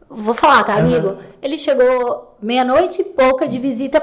vou 0.10 0.34
falar, 0.34 0.64
tá, 0.64 0.76
amigo? 0.76 1.18
Ele 1.42 1.58
chegou 1.58 2.36
meia-noite 2.42 3.02
e 3.02 3.06
pouca 3.06 3.48
de 3.48 3.60
visita 3.60 4.00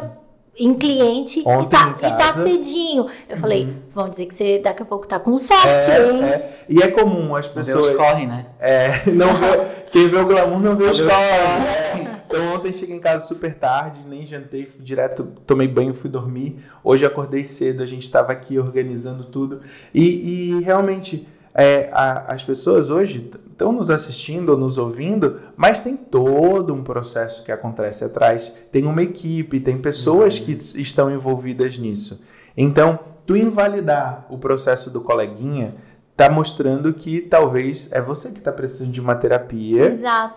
em 0.59 0.73
cliente 0.75 1.41
e 1.41 1.49
Ontem 1.49 1.69
tá, 1.77 1.89
em 1.89 2.07
e 2.07 2.11
tá 2.11 2.17
casa. 2.17 2.47
Uhum. 2.49 2.55
cedinho. 2.63 3.07
Eu 3.29 3.37
falei, 3.37 3.77
vão 3.91 4.09
dizer 4.09 4.27
que 4.27 4.35
você 4.35 4.59
daqui 4.59 4.83
a 4.83 4.87
pouco 4.87 5.07
tá 5.07 5.19
com 5.19 5.37
sorte, 5.37 5.91
hein? 5.91 6.23
É, 6.25 6.27
é. 6.29 6.65
E 6.69 6.83
é 6.83 6.89
comum 6.91 7.35
as 7.35 7.49
Deus 7.49 7.67
pessoas. 7.69 7.91
corre, 7.91 8.27
né? 8.27 8.47
É, 8.61 9.11
não 9.13 9.35
vê, 9.35 9.61
quem 9.91 10.09
vê 10.09 10.17
o 10.19 10.27
glamour 10.27 10.61
não 10.61 10.77
vê 10.77 10.85
os 10.85 10.99
Deus 10.99 11.11
corre. 11.11 11.23
corre. 11.29 11.69
É. 11.69 12.15
Então 12.27 12.55
ontem 12.55 12.73
cheguei 12.73 12.97
em 12.97 13.01
casa 13.01 13.25
super 13.27 13.55
tarde, 13.55 14.01
nem 14.09 14.27
jantei, 14.27 14.67
fui 14.67 14.83
direto, 14.85 15.25
tomei 15.47 15.69
banho, 15.69 15.95
fui 15.95 16.11
dormir. 16.11 16.59
Hoje 16.83 17.07
acordei 17.07 17.45
cedo, 17.45 17.83
a 17.83 17.87
gente 17.87 18.03
estava 18.03 18.33
aqui 18.33 18.59
organizando 18.59 19.25
tudo. 19.25 19.61
E, 19.95 20.51
e 20.59 20.61
realmente 20.63 21.29
é, 21.55 21.89
a- 21.93 22.25
as 22.33 22.43
pessoas 22.43 22.91
hoje 22.91 23.31
estão 23.55 23.73
nos 23.73 23.89
assistindo 23.89 24.51
ou 24.51 24.59
nos 24.59 24.77
ouvindo, 24.77 25.41
mas 25.57 25.81
tem 25.81 25.97
todo 25.97 26.75
um 26.75 26.83
processo 26.83 27.43
que 27.45 27.53
acontece 27.53 28.05
atrás. 28.05 28.55
Tem 28.71 28.85
uma 28.85 29.03
equipe, 29.03 29.61
tem 29.61 29.79
pessoas 29.79 30.39
que 30.39 30.53
estão 30.81 31.11
envolvidas 31.11 31.79
nisso. 31.79 32.23
Então, 32.57 32.99
tu 33.25 33.37
invalidar 33.37 34.27
o 34.29 34.37
processo 34.37 34.91
do 34.91 35.01
coleguinha 35.01 35.75
tá 36.17 36.29
mostrando 36.31 36.93
que 36.93 37.21
talvez 37.21 37.91
é 37.93 38.01
você 38.01 38.31
que 38.31 38.39
está 38.39 38.53
precisando 38.53 38.93
de 38.93 39.01
uma 39.01 39.17
terapia 39.17 39.91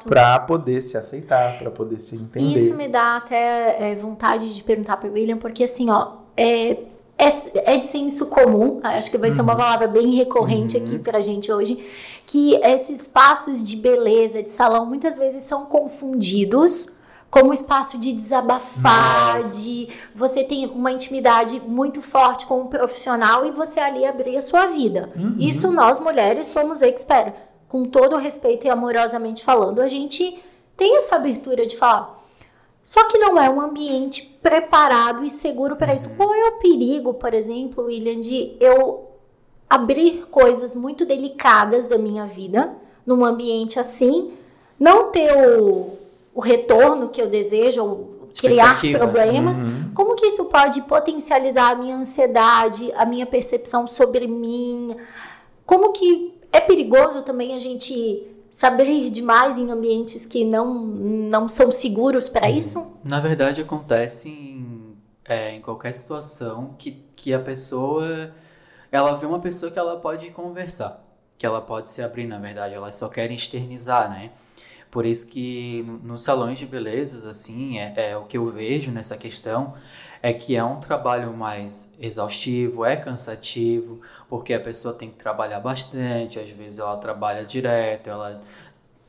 para 0.07 0.39
poder 0.39 0.82
se 0.82 0.97
aceitar, 0.97 1.59
para 1.59 1.70
poder 1.70 1.99
se 1.99 2.15
entender. 2.15 2.53
Isso 2.53 2.76
me 2.76 2.88
dá 2.88 3.18
até 3.18 3.91
é, 3.91 3.95
vontade 3.95 4.53
de 4.53 4.63
perguntar 4.63 4.97
para 4.97 5.09
William, 5.09 5.38
porque 5.38 5.63
assim, 5.63 5.89
ó, 5.91 6.13
é, 6.36 6.72
é, 7.20 7.30
é 7.74 7.78
de 7.78 7.86
senso 7.88 8.28
comum, 8.28 8.80
acho 8.84 9.11
que 9.11 9.18
vai 9.20 9.30
ser 9.30 9.41
uma 9.41 9.53
Uhum. 9.53 9.59
palavra 9.59 9.88
bem 9.88 10.15
recorrente 10.15 10.78
aqui 10.78 10.97
pra 10.97 11.22
gente 11.22 11.51
hoje, 11.51 11.84
que 12.28 12.55
esses 12.55 13.03
espaços 13.03 13.63
de 13.63 13.78
beleza, 13.78 14.43
de 14.43 14.51
salão, 14.51 14.86
muitas 14.86 15.15
vezes 15.15 15.43
são 15.43 15.65
confundidos 15.65 16.89
como 17.32 17.53
espaço 17.53 17.97
de 17.97 18.11
desabafar, 18.11 19.36
Nossa. 19.36 19.63
de 19.63 19.88
você 20.13 20.43
tem 20.43 20.65
uma 20.65 20.91
intimidade 20.91 21.61
muito 21.61 22.01
forte 22.01 22.45
com 22.45 22.61
um 22.61 22.67
profissional 22.67 23.45
e 23.45 23.51
você 23.51 23.80
ali 23.80 24.05
abrir 24.05 24.36
a 24.36 24.41
sua 24.41 24.67
vida. 24.67 25.09
Uhum. 25.15 25.36
Isso 25.39 25.71
nós 25.71 25.99
mulheres 25.99 26.47
somos 26.47 26.82
expert. 26.82 27.34
Com 27.69 27.84
todo 27.84 28.15
o 28.15 28.19
respeito 28.19 28.65
e 28.65 28.69
amorosamente 28.69 29.43
falando, 29.43 29.82
a 29.82 29.88
gente 29.89 30.41
tem 30.75 30.95
essa 30.95 31.17
abertura 31.17 31.65
de 31.65 31.75
falar. 31.78 32.17
Só 32.82 33.05
que 33.09 33.17
não 33.17 33.41
é 33.41 33.49
um 33.49 33.59
ambiente 33.59 34.38
preparado 34.41 35.23
e 35.25 35.30
seguro 35.30 35.75
para 35.75 35.93
isso. 35.93 36.15
Qual 36.15 36.34
é 36.34 36.45
o 36.45 36.59
perigo, 36.59 37.13
por 37.13 37.34
exemplo, 37.34 37.86
William, 37.86 38.19
de 38.21 38.55
eu 38.61 39.07
abrir 39.70 40.28
coisas 40.32 40.76
muito 40.76 41.05
delicadas 41.05 41.88
da 41.88 41.97
minha 41.97 42.26
vida 42.26 42.74
num 43.05 43.24
ambiente 43.24 43.80
assim, 43.80 44.34
não 44.80 45.11
ter 45.11 45.32
o, 45.59 45.97
o 46.34 46.41
retorno 46.41 47.09
que 47.09 47.22
eu 47.22 47.30
desejo, 47.30 47.84
ou 47.84 48.18
criar 48.38 48.76
problemas? 48.97 49.63
Como 49.93 50.15
que 50.15 50.28
isso 50.28 50.45
pode 50.45 50.82
potencializar 50.84 51.72
a 51.72 51.76
minha 51.76 51.95
ansiedade, 51.95 52.91
a 52.95 53.05
minha 53.05 53.26
percepção 53.26 53.88
sobre 53.88 54.28
mim? 54.28 54.95
Como 55.65 55.91
que 55.93 56.38
é 56.51 56.59
perigoso 56.59 57.24
também 57.24 57.55
a 57.55 57.59
gente 57.59 58.26
saber 58.49 59.09
demais 59.09 59.57
em 59.57 59.70
ambientes 59.70 60.26
que 60.26 60.43
não, 60.43 60.74
não 60.74 61.47
são 61.47 61.72
seguros 61.72 62.30
para 62.30 62.49
isso? 62.49 62.97
Na 63.03 63.20
verdade, 63.20 63.61
acontece 63.61 64.30
em, 64.30 64.97
é, 65.26 65.55
em 65.55 65.61
qualquer 65.61 65.93
situação 65.93 66.76
que, 66.78 66.91
que 67.15 67.34
a 67.34 67.39
pessoa 67.39 68.34
ela 68.92 69.16
vê 69.16 69.26
uma 69.26 69.40
pessoa 69.40 69.72
que 69.72 69.80
ela 69.80 69.98
pode 69.98 70.30
conversar, 70.32 71.04
que 71.38 71.46
ela 71.46 71.62
pode 71.62 71.90
se 71.90 72.02
abrir, 72.02 72.26
na 72.26 72.40
verdade, 72.40 72.76
elas 72.76 72.96
só 72.96 73.10
querem 73.10 73.36
externizar, 73.36 74.10
né? 74.10 74.32
Por 74.90 75.06
isso 75.06 75.28
que 75.28 75.84
nos 76.04 76.22
salões 76.22 76.58
de 76.58 76.66
belezas, 76.66 77.26
assim, 77.26 77.78
é, 77.78 78.12
é, 78.12 78.18
o 78.18 78.24
que 78.24 78.38
eu 78.38 78.46
vejo 78.48 78.92
nessa 78.92 79.18
questão 79.18 79.74
é 80.22 80.34
que 80.34 80.56
é 80.56 80.64
um 80.64 80.80
trabalho 80.80 81.34
mais 81.36 81.94
exaustivo, 82.00 82.84
é 82.84 82.96
cansativo, 82.96 84.02
porque 84.30 84.54
a 84.54 84.60
pessoa 84.60 84.94
tem 84.94 85.10
que 85.10 85.16
trabalhar 85.16 85.60
bastante, 85.60 86.40
às 86.40 86.50
vezes 86.50 86.80
ela 86.80 86.98
trabalha 86.98 87.46
direto, 87.46 88.10
ela 88.10 88.42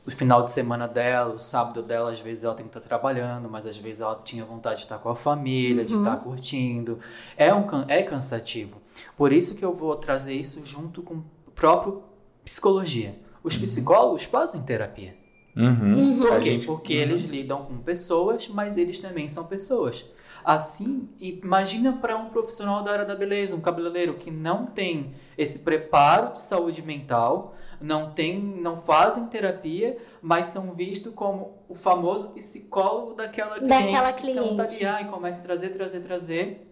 o 0.05 0.11
final 0.11 0.43
de 0.43 0.51
semana 0.51 0.87
dela, 0.87 1.35
o 1.35 1.39
sábado 1.39 1.83
dela, 1.83 2.09
às 2.09 2.19
vezes 2.19 2.43
ela 2.43 2.55
tem 2.55 2.65
que 2.65 2.75
estar 2.75 2.87
trabalhando, 2.87 3.47
mas 3.47 3.67
às 3.67 3.77
vezes 3.77 4.01
ela 4.01 4.19
tinha 4.23 4.43
vontade 4.43 4.77
de 4.77 4.83
estar 4.83 4.97
com 4.97 5.09
a 5.09 5.15
família, 5.15 5.83
uhum. 5.83 5.87
de 5.87 5.95
estar 5.95 6.17
curtindo. 6.17 6.99
É, 7.37 7.53
um, 7.53 7.63
é 7.87 8.01
cansativo. 8.01 8.81
Por 9.15 9.31
isso 9.31 9.55
que 9.55 9.63
eu 9.63 9.73
vou 9.73 9.95
trazer 9.95 10.33
isso 10.33 10.61
junto 10.65 11.01
com 11.01 11.15
o 11.15 11.51
próprio 11.53 12.03
psicologia. 12.43 13.19
Os 13.43 13.55
uhum. 13.55 13.61
psicólogos 13.61 14.23
fazem 14.23 14.61
terapia. 14.63 15.15
Uhum. 15.55 15.95
uhum. 15.95 16.19
Por 16.21 16.39
quê? 16.39 16.59
Porque 16.65 16.95
uhum. 16.95 17.01
eles 17.01 17.23
lidam 17.23 17.65
com 17.65 17.77
pessoas, 17.79 18.47
mas 18.47 18.77
eles 18.77 18.99
também 18.99 19.27
são 19.27 19.45
pessoas. 19.45 20.05
Assim, 20.43 21.09
imagina 21.19 21.93
para 21.93 22.15
um 22.17 22.29
profissional 22.29 22.83
da 22.83 22.91
área 22.91 23.05
da 23.05 23.15
beleza, 23.15 23.55
um 23.55 23.61
cabeleireiro 23.61 24.13
que 24.15 24.31
não 24.31 24.65
tem 24.65 25.13
esse 25.37 25.59
preparo 25.59 26.31
de 26.31 26.41
saúde 26.41 26.81
mental, 26.81 27.55
não 27.81 28.11
tem, 28.11 28.39
não 28.39 28.77
fazem 28.77 29.27
terapia, 29.27 29.97
mas 30.21 30.47
são 30.47 30.73
vistos 30.73 31.13
como 31.13 31.59
o 31.67 31.75
famoso 31.75 32.29
psicólogo 32.31 33.13
daquela 33.13 33.55
cliente. 33.55 33.69
Daquela 33.69 34.13
cliente. 34.13 34.49
Que 34.49 34.55
tá 34.55 34.95
ali, 34.97 35.07
e 35.07 35.11
começa 35.11 35.39
a 35.39 35.43
trazer, 35.43 35.69
trazer, 35.69 35.99
trazer. 36.01 36.68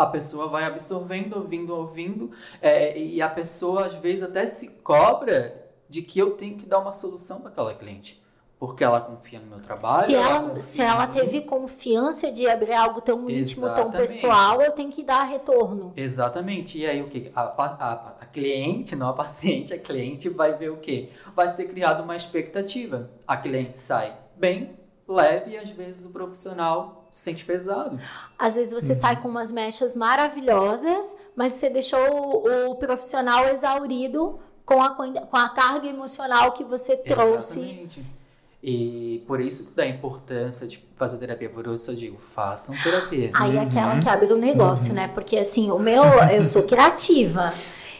A 0.00 0.06
pessoa 0.06 0.46
vai 0.48 0.64
absorvendo, 0.64 1.36
ouvindo, 1.36 1.74
ouvindo, 1.74 2.30
é, 2.62 2.98
e 2.98 3.20
a 3.20 3.28
pessoa 3.28 3.84
às 3.84 3.94
vezes 3.94 4.22
até 4.22 4.46
se 4.46 4.68
cobra 4.82 5.70
de 5.90 6.00
que 6.00 6.18
eu 6.18 6.30
tenho 6.30 6.56
que 6.56 6.64
dar 6.64 6.78
uma 6.78 6.90
solução 6.90 7.40
para 7.40 7.50
aquela 7.50 7.74
cliente. 7.74 8.18
Porque 8.58 8.82
ela 8.82 8.98
confia 8.98 9.40
no 9.40 9.46
meu 9.46 9.60
trabalho. 9.60 10.06
Se 10.06 10.14
ela, 10.14 10.36
ela 10.36 10.58
se 10.58 10.80
ela 10.80 11.06
teve 11.06 11.42
confiança 11.42 12.32
de 12.32 12.48
abrir 12.48 12.72
algo 12.72 13.02
tão 13.02 13.28
íntimo, 13.28 13.40
Exatamente. 13.66 13.92
tão 13.92 14.00
pessoal, 14.00 14.62
eu 14.62 14.72
tenho 14.72 14.90
que 14.90 15.02
dar 15.02 15.24
retorno. 15.24 15.92
Exatamente. 15.94 16.78
E 16.78 16.86
aí 16.86 17.02
o 17.02 17.08
que? 17.08 17.30
A, 17.34 17.42
a, 17.42 17.92
a, 18.20 18.26
cliente, 18.26 18.96
não 18.96 19.08
a 19.08 19.12
paciente, 19.12 19.74
a 19.74 19.78
cliente 19.78 20.30
vai 20.30 20.56
ver 20.56 20.70
o 20.70 20.78
que? 20.78 21.10
Vai 21.36 21.48
ser 21.48 21.68
criada 21.68 22.02
uma 22.02 22.16
expectativa. 22.16 23.10
A 23.26 23.36
cliente 23.36 23.76
sai 23.76 24.16
bem, 24.36 24.78
leve 25.06 25.52
e 25.52 25.58
às 25.58 25.70
vezes 25.70 26.04
o 26.04 26.10
profissional 26.10 26.99
sente 27.10 27.44
pesado. 27.44 27.98
Às 28.38 28.56
vezes 28.56 28.72
você 28.72 28.92
uhum. 28.92 28.98
sai 28.98 29.20
com 29.20 29.28
umas 29.28 29.52
mechas 29.52 29.94
maravilhosas, 29.96 31.16
mas 31.34 31.54
você 31.54 31.68
deixou 31.68 31.98
o, 31.98 32.70
o 32.70 32.74
profissional 32.76 33.48
exaurido 33.48 34.38
com 34.64 34.80
a, 34.80 34.90
com 34.90 35.36
a 35.36 35.48
carga 35.48 35.88
emocional 35.88 36.52
que 36.52 36.62
você 36.62 36.96
trouxe. 36.96 37.60
Exatamente. 37.60 38.20
E 38.62 39.24
por 39.26 39.40
isso 39.40 39.72
da 39.74 39.86
importância 39.86 40.66
de 40.66 40.84
fazer 40.94 41.18
terapia, 41.18 41.48
por 41.48 41.66
isso 41.66 41.90
eu 41.90 41.94
digo, 41.94 42.18
façam 42.18 42.76
terapia. 42.82 43.30
Aí 43.34 43.56
uhum. 43.56 43.62
aquela 43.62 43.98
que 43.98 44.08
abre 44.08 44.32
o 44.32 44.36
negócio, 44.36 44.90
uhum. 44.90 44.96
né? 44.96 45.08
Porque 45.08 45.36
assim, 45.38 45.70
o 45.70 45.78
meu, 45.78 46.04
eu 46.30 46.44
sou 46.44 46.62
criativa. 46.64 47.52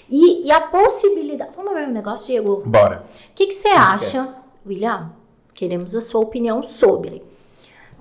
E, 0.09 0.47
e 0.47 0.51
a 0.51 0.61
possibilidade. 0.61 1.53
Vamos 1.57 1.73
ver 1.73 1.89
um 1.89 1.93
negócio, 1.93 2.27
Diego? 2.27 2.63
Bora. 2.67 3.05
O 3.31 3.35
que, 3.35 3.47
que 3.47 3.55
você 3.55 3.69
acha, 3.69 4.35
William? 4.67 5.13
Queremos 5.55 5.95
a 5.95 6.01
sua 6.01 6.21
opinião 6.21 6.63
sobre. 6.63 7.23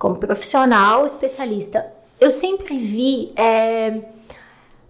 Como 0.00 0.16
profissional, 0.18 1.06
especialista, 1.06 1.86
eu 2.18 2.32
sempre 2.32 2.76
vi. 2.76 3.32
É, 3.36 4.00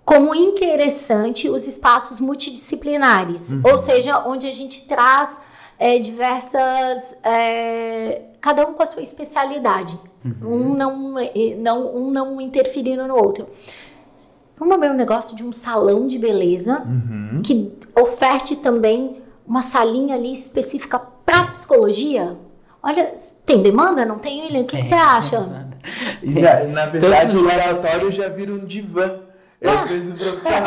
como 0.03 0.35
interessante 0.35 1.49
os 1.49 1.69
espaços 1.69 2.19
multidisciplinares, 2.19 3.53
uhum. 3.53 3.63
ou 3.65 3.79
seja, 3.79 4.27
onde 4.27 4.49
a 4.49 4.53
gente 4.53 4.89
traz 4.89 5.41
é, 5.79 6.01
diversas, 6.01 7.17
é, 7.23 8.23
cada 8.41 8.67
um 8.67 8.75
com 8.75 8.83
a 8.83 8.87
sua 8.87 9.03
especialidade, 9.03 10.01
uhum. 10.25 10.73
um 10.73 10.75
não, 10.75 11.15
não, 11.59 11.97
um 11.97 12.11
não 12.11 12.41
interferindo 12.41 13.07
no 13.07 13.15
outro. 13.15 13.47
Vamos 14.59 14.81
ver 14.81 14.91
um 14.91 14.95
negócio 14.95 15.37
de 15.37 15.45
um 15.45 15.53
salão 15.53 16.09
de 16.09 16.19
beleza 16.19 16.83
uhum. 16.83 17.41
que 17.43 17.73
oferte 17.95 18.57
também 18.57 19.23
uma 19.47 19.63
salinha 19.63 20.17
ali 20.17 20.33
específica 20.33 20.99
para 21.25 21.47
psicologia. 21.47 22.37
Olha, 22.83 23.13
tem 23.45 23.63
demanda? 23.63 24.05
Não 24.05 24.19
tem, 24.19 24.43
William? 24.43 24.63
O 24.63 24.65
que, 24.65 24.79
que 24.79 24.83
você 24.83 24.95
acha? 24.95 25.71
Já, 26.23 26.65
na 26.65 26.87
verdade, 26.87 27.37
o 27.37 27.43
laboratório 27.43 28.11
já 28.11 28.29
vira 28.29 28.53
um 28.53 28.65
divã. 28.65 29.21
Eu 29.61 29.87
fiz 29.87 30.09
o 30.09 30.15
profissional. 30.15 30.63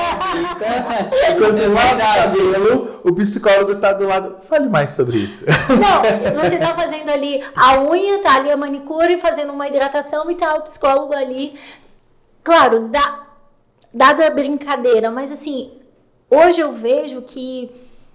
Enquanto 1.32 1.74
lava 1.74 1.96
o 1.96 2.16
cabelo, 2.16 3.02
o 3.04 3.14
psicólogo 3.16 3.76
tá 3.76 3.92
do 3.94 4.06
lado. 4.06 4.40
Fale 4.40 4.70
mais 4.70 4.92
sobre 4.92 5.18
isso. 5.18 5.46
Não, 5.70 6.40
você 6.40 6.58
tá 6.58 6.76
fazendo 6.76 7.10
ali 7.10 7.44
a 7.56 7.82
unha, 7.82 8.22
tá 8.22 8.36
ali 8.36 8.52
a 8.52 8.58
manicure, 8.58 9.18
fazendo 9.18 9.52
uma 9.52 9.68
hidratação 9.68 10.30
e 10.30 10.36
tá 10.36 10.54
o 10.54 10.62
psicólogo 10.62 11.14
ali. 11.14 11.60
Claro, 12.44 12.90
dá, 12.90 13.24
dada 13.92 14.28
a 14.28 14.30
brincadeira, 14.30 15.10
mas 15.10 15.32
assim, 15.32 15.72
hoje 16.30 16.62
eu 16.62 16.72
vejo 16.72 17.24
que 17.24 17.72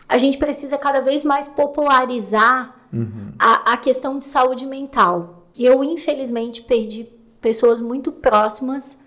a 0.08 0.16
gente 0.16 0.38
precisa 0.38 0.78
cada 0.78 1.00
vez 1.00 1.24
mais 1.24 1.48
popularizar 1.48 2.77
uhum. 2.92 3.32
a, 3.38 3.72
a 3.72 3.76
questão 3.76 4.18
de 4.18 4.24
saúde 4.24 4.66
mental. 4.66 5.46
Eu, 5.58 5.82
infelizmente, 5.82 6.62
perdi 6.62 7.08
pessoas 7.40 7.80
muito 7.80 8.12
próximas 8.12 8.98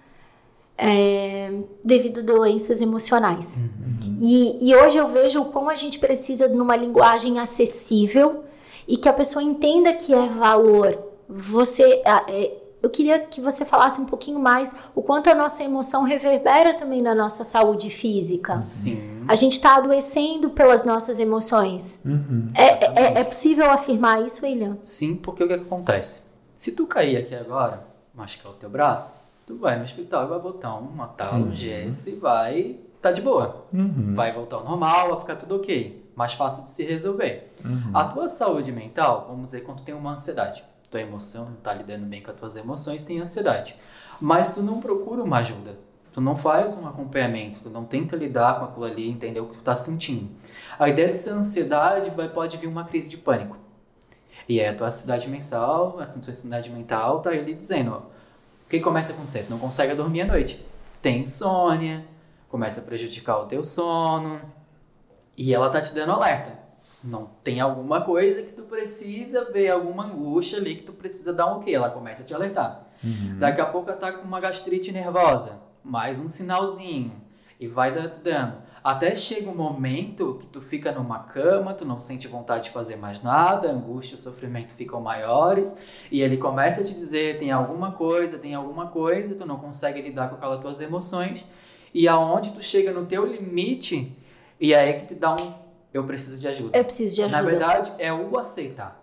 é, 0.78 1.52
devido 1.84 2.20
a 2.20 2.24
doenças 2.24 2.82
emocionais. 2.82 3.62
Uhum. 3.62 4.20
E, 4.22 4.70
e, 4.70 4.76
hoje 4.76 4.98
eu 4.98 5.08
vejo 5.08 5.42
o 5.42 5.46
quão 5.46 5.70
a 5.70 5.76
gente 5.76 6.00
precisa 6.00 6.50
de 6.50 6.58
uma 6.58 6.76
linguagem 6.76 7.40
acessível 7.40 8.44
e 8.88 8.98
que 8.98 9.08
a 9.08 9.14
pessoa 9.14 9.44
entenda 9.44 9.94
que 9.94 10.14
é 10.14 10.28
valor. 10.28 10.98
Você, 11.30 11.84
é, 12.28 12.61
eu 12.82 12.90
queria 12.90 13.20
que 13.20 13.40
você 13.40 13.64
falasse 13.64 14.02
um 14.02 14.06
pouquinho 14.06 14.40
mais 14.40 14.76
o 14.96 15.02
quanto 15.02 15.30
a 15.30 15.36
nossa 15.36 15.64
emoção 15.64 16.04
reverbera 16.04 16.74
também 16.74 17.02
na 17.02 17.14
nossa 17.14 17.44
saúde 17.44 17.90
física. 17.90 18.60
Sim. 18.60 19.24
A 19.28 19.36
gente 19.36 19.54
está 19.54 19.76
adoecendo 19.76 20.50
pelas 20.50 20.84
nossas 20.84 21.20
emoções. 21.20 22.02
Uhum. 22.04 22.48
É, 22.56 22.86
é, 22.86 23.20
é, 23.20 23.24
possível 23.24 23.70
afirmar 23.70 24.26
isso, 24.26 24.46
William? 24.46 24.78
Sim, 24.82 25.16
porque 25.16 25.44
o 25.44 25.48
que 25.48 25.54
acontece? 25.54 26.32
Se 26.58 26.72
tu 26.72 26.88
cair 26.88 27.18
aqui 27.18 27.36
agora, 27.36 27.86
machucar 28.14 28.52
o 28.52 28.56
teu 28.56 28.70
braço, 28.70 29.22
tu 29.46 29.58
vai 29.58 29.78
no 29.78 29.84
hospital 29.84 30.26
e 30.26 30.30
vai 30.30 30.40
botar 30.40 30.76
uma 30.76 31.08
tala, 31.08 31.38
uhum. 31.38 31.50
um 31.50 31.56
gesso 31.56 32.10
e 32.10 32.16
vai 32.16 32.78
tá 33.02 33.12
de 33.12 33.22
boa. 33.22 33.66
Uhum. 33.74 34.14
Vai 34.16 34.32
voltar 34.32 34.58
ao 34.58 34.64
normal, 34.64 35.10
vai 35.10 35.20
ficar 35.20 35.36
tudo 35.36 35.56
ok. 35.56 36.12
Mais 36.16 36.34
fácil 36.34 36.64
de 36.64 36.70
se 36.70 36.84
resolver. 36.84 37.52
Uhum. 37.66 37.92
A 37.94 38.06
tua 38.06 38.30
saúde 38.30 38.72
mental, 38.72 39.26
vamos 39.28 39.46
dizer, 39.50 39.62
quando 39.62 39.82
tem 39.82 39.96
uma 39.96 40.12
ansiedade, 40.12 40.64
tua 40.92 41.02
emoção 41.02 41.46
não 41.46 41.56
tá 41.56 41.74
lidando 41.74 42.06
bem 42.06 42.22
com 42.22 42.30
as 42.30 42.38
tuas 42.38 42.56
emoções, 42.58 43.02
tem 43.02 43.20
ansiedade. 43.20 43.76
Mas 44.20 44.54
tu 44.54 44.62
não 44.62 44.80
procura 44.80 45.24
uma 45.24 45.38
ajuda. 45.38 45.80
Tu 46.12 46.20
não 46.20 46.38
faz 46.38 46.76
um 46.76 46.86
acompanhamento, 46.86 47.62
tu 47.62 47.70
não 47.70 47.86
tenta 47.86 48.18
lidar 48.18 48.60
com 48.60 48.66
aquilo 48.66 48.86
ali, 48.86 49.10
entender 49.10 49.40
o 49.40 49.48
que 49.48 49.58
tu 49.58 49.64
tá 49.64 49.74
sentindo. 49.74 50.30
A 50.78 50.90
ideia 50.90 51.08
dessa 51.08 51.32
ansiedade 51.32 52.10
vai, 52.10 52.28
pode 52.28 52.58
vir 52.58 52.68
uma 52.68 52.84
crise 52.84 53.10
de 53.10 53.18
pânico. 53.18 53.58
E 54.48 54.60
aí 54.60 54.68
a 54.68 54.76
tua 54.76 54.88
ansiedade 54.88 55.30
mental, 55.30 55.98
a 56.02 56.06
tua 56.06 56.30
ansiedade 56.30 56.70
mental 56.70 57.22
tá 57.22 57.30
ali 57.30 57.54
dizendo, 57.54 57.94
ó, 57.94 58.02
que 58.70 58.82
começa 58.82 59.14
a 59.14 59.16
acontecer? 59.16 59.44
Tu 59.44 59.50
não 59.50 59.60
consegue 59.60 59.94
dormir 59.96 60.22
à 60.22 60.28
noite. 60.28 60.66
Tem 61.02 61.20
insônia, 61.20 62.06
começa 62.50 62.82
a 62.82 62.84
prejudicar 62.84 63.40
o 63.40 63.46
teu 63.46 63.64
sono. 63.64 64.42
E 65.38 65.54
ela 65.54 65.70
tá 65.70 65.80
te 65.80 65.96
dando 65.96 66.12
alerta. 66.12 66.61
Não 67.04 67.30
tem 67.44 67.60
alguma 67.60 68.02
coisa 68.02 68.44
que 68.44 68.52
tu 68.52 68.64
precisa 68.64 69.52
ver, 69.52 69.70
alguma 69.70 70.06
angústia 70.06 70.60
ali 70.60 70.76
que 70.76 70.84
tu 70.84 70.94
precisa 70.94 71.34
dar 71.34 71.48
um 71.48 71.58
ok. 71.58 71.74
Ela 71.74 71.90
começa 71.90 72.22
a 72.22 72.26
te 72.26 72.34
alertar. 72.34 72.88
Uhum. 73.04 73.38
Daqui 73.40 73.60
a 73.60 73.66
pouco 73.66 73.90
ela 73.90 74.00
tá 74.00 74.12
com 74.12 74.28
uma 74.28 74.40
gastrite 74.40 74.92
nervosa. 74.92 75.60
Mais 75.84 76.20
um 76.20 76.28
sinalzinho. 76.28 77.20
E 77.60 77.68
vai 77.68 77.92
dando. 77.92 78.72
Até 78.84 79.14
chega 79.14 79.48
um 79.48 79.56
momento 79.56 80.38
que 80.40 80.48
tu 80.48 80.60
fica 80.60 80.92
numa 80.92 81.20
cama, 81.20 81.72
tu 81.72 81.86
não 81.86 82.00
sente 82.00 82.28
vontade 82.28 82.64
de 82.64 82.70
fazer 82.72 82.96
mais 82.96 83.22
nada, 83.22 83.70
a 83.70 83.72
angústia 83.72 84.16
e 84.16 84.18
sofrimento 84.18 84.74
ficam 84.74 85.00
maiores, 85.00 85.78
e 86.12 86.20
ele 86.20 86.36
começa 86.36 86.82
a 86.82 86.84
te 86.84 86.92
dizer, 86.92 87.38
tem 87.38 87.52
alguma 87.52 87.92
coisa, 87.92 88.40
tem 88.40 88.56
alguma 88.56 88.88
coisa, 88.88 89.36
tu 89.36 89.46
não 89.46 89.58
consegue 89.58 90.02
lidar 90.02 90.30
com 90.30 90.36
aquelas 90.36 90.60
tuas 90.60 90.82
emoções, 90.82 91.46
e 91.94 92.08
aonde 92.08 92.54
tu 92.54 92.62
chega 92.64 92.92
no 92.92 93.06
teu 93.06 93.24
limite, 93.24 94.18
e 94.60 94.74
é 94.74 94.80
aí 94.80 94.94
que 94.94 95.06
te 95.06 95.16
dá 95.16 95.36
um, 95.36 95.54
eu 95.94 96.06
preciso 96.06 96.40
de 96.40 96.48
ajuda. 96.48 96.78
Eu 96.78 96.84
preciso 96.84 97.16
de 97.16 97.24
ajuda. 97.24 97.38
Na 97.38 97.44
verdade, 97.48 97.94
é 97.98 98.14
o 98.14 98.38
aceitar. 98.38 99.02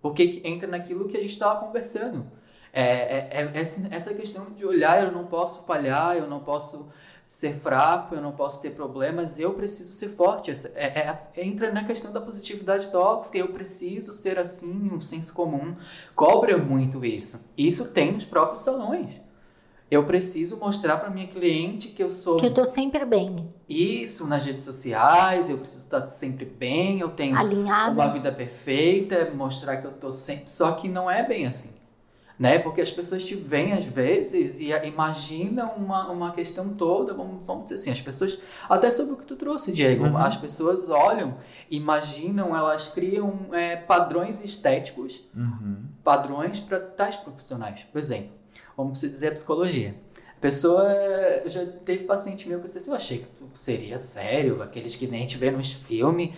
Porque 0.00 0.40
entra 0.44 0.68
naquilo 0.68 1.06
que 1.06 1.16
a 1.16 1.20
gente 1.20 1.32
estava 1.32 1.60
conversando. 1.60 2.26
É, 2.72 2.82
é, 2.82 3.50
é, 3.52 3.62
essa 3.90 4.14
questão 4.14 4.50
de 4.52 4.64
olhar, 4.64 5.04
eu 5.04 5.12
não 5.12 5.26
posso 5.26 5.64
falhar, 5.64 6.16
eu 6.16 6.28
não 6.28 6.40
posso 6.40 6.88
ser 7.26 7.54
fraco, 7.54 8.14
eu 8.14 8.20
não 8.20 8.32
posso 8.32 8.60
ter 8.60 8.70
problemas, 8.70 9.38
eu 9.38 9.54
preciso 9.54 9.92
ser 9.92 10.08
forte. 10.08 10.50
É, 10.74 10.86
é, 10.86 11.18
entra 11.36 11.72
na 11.72 11.84
questão 11.84 12.12
da 12.12 12.20
positividade 12.20 12.88
tóxica, 12.88 13.38
eu 13.38 13.48
preciso 13.48 14.12
ser 14.12 14.38
assim, 14.38 14.90
um 14.92 15.00
senso 15.00 15.32
comum 15.32 15.76
cobra 16.14 16.56
muito 16.58 17.04
isso. 17.04 17.48
Isso 17.56 17.88
tem 17.88 18.12
nos 18.12 18.24
próprios 18.24 18.62
salões. 18.62 19.20
Eu 19.90 20.04
preciso 20.04 20.56
mostrar 20.56 20.98
para 20.98 21.10
minha 21.10 21.26
cliente 21.26 21.88
que 21.88 22.02
eu 22.02 22.08
sou. 22.08 22.36
Que 22.36 22.46
eu 22.46 22.54
tô 22.54 22.64
sempre 22.64 23.04
bem. 23.04 23.52
Isso 23.68 24.26
nas 24.26 24.46
redes 24.46 24.64
sociais, 24.64 25.48
eu 25.48 25.58
preciso 25.58 25.84
estar 25.84 26.06
sempre 26.06 26.44
bem, 26.44 27.00
eu 27.00 27.10
tenho 27.10 27.36
Alinhada. 27.36 27.92
uma 27.92 28.08
vida 28.08 28.30
perfeita, 28.30 29.32
mostrar 29.34 29.78
que 29.78 29.86
eu 29.86 29.92
tô 29.92 30.12
sempre. 30.12 30.50
Só 30.50 30.72
que 30.72 30.88
não 30.88 31.10
é 31.10 31.26
bem 31.26 31.46
assim 31.46 31.80
né? 32.40 32.58
Porque 32.58 32.80
as 32.80 32.90
pessoas 32.90 33.22
te 33.22 33.34
veem 33.34 33.74
às 33.74 33.84
vezes 33.84 34.60
e 34.60 34.70
imaginam 34.86 35.72
uma, 35.76 36.10
uma 36.10 36.32
questão 36.32 36.70
toda, 36.70 37.12
vamos, 37.12 37.42
vamos 37.42 37.64
dizer 37.64 37.74
assim, 37.74 37.90
as 37.90 38.00
pessoas, 38.00 38.38
até 38.66 38.90
sobre 38.90 39.12
o 39.12 39.16
que 39.18 39.26
tu 39.26 39.36
trouxe, 39.36 39.70
Diego, 39.72 40.06
uhum. 40.06 40.16
as 40.16 40.38
pessoas 40.38 40.88
olham, 40.88 41.36
imaginam, 41.70 42.56
elas 42.56 42.88
criam 42.88 43.48
é, 43.52 43.76
padrões 43.76 44.42
estéticos, 44.42 45.28
uhum. 45.36 45.84
padrões 46.02 46.60
para 46.60 46.80
tais 46.80 47.18
profissionais. 47.18 47.84
Por 47.92 47.98
exemplo, 47.98 48.39
vamos 48.82 49.00
dizer 49.00 49.28
a 49.28 49.32
psicologia. 49.32 49.94
A 50.36 50.40
pessoa, 50.40 50.86
já 51.46 51.66
teve 51.84 52.04
paciente 52.04 52.48
meu 52.48 52.60
que 52.60 52.66
eu, 52.66 52.82
eu 52.86 52.94
achei 52.94 53.18
que 53.18 53.28
seria 53.52 53.98
sério, 53.98 54.62
aqueles 54.62 54.96
que 54.96 55.06
nem 55.06 55.26
vê 55.26 55.50
nos 55.50 55.72
filmes, 55.72 56.30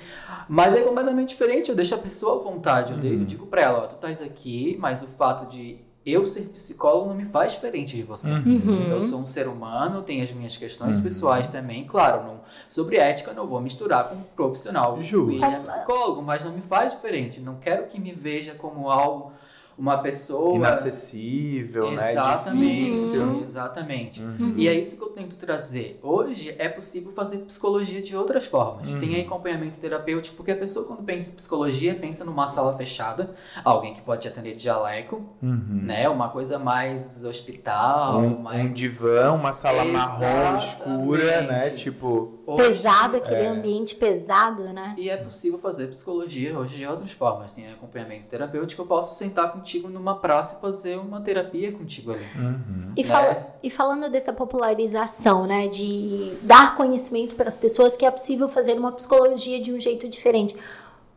mas 0.49 0.74
é 0.74 0.82
completamente 0.82 1.28
diferente, 1.28 1.70
eu 1.70 1.76
deixo 1.76 1.95
a 1.95 1.99
pessoa 1.99 2.40
à 2.40 2.43
vontade, 2.43 2.93
eu, 2.93 2.99
uhum. 2.99 3.20
eu 3.20 3.24
digo 3.24 3.47
para 3.47 3.62
ela, 3.62 3.78
ó, 3.78 3.86
tu 3.86 3.95
estás 3.95 4.20
aqui, 4.20 4.76
mas 4.80 5.03
o 5.03 5.07
fato 5.07 5.47
de 5.47 5.80
eu 6.05 6.24
ser 6.24 6.49
psicólogo 6.49 7.09
não 7.09 7.14
me 7.14 7.24
faz 7.24 7.53
diferente 7.53 7.97
de 7.97 8.03
você. 8.03 8.32
Uhum. 8.32 8.90
Eu 8.90 9.01
sou 9.01 9.20
um 9.20 9.26
ser 9.26 9.47
humano, 9.47 10.03
tenho 10.03 10.22
as 10.22 10.32
minhas 10.32 10.57
questões 10.57 10.97
uhum. 10.97 11.03
pessoais 11.03 11.47
também. 11.47 11.84
Claro, 11.84 12.24
não, 12.24 12.40
sobre 12.68 12.97
ética 12.97 13.32
não 13.32 13.47
vou 13.47 13.61
misturar 13.61 14.09
com 14.09 14.16
um 14.16 14.22
profissional. 14.34 15.01
Justo. 15.01 15.45
É 15.45 15.61
psicólogo, 15.61 16.20
mas 16.20 16.43
não 16.43 16.53
me 16.53 16.61
faz 16.61 16.93
diferente. 16.93 17.40
Não 17.40 17.55
quero 17.55 17.86
que 17.86 18.01
me 18.01 18.12
veja 18.12 18.55
como 18.55 18.90
algo 18.90 19.32
uma 19.77 19.99
pessoa 19.99 20.57
inacessível, 20.57 21.93
exatamente, 21.93 22.85
né? 22.85 22.91
Difícil. 22.91 23.43
Exatamente. 23.43 24.23
Uhum. 24.23 24.55
E 24.57 24.68
é 24.68 24.75
isso 24.75 24.97
que 24.97 25.03
eu 25.03 25.09
tento 25.09 25.37
trazer. 25.37 25.99
Hoje 26.03 26.55
é 26.59 26.68
possível 26.68 27.11
fazer 27.11 27.39
psicologia 27.39 28.01
de 28.01 28.16
outras 28.16 28.47
formas. 28.47 28.93
Uhum. 28.93 29.01
Tem 29.01 29.20
acompanhamento 29.20 29.81
terapêutico, 29.81 30.37
porque 30.37 30.53
a 30.53 30.57
pessoa 30.57 30.87
quando 30.87 31.03
pensa 31.03 31.33
em 31.33 31.37
psicologia, 31.37 31.95
pensa 31.95 32.25
numa 32.25 32.47
sala 32.47 32.77
fechada, 32.77 33.35
alguém 33.64 33.93
que 33.93 34.01
pode 34.01 34.27
atender 34.27 34.55
de 34.55 34.62
jaleco, 34.62 35.23
uhum. 35.43 35.83
né? 35.85 36.09
Uma 36.09 36.29
coisa 36.29 36.59
mais 36.59 37.25
hospital, 37.25 38.18
um, 38.18 38.39
mais 38.39 38.70
um 38.70 38.73
divã, 38.73 39.33
uma 39.33 39.53
sala 39.53 39.85
marrom 39.85 40.57
escura, 40.57 41.43
né? 41.43 41.70
Tipo 41.70 42.43
Hoje, 42.47 42.68
pesado, 42.68 43.16
aquele 43.16 43.43
é... 43.43 43.47
ambiente 43.47 43.95
pesado, 43.95 44.64
né? 44.64 44.95
E 44.99 45.09
é 45.09 45.16
possível 45.16 45.59
fazer 45.59 45.87
psicologia 45.87 46.59
hoje 46.59 46.79
de 46.79 46.87
outras 46.87 47.12
formas. 47.12 47.53
Tem 47.53 47.70
acompanhamento 47.70 48.27
terapêutico, 48.27 48.83
eu 48.83 48.87
posso 48.87 49.16
sentar 49.16 49.53
contigo 49.53 49.72
numa 49.81 50.16
praça 50.16 50.57
e 50.57 50.61
fazer 50.61 50.99
uma 50.99 51.20
terapia 51.20 51.73
contigo 51.73 52.12
ali. 52.12 52.27
Uhum. 52.37 52.93
E, 52.97 53.05
né? 53.05 53.47
e 53.62 53.70
falando 53.70 54.11
dessa 54.11 54.33
popularização, 54.33 55.47
né? 55.47 55.68
De 55.68 56.33
dar 56.43 56.77
conhecimento 56.77 57.35
para 57.35 57.49
as 57.49 57.57
pessoas 57.57 57.97
que 57.97 58.05
é 58.05 58.11
possível 58.11 58.49
fazer 58.49 58.75
uma 58.79 58.93
psicologia 58.93 59.61
de 59.61 59.73
um 59.73 59.81
jeito 59.81 60.09
diferente. 60.09 60.55
O 60.55 60.59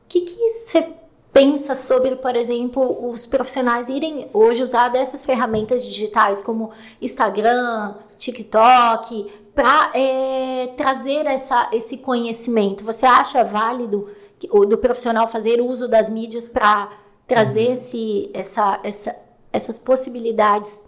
que, 0.08 0.22
que 0.22 0.48
você 0.48 0.88
pensa 1.34 1.76
sobre, 1.76 2.16
por 2.16 2.36
exemplo, 2.36 3.10
os 3.10 3.26
profissionais 3.26 3.90
irem 3.90 4.30
hoje 4.34 4.64
usar 4.64 4.88
dessas 4.90 5.26
ferramentas 5.26 5.86
digitais 5.86 6.40
como 6.40 6.72
Instagram, 7.02 7.96
TikTok, 8.18 9.30
para 9.54 9.92
é, 9.94 10.68
trazer 10.78 11.26
essa, 11.26 11.70
esse 11.74 11.98
conhecimento? 11.98 12.86
Você 12.86 13.06
acha 13.06 13.44
válido 13.44 14.10
que, 14.40 14.48
do 14.48 14.78
profissional 14.78 15.28
fazer 15.28 15.60
uso 15.60 15.88
das 15.88 16.10
mídias 16.10 16.48
para 16.48 16.90
trazer 17.28 17.68
uhum. 17.68 17.74
esse, 17.74 18.30
essa, 18.34 18.80
essa, 18.84 19.16
essas 19.52 19.80
possibilidades 19.80 20.84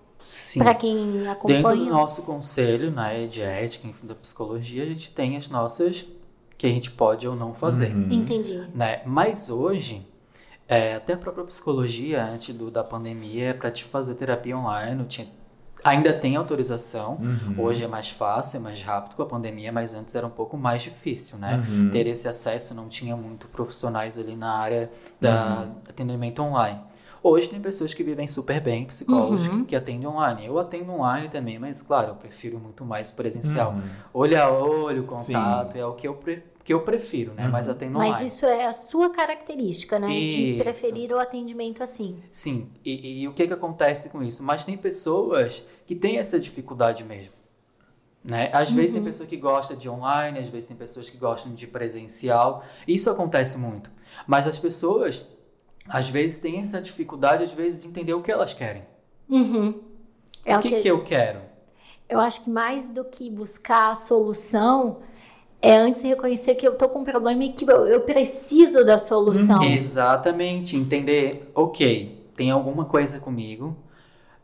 para 0.57 0.75
quem 0.75 1.27
acompanha? 1.27 1.63
Dentro 1.63 1.77
do 1.77 1.85
nosso 1.85 2.23
conselho 2.23 2.91
né, 2.91 3.25
de 3.27 3.41
ética, 3.41 3.88
enfim, 3.88 4.07
da 4.07 4.15
psicologia, 4.15 4.83
a 4.83 4.88
gente 4.88 5.11
tem 5.11 5.38
as 5.38 5.49
nossas 5.49 6.05
que 6.57 6.65
a 6.65 6.69
gente 6.69 6.91
pode 6.91 7.27
ou 7.27 7.35
não 7.35 7.53
fazer. 7.53 7.93
Uhum. 7.93 8.11
Entendi. 8.11 8.67
Né? 8.73 9.01
Mas 9.05 9.49
hoje, 9.49 10.05
é, 10.67 10.95
até 10.95 11.13
a 11.13 11.17
própria 11.17 11.45
psicologia, 11.45 12.25
antes 12.25 12.53
do, 12.55 12.71
da 12.71 12.83
pandemia, 12.83 13.53
para 13.53 13.71
te 13.71 13.83
fazer 13.85 14.15
terapia 14.15 14.57
online, 14.57 15.05
tinha 15.05 15.27
Ainda 15.88 16.13
tem 16.13 16.35
autorização, 16.35 17.17
uhum. 17.21 17.55
hoje 17.57 17.83
é 17.83 17.88
mais 17.88 18.09
fácil, 18.09 18.57
é 18.57 18.59
mais 18.59 18.81
rápido 18.81 19.15
com 19.15 19.23
a 19.23 19.25
pandemia, 19.25 19.71
mas 19.71 19.93
antes 19.93 20.13
era 20.15 20.27
um 20.27 20.31
pouco 20.31 20.57
mais 20.57 20.81
difícil, 20.83 21.38
né? 21.38 21.63
Uhum. 21.67 21.89
Ter 21.89 22.07
esse 22.07 22.27
acesso, 22.27 22.75
não 22.75 22.88
tinha 22.88 23.15
muito 23.15 23.47
profissionais 23.47 24.19
ali 24.19 24.35
na 24.35 24.51
área 24.51 24.89
da 25.19 25.61
uhum. 25.61 25.75
atendimento 25.89 26.41
online. 26.41 26.79
Hoje 27.23 27.49
tem 27.49 27.59
pessoas 27.59 27.93
que 27.93 28.03
vivem 28.03 28.27
super 28.27 28.61
bem, 28.61 28.85
psicólogos 28.85 29.47
uhum. 29.47 29.61
que, 29.61 29.69
que, 29.69 29.75
atendem 29.75 30.07
online. 30.07 30.45
Eu 30.45 30.57
atendo 30.59 30.91
online 30.91 31.27
também, 31.29 31.57
mas 31.57 31.81
claro, 31.81 32.09
eu 32.09 32.15
prefiro 32.15 32.59
muito 32.59 32.85
mais 32.85 33.11
presencial. 33.11 33.71
Uhum. 33.71 33.81
Olho 34.13 34.41
a 34.41 34.49
olho, 34.49 35.03
contato, 35.03 35.73
Sim. 35.73 35.79
é 35.79 35.85
o 35.85 35.93
que 35.93 36.07
eu 36.07 36.13
prefiro 36.15 36.56
que 36.68 36.74
eu 36.74 36.82
prefiro, 36.82 37.34
né? 37.34 37.45
Uhum. 37.45 37.51
Mas 37.51 37.70
atendo 37.70 37.97
online. 37.97 38.11
Mas 38.11 38.34
isso 38.34 38.45
é 38.45 38.65
a 38.65 38.74
sua 38.74 39.09
característica, 39.09 39.97
né? 39.97 40.13
Isso. 40.13 40.36
De 40.36 40.53
preferir 40.61 41.13
o 41.13 41.18
atendimento 41.18 41.82
assim. 41.82 42.22
Sim. 42.30 42.70
E, 42.84 42.91
e, 42.91 43.22
e, 43.22 43.28
o 43.30 43.34
que 43.34 43.47
que 43.47 43.53
acontece 43.53 44.09
com 44.09 44.22
isso? 44.22 44.43
Mas 44.43 44.65
tem 44.65 44.76
pessoas 44.76 45.65
que 45.86 45.95
têm 45.95 46.18
essa 46.18 46.38
dificuldade 46.38 47.05
mesmo. 47.05 47.32
Né? 48.22 48.49
Às 48.51 48.72
uhum. 48.72 48.76
vezes 48.76 48.91
tem 48.91 49.01
pessoa 49.01 49.26
que 49.26 49.38
gosta 49.38 49.78
de 49.78 49.88
online, 49.88 50.39
às 50.39 50.49
vezes 50.49 50.68
tem 50.68 50.76
pessoas 50.76 51.09
que 51.09 51.15
gostam 51.15 51.53
de 51.53 51.68
presencial. 51.68 52.61
Isso 52.86 53.09
acontece 53.09 53.57
muito. 53.57 53.89
Mas 54.28 54.45
as 54.45 54.59
pessoas, 54.59 55.26
às 55.88 56.09
vezes, 56.09 56.38
têm 56.38 56.59
essa 56.59 56.82
dificuldade, 56.82 57.43
às 57.43 57.53
vezes, 57.53 57.84
de 57.84 57.88
entender 57.88 58.13
o 58.13 58.22
que 58.22 58.30
elas 58.30 58.53
querem. 58.53 58.86
Uhum. 59.30 59.84
É 60.43 60.53
o, 60.53 60.59
o 60.59 60.61
que, 60.61 60.72
que, 60.72 60.82
que 60.82 60.88
eu 60.89 61.01
quero? 61.01 61.39
Eu 62.09 62.20
acho 62.20 62.43
que 62.43 62.49
mais 62.49 62.89
do 62.89 63.05
que 63.05 63.30
buscar 63.30 63.91
a 63.91 63.95
solução, 63.95 65.01
é 65.61 65.77
antes 65.77 66.01
reconhecer 66.03 66.55
que 66.55 66.67
eu 66.67 66.75
tô 66.75 66.87
com 66.89 66.99
um 66.99 67.03
problema 67.03 67.43
e 67.43 67.51
que 67.51 67.69
eu, 67.69 67.87
eu 67.87 68.01
preciso 68.01 68.85
da 68.85 68.97
solução. 68.97 69.63
Exatamente, 69.63 70.75
entender, 70.75 71.51
ok, 71.55 72.29
tem 72.35 72.51
alguma 72.51 72.85
coisa 72.85 73.19
comigo. 73.19 73.75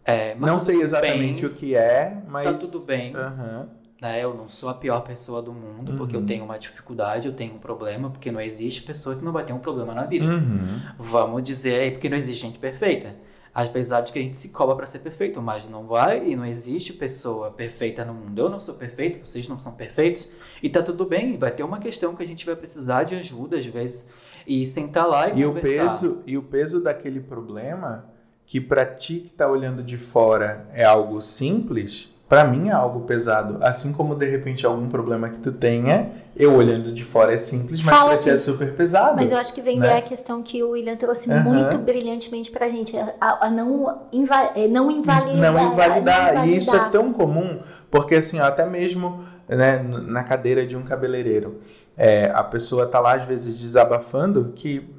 É, 0.05 0.35
não 0.35 0.55
tá 0.55 0.59
sei 0.59 0.81
exatamente 0.81 1.43
bem, 1.43 1.51
o 1.51 1.53
que 1.53 1.75
é, 1.75 2.21
mas. 2.27 2.43
Tá 2.43 2.67
tudo 2.67 2.85
bem. 2.85 3.15
Uhum. 3.15 3.67
Né? 4.01 4.21
Eu 4.21 4.33
não 4.33 4.49
sou 4.49 4.67
a 4.67 4.73
pior 4.73 4.99
pessoa 4.99 5.41
do 5.41 5.53
mundo, 5.53 5.91
uhum. 5.91 5.97
porque 5.97 6.15
eu 6.15 6.25
tenho 6.25 6.43
uma 6.43 6.59
dificuldade, 6.59 7.27
eu 7.27 7.33
tenho 7.33 7.53
um 7.53 7.59
problema, 7.59 8.09
porque 8.09 8.29
não 8.31 8.41
existe 8.41 8.81
pessoa 8.81 9.15
que 9.15 9.23
não 9.23 9.31
vai 9.31 9.45
ter 9.45 9.53
um 9.53 9.59
problema 9.59 9.93
na 9.93 10.03
vida. 10.03 10.25
Uhum. 10.25 10.81
Vamos 10.97 11.41
dizer 11.41 11.79
aí, 11.79 11.91
porque 11.91 12.09
não 12.09 12.17
existe 12.17 12.41
gente 12.41 12.59
perfeita. 12.59 13.15
Apesar 13.53 14.01
de 14.01 14.11
que 14.11 14.17
a 14.17 14.21
gente 14.21 14.35
se 14.35 14.49
cobra 14.49 14.75
para 14.75 14.85
ser 14.87 14.99
perfeito, 14.99 15.39
mas 15.39 15.69
não 15.69 15.85
vai 15.85 16.27
e 16.27 16.35
não 16.35 16.43
existe 16.43 16.91
pessoa 16.93 17.51
perfeita 17.51 18.03
no 18.03 18.13
mundo. 18.13 18.39
Eu 18.39 18.49
não 18.49 18.59
sou 18.59 18.75
perfeito, 18.75 19.23
vocês 19.23 19.47
não 19.47 19.59
são 19.59 19.73
perfeitos 19.73 20.31
e 20.61 20.69
tá 20.69 20.81
tudo 20.81 21.05
bem. 21.05 21.37
Vai 21.37 21.51
ter 21.51 21.63
uma 21.63 21.77
questão 21.77 22.15
que 22.15 22.23
a 22.23 22.27
gente 22.27 22.45
vai 22.45 22.55
precisar 22.55 23.03
de 23.03 23.13
ajuda 23.13 23.57
às 23.57 23.65
vezes 23.65 24.11
e 24.47 24.65
sentar 24.65 25.07
lá 25.07 25.29
e, 25.29 25.41
e 25.41 25.45
conversar. 25.45 25.85
O 25.85 25.89
peso, 25.89 26.23
e 26.25 26.37
o 26.37 26.41
peso 26.41 26.81
daquele 26.81 27.19
problema, 27.19 28.09
que 28.45 28.59
para 28.59 28.85
ti 28.85 29.19
que 29.19 29.29
tá 29.29 29.47
olhando 29.47 29.83
de 29.83 29.97
fora 29.97 30.67
é 30.71 30.83
algo 30.83 31.21
simples, 31.21 32.12
para 32.27 32.43
mim 32.45 32.69
é 32.69 32.71
algo 32.71 33.01
pesado. 33.01 33.57
Assim 33.61 33.93
como 33.93 34.15
de 34.15 34.25
repente 34.25 34.65
algum 34.65 34.87
problema 34.87 35.29
que 35.29 35.39
tu 35.39 35.51
tenha, 35.51 36.09
eu 36.35 36.55
olhando 36.55 36.91
de 36.91 37.03
fora 37.03 37.33
é 37.33 37.37
simples, 37.37 37.83
mas 37.83 37.95
Fala 37.95 38.11
pra 38.13 38.17
ti 38.17 38.29
é 38.29 38.33
assim, 38.33 38.51
super 38.51 38.73
pesado. 38.73 39.15
Mas 39.15 39.31
eu 39.31 39.37
acho 39.37 39.53
que 39.53 39.61
vem 39.61 39.79
né? 39.79 39.97
a 39.97 40.01
questão 40.01 40.41
que 40.41 40.63
o 40.63 40.71
William 40.71 40.95
trouxe 40.95 41.31
Uhum. 41.31 41.41
muito 41.41 41.77
brilhantemente 41.77 42.49
pra 42.49 42.67
gente, 42.69 42.97
a, 42.97 43.45
a 43.45 43.49
não, 43.51 44.07
inva 44.11 44.51
é, 44.55 44.67
não 44.67 44.89
invalidar. 44.89 45.53
Não 45.53 45.71
invalidar. 45.71 46.33
não 46.35 46.45
E 46.45 46.57
isso 46.57 46.75
é 46.75 46.89
tão 46.89 47.13
comum, 47.13 47.59
porque 47.91 48.15
assim, 48.15 48.39
até 48.39 48.65
mesmo 48.65 49.23
né, 49.47 49.77
na 49.83 50.23
cadeira 50.23 50.65
de 50.65 50.75
um 50.75 50.83
cabeleireiro, 50.83 51.59
é, 51.95 52.31
a 52.33 52.43
pessoa 52.43 52.87
tá 52.87 52.99
lá 52.99 53.13
às 53.13 53.25
vezes 53.25 53.59
desabafando 53.59 54.53
que, 54.55 54.89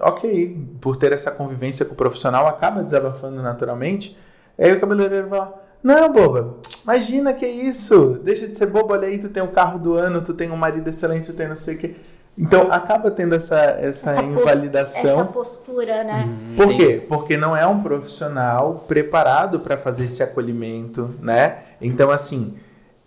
ok, 0.00 0.58
por 0.80 0.96
ter 0.96 1.12
essa 1.12 1.30
convivência 1.30 1.86
com 1.86 1.94
o 1.94 1.96
profissional, 1.96 2.46
acaba 2.46 2.82
desabafando 2.82 3.40
naturalmente. 3.42 4.16
Aí 4.58 4.72
o 4.72 4.80
cabeleireiro 4.80 5.28
fala, 5.28 5.65
não, 5.86 6.12
boba, 6.12 6.56
imagina 6.82 7.32
que 7.32 7.46
isso, 7.46 8.18
deixa 8.24 8.46
de 8.48 8.54
ser 8.56 8.66
boba, 8.66 8.94
olha 8.94 9.06
aí, 9.08 9.18
tu 9.18 9.28
tem 9.28 9.42
o 9.42 9.48
carro 9.48 9.78
do 9.78 9.94
ano, 9.94 10.20
tu 10.20 10.34
tem 10.34 10.50
um 10.50 10.56
marido 10.56 10.88
excelente, 10.88 11.26
tu 11.30 11.36
tem 11.36 11.46
não 11.48 11.56
sei 11.56 11.76
o 11.76 11.78
quê. 11.78 11.94
Então 12.38 12.70
acaba 12.70 13.10
tendo 13.10 13.34
essa, 13.34 13.58
essa, 13.58 14.10
essa 14.10 14.22
invalidação. 14.22 15.20
Essa 15.20 15.24
postura, 15.24 16.04
né? 16.04 16.28
Hum, 16.28 16.54
Por 16.56 16.66
tem- 16.68 16.76
quê? 16.76 17.04
Porque 17.08 17.36
não 17.36 17.56
é 17.56 17.66
um 17.66 17.82
profissional 17.82 18.84
preparado 18.86 19.60
para 19.60 19.78
fazer 19.78 20.04
esse 20.04 20.22
acolhimento, 20.22 21.14
né? 21.22 21.58
Então, 21.80 22.10
assim, 22.10 22.54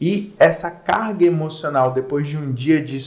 e 0.02 0.34
essa 0.40 0.72
carga 0.72 1.26
emocional 1.26 1.92
depois 1.92 2.28
de 2.28 2.38
um 2.38 2.52
dia 2.54 2.82
de, 2.82 2.98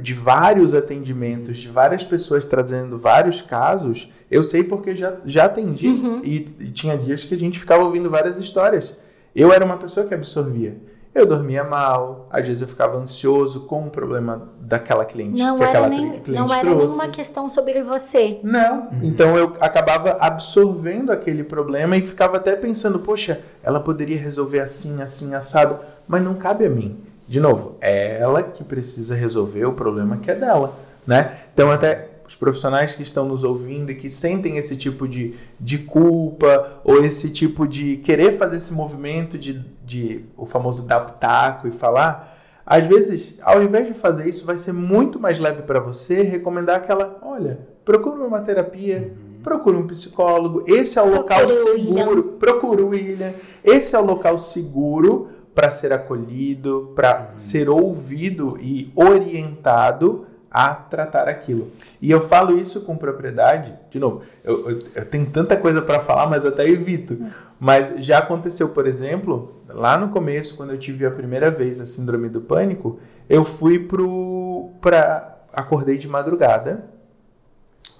de 0.00 0.14
vários 0.14 0.74
atendimentos, 0.74 1.58
de 1.58 1.68
várias 1.68 2.04
pessoas 2.04 2.46
trazendo 2.46 2.98
vários 2.98 3.42
casos, 3.42 4.12
eu 4.30 4.42
sei 4.42 4.62
porque 4.62 4.94
já, 4.94 5.14
já 5.24 5.46
atendi 5.46 5.88
Uhum. 5.88 6.20
e, 6.24 6.36
e 6.60 6.70
tinha 6.70 6.96
dias 6.96 7.24
que 7.24 7.34
a 7.34 7.38
gente 7.38 7.58
ficava 7.58 7.82
ouvindo 7.82 8.08
várias 8.08 8.38
histórias. 8.38 8.96
Eu 9.34 9.52
era 9.52 9.64
uma 9.64 9.76
pessoa 9.76 10.06
que 10.06 10.14
absorvia. 10.14 10.76
eu 11.12 11.26
dormia 11.26 11.64
mal, 11.64 12.28
às 12.30 12.46
vezes 12.46 12.62
eu 12.62 12.68
ficava 12.68 12.96
ansioso 12.96 13.62
com 13.62 13.86
o 13.86 13.90
problema 13.90 14.48
daquela 14.60 15.04
cliente. 15.04 15.42
Não 15.42 15.56
que 15.56 15.62
era, 15.64 15.70
aquela 15.70 15.88
nem, 15.88 15.98
cliente 16.20 16.30
não 16.30 16.52
era 16.54 16.60
trouxe. 16.60 16.86
nenhuma 16.86 17.08
questão 17.08 17.48
sobre 17.48 17.82
você. 17.82 18.38
Não. 18.44 18.88
Então 19.02 19.36
eu 19.36 19.56
acabava 19.60 20.16
absorvendo 20.20 21.10
aquele 21.10 21.42
problema 21.42 21.96
e 21.96 22.02
ficava 22.02 22.36
até 22.36 22.54
pensando, 22.54 23.00
poxa, 23.00 23.40
ela 23.62 23.80
poderia 23.80 24.18
resolver 24.18 24.60
assim, 24.60 25.02
assim, 25.02 25.34
assado, 25.34 25.78
mas 26.10 26.24
não 26.24 26.34
cabe 26.34 26.66
a 26.66 26.68
mim. 26.68 26.98
De 27.28 27.38
novo, 27.38 27.76
é 27.80 28.20
ela 28.20 28.42
que 28.42 28.64
precisa 28.64 29.14
resolver 29.14 29.64
o 29.64 29.72
problema 29.72 30.16
que 30.16 30.28
é 30.28 30.34
dela, 30.34 30.76
né? 31.06 31.38
Então 31.54 31.70
até 31.70 32.08
os 32.26 32.34
profissionais 32.34 32.96
que 32.96 33.02
estão 33.04 33.24
nos 33.24 33.44
ouvindo 33.44 33.92
e 33.92 33.94
que 33.94 34.10
sentem 34.10 34.56
esse 34.56 34.76
tipo 34.76 35.06
de, 35.06 35.34
de 35.58 35.78
culpa 35.78 36.80
ou 36.82 37.04
esse 37.04 37.30
tipo 37.30 37.66
de 37.66 37.98
querer 37.98 38.36
fazer 38.36 38.56
esse 38.56 38.72
movimento 38.72 39.38
de, 39.38 39.64
de 39.84 40.24
o 40.36 40.44
famoso 40.44 40.88
dar 40.88 41.00
pitaco 41.06 41.68
e 41.68 41.70
falar, 41.70 42.36
às 42.66 42.86
vezes, 42.88 43.36
ao 43.40 43.62
invés 43.62 43.86
de 43.86 43.94
fazer 43.94 44.28
isso, 44.28 44.44
vai 44.44 44.58
ser 44.58 44.72
muito 44.72 45.20
mais 45.20 45.38
leve 45.38 45.62
para 45.62 45.78
você 45.78 46.22
recomendar 46.22 46.76
aquela, 46.76 47.18
olha, 47.22 47.60
procura 47.84 48.24
uma 48.24 48.40
terapia, 48.40 49.12
procure 49.44 49.76
um 49.76 49.86
psicólogo, 49.86 50.64
esse 50.66 50.98
é 50.98 51.02
o 51.02 51.14
local 51.14 51.44
Procure 51.44 51.80
seguro, 51.80 52.22
procura 52.38 52.82
o 52.82 52.88
William, 52.88 53.32
esse 53.62 53.94
é 53.94 53.98
o 53.98 54.04
local 54.04 54.38
seguro 54.38 55.28
para 55.54 55.70
ser 55.70 55.92
acolhido, 55.92 56.92
para 56.94 57.28
ser 57.36 57.68
ouvido 57.68 58.56
e 58.60 58.90
orientado 58.94 60.26
a 60.50 60.74
tratar 60.74 61.28
aquilo. 61.28 61.68
E 62.02 62.10
eu 62.10 62.20
falo 62.20 62.58
isso 62.58 62.80
com 62.80 62.96
propriedade, 62.96 63.72
de 63.90 63.98
novo, 64.00 64.22
eu, 64.42 64.68
eu- 64.70 64.82
eu 64.96 65.06
tenho 65.06 65.26
tanta 65.26 65.56
coisa 65.56 65.80
para 65.80 66.00
falar, 66.00 66.26
mas 66.28 66.44
até 66.44 66.68
evito. 66.68 67.16
Mas 67.58 67.94
já 67.98 68.18
aconteceu, 68.18 68.70
por 68.70 68.86
exemplo, 68.86 69.54
lá 69.68 69.96
no 69.98 70.08
começo, 70.08 70.56
quando 70.56 70.70
eu 70.70 70.78
tive 70.78 71.04
a 71.06 71.10
primeira 71.10 71.50
vez 71.50 71.80
a 71.80 71.86
síndrome 71.86 72.28
do 72.28 72.40
pânico, 72.40 72.98
eu 73.28 73.44
fui 73.44 73.78
pro 73.78 74.70
para 74.80 75.36
acordei 75.52 75.98
de 75.98 76.08
madrugada, 76.08 76.84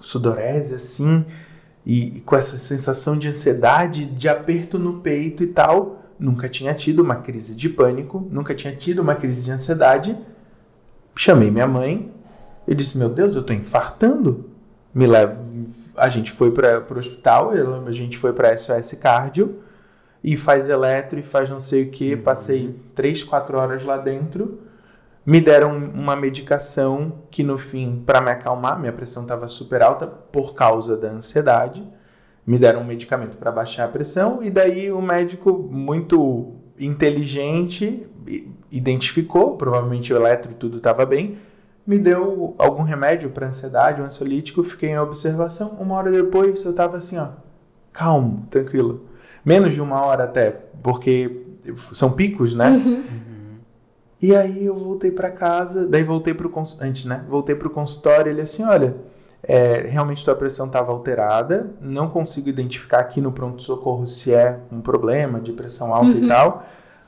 sudorese 0.01 0.75
assim, 0.75 1.25
e, 1.85 2.17
e 2.17 2.21
com 2.21 2.35
essa 2.35 2.57
sensação 2.57 3.17
de 3.17 3.27
ansiedade, 3.27 4.05
de 4.05 4.27
aperto 4.27 4.77
no 4.79 4.99
peito 5.01 5.43
e 5.43 5.47
tal. 5.47 6.00
Nunca 6.21 6.47
tinha 6.47 6.71
tido 6.75 7.01
uma 7.01 7.15
crise 7.15 7.55
de 7.57 7.67
pânico, 7.67 8.27
nunca 8.29 8.53
tinha 8.53 8.75
tido 8.75 9.01
uma 9.01 9.15
crise 9.15 9.43
de 9.43 9.49
ansiedade. 9.49 10.15
Chamei 11.15 11.49
minha 11.49 11.65
mãe, 11.65 12.13
eu 12.67 12.75
disse: 12.75 12.95
Meu 12.95 13.09
Deus, 13.09 13.35
eu 13.35 13.41
tô 13.41 13.53
infartando. 13.53 14.47
Me 14.93 15.07
leva. 15.07 15.43
A 15.97 16.09
gente 16.09 16.31
foi 16.31 16.51
para 16.51 16.85
o 16.87 16.99
hospital, 16.99 17.49
a 17.87 17.91
gente 17.91 18.19
foi 18.19 18.33
para 18.33 18.55
SOS 18.55 18.93
Cardio 19.01 19.63
e 20.23 20.37
faz 20.37 20.69
eletro 20.69 21.17
e 21.17 21.23
faz 21.23 21.49
não 21.49 21.57
sei 21.57 21.85
o 21.85 21.89
que. 21.89 22.15
Passei 22.15 22.79
3, 22.93 23.23
4 23.23 23.57
horas 23.57 23.83
lá 23.83 23.97
dentro. 23.97 24.59
Me 25.25 25.41
deram 25.41 25.75
uma 25.75 26.15
medicação 26.15 27.23
que 27.31 27.43
no 27.43 27.57
fim, 27.57 28.03
para 28.05 28.21
me 28.21 28.29
acalmar, 28.29 28.79
minha 28.79 28.93
pressão 28.93 29.23
estava 29.23 29.47
super 29.47 29.81
alta 29.81 30.05
por 30.05 30.53
causa 30.53 30.95
da 30.95 31.09
ansiedade. 31.09 31.83
Me 32.51 32.59
deram 32.59 32.81
um 32.81 32.83
medicamento 32.83 33.37
para 33.37 33.49
baixar 33.49 33.85
a 33.85 33.87
pressão 33.87 34.43
e 34.43 34.49
daí 34.49 34.91
o 34.91 35.01
médico 35.01 35.69
muito 35.71 36.51
inteligente 36.77 38.05
identificou, 38.69 39.55
provavelmente 39.55 40.13
o 40.13 40.17
eletro 40.17 40.51
e 40.51 40.55
tudo 40.55 40.75
estava 40.75 41.05
bem, 41.05 41.37
me 41.87 41.97
deu 41.97 42.53
algum 42.57 42.83
remédio 42.83 43.29
para 43.29 43.47
ansiedade, 43.47 44.01
um 44.01 44.03
ansiolítico, 44.03 44.65
fiquei 44.65 44.89
em 44.89 44.99
observação. 44.99 45.77
Uma 45.79 45.95
hora 45.95 46.11
depois 46.11 46.65
eu 46.65 46.71
estava 46.71 46.97
assim, 46.97 47.17
ó, 47.17 47.29
calmo, 47.93 48.45
tranquilo. 48.51 49.05
Menos 49.45 49.73
de 49.73 49.79
uma 49.79 50.01
hora 50.01 50.25
até, 50.25 50.51
porque 50.83 51.45
são 51.93 52.11
picos, 52.11 52.53
né? 52.53 52.75
E 54.21 54.35
aí 54.35 54.65
eu 54.65 54.75
voltei 54.75 55.11
para 55.11 55.31
casa, 55.31 55.87
daí 55.87 56.03
voltei 56.03 56.33
pro 56.33 56.51
antes, 56.81 57.05
né? 57.05 57.23
Voltei 57.29 57.55
pro 57.55 57.69
consultório, 57.69 58.29
ele 58.29 58.41
assim, 58.41 58.65
olha, 58.65 58.93
é, 59.43 59.87
realmente 59.87 60.23
tua 60.23 60.35
pressão 60.35 60.67
estava 60.67 60.91
alterada, 60.91 61.71
não 61.81 62.09
consigo 62.09 62.49
identificar 62.49 62.99
aqui 62.99 63.19
no 63.19 63.31
pronto 63.31 63.63
socorro 63.63 64.05
se 64.05 64.33
é 64.33 64.59
um 64.71 64.81
problema 64.81 65.39
de 65.39 65.51
pressão 65.51 65.93
alta 65.93 66.17
e 66.17 66.27
tal, 66.27 66.65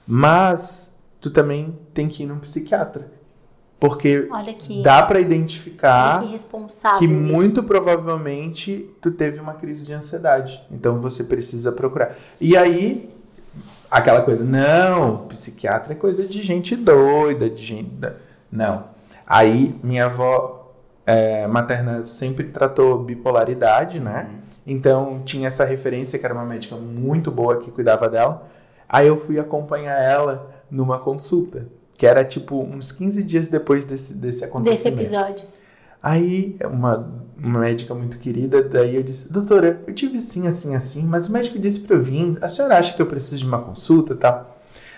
mas 0.07 0.91
tu 1.21 1.29
também 1.29 1.77
tem 1.93 2.07
que 2.07 2.23
ir 2.23 2.25
num 2.25 2.39
psiquiatra, 2.39 3.07
porque 3.79 4.27
que, 4.57 4.81
dá 4.81 5.03
para 5.03 5.19
identificar 5.19 6.21
que 6.21 6.35
que 6.99 7.07
muito 7.07 7.63
provavelmente 7.63 8.89
tu 8.99 9.11
teve 9.11 9.39
uma 9.39 9.53
crise 9.53 9.85
de 9.85 9.93
ansiedade. 9.93 10.61
Então 10.71 10.99
você 10.99 11.25
precisa 11.25 11.71
procurar. 11.71 12.15
E 12.41 12.57
aí, 12.57 13.09
aquela 13.91 14.21
coisa, 14.21 14.43
não, 14.43 15.27
psiquiatra 15.27 15.93
é 15.93 15.95
coisa 15.95 16.25
de 16.25 16.41
gente 16.41 16.75
doida, 16.75 17.49
de 17.49 17.61
gente. 17.61 17.89
da-" 17.89 18.13
Não. 18.51 18.91
Aí, 19.27 19.75
minha 19.83 20.05
avó 20.05 20.62
é, 21.05 21.47
materna 21.47 22.05
sempre 22.05 22.45
tratou 22.45 23.03
bipolaridade, 23.03 23.99
né? 23.99 24.29
Então 24.65 25.21
tinha 25.25 25.47
essa 25.47 25.65
referência 25.65 26.17
que 26.17 26.25
era 26.25 26.33
uma 26.33 26.45
médica 26.45 26.75
muito 26.75 27.29
boa 27.29 27.57
que 27.57 27.69
cuidava 27.71 28.09
dela. 28.09 28.47
Aí 28.87 29.07
eu 29.07 29.17
fui 29.17 29.39
acompanhar 29.39 29.99
ela 29.99 30.49
numa 30.69 30.99
consulta, 30.99 31.67
que 31.97 32.05
era 32.05 32.23
tipo 32.23 32.61
uns 32.61 32.91
15 32.91 33.23
dias 33.23 33.49
depois 33.49 33.85
desse, 33.85 34.13
desse 34.13 34.21
Desse 34.21 34.45
acontecimento. 34.45 34.99
episódio. 35.01 35.47
Aí, 36.01 36.57
uma, 36.65 37.09
uma 37.37 37.59
médica 37.59 37.95
muito 37.95 38.19
querida, 38.19 38.61
daí 38.61 38.95
eu 38.97 39.03
disse, 39.03 39.31
doutora, 39.31 39.81
eu 39.87 39.93
tive 39.93 40.19
sim, 40.19 40.45
assim, 40.47 40.75
assim, 40.75 41.03
mas 41.03 41.29
o 41.29 41.31
médico 41.31 41.57
disse 41.57 41.79
pra 41.81 41.95
eu 41.95 42.03
vir, 42.03 42.37
a 42.41 42.47
senhora 42.49 42.77
acha 42.77 42.93
que 42.93 43.01
eu 43.01 43.05
preciso 43.05 43.41
de 43.41 43.47
uma 43.47 43.59
consulta 43.59 44.13
e 44.13 44.17
tal? 44.17 44.57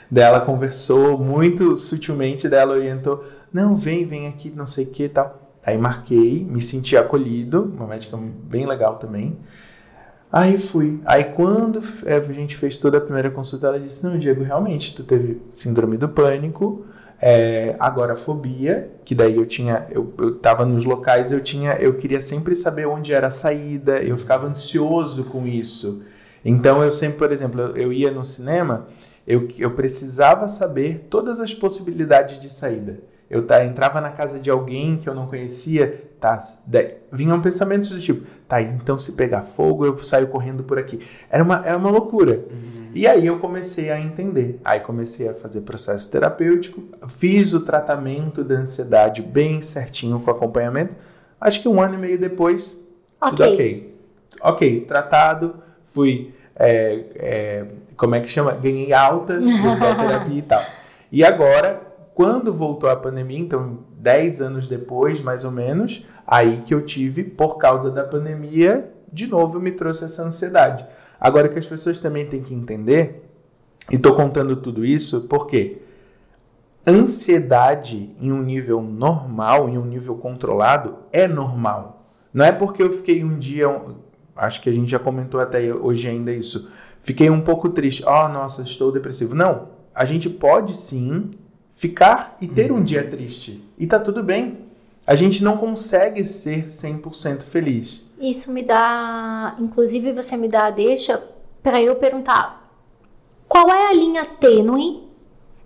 Daí 0.09 0.23
ela 0.23 0.41
conversou 0.41 1.17
muito 1.19 1.75
sutilmente, 1.75 2.49
daí 2.49 2.59
ela 2.59 2.73
orientou, 2.73 3.21
não, 3.53 3.75
vem, 3.75 4.03
vem 4.03 4.27
aqui, 4.27 4.49
não 4.49 4.65
sei 4.65 4.85
o 4.85 4.89
que 4.89 5.07
tal. 5.07 5.44
Aí 5.65 5.77
marquei, 5.77 6.45
me 6.45 6.61
senti 6.61 6.95
acolhido, 6.95 7.73
uma 7.75 7.87
médica 7.87 8.15
bem 8.17 8.67
legal 8.67 8.97
também. 8.97 9.37
Aí 10.31 10.57
fui. 10.57 11.01
Aí 11.05 11.23
quando 11.23 11.81
é, 12.05 12.17
a 12.17 12.33
gente 12.33 12.55
fez 12.55 12.77
toda 12.77 12.97
a 12.97 13.01
primeira 13.01 13.31
consulta, 13.31 13.67
ela 13.67 13.79
disse, 13.79 14.03
não, 14.03 14.19
Diego, 14.19 14.43
realmente, 14.43 14.93
tu 14.93 15.03
teve 15.03 15.41
síndrome 15.49 15.97
do 15.97 16.09
pânico, 16.09 16.85
é, 17.21 17.75
agorafobia, 17.79 18.91
que 19.03 19.15
daí 19.15 19.37
eu 19.37 19.45
tinha, 19.45 19.87
eu, 19.89 20.13
eu 20.19 20.35
tava 20.35 20.65
nos 20.65 20.85
locais, 20.85 21.31
eu 21.31 21.41
tinha, 21.41 21.73
eu 21.75 21.95
queria 21.95 22.21
sempre 22.21 22.53
saber 22.53 22.85
onde 22.85 23.13
era 23.13 23.27
a 23.27 23.31
saída, 23.31 24.03
eu 24.03 24.17
ficava 24.17 24.45
ansioso 24.45 25.23
com 25.23 25.47
isso. 25.47 26.03
Então 26.43 26.83
eu 26.83 26.91
sempre, 26.91 27.17
por 27.17 27.31
exemplo, 27.31 27.59
eu, 27.61 27.77
eu 27.77 27.93
ia 27.93 28.11
no 28.11 28.23
cinema, 28.23 28.87
eu, 29.25 29.47
eu 29.57 29.71
precisava 29.71 30.47
saber 30.47 31.07
todas 31.09 31.39
as 31.39 31.53
possibilidades 31.53 32.37
de 32.37 32.51
saída. 32.51 32.99
Eu 33.29 33.45
tá, 33.45 33.65
entrava 33.65 33.99
na 33.99 34.11
casa 34.11 34.39
de 34.39 34.49
alguém 34.49 34.97
que 34.97 35.09
eu 35.09 35.15
não 35.15 35.25
conhecia, 35.25 36.09
tá, 36.19 36.37
daí, 36.67 36.95
vinham 37.11 37.41
pensamentos 37.41 37.89
do 37.89 37.99
tipo, 37.99 38.25
tá, 38.47 38.61
então 38.61 38.99
se 38.99 39.13
pegar 39.13 39.41
fogo 39.41 39.85
eu 39.85 39.97
saio 39.97 40.27
correndo 40.27 40.63
por 40.63 40.77
aqui. 40.77 40.99
Era 41.29 41.43
uma, 41.43 41.65
era 41.65 41.77
uma 41.77 41.89
loucura. 41.89 42.45
E 42.93 43.07
aí 43.07 43.25
eu 43.25 43.39
comecei 43.39 43.89
a 43.89 43.99
entender. 43.99 44.59
Aí 44.63 44.79
comecei 44.79 45.27
a 45.27 45.33
fazer 45.33 45.61
processo 45.61 46.09
terapêutico, 46.11 46.83
fiz 47.09 47.53
o 47.53 47.61
tratamento 47.61 48.43
da 48.43 48.55
ansiedade 48.55 49.21
bem 49.21 49.61
certinho 49.61 50.19
com 50.19 50.29
acompanhamento. 50.29 50.95
Acho 51.41 51.61
que 51.61 51.67
um 51.67 51.81
ano 51.81 51.95
e 51.95 51.97
meio 51.97 52.19
depois, 52.19 52.79
tudo 53.19 53.43
Ok. 53.43 53.53
ok. 53.53 53.95
Ok, 54.41 54.81
tratado, 54.81 55.55
fui, 55.81 56.33
é, 56.55 57.03
é, 57.15 57.65
como 57.95 58.15
é 58.15 58.19
que 58.19 58.29
chama? 58.29 58.51
Ganhei 58.53 58.93
alta 58.93 59.39
da 59.39 59.95
terapia 59.95 60.37
e 60.37 60.41
tal. 60.41 60.63
E 61.11 61.23
agora, 61.23 61.81
quando 62.15 62.53
voltou 62.53 62.89
a 62.89 62.95
pandemia, 62.95 63.37
então 63.37 63.79
10 63.97 64.41
anos 64.41 64.67
depois, 64.69 65.19
mais 65.19 65.43
ou 65.43 65.51
menos, 65.51 66.05
aí 66.25 66.63
que 66.65 66.73
eu 66.73 66.81
tive, 66.81 67.25
por 67.25 67.57
causa 67.57 67.91
da 67.91 68.05
pandemia, 68.05 68.89
de 69.11 69.27
novo 69.27 69.59
me 69.59 69.73
trouxe 69.73 70.05
essa 70.05 70.23
ansiedade. 70.23 70.85
Agora 71.19 71.49
que 71.49 71.59
as 71.59 71.67
pessoas 71.67 71.99
também 71.99 72.25
têm 72.25 72.41
que 72.41 72.53
entender, 72.53 73.29
e 73.91 73.97
tô 73.97 74.15
contando 74.15 74.55
tudo 74.55 74.85
isso 74.85 75.27
porque 75.27 75.81
ansiedade 76.87 78.15
em 78.21 78.31
um 78.31 78.41
nível 78.41 78.81
normal, 78.81 79.67
em 79.67 79.77
um 79.77 79.85
nível 79.85 80.15
controlado, 80.15 80.95
é 81.11 81.27
normal. 81.27 82.05
Não 82.33 82.45
é 82.45 82.51
porque 82.53 82.81
eu 82.81 82.89
fiquei 82.89 83.25
um 83.25 83.37
dia, 83.37 83.67
acho 84.37 84.61
que 84.61 84.69
a 84.69 84.73
gente 84.73 84.89
já 84.89 84.99
comentou 84.99 85.41
até 85.41 85.73
hoje 85.73 86.07
ainda 86.07 86.31
isso, 86.31 86.71
fiquei 87.01 87.29
um 87.29 87.41
pouco 87.41 87.67
triste, 87.67 88.05
oh 88.07 88.29
nossa, 88.29 88.61
estou 88.61 88.89
depressivo. 88.89 89.35
Não, 89.35 89.67
a 89.93 90.05
gente 90.05 90.29
pode 90.29 90.77
sim 90.77 91.31
ficar 91.75 92.37
e 92.41 92.47
ter 92.47 92.71
um 92.71 92.81
dia 92.81 93.07
triste. 93.07 93.61
E 93.77 93.85
tá 93.85 93.99
tudo 93.99 94.23
bem. 94.23 94.65
A 95.05 95.13
gente 95.13 95.43
não 95.43 95.57
consegue 95.57 96.23
ser 96.23 96.65
100% 96.65 97.41
feliz. 97.41 98.09
Isso 98.19 98.51
me 98.51 98.63
dá. 98.63 99.55
Inclusive, 99.59 100.13
você 100.13 100.37
me 100.37 100.47
dá 100.47 100.67
a 100.67 100.71
deixa 100.71 101.21
para 101.61 101.81
eu 101.81 101.97
perguntar: 101.97 102.71
qual 103.47 103.69
é 103.69 103.89
a 103.89 103.93
linha 103.93 104.25
tênue 104.25 105.03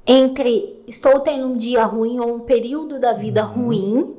entre 0.06 0.84
estou 0.88 1.20
tendo 1.20 1.46
um 1.46 1.56
dia 1.56 1.86
ruim 1.86 2.20
ou 2.20 2.36
um 2.36 2.40
período 2.40 3.00
da 3.00 3.14
vida 3.14 3.44
ruim 3.44 4.16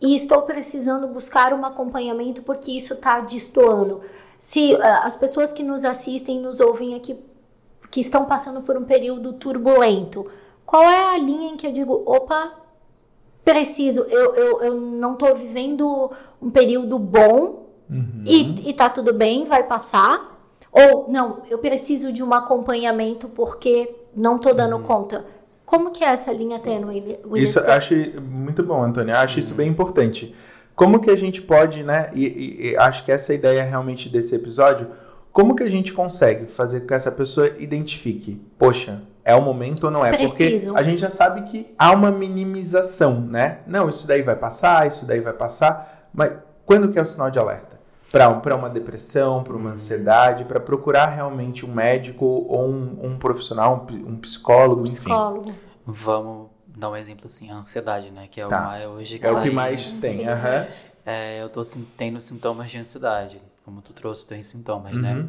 e 0.00 0.14
estou 0.14 0.42
precisando 0.42 1.08
buscar 1.08 1.54
um 1.54 1.64
acompanhamento 1.64 2.42
porque 2.42 2.70
isso 2.70 2.92
está 2.92 3.20
destoando? 3.20 4.02
Se 4.38 4.76
ah, 4.76 5.04
as 5.04 5.16
pessoas 5.16 5.52
que 5.52 5.62
nos 5.62 5.84
assistem, 5.84 6.40
nos 6.40 6.60
ouvem 6.60 6.94
aqui, 6.94 7.18
que 7.90 8.00
estão 8.00 8.26
passando 8.26 8.60
por 8.62 8.76
um 8.76 8.84
período 8.84 9.32
turbulento, 9.32 10.26
Qual 10.72 10.84
é 10.84 11.14
a 11.14 11.18
linha 11.18 11.50
em 11.52 11.56
que 11.58 11.66
eu 11.66 11.72
digo, 11.72 12.02
opa, 12.06 12.50
preciso, 13.44 14.00
eu, 14.08 14.34
eu, 14.34 14.60
eu 14.62 14.74
não 14.80 15.16
tô 15.16 15.34
vivendo 15.34 16.10
um 16.40 16.48
período 16.48 16.98
bom 16.98 17.60
Uhum. 17.90 18.22
e, 18.24 18.70
e 18.70 18.72
tá 18.72 18.88
tudo 18.88 19.12
bem, 19.12 19.44
vai 19.44 19.64
passar. 19.64 20.40
Ou, 20.72 21.10
não, 21.12 21.42
eu 21.50 21.58
preciso 21.58 22.10
de 22.10 22.22
um 22.22 22.32
acompanhamento 22.32 23.28
porque 23.28 23.94
não 24.16 24.38
tô 24.38 24.54
dando 24.54 24.78
conta. 24.78 25.26
Como 25.66 25.90
que 25.90 26.02
é 26.02 26.06
essa 26.08 26.32
linha 26.32 26.58
tênue? 26.58 27.18
Isso 27.34 27.58
eu 27.58 27.70
acho 27.70 27.94
muito 28.22 28.62
bom, 28.62 28.82
Antônio. 28.82 29.12
Eu 29.12 29.18
acho 29.18 29.38
isso 29.40 29.54
bem 29.54 29.68
importante. 29.68 30.34
Como 30.74 31.00
que 31.00 31.10
a 31.10 31.16
gente 31.16 31.42
pode, 31.42 31.82
né? 31.82 32.10
E, 32.14 32.24
e- 32.26 32.70
e 32.70 32.76
acho 32.78 33.04
que 33.04 33.12
essa 33.12 33.30
é 33.30 33.34
a 33.34 33.38
ideia 33.38 33.62
realmente 33.62 34.08
desse 34.08 34.34
episódio. 34.34 34.88
Como 35.30 35.54
que 35.54 35.62
a 35.62 35.68
gente 35.70 35.92
consegue 35.92 36.46
fazer 36.50 36.80
com 36.80 36.86
que 36.86 36.94
essa 36.94 37.12
pessoa 37.12 37.48
identifique? 37.58 38.40
Poxa, 38.56 39.02
é 39.24 39.34
o 39.34 39.42
momento 39.42 39.84
ou 39.84 39.90
não 39.90 40.04
é? 40.04 40.10
Preciso. 40.16 40.66
Porque 40.66 40.78
a 40.80 40.82
gente 40.82 41.00
já 41.00 41.10
sabe 41.10 41.42
que 41.42 41.72
há 41.78 41.92
uma 41.92 42.10
minimização, 42.10 43.20
né? 43.20 43.58
Não, 43.66 43.88
isso 43.88 44.06
daí 44.06 44.22
vai 44.22 44.36
passar, 44.36 44.86
isso 44.86 45.04
daí 45.06 45.20
vai 45.20 45.32
passar. 45.32 46.08
Mas 46.12 46.32
quando 46.66 46.90
que 46.90 46.98
é 46.98 47.02
o 47.02 47.06
sinal 47.06 47.30
de 47.30 47.38
alerta? 47.38 47.80
Para 48.10 48.54
uma 48.54 48.68
depressão, 48.68 49.42
para 49.42 49.54
uma 49.56 49.70
ansiedade, 49.70 50.44
para 50.44 50.60
procurar 50.60 51.06
realmente 51.06 51.64
um 51.64 51.72
médico 51.72 52.26
ou 52.26 52.68
um, 52.68 52.98
um 53.02 53.16
profissional, 53.18 53.74
um, 53.76 53.86
pi- 53.86 54.04
um 54.06 54.16
psicólogo, 54.18 54.82
enfim. 54.82 54.94
Psicólogo. 54.96 55.50
Vamos 55.86 56.48
dar 56.66 56.90
um 56.90 56.96
exemplo 56.96 57.24
assim, 57.24 57.50
a 57.50 57.54
ansiedade, 57.56 58.10
né? 58.10 58.26
Que 58.30 58.40
é 58.40 58.46
Tá. 58.46 58.60
o 58.60 58.64
mais 58.64 58.86
hoje 58.88 59.18
É 59.22 59.32
o 59.32 59.40
que 59.40 59.48
aí. 59.48 59.54
mais 59.54 59.94
tem. 59.94 60.28
aham. 60.28 60.32
Infelizmente. 60.34 60.92
É, 61.06 61.42
eu 61.42 61.48
tô 61.48 61.64
sim- 61.64 61.86
tendo 61.96 62.20
sintomas 62.20 62.70
de 62.70 62.76
ansiedade, 62.78 63.40
como 63.64 63.80
tu 63.80 63.92
trouxe, 63.94 64.26
tem 64.26 64.42
sintomas, 64.42 64.96
né? 64.98 65.26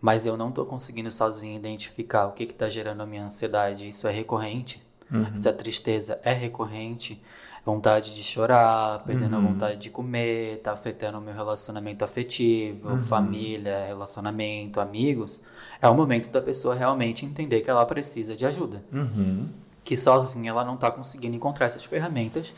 Uhum. 0.00 0.08
Mas 0.08 0.26
eu 0.26 0.36
não 0.36 0.50
tô 0.52 0.64
conseguindo 0.64 1.10
sozinho 1.10 1.56
identificar 1.56 2.26
o 2.26 2.32
que 2.32 2.46
que 2.46 2.54
tá 2.54 2.68
gerando 2.68 3.02
a 3.02 3.06
minha 3.06 3.24
ansiedade. 3.24 3.88
Isso 3.88 4.06
é 4.06 4.12
recorrente? 4.12 4.80
Uhum. 5.12 5.26
Essa 5.34 5.52
tristeza 5.52 6.20
é 6.22 6.32
recorrente? 6.32 7.20
Vontade 7.66 8.14
de 8.14 8.22
chorar, 8.22 9.02
perdendo 9.04 9.36
Uhum. 9.36 9.44
a 9.46 9.48
vontade 9.48 9.76
de 9.78 9.90
comer, 9.90 10.58
tá 10.62 10.72
afetando 10.72 11.18
o 11.18 11.20
meu 11.20 11.34
relacionamento 11.34 12.02
afetivo, 12.04 12.90
Uhum. 12.90 13.00
família, 13.00 13.84
relacionamento, 13.86 14.80
amigos. 14.80 15.42
É 15.82 15.88
o 15.88 15.94
momento 15.94 16.30
da 16.30 16.40
pessoa 16.40 16.74
realmente 16.74 17.26
entender 17.26 17.60
que 17.60 17.68
ela 17.70 17.84
precisa 17.84 18.34
de 18.34 18.46
ajuda 18.46 18.82
Uhum. 18.92 19.48
que 19.84 19.96
sozinha 19.96 20.50
ela 20.50 20.64
não 20.64 20.74
está 20.74 20.90
conseguindo 20.90 21.34
encontrar 21.36 21.66
essas 21.66 21.84
ferramentas, 21.84 22.54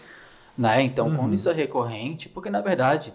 né? 0.56 0.82
Então, 0.82 1.08
Uhum. 1.08 1.16
quando 1.16 1.34
isso 1.34 1.48
é 1.48 1.52
recorrente, 1.52 2.28
porque 2.28 2.50
na 2.50 2.60
verdade, 2.60 3.12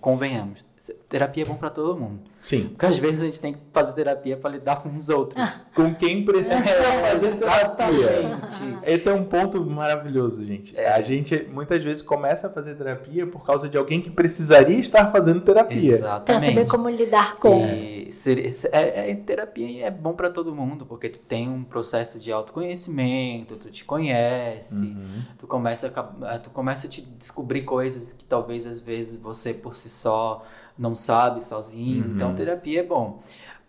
convenhamos, 0.00 0.64
terapia 1.08 1.42
é 1.42 1.46
bom 1.46 1.54
para 1.56 1.70
todo 1.70 1.96
mundo. 1.98 2.20
Sim. 2.42 2.68
Porque 2.68 2.84
às 2.84 2.98
vezes 2.98 3.22
a 3.22 3.24
gente 3.24 3.40
tem 3.40 3.54
que 3.54 3.60
fazer 3.72 3.94
terapia 3.94 4.36
para 4.36 4.50
lidar 4.50 4.82
com 4.82 4.94
os 4.94 5.08
outros. 5.08 5.42
Com 5.74 5.94
quem 5.94 6.24
precisa 6.24 6.62
fazer 7.00 7.36
terapia. 7.38 7.86
Exatamente. 7.88 8.78
Esse 8.84 9.08
é 9.08 9.14
um 9.14 9.24
ponto 9.24 9.64
maravilhoso, 9.64 10.44
gente. 10.44 10.76
A 10.78 11.00
gente 11.00 11.48
muitas 11.50 11.82
vezes 11.82 12.02
começa 12.02 12.48
a 12.48 12.50
fazer 12.50 12.74
terapia 12.74 13.26
por 13.26 13.44
causa 13.46 13.66
de 13.68 13.78
alguém 13.78 14.00
que 14.02 14.10
precisaria 14.10 14.78
estar 14.78 15.10
fazendo 15.10 15.40
terapia. 15.40 15.78
Pra 15.80 15.88
Exatamente. 15.88 16.44
saber 16.44 16.68
como 16.68 16.88
lidar 16.90 17.36
com. 17.36 17.64
E 17.66 18.12
ser- 18.12 18.52
ser- 18.52 18.68
é, 18.74 19.10
é- 19.10 19.14
terapia 19.14 19.86
é 19.86 19.90
bom 19.90 20.12
pra 20.12 20.28
todo 20.28 20.54
mundo, 20.54 20.84
porque 20.84 21.08
tu 21.08 21.18
tem 21.20 21.48
um 21.48 21.64
processo 21.64 22.18
de 22.18 22.30
autoconhecimento, 22.30 23.56
tu 23.56 23.70
te 23.70 23.84
conhece, 23.84 24.82
Uhum. 24.82 25.22
tu 25.38 25.46
começa 25.46 25.92
a, 26.22 26.38
tu 26.38 26.50
começa 26.50 26.86
a 26.86 26.90
te 26.90 27.00
descobrir 27.00 27.62
coisas 27.62 28.12
que 28.12 28.24
talvez 28.24 28.66
às 28.66 28.80
vezes 28.80 29.16
você 29.16 29.54
por 29.54 29.74
si 29.74 29.88
só 29.88 30.42
não 30.78 30.94
sabe 30.94 31.42
sozinho. 31.42 32.04
Uhum. 32.06 32.14
Então 32.14 32.34
terapia 32.34 32.80
é 32.80 32.82
bom. 32.82 33.20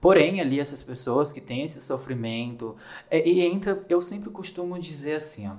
Porém, 0.01 0.39
ali 0.41 0.59
essas 0.59 0.83
pessoas 0.83 1.31
que 1.31 1.41
têm 1.41 1.63
esse 1.63 1.81
sofrimento, 1.81 2.75
é- 3.09 3.27
e 3.27 3.41
entra, 3.41 3.83
eu 3.89 4.01
sempre 4.01 4.29
costumo 4.29 4.77
dizer 4.77 5.15
assim, 5.15 5.47
ó, 5.47 5.53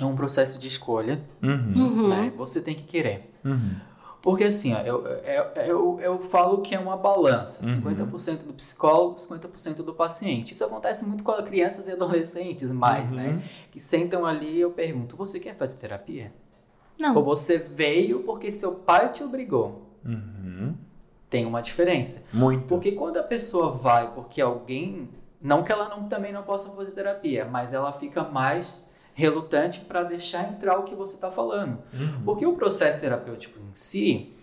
é 0.00 0.04
um 0.04 0.16
processo 0.16 0.58
de 0.58 0.66
escolha, 0.66 1.22
Uhum. 1.42 1.74
Uhum. 1.76 2.08
né? 2.08 2.32
Você 2.36 2.60
tem 2.62 2.74
que 2.74 2.82
querer. 2.84 3.30
Uhum. 3.44 3.76
Porque 4.22 4.44
assim, 4.44 4.74
ó, 4.74 4.78
eu, 4.80 5.06
eu, 5.06 5.44
eu, 5.64 6.00
eu 6.00 6.20
falo 6.20 6.60
que 6.62 6.74
é 6.74 6.78
uma 6.78 6.96
balança. 6.96 7.64
Uhum. 7.64 7.82
50% 7.96 8.44
do 8.44 8.52
psicólogo, 8.52 9.18
50% 9.18 9.76
do 9.82 9.94
paciente. 9.94 10.52
Isso 10.52 10.64
acontece 10.64 11.06
muito 11.06 11.22
com 11.24 11.32
crianças 11.42 11.86
e 11.88 11.92
adolescentes 11.92 12.70
mais, 12.72 13.10
Uhum. 13.12 13.16
né? 13.16 13.42
Que 13.70 13.78
sentam 13.80 14.26
ali 14.26 14.56
e 14.56 14.60
eu 14.60 14.70
pergunto, 14.72 15.16
você 15.16 15.38
quer 15.40 15.54
fazer 15.56 15.76
terapia? 15.76 16.32
Ou 16.98 17.06
Não. 17.14 17.22
você 17.22 17.56
veio 17.56 18.22
porque 18.24 18.50
seu 18.52 18.74
pai 18.74 19.10
te 19.10 19.22
obrigou? 19.24 19.86
Uhum. 20.04 20.74
Tem 21.28 21.46
uma 21.46 21.60
diferença. 21.60 22.24
Muito. 22.32 22.66
Porque 22.66 22.92
quando 22.92 23.18
a 23.18 23.22
pessoa 23.22 23.70
vai 23.70 24.12
porque 24.12 24.40
alguém... 24.40 25.08
Não 25.40 25.62
que 25.62 25.72
ela 25.72 25.88
não, 25.88 26.08
também 26.08 26.32
não 26.32 26.42
possa 26.42 26.70
fazer 26.70 26.90
terapia, 26.90 27.44
mas 27.46 27.72
ela 27.72 27.92
fica 27.92 28.22
mais 28.24 28.82
relutante 29.14 29.80
para 29.80 30.02
deixar 30.02 30.48
entrar 30.48 30.78
o 30.78 30.82
que 30.82 30.94
você 30.94 31.14
está 31.14 31.30
falando. 31.30 31.78
Uhum. 31.92 32.22
Porque 32.24 32.46
o 32.46 32.54
processo 32.54 33.00
terapêutico 33.00 33.58
em 33.58 33.72
si, 33.72 34.34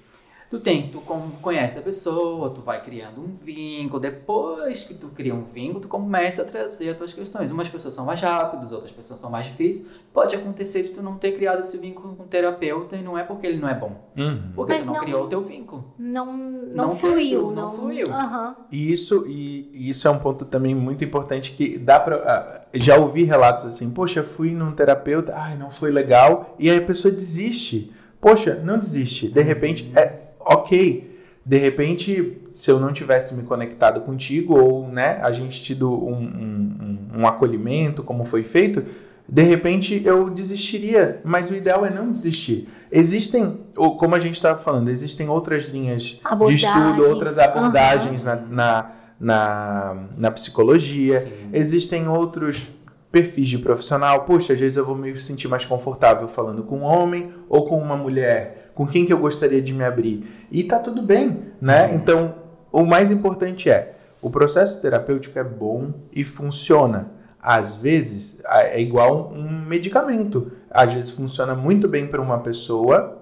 tu 0.49 0.59
tem, 0.59 0.87
tu 0.89 0.99
com- 1.01 1.29
conhece 1.41 1.79
a 1.79 1.81
pessoa, 1.81 2.49
tu 2.49 2.61
vai 2.61 2.81
criando 2.81 3.21
um 3.21 3.33
vínculo, 3.33 3.99
depois 3.99 4.83
que 4.83 4.93
tu 4.93 5.07
cria 5.07 5.33
um 5.35 5.43
vínculo, 5.43 5.79
tu 5.81 5.87
começa 5.87 6.41
a 6.41 6.45
trazer 6.45 6.89
as 6.91 6.97
tuas 6.97 7.13
questões. 7.13 7.51
Umas 7.51 7.67
pessoas 7.69 7.93
são 7.93 8.05
mais 8.05 8.21
rápidas, 8.21 8.71
outras 8.71 8.91
pessoas 8.91 9.19
são 9.19 9.29
mais 9.29 9.45
difíceis. 9.47 9.87
Pode 10.13 10.35
acontecer 10.35 10.83
de 10.83 10.89
tu 10.89 11.01
não 11.03 11.17
ter 11.17 11.33
criado 11.33 11.59
esse 11.59 11.77
vínculo 11.77 12.15
com 12.15 12.23
o 12.23 12.27
terapeuta 12.27 12.95
e 12.95 13.03
não 13.03 13.17
é 13.17 13.23
porque 13.23 13.45
ele 13.45 13.57
não 13.57 13.67
é 13.69 13.73
bom. 13.75 14.09
Uhum. 14.17 14.51
Porque 14.55 14.71
Mas 14.73 14.81
tu 14.83 14.87
não, 14.87 14.93
não- 14.95 15.01
criou 15.01 15.23
o 15.25 15.27
teu 15.27 15.43
vínculo. 15.43 15.93
Não, 15.99 16.25
não, 16.37 16.87
Não 16.87 16.95
fluiu. 16.95 17.41
fluiu, 17.41 17.51
não 17.55 17.67
fluiu. 17.67 18.07
Aham. 18.13 18.55
E 18.71 18.91
isso, 18.91 19.25
e, 19.27 19.69
e 19.73 19.89
isso 19.89 20.07
é 20.07 20.11
um 20.11 20.19
ponto 20.19 20.45
também 20.45 20.73
muito 20.73 21.03
importante 21.03 21.51
que 21.51 21.77
dá 21.77 21.99
pra. 21.99 22.15
ah, 22.17 22.61
Já 22.73 22.97
ouvi 22.97 23.23
relatos 23.23 23.65
assim, 23.65 23.89
poxa, 23.89 24.23
fui 24.23 24.51
num 24.51 24.71
terapeuta, 24.71 25.33
ai, 25.35 25.57
não 25.57 25.69
foi 25.69 25.91
legal, 25.91 26.55
e 26.57 26.69
aí 26.69 26.77
a 26.77 26.81
pessoa 26.85 27.11
desiste. 27.13 27.91
Poxa, 28.19 28.55
não 28.55 28.79
desiste. 28.79 29.27
De 29.29 29.41
repente, 29.43 29.91
é 29.95 30.26
ok. 30.49 31.15
De 31.45 31.57
repente, 31.57 32.37
se 32.51 32.69
eu 32.69 32.77
não 32.79 32.91
tivesse 32.91 33.33
me 33.35 33.43
conectado 33.43 34.01
contigo, 34.01 34.59
ou 34.59 34.87
né, 34.89 35.17
a 35.21 35.31
gente 35.31 35.63
tido 35.63 35.89
um, 35.89 36.17
um, 36.17 37.19
um- 37.21 37.27
acolhimento, 37.27 38.03
como 38.03 38.25
foi 38.25 38.43
feito, 38.43 38.83
de 39.29 39.41
repente 39.43 40.01
eu 40.05 40.29
desistiria. 40.29 41.21
Mas 41.23 41.49
o 41.49 41.55
ideal 41.55 41.85
é 41.85 41.89
não 41.89 42.11
desistir. 42.11 42.67
Existem, 42.91 43.61
ou 43.77 43.95
como 43.95 44.13
a 44.15 44.19
gente 44.19 44.35
estava 44.35 44.59
falando, 44.59 44.89
existem 44.89 45.29
outras 45.29 45.65
linhas 45.65 46.03
de 46.03 46.19
Abordagens. 46.23 46.63
estudo, 46.63 47.13
outras 47.13 47.39
abordagens 47.39 48.23
na, 48.23 48.35
na, 48.35 48.91
na, 49.19 49.97
na 50.17 50.31
psicologia. 50.31 51.17
Sim. 51.17 51.31
Existem 51.53 52.07
outros 52.09 52.67
perfis 53.09 53.47
de 53.47 53.57
profissional. 53.57 54.23
Puxa, 54.25 54.51
às 54.53 54.59
vezes 54.59 54.77
eu 54.77 54.85
vou 54.85 54.95
me 54.95 55.17
sentir 55.17 55.47
mais 55.47 55.65
confortável 55.65 56.27
falando 56.27 56.63
com 56.63 56.79
um 56.79 56.83
homem 56.83 57.29
ou 57.47 57.65
com 57.65 57.77
uma 57.79 57.95
mulher. 57.95 58.56
Com 58.77 58.85
quem 58.85 59.07
que 59.07 59.11
eu 59.11 59.17
gostaria 59.17 59.59
de 59.59 59.73
me 59.73 59.83
abrir. 59.83 60.47
E 60.51 60.63
tá 60.63 60.77
tudo 60.77 61.01
bem, 61.01 61.45
né? 61.59 61.95
Então, 61.95 62.35
o 62.71 62.85
mais 62.85 63.09
importante 63.09 63.71
é, 63.71 63.95
o 64.21 64.29
processo 64.29 64.79
terapêutico 64.79 65.39
é 65.39 65.43
bom 65.43 65.91
e 66.13 66.23
funciona. 66.23 67.11
Às 67.41 67.77
vezes, 67.77 68.39
é 68.45 68.79
igual 68.79 69.33
um 69.33 69.65
medicamento. 69.65 70.51
Às 70.69 70.93
vezes 70.93 71.09
funciona 71.09 71.55
muito 71.55 71.87
bem 71.87 72.05
para 72.05 72.21
uma 72.21 72.37
pessoa, 72.37 73.17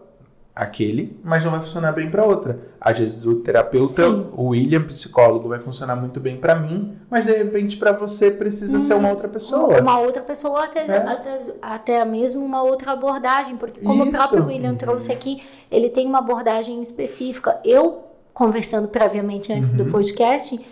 aquele, 0.55 1.19
mas 1.21 1.43
não 1.43 1.51
vai 1.51 1.59
funcionar 1.59 1.91
bem 1.91 2.09
para 2.09 2.23
outra. 2.23 2.57
Às 2.79 2.97
vezes 2.97 3.25
o 3.25 3.35
terapeuta, 3.35 4.09
Sim. 4.09 4.29
o 4.37 4.49
William, 4.49 4.83
psicólogo, 4.83 5.49
vai 5.49 5.59
funcionar 5.59 5.97
muito 5.97 6.19
bem 6.21 6.37
para 6.37 6.55
mim, 6.55 6.97
mas 7.09 7.25
de 7.25 7.33
repente 7.33 7.75
para 7.75 7.91
você 7.91 8.31
precisa 8.31 8.79
ser 8.79 8.93
uma 8.93 9.09
outra 9.09 9.27
pessoa. 9.27 9.81
Uma 9.81 9.99
outra 9.99 10.21
pessoa, 10.21 10.63
até, 10.63 10.79
É. 10.87 10.95
até, 10.97 11.37
até 11.61 12.05
mesmo 12.05 12.45
uma 12.45 12.63
outra 12.63 12.93
abordagem, 12.93 13.57
porque 13.57 13.81
como 13.81 14.03
Isso. 14.03 14.09
o 14.09 14.13
próprio 14.13 14.45
William 14.45 14.75
trouxe 14.75 15.11
aqui, 15.11 15.43
ele 15.69 15.89
tem 15.89 16.07
uma 16.07 16.19
abordagem 16.19 16.81
específica. 16.81 17.59
Eu, 17.65 18.03
conversando 18.33 18.87
previamente 18.87 19.51
antes 19.51 19.71
Uhum. 19.73 19.77
do 19.79 19.85
podcast, 19.91 20.65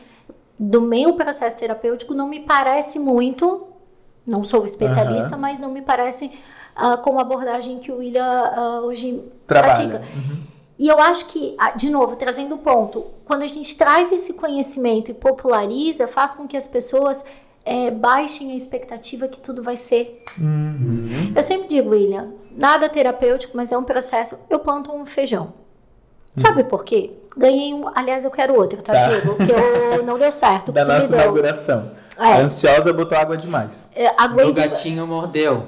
do 0.58 0.80
meu 0.82 1.14
processo 1.16 1.58
terapêutico 1.58 2.14
não 2.14 2.30
me 2.30 2.40
parece 2.40 3.00
muito, 3.00 3.68
não 4.26 4.46
sou 4.46 4.64
especialista, 4.64 5.36
mas 5.36 5.60
não 5.60 5.72
me 5.74 5.82
parece 5.82 6.32
ah, 6.76 6.98
como 6.98 7.20
a 7.20 7.22
abordagem 7.22 7.80
que 7.80 7.92
o 7.92 7.98
William 7.98 8.24
ah, 8.26 8.82
hoje 8.84 9.24
Trabalha. 9.48 9.74
pratica. 9.74 10.02
E 10.80 10.88
eu 10.88 11.00
acho 11.00 11.28
que, 11.28 11.56
ah, 11.60 11.72
de 11.72 11.90
novo, 11.90 12.16
trazendo 12.16 12.56
o 12.56 12.58
ponto, 12.58 13.06
quando 13.26 13.44
a 13.44 13.48
gente 13.48 13.78
traz 13.78 14.12
esse 14.12 14.34
conhecimento 14.34 15.12
e 15.12 15.14
populariza, 15.14 16.08
faz 16.08 16.34
com 16.34 16.48
que 16.48 16.58
as 16.58 16.68
pessoas 16.68 17.24
eh, 17.66 17.92
baixem 17.92 18.52
a 18.52 18.56
expectativa 18.56 19.28
que 19.28 19.40
tudo 19.40 19.62
vai 19.64 19.78
ser. 19.78 20.24
Uhum. 20.38 21.32
Eu 21.36 21.44
sempre 21.44 21.68
digo, 21.68 21.92
William, 21.92 22.32
nada 22.52 22.90
terapêutico, 22.90 23.56
mas 23.56 23.72
é 23.72 23.78
um 23.78 23.84
processo. 23.84 24.38
Eu 24.50 24.60
planto 24.60 24.92
um 24.92 25.06
feijão. 25.06 25.54
Sabe 26.36 26.64
por 26.64 26.84
quê? 26.84 27.12
Ganhei 27.38 27.74
um. 27.74 27.88
Aliás, 27.94 28.26
eu 28.26 28.32
quero 28.32 28.56
outro, 28.56 28.82
tá, 28.82 28.94
Tá. 28.94 29.00
Diego? 29.00 29.36
Que 29.36 29.52
eu 29.52 30.04
não 30.06 30.18
deu 30.18 30.32
certo. 30.32 30.72
Da 30.72 30.84
nossa 30.84 31.14
inauguração. 31.16 31.92
É. 32.20 32.42
Ansiosa 32.42 32.92
botou 32.92 33.18
água 33.18 33.38
demais. 33.38 33.90
É, 33.96 34.08
aguei 34.18 34.46
Meu 34.46 34.54
de... 34.54 34.62
gatinho 34.62 35.06
mordeu. 35.08 35.68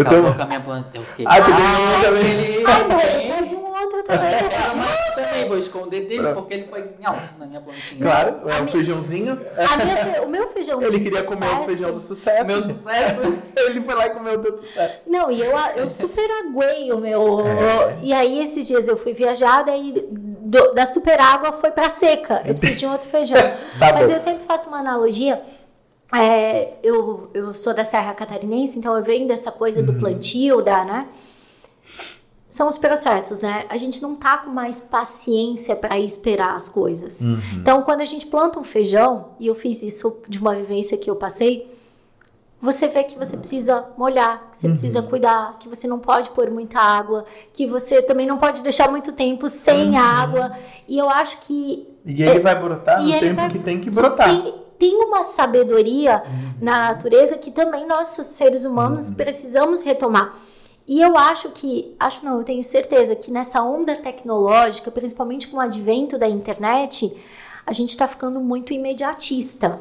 O 0.00 0.04
teu- 0.04 0.18
Acabou 0.18 0.34
com 0.34 0.42
a 0.42 0.46
minha 0.46 0.60
planta. 0.60 0.88
Eu 0.94 1.02
fiquei. 1.02 1.24
Ah, 1.28 1.34
tu 1.42 1.50
ganhou 1.50 2.14
também. 2.14 2.62
mãe, 2.96 3.38
eu 3.40 3.46
de 3.46 3.54
um 3.56 3.66
outro 3.66 4.02
também. 4.04 4.28
É 4.34 4.38
a 4.38 5.12
também 5.14 5.48
vou 5.48 5.56
esconder 5.56 6.06
dele 6.06 6.28
porque 6.34 6.54
ele 6.54 6.66
foi 6.68 6.84
nhau, 7.00 7.18
na 7.38 7.46
minha 7.46 7.60
plantinha. 7.60 8.00
Claro, 8.04 8.40
é 8.48 8.62
um 8.62 8.66
feijãozinho. 8.68 9.36
Minha, 9.84 10.22
o 10.22 10.28
meu 10.28 10.48
feijão 10.50 10.80
Ele 10.82 10.98
queria 10.98 11.22
sucesso, 11.22 11.28
comer 11.40 11.54
o 11.54 11.64
feijão 11.64 11.92
do 11.92 12.00
sucesso. 12.00 12.46
Meu 12.52 12.62
sucesso. 12.62 13.38
Ele 13.56 13.80
foi 13.80 13.94
lá 13.94 14.06
e 14.06 14.10
comeu 14.10 14.34
o 14.34 14.42
teu 14.42 14.54
sucesso. 14.56 14.94
Não, 15.06 15.30
e 15.30 15.40
eu, 15.40 15.52
eu 15.76 15.90
super 15.90 16.28
aguei 16.42 16.92
o 16.92 16.98
meu. 16.98 17.40
É. 17.46 17.98
E 18.02 18.12
aí, 18.12 18.40
esses 18.42 18.66
dias 18.68 18.86
eu 18.88 18.96
fui 18.96 19.12
viajar, 19.12 19.64
daí 19.64 20.06
do- 20.10 20.72
da 20.74 20.86
super 20.86 21.20
água 21.20 21.52
foi 21.52 21.70
pra 21.70 21.88
seca. 21.88 22.42
Eu 22.44 22.54
preciso 22.54 22.78
de 22.80 22.86
um 22.86 22.92
outro 22.92 23.08
feijão. 23.08 23.36
Tá 23.78 23.92
Mas 23.92 24.06
bom. 24.08 24.12
eu 24.14 24.18
sempre 24.18 24.44
faço 24.44 24.68
uma 24.68 24.78
analogia. 24.78 25.42
É, 26.12 26.74
eu, 26.82 27.30
eu 27.34 27.52
sou 27.52 27.74
da 27.74 27.84
Serra 27.84 28.14
Catarinense, 28.14 28.78
então 28.78 28.96
eu 28.96 29.02
venho 29.04 29.28
dessa 29.28 29.52
coisa 29.52 29.80
Uhum. 29.80 29.86
do 29.86 29.94
plantio, 29.94 30.62
da, 30.62 30.84
né? 30.84 31.08
São 32.48 32.66
os 32.66 32.78
processos, 32.78 33.42
né? 33.42 33.66
A 33.68 33.76
gente 33.76 34.00
não 34.00 34.16
tá 34.16 34.38
com 34.38 34.48
mais 34.50 34.80
paciência 34.80 35.76
para 35.76 35.98
esperar 36.00 36.54
as 36.56 36.66
coisas. 36.66 37.20
Uhum. 37.20 37.38
Então, 37.56 37.82
quando 37.82 38.00
a 38.00 38.06
gente 38.06 38.26
planta 38.26 38.58
um 38.58 38.64
feijão, 38.64 39.32
e 39.38 39.46
eu 39.46 39.54
fiz 39.54 39.82
isso 39.82 40.16
de 40.26 40.38
uma 40.38 40.54
vivência 40.54 40.96
que 40.96 41.10
eu 41.10 41.16
passei, 41.16 41.70
você 42.58 42.88
vê 42.88 43.04
que 43.04 43.18
você 43.18 43.36
precisa 43.36 43.84
molhar, 43.98 44.48
que 44.50 44.56
você 44.56 44.66
Uhum. 44.66 44.72
precisa 44.72 45.02
cuidar, 45.02 45.58
que 45.60 45.68
você 45.68 45.86
não 45.86 45.98
pode 45.98 46.30
pôr 46.30 46.50
muita 46.50 46.80
água, 46.80 47.26
que 47.52 47.66
você 47.66 48.00
também 48.00 48.26
não 48.26 48.38
pode 48.38 48.62
deixar 48.62 48.90
muito 48.90 49.12
tempo 49.12 49.46
sem 49.46 49.90
Uhum. 49.90 49.98
água. 49.98 50.56
E 50.88 50.96
eu 50.96 51.08
acho 51.10 51.42
que 51.42 51.86
E 52.06 52.22
ele 52.22 52.40
vai 52.40 52.58
brotar 52.58 53.02
no 53.02 53.10
tempo 53.10 53.36
vai- 53.36 53.50
que 53.50 53.58
tem 53.58 53.78
que 53.78 53.90
brotar. 53.90 54.26
Tem, 54.26 54.54
tem 54.78 54.96
uma 55.04 55.22
sabedoria 55.22 56.22
na 56.60 56.88
natureza 56.88 57.36
que 57.36 57.50
também 57.50 57.86
nós, 57.86 58.08
seres 58.08 58.64
Uhum. 58.64 58.72
humanos, 58.72 59.10
precisamos 59.10 59.82
retomar. 59.82 60.34
E 60.86 61.02
eu 61.02 61.18
acho 61.18 61.50
que, 61.50 61.94
acho 62.00 62.24
não, 62.24 62.38
eu 62.38 62.44
tenho 62.44 62.64
certeza 62.64 63.14
que 63.14 63.30
nessa 63.30 63.62
onda 63.62 63.94
tecnológica, 63.94 64.90
principalmente 64.90 65.48
com 65.48 65.58
o 65.58 65.60
advento 65.60 66.16
da 66.16 66.26
internet, 66.28 67.14
a 67.66 67.72
gente 67.74 67.90
está 67.90 68.08
ficando 68.08 68.40
muito 68.40 68.72
imediatista. 68.72 69.78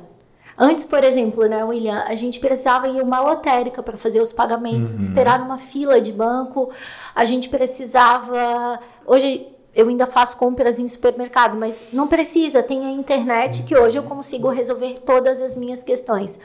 Antes, 0.58 0.84
por 0.86 1.04
exemplo, 1.04 1.46
né, 1.46 1.64
William, 1.64 2.04
a 2.08 2.16
gente 2.16 2.40
precisava 2.40 2.88
ir 2.90 3.02
uma 3.02 3.22
lotérica 3.22 3.82
para 3.84 3.96
fazer 3.96 4.20
os 4.20 4.32
pagamentos, 4.34 4.92
esperar 4.92 5.40
numa 5.40 5.60
fila 5.60 6.02
de 6.02 6.12
banco, 6.12 6.72
a 7.16 7.24
gente 7.26 7.48
precisava. 7.48 8.80
Hoje 9.06 9.48
eu 9.78 9.88
ainda 9.88 10.08
faço 10.08 10.38
compras 10.38 10.80
em 10.80 10.88
supermercado, 10.88 11.56
mas 11.56 11.90
não 11.94 12.08
precisa, 12.08 12.64
tem 12.64 12.84
a 12.84 12.90
internet 12.90 13.62
que 13.62 13.78
hoje 13.78 13.96
eu 13.96 14.02
consigo 14.02 14.50
resolver 14.50 14.98
todas 15.06 15.40
as 15.40 15.56
minhas 15.56 15.84
questões. 15.84 16.40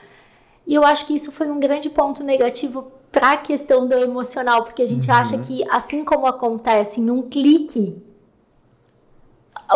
E 0.67 0.75
eu 0.75 0.85
acho 0.85 1.07
que 1.07 1.15
isso 1.15 1.33
foi 1.33 1.49
um 1.51 1.59
grande 1.59 1.89
ponto 1.89 2.23
negativo 2.23 2.93
para 3.11 3.33
a 3.33 3.37
questão 3.39 3.89
do 3.89 3.95
emocional, 3.95 4.65
porque 4.65 4.83
a 4.83 4.87
gente 4.87 5.11
acha 5.11 5.39
que 5.39 5.67
assim 5.71 6.05
como 6.05 6.27
acontece 6.27 7.01
em 7.01 7.11
um 7.11 7.23
clique, 7.23 8.05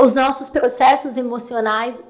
os 0.02 0.14
nossos 0.14 0.50
processos 0.50 1.16
emocionais 1.16 2.02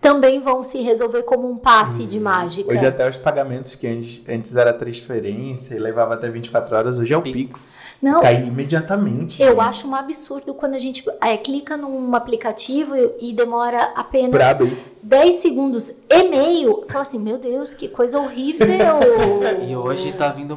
também 0.00 0.40
vão 0.40 0.62
se 0.62 0.80
resolver 0.82 1.22
como 1.22 1.50
um 1.50 1.58
passe 1.58 2.04
de 2.04 2.20
mágica. 2.20 2.70
Hoje 2.70 2.86
até 2.86 3.08
os 3.08 3.16
pagamentos 3.16 3.74
que 3.74 3.86
antes, 3.86 4.22
antes 4.28 4.56
era 4.56 4.72
transferência 4.72 5.74
e 5.74 5.78
levava 5.78 6.14
até 6.14 6.28
24 6.28 6.76
horas, 6.76 6.98
hoje 6.98 7.12
é 7.12 7.16
o 7.16 7.22
Pix. 7.22 7.34
Pix. 7.34 7.76
Não, 8.00 8.20
Cai 8.20 8.44
imediatamente. 8.44 9.42
eu 9.42 9.56
né? 9.56 9.64
acho 9.64 9.88
um 9.88 9.94
absurdo 9.94 10.54
quando 10.54 10.74
a 10.74 10.78
gente 10.78 11.04
é, 11.20 11.36
clica 11.36 11.76
num 11.76 12.14
aplicativo 12.14 12.94
e 13.20 13.32
demora 13.32 13.92
apenas 13.96 14.40
abrir. 14.40 14.78
10 15.02 15.34
segundos 15.36 15.94
e 16.08 16.28
meio. 16.28 16.84
Fala 16.88 17.02
assim, 17.02 17.18
meu 17.18 17.38
Deus, 17.38 17.72
que 17.72 17.88
coisa 17.88 18.18
horrível. 18.18 18.66
E 19.66 19.74
hoje 19.74 20.12
tá 20.12 20.28
vindo 20.28 20.56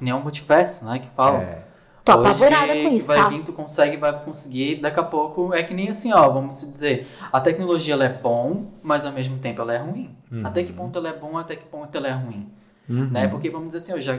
nem 0.00 0.12
um 0.14 0.20
multiverso, 0.20 0.84
né? 0.86 0.98
Que 0.98 1.08
fala. 1.10 1.42
É. 1.42 1.67
Tô 2.08 2.20
Hoje 2.20 2.28
apavorada 2.28 2.72
com 2.72 2.88
isso, 2.94 3.08
vai 3.08 3.18
tá? 3.18 3.28
vir, 3.28 3.42
tu 3.42 3.52
consegue, 3.52 3.96
vai 3.98 4.18
conseguir, 4.24 4.76
daqui 4.76 4.98
a 4.98 5.02
pouco 5.02 5.52
é 5.52 5.62
que 5.62 5.74
nem 5.74 5.90
assim, 5.90 6.12
ó, 6.12 6.28
vamos 6.30 6.56
se 6.56 6.70
dizer, 6.70 7.06
a 7.30 7.38
tecnologia 7.38 7.92
ela 7.92 8.04
é 8.04 8.08
bom, 8.08 8.70
mas 8.82 9.04
ao 9.04 9.12
mesmo 9.12 9.38
tempo 9.38 9.60
ela 9.60 9.74
é 9.74 9.78
ruim. 9.78 10.10
Uhum. 10.30 10.46
Até 10.46 10.62
que 10.62 10.72
ponto 10.72 10.98
ela 10.98 11.10
é 11.10 11.12
bom, 11.12 11.36
até 11.36 11.54
que 11.54 11.66
ponto 11.66 11.94
ela 11.96 12.08
é 12.08 12.12
ruim. 12.12 12.48
Né? 12.88 13.28
Porque 13.28 13.50
vamos 13.50 13.68
dizer 13.68 13.78
assim, 13.78 13.92
eu 13.92 14.00
já 14.00 14.18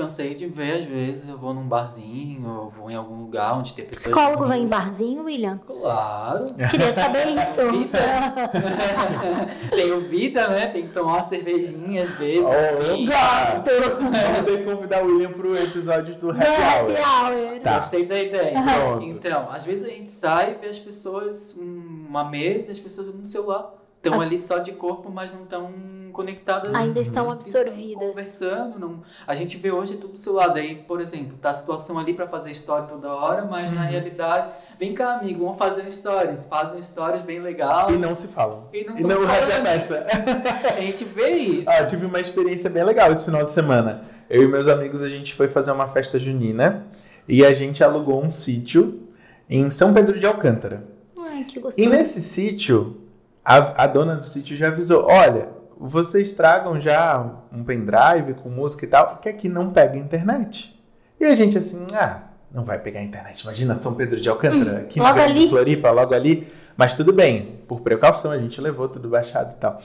cansei 0.00 0.34
de 0.34 0.46
ver, 0.46 0.80
às 0.80 0.86
vezes, 0.86 1.28
eu 1.28 1.36
vou 1.36 1.52
num 1.52 1.68
barzinho, 1.68 2.46
eu 2.46 2.70
vou 2.70 2.90
em 2.90 2.94
algum 2.94 3.20
lugar 3.20 3.58
onde 3.58 3.74
tem 3.74 3.84
pessoas. 3.84 4.06
Psicólogo 4.06 4.46
vai 4.46 4.60
em 4.60 4.66
barzinho, 4.66 5.24
William? 5.24 5.60
Claro. 5.66 6.46
Queria 6.70 6.90
saber 6.90 7.26
isso. 7.38 7.60
Tenho 9.70 10.00
vida, 10.00 10.48
né? 10.48 10.68
Tem 10.68 10.86
que 10.86 10.94
tomar 10.94 11.12
uma 11.12 11.22
cervejinha 11.22 12.02
às 12.02 12.10
vezes. 12.12 12.46
Oh, 12.46 12.82
eu 12.82 13.04
gosto! 13.06 13.70
Vamos 14.00 14.44
ter 14.44 14.58
que 14.58 14.64
convidar 14.64 15.04
o 15.04 15.06
William 15.06 15.32
pro 15.32 15.56
episódio 15.56 16.14
do 16.16 16.30
Happy 16.30 16.44
Hour. 16.44 16.90
Happy 16.90 17.52
hour. 17.52 17.60
Tá. 17.60 17.76
Gostei 17.76 18.06
da 18.06 18.20
ideia. 18.20 18.58
Pronto. 18.62 19.04
Então, 19.04 19.50
às 19.50 19.66
vezes 19.66 19.84
a 19.84 19.88
gente 19.88 20.08
sai 20.08 20.52
e 20.52 20.54
vê 20.54 20.68
as 20.68 20.78
pessoas, 20.78 21.54
uma 21.58 22.24
mesa, 22.24 22.72
as 22.72 22.78
pessoas 22.78 23.14
no 23.14 23.26
celular. 23.26 23.74
Estão 24.02 24.18
ali 24.18 24.38
só 24.38 24.58
de 24.58 24.72
corpo, 24.72 25.10
mas 25.10 25.30
não 25.32 25.42
estão 25.42 25.70
conectadas. 26.20 26.74
Ainda 26.74 27.00
estão 27.00 27.02
Estão 27.02 27.30
absorvidas. 27.30 28.08
Conversando. 28.08 28.78
Não... 28.78 29.00
A 29.26 29.34
gente 29.34 29.56
vê 29.56 29.70
hoje 29.70 29.96
tudo 29.96 30.12
do 30.12 30.18
celular. 30.18 30.48
Daí, 30.48 30.76
por 30.76 31.00
exemplo, 31.00 31.36
tá 31.40 31.50
a 31.50 31.54
situação 31.54 31.98
ali 31.98 32.14
para 32.14 32.26
fazer 32.26 32.50
história 32.50 32.86
toda 32.86 33.12
hora, 33.12 33.44
mas 33.44 33.68
Uhum. 33.70 33.76
na 33.76 33.82
realidade, 33.82 34.52
vem 34.78 34.94
cá, 34.94 35.16
amigo, 35.16 35.44
vamos 35.44 35.58
fazer 35.58 35.90
stories. 35.90 36.44
Fazem 36.44 36.80
stories 36.82 37.22
bem 37.22 37.40
legal. 37.40 37.90
E 37.90 37.96
não 37.96 38.14
se 38.14 38.28
falam. 38.28 38.68
E 38.72 38.84
não 38.84 38.98
E 38.98 39.02
não 39.02 39.22
é 39.22 39.26
falando. 39.26 39.62
festa. 39.66 40.06
A 40.76 40.80
gente 40.80 41.04
vê 41.04 41.30
isso. 41.30 41.70
Ah, 41.70 41.80
eu 41.80 41.86
tive 41.86 42.06
uma 42.06 42.20
experiência 42.20 42.68
bem 42.70 42.84
legal 42.84 43.10
esse 43.12 43.24
final 43.24 43.42
de 43.42 43.50
semana. 43.50 44.04
Eu 44.28 44.42
e 44.44 44.46
meus 44.48 44.68
amigos, 44.68 45.02
a 45.02 45.08
gente 45.08 45.34
foi 45.34 45.48
fazer 45.48 45.72
uma 45.72 45.88
festa 45.88 46.18
junina 46.18 46.86
e 47.28 47.44
a 47.44 47.52
gente 47.52 47.82
alugou 47.82 48.22
um 48.22 48.30
sítio 48.30 49.08
em 49.48 49.68
São 49.68 49.92
Pedro 49.92 50.18
de 50.18 50.24
Alcântara. 50.26 50.84
Ai, 51.18 51.44
que 51.44 51.58
E 51.58 51.60
gostoso. 51.60 51.88
nesse 51.88 52.22
sítio, 52.22 52.96
a, 53.44 53.84
a 53.84 53.86
dona 53.86 54.14
do 54.16 54.24
sítio 54.26 54.56
já 54.56 54.68
avisou: 54.68 55.04
olha, 55.06 55.48
vocês 55.80 56.34
tragam 56.34 56.78
já 56.78 57.26
um 57.50 57.64
pendrive 57.64 58.34
com 58.34 58.50
música 58.50 58.84
e 58.84 58.88
tal, 58.88 59.16
que 59.16 59.30
aqui 59.30 59.48
não 59.48 59.70
pega 59.70 59.96
internet. 59.96 60.78
E 61.18 61.24
a 61.24 61.34
gente 61.34 61.56
assim, 61.56 61.86
ah, 61.94 62.24
não 62.52 62.62
vai 62.62 62.78
pegar 62.78 63.02
internet. 63.02 63.40
Imagina 63.40 63.74
São 63.74 63.94
Pedro 63.94 64.20
de 64.20 64.28
Alcântara, 64.28 64.80
aqui 64.80 64.98
na 64.98 65.06
logo 65.06 65.16
Grande 65.16 65.38
ali. 65.38 65.48
Floripa, 65.48 65.90
logo 65.90 66.14
ali. 66.14 66.46
Mas 66.76 66.94
tudo 66.94 67.14
bem, 67.14 67.62
por 67.66 67.80
precaução, 67.80 68.30
a 68.30 68.38
gente 68.38 68.60
levou 68.60 68.90
tudo 68.90 69.08
baixado 69.08 69.54
e 69.54 69.56
tal. 69.56 69.80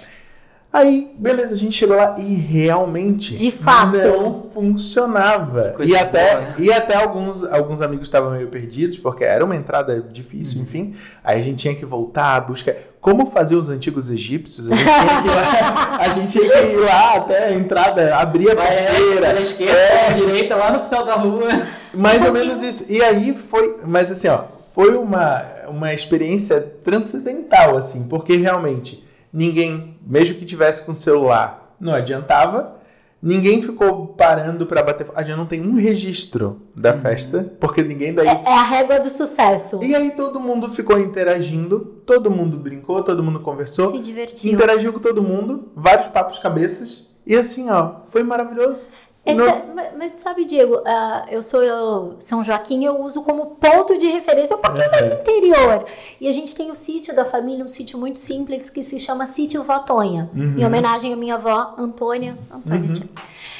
Aí, 0.75 1.09
beleza, 1.17 1.55
a 1.55 1.57
gente 1.57 1.73
chegou 1.73 1.95
lá 1.95 2.15
e 2.17 2.35
realmente 2.35 3.33
De 3.33 3.49
fato. 3.49 3.95
não 3.95 4.43
funcionava. 4.53 5.73
E 5.79 5.95
até, 5.95 6.35
boa, 6.35 6.41
né? 6.41 6.53
e 6.59 6.73
até 6.73 6.95
alguns, 6.95 7.45
alguns 7.45 7.81
amigos 7.81 8.07
estavam 8.09 8.31
meio 8.31 8.49
perdidos, 8.49 8.97
porque 8.97 9.23
era 9.23 9.45
uma 9.45 9.55
entrada 9.55 10.01
difícil, 10.01 10.61
enfim. 10.61 10.93
Aí 11.23 11.39
a 11.39 11.41
gente 11.41 11.59
tinha 11.59 11.73
que 11.73 11.85
voltar, 11.85 12.41
buscar. 12.41 12.75
Como 12.99 13.25
fazer 13.25 13.55
os 13.55 13.69
antigos 13.69 14.09
egípcios? 14.09 14.69
A 14.69 14.75
gente 14.75 14.83
tinha 14.83 15.21
que 15.21 15.27
ir 15.27 15.31
lá, 15.31 15.95
a 16.01 16.09
gente 16.09 16.31
tinha 16.33 16.49
que 16.49 16.73
ir 16.73 16.77
lá 16.77 17.15
até 17.15 17.43
a 17.45 17.53
entrada, 17.53 18.17
abrir 18.17 18.51
a 18.51 18.55
Vai 18.55 18.85
porteira. 18.85 19.27
pela 19.27 19.39
esquerda, 19.39 19.79
pela 19.79 20.25
direita, 20.25 20.55
lá 20.57 20.71
no 20.73 20.79
final 20.83 21.05
da 21.05 21.15
rua. 21.15 21.47
Mais 21.93 22.21
ou 22.25 22.33
menos 22.33 22.61
isso. 22.61 22.85
E 22.89 23.01
aí 23.01 23.33
foi. 23.33 23.77
Mas 23.85 24.11
assim, 24.11 24.27
ó, 24.27 24.43
foi 24.73 24.93
uma, 24.97 25.41
uma 25.69 25.93
experiência 25.93 26.59
transcendental, 26.83 27.77
assim, 27.77 28.03
porque 28.09 28.35
realmente 28.35 29.05
ninguém, 29.35 29.99
mesmo 30.07 30.37
que 30.37 30.45
tivesse 30.45 30.83
com 30.85 30.95
celular, 30.95 31.75
não 31.79 31.93
adiantava. 31.93 32.73
Ninguém 33.21 33.59
ficou 33.61 34.07
parando 34.07 34.65
pra 34.67 34.83
bater. 34.83 35.07
A 35.15 35.23
gente 35.23 35.35
não 35.35 35.47
tem 35.47 35.59
um 35.59 35.73
registro 35.73 36.61
da 36.75 36.93
festa, 36.93 37.55
porque 37.59 37.81
ninguém 37.81 38.13
daí. 38.13 38.27
É 38.27 38.31
a 38.47 38.63
régua 38.63 38.99
do 38.99 39.09
sucesso. 39.09 39.83
E 39.83 39.95
aí 39.95 40.11
todo 40.11 40.39
mundo 40.39 40.69
ficou 40.69 40.99
interagindo, 40.99 41.79
todo 42.05 42.29
mundo 42.29 42.57
brincou, 42.57 43.01
todo 43.03 43.23
mundo 43.23 43.39
conversou, 43.39 43.89
Se 43.91 43.99
divertiu. 43.99 44.53
interagiu 44.53 44.93
com 44.93 44.99
todo 44.99 45.23
mundo, 45.23 45.71
vários 45.75 46.07
papos 46.07 46.37
cabeças. 46.39 47.07
E 47.25 47.35
assim, 47.35 47.69
ó, 47.71 48.01
foi 48.09 48.21
maravilhoso. 48.21 48.87
É- 49.25 49.95
mas, 49.97 50.11
sabe, 50.11 50.45
Diego, 50.45 50.81
ah, 50.85 51.25
eu 51.31 51.41
sou 51.41 51.63
eu- 51.63 52.15
São 52.19 52.43
Joaquim, 52.43 52.83
eu 52.85 53.01
uso 53.01 53.23
como 53.23 53.47
ponto 53.55 53.97
de 53.97 54.07
referência 54.07 54.55
um 54.55 54.59
pouquinho 54.59 54.91
mais 54.91 55.07
interior. 55.11 55.85
E 56.21 56.27
a 56.27 56.31
gente 56.31 56.55
tem 56.55 56.69
o 56.69 56.75
sítio 56.75 57.15
da 57.15 57.25
família, 57.25 57.63
um 57.65 57.67
sítio 57.67 57.97
muito 57.97 58.19
simples 58.19 58.69
que 58.69 58.83
se 58.83 58.99
chama 58.99 59.25
Sítio 59.25 59.63
Votonha, 59.63 60.29
em 60.35 60.63
homenagem 60.65 61.11
à 61.11 61.15
minha 61.15 61.35
avó 61.35 61.73
Antônia. 61.77 62.37
Antônia 62.51 62.91
tia. 62.91 63.09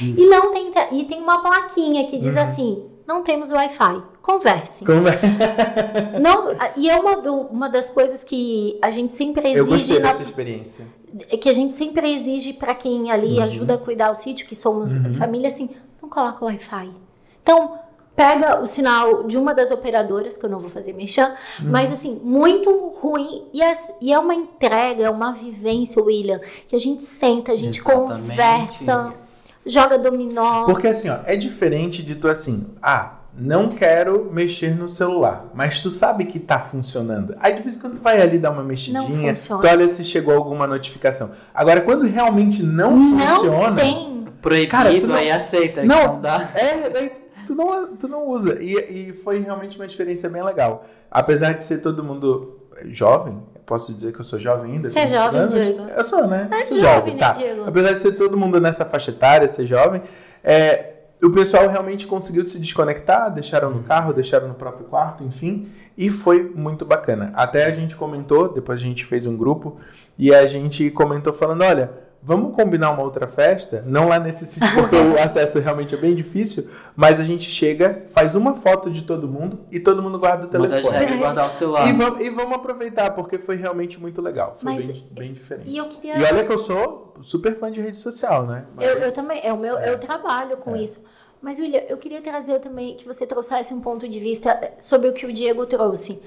E 0.01 0.26
não 0.28 0.51
tem 0.51 0.70
te- 0.72 0.88
e 0.93 1.03
tem 1.05 1.22
uma 1.22 1.41
plaquinha 1.41 2.05
que 2.07 2.18
diz 2.18 2.36
assim: 2.38 2.84
não 3.07 3.24
temos 3.24 3.51
Wi-Fi. 3.51 4.03
Converse. 4.22 4.84
Como 4.86 5.07
é? 5.07 6.20
Não, 6.20 6.47
e 6.78 6.89
é 6.89 6.99
uma, 6.99 7.18
uma 7.18 7.70
das 7.70 7.91
coisas 7.91 8.24
que 8.24 8.78
a 8.82 8.89
gente 8.89 9.13
sempre 9.13 9.41
Eu 9.53 9.66
gostei 9.68 9.78
exige 9.78 9.99
na, 9.99 10.07
dessa 10.07 10.24
experiência. 10.24 10.88
Que 11.39 11.47
a 11.49 11.53
gente 11.53 11.74
sempre 11.74 12.11
exige 12.13 12.53
para 12.53 12.74
quem 12.76 13.11
ali 13.11 13.41
ajuda 13.41 13.76
a 13.76 13.78
cuidar 13.78 14.11
o 14.11 14.16
sítio, 14.16 14.45
que 14.47 14.55
somos 14.55 14.97
família, 15.18 15.47
assim, 15.47 15.70
não 16.01 16.09
coloca 16.09 16.43
o 16.43 16.47
Wi-Fi. 16.47 16.91
Então, 17.41 17.80
pega 18.16 18.61
o 18.61 18.66
sinal 18.66 19.24
de 19.24 19.38
uma 19.38 19.53
das 19.53 19.72
operadoras, 19.72 20.38
que 20.38 20.45
eu 20.45 20.49
não 20.49 20.59
vou 20.59 20.70
fazer 20.70 20.93
mexer, 20.93 21.30
mas 21.63 21.91
assim, 21.91 22.20
muito 22.24 22.70
ruim. 22.99 23.43
E, 23.53 23.61
as- 23.61 23.93
e 24.01 24.11
é 24.13 24.18
uma 24.20 24.34
entrega, 24.34 25.03
é 25.03 25.09
uma 25.09 25.34
vivência, 25.34 26.01
William, 26.01 26.39
que 26.68 26.76
a 26.76 26.80
gente 26.80 27.03
senta, 27.03 27.51
a 27.51 27.55
gente 27.55 27.78
Exatamente. 27.78 28.22
conversa, 28.22 29.13
joga 29.66 29.97
dominó. 29.97 30.66
Porque 30.66 30.88
assim, 30.88 31.09
ó, 31.09 31.18
é 31.26 31.36
diferente 31.36 32.01
de 32.03 32.16
tu 32.16 32.28
assim, 32.28 32.68
ah, 32.82 33.20
não 33.38 33.70
quero 33.70 34.30
mexer 34.32 34.76
no 34.76 34.88
celular, 34.88 35.52
mas 35.54 35.82
tu 35.82 35.92
sabe 35.92 36.26
que 36.26 36.40
tá 36.40 36.60
funcionando. 36.60 37.36
Aí 37.40 37.54
de 37.56 37.62
vez 37.62 37.76
em 37.76 37.80
quando 37.80 37.96
tu 37.96 38.02
vai 38.02 38.22
ali 38.22 38.40
dar 38.40 38.52
uma 38.52 38.64
mexidinha, 38.64 39.34
tu 39.34 39.68
olha 39.68 39.88
se 39.88 40.04
chegou 40.06 40.34
alguma 40.34 40.66
notificação. 40.66 41.32
Agora, 41.54 41.82
quando 41.82 42.06
realmente 42.06 42.64
não, 42.64 42.96
não 42.96 43.20
funciona. 43.20 43.76
Tem. 43.76 44.16
Proibido, 44.42 44.72
cara, 44.72 44.94
não, 44.94 45.16
aí 45.16 45.32
aceita. 45.32 45.84
Não, 45.84 46.14
não 46.14 46.22
dá. 46.22 46.40
É, 46.56 46.90
daí 46.90 47.12
tu 47.48 47.56
não, 47.56 47.96
tu 47.96 48.08
não 48.08 48.28
usa. 48.28 48.62
E, 48.62 49.10
e 49.10 49.14
foi 49.14 49.40
realmente 49.40 49.78
uma 49.78 49.86
experiência 49.86 50.30
bem 50.30 50.44
legal. 50.44 50.86
Apesar 51.10 51.54
de 51.54 51.64
ser 51.64 51.80
todo 51.80 52.04
mundo 52.04 52.60
jovem, 52.86 53.42
posso 53.66 53.94
dizer 53.94 54.14
que 54.14 54.20
eu 54.20 54.24
sou 54.24 54.40
jovem 54.40 54.74
ainda? 54.74 54.88
Você 54.88 55.00
é 55.00 55.08
jovem, 55.08 55.42
anos? 55.42 55.54
Diego? 55.54 55.82
Eu 55.90 56.04
sou, 56.04 56.28
né? 56.28 56.48
É 56.52 56.64
sou 56.64 56.78
jovem, 56.78 56.94
jovem, 56.94 57.14
né, 57.16 57.20
tá. 57.20 57.32
Diego? 57.32 57.64
Apesar 57.68 57.92
de 57.92 57.98
ser 57.98 58.12
todo 58.14 58.38
mundo 58.38 58.62
nessa 58.62 58.86
faixa 58.86 59.12
etária, 59.12 59.48
ser 59.48 59.66
jovem, 59.66 60.02
é, 60.44 60.95
o 61.22 61.32
pessoal 61.32 61.68
realmente 61.68 62.05
conseguiu 62.07 62.43
se 62.43 62.59
desconectar, 62.59 63.34
deixaram 63.34 63.70
no 63.70 63.84
carro, 63.84 64.13
deixaram 64.13 64.47
no 64.47 64.53
próprio 64.53 64.86
quarto, 64.86 65.24
enfim, 65.24 65.70
e 65.97 66.09
foi 66.09 66.51
muito 66.55 66.86
bacana. 66.86 67.32
Até 67.36 67.66
a 67.66 67.72
gente 67.72 67.95
comentou, 67.95 68.53
depois 68.53 68.80
a 68.80 68.84
gente 68.84 69.05
fez 69.05 69.26
um 69.26 69.36
grupo, 69.36 69.78
e 70.18 70.34
a 70.34 70.45
gente 70.47 70.89
comentou 70.91 71.34
falando, 71.34 71.63
olha, 71.63 72.05
vamos 72.26 72.56
combinar 72.56 72.92
uma 72.92 73.04
outra 73.04 73.28
festa? 73.28 73.84
Não 73.86 74.08
lá 74.08 74.20
nesse 74.20 74.48
sítio, 74.48 74.68
porque 74.74 74.96
o 74.98 75.20
acesso 75.20 75.60
realmente 75.60 75.94
é 75.94 75.98
bem 75.98 76.16
difícil, 76.16 76.68
mas 76.96 77.20
a 77.20 77.24
gente 77.24 77.44
chega, 77.44 78.04
faz 78.08 78.34
uma 78.34 78.56
foto 78.56 78.90
de 78.90 79.04
todo 79.04 79.28
mundo 79.28 79.60
e 79.72 79.80
todo 79.80 80.02
mundo 80.02 80.18
guarda 80.18 80.46
o 80.46 80.48
telefone. 80.48 81.00
Manda 81.06 81.18
guardar 81.18 81.48
o 81.48 81.52
celular. 81.52 81.88
E 81.88 81.94
vamos, 81.94 82.26
e 82.26 82.30
vamos 82.32 82.54
aproveitar, 82.54 83.12
porque 83.12 83.38
foi 83.38 83.56
realmente 83.56 84.02
muito 84.02 84.22
legal. 84.24 84.58
Foi 84.60 84.74
mas, 84.74 84.88
bem, 84.88 85.08
bem, 85.12 85.34
diferente. 85.34 85.70
E, 85.70 85.78
eu 85.78 85.86
queria... 85.86 86.18
e 86.18 86.24
olha 86.24 86.44
que 86.44 86.52
eu 86.52 86.58
sou 86.58 87.14
super 87.22 87.56
fã 87.56 87.72
de 87.72 87.80
rede 87.80 88.00
social, 88.00 88.48
né? 88.48 88.66
Mas... 88.76 88.88
Eu, 88.88 88.98
eu, 88.98 89.12
também, 89.14 89.42
é 89.44 89.54
o 89.54 89.58
meu, 89.58 89.78
é. 89.78 89.92
eu 89.92 90.00
trabalho 90.00 90.58
com 90.58 90.76
é. 90.76 90.82
isso. 90.82 91.06
Mas, 91.40 91.60
William, 91.60 91.84
eu 91.88 91.98
queria 91.98 92.22
trazer 92.22 92.58
também 92.60 92.96
que 92.96 93.06
você 93.06 93.28
trouxesse 93.28 93.72
um 93.72 93.82
ponto 93.82 94.08
de 94.08 94.20
vista 94.20 94.74
sobre 94.80 95.10
o 95.10 95.14
que 95.14 95.28
o 95.28 95.32
Diego 95.32 95.64
trouxe. 95.68 96.24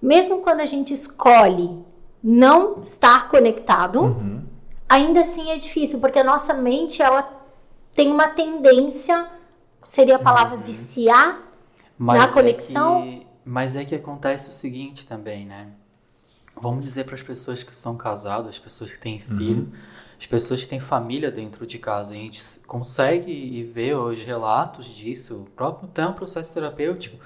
Mesmo 0.00 0.42
quando 0.42 0.60
a 0.60 0.66
gente 0.66 0.92
escolhe 0.92 1.82
não 2.22 2.82
estar 2.82 3.30
conectado, 3.30 4.02
uhum 4.02 4.41
ainda 4.92 5.22
assim 5.22 5.50
é 5.50 5.56
difícil, 5.56 5.98
porque 6.00 6.18
a 6.18 6.24
nossa 6.24 6.52
mente 6.52 7.00
ela 7.00 7.26
tem 7.94 8.10
uma 8.10 8.28
tendência, 8.28 9.26
seria 9.80 10.16
a 10.16 10.18
palavra 10.18 10.56
uhum. 10.56 10.62
viciar 10.62 11.40
mas 11.96 12.18
na 12.18 12.34
conexão. 12.34 13.02
É 13.02 13.06
que, 13.06 13.26
mas 13.42 13.76
é 13.76 13.84
que 13.86 13.94
acontece 13.94 14.50
o 14.50 14.52
seguinte 14.52 15.06
também, 15.06 15.46
né? 15.46 15.72
Vamos 16.60 16.82
dizer 16.82 17.04
para 17.04 17.14
as 17.14 17.22
pessoas 17.22 17.62
que 17.62 17.74
são 17.74 17.96
casadas, 17.96 18.50
as 18.50 18.58
pessoas 18.58 18.92
que 18.92 18.98
têm 18.98 19.14
uhum. 19.14 19.38
filho, 19.38 19.62
uhum. 19.62 19.72
as 20.18 20.26
pessoas 20.26 20.62
que 20.62 20.68
têm 20.68 20.78
família 20.78 21.30
dentro 21.30 21.66
de 21.66 21.78
casa. 21.78 22.12
A 22.12 22.16
gente 22.18 22.42
consegue 22.66 23.64
ver 23.72 23.96
os 23.96 24.22
relatos 24.22 24.94
disso, 24.94 25.40
o 25.40 25.44
próprio 25.56 25.88
até 25.88 26.06
um 26.06 26.12
processo 26.12 26.52
terapêutico 26.52 27.16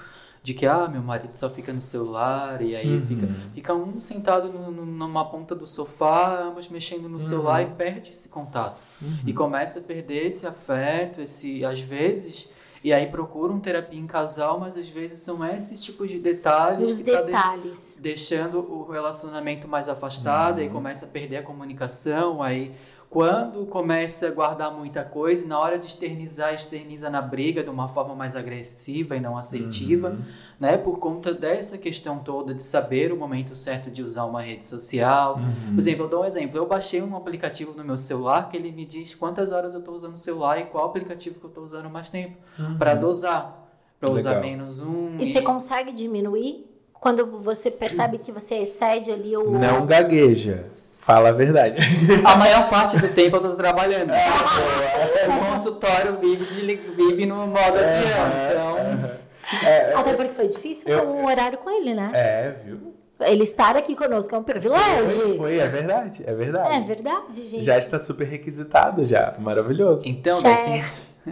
de 0.47 0.53
que 0.53 0.65
ah 0.65 0.87
meu 0.87 1.01
marido 1.01 1.35
só 1.35 1.49
fica 1.49 1.73
no 1.73 1.81
celular 1.81 2.61
e 2.61 2.73
aí 2.73 2.95
uhum. 2.95 3.05
fica 3.05 3.27
fica 3.53 3.73
um 3.73 3.99
sentado 3.99 4.47
no, 4.47 4.71
no, 4.71 4.85
numa 4.85 5.25
ponta 5.25 5.53
do 5.53 5.67
sofá 5.67 6.39
ambos 6.41 6.69
mexendo 6.69 7.09
no 7.09 7.15
uhum. 7.15 7.19
celular 7.19 7.63
e 7.63 7.65
perde 7.65 8.11
esse 8.11 8.29
contato 8.29 8.79
uhum. 9.01 9.23
e 9.25 9.33
começa 9.33 9.79
a 9.79 9.81
perder 9.81 10.25
esse 10.25 10.47
afeto 10.47 11.19
esse 11.19 11.65
às 11.65 11.81
vezes 11.81 12.49
e 12.81 12.93
aí 12.93 13.07
procuram 13.07 13.59
terapia 13.59 13.99
em 13.99 14.07
casal 14.07 14.57
mas 14.57 14.77
às 14.77 14.87
vezes 14.87 15.19
são 15.19 15.45
esses 15.45 15.81
tipos 15.81 16.09
de 16.09 16.19
detalhes 16.19 16.91
Os 16.91 16.97
que 16.99 17.03
detalhes 17.03 17.91
tá 17.91 17.95
de, 17.97 18.01
deixando 18.01 18.59
o 18.59 18.89
relacionamento 18.89 19.67
mais 19.67 19.89
afastado 19.89 20.61
e 20.61 20.67
uhum. 20.67 20.71
começa 20.75 21.07
a 21.07 21.09
perder 21.09 21.37
a 21.37 21.43
comunicação 21.43 22.41
aí 22.41 22.71
quando 23.09 23.65
começa 23.65 24.27
a 24.27 24.31
guardar 24.31 24.71
muita 24.71 25.01
coisa, 25.01 25.47
na 25.47 25.57
hora 25.57 25.79
de 25.79 25.85
externizar, 25.85 26.53
externiza 26.53 27.09
na 27.09 27.21
briga 27.21 27.63
de 27.63 27.69
uma 27.69 27.87
forma 27.87 28.13
mais 28.13 28.35
agressiva 28.35 29.15
e 29.15 29.19
não 29.21 29.37
assertiva, 29.37 30.09
uhum. 30.09 30.21
né? 30.59 30.77
Por 30.77 30.99
conta 30.99 31.33
dessa 31.33 31.77
questão 31.77 32.19
toda 32.19 32.53
de 32.53 32.61
saber 32.61 33.13
o 33.13 33.17
momento 33.17 33.55
certo 33.55 33.89
de 33.89 34.03
usar 34.03 34.25
uma 34.25 34.41
rede 34.41 34.65
social. 34.65 35.37
Uhum. 35.37 35.71
Por 35.71 35.77
exemplo, 35.79 36.03
eu 36.03 36.09
dou 36.09 36.21
um 36.23 36.25
exemplo. 36.25 36.57
Eu 36.57 36.67
baixei 36.67 37.01
um 37.01 37.15
aplicativo 37.15 37.73
no 37.77 37.83
meu 37.83 37.95
celular 37.95 38.49
que 38.49 38.57
ele 38.57 38.73
me 38.73 38.85
diz 38.85 39.15
quantas 39.15 39.53
horas 39.53 39.73
eu 39.73 39.79
estou 39.79 39.95
usando 39.95 40.15
o 40.15 40.19
celular 40.19 40.59
e 40.59 40.65
qual 40.65 40.85
aplicativo 40.85 41.39
que 41.39 41.45
eu 41.45 41.49
estou 41.49 41.63
usando 41.63 41.89
mais 41.89 42.09
tempo 42.09 42.35
uhum. 42.59 42.77
para 42.77 42.93
dosar, 42.93 43.69
para 44.01 44.11
usar 44.11 44.41
menos 44.41 44.81
um. 44.81 45.15
E, 45.17 45.21
e 45.21 45.25
você 45.25 45.41
consegue 45.41 45.93
diminuir 45.93 46.65
quando 46.93 47.39
você 47.39 47.71
percebe 47.71 48.17
que 48.17 48.33
você 48.33 48.55
excede 48.55 49.11
ali 49.11 49.37
o. 49.37 49.57
Não 49.57 49.85
gagueja. 49.85 50.76
Fala 51.07 51.29
a 51.29 51.31
verdade. 51.31 51.77
A 52.25 52.35
maior 52.35 52.69
parte 52.69 52.97
do 52.97 53.07
tempo 53.07 53.37
eu 53.37 53.41
tô 53.41 53.55
trabalhando. 53.55 54.11
É, 54.11 55.29
o 55.29 55.49
consultório 55.49 56.19
vive, 56.19 56.43
de, 56.43 56.75
vive 56.75 57.25
no 57.25 57.47
modo 57.47 57.77
é, 57.77 57.97
avião. 57.97 58.75
Então. 58.77 59.69
É, 59.69 59.93
Até 59.93 60.11
porque 60.11 60.33
foi 60.33 60.47
difícil 60.47 60.89
eu, 60.89 61.07
um 61.07 61.25
horário 61.25 61.59
com 61.59 61.69
ele, 61.69 61.93
né? 61.93 62.11
É, 62.13 62.55
viu? 62.61 62.93
Ele 63.21 63.43
estar 63.43 63.77
aqui 63.77 63.95
conosco 63.95 64.35
é 64.35 64.37
um 64.37 64.43
privilégio. 64.43 65.27
Foi, 65.27 65.37
foi, 65.37 65.57
é 65.59 65.67
verdade, 65.67 66.23
é 66.27 66.35
verdade. 66.35 66.75
É 66.75 66.81
verdade, 66.81 67.45
gente. 67.45 67.63
Já 67.63 67.77
está 67.77 67.97
super 67.97 68.27
requisitado 68.27 69.05
já, 69.05 69.33
maravilhoso. 69.39 70.09
Então, 70.09 70.37
daí, 70.43 70.83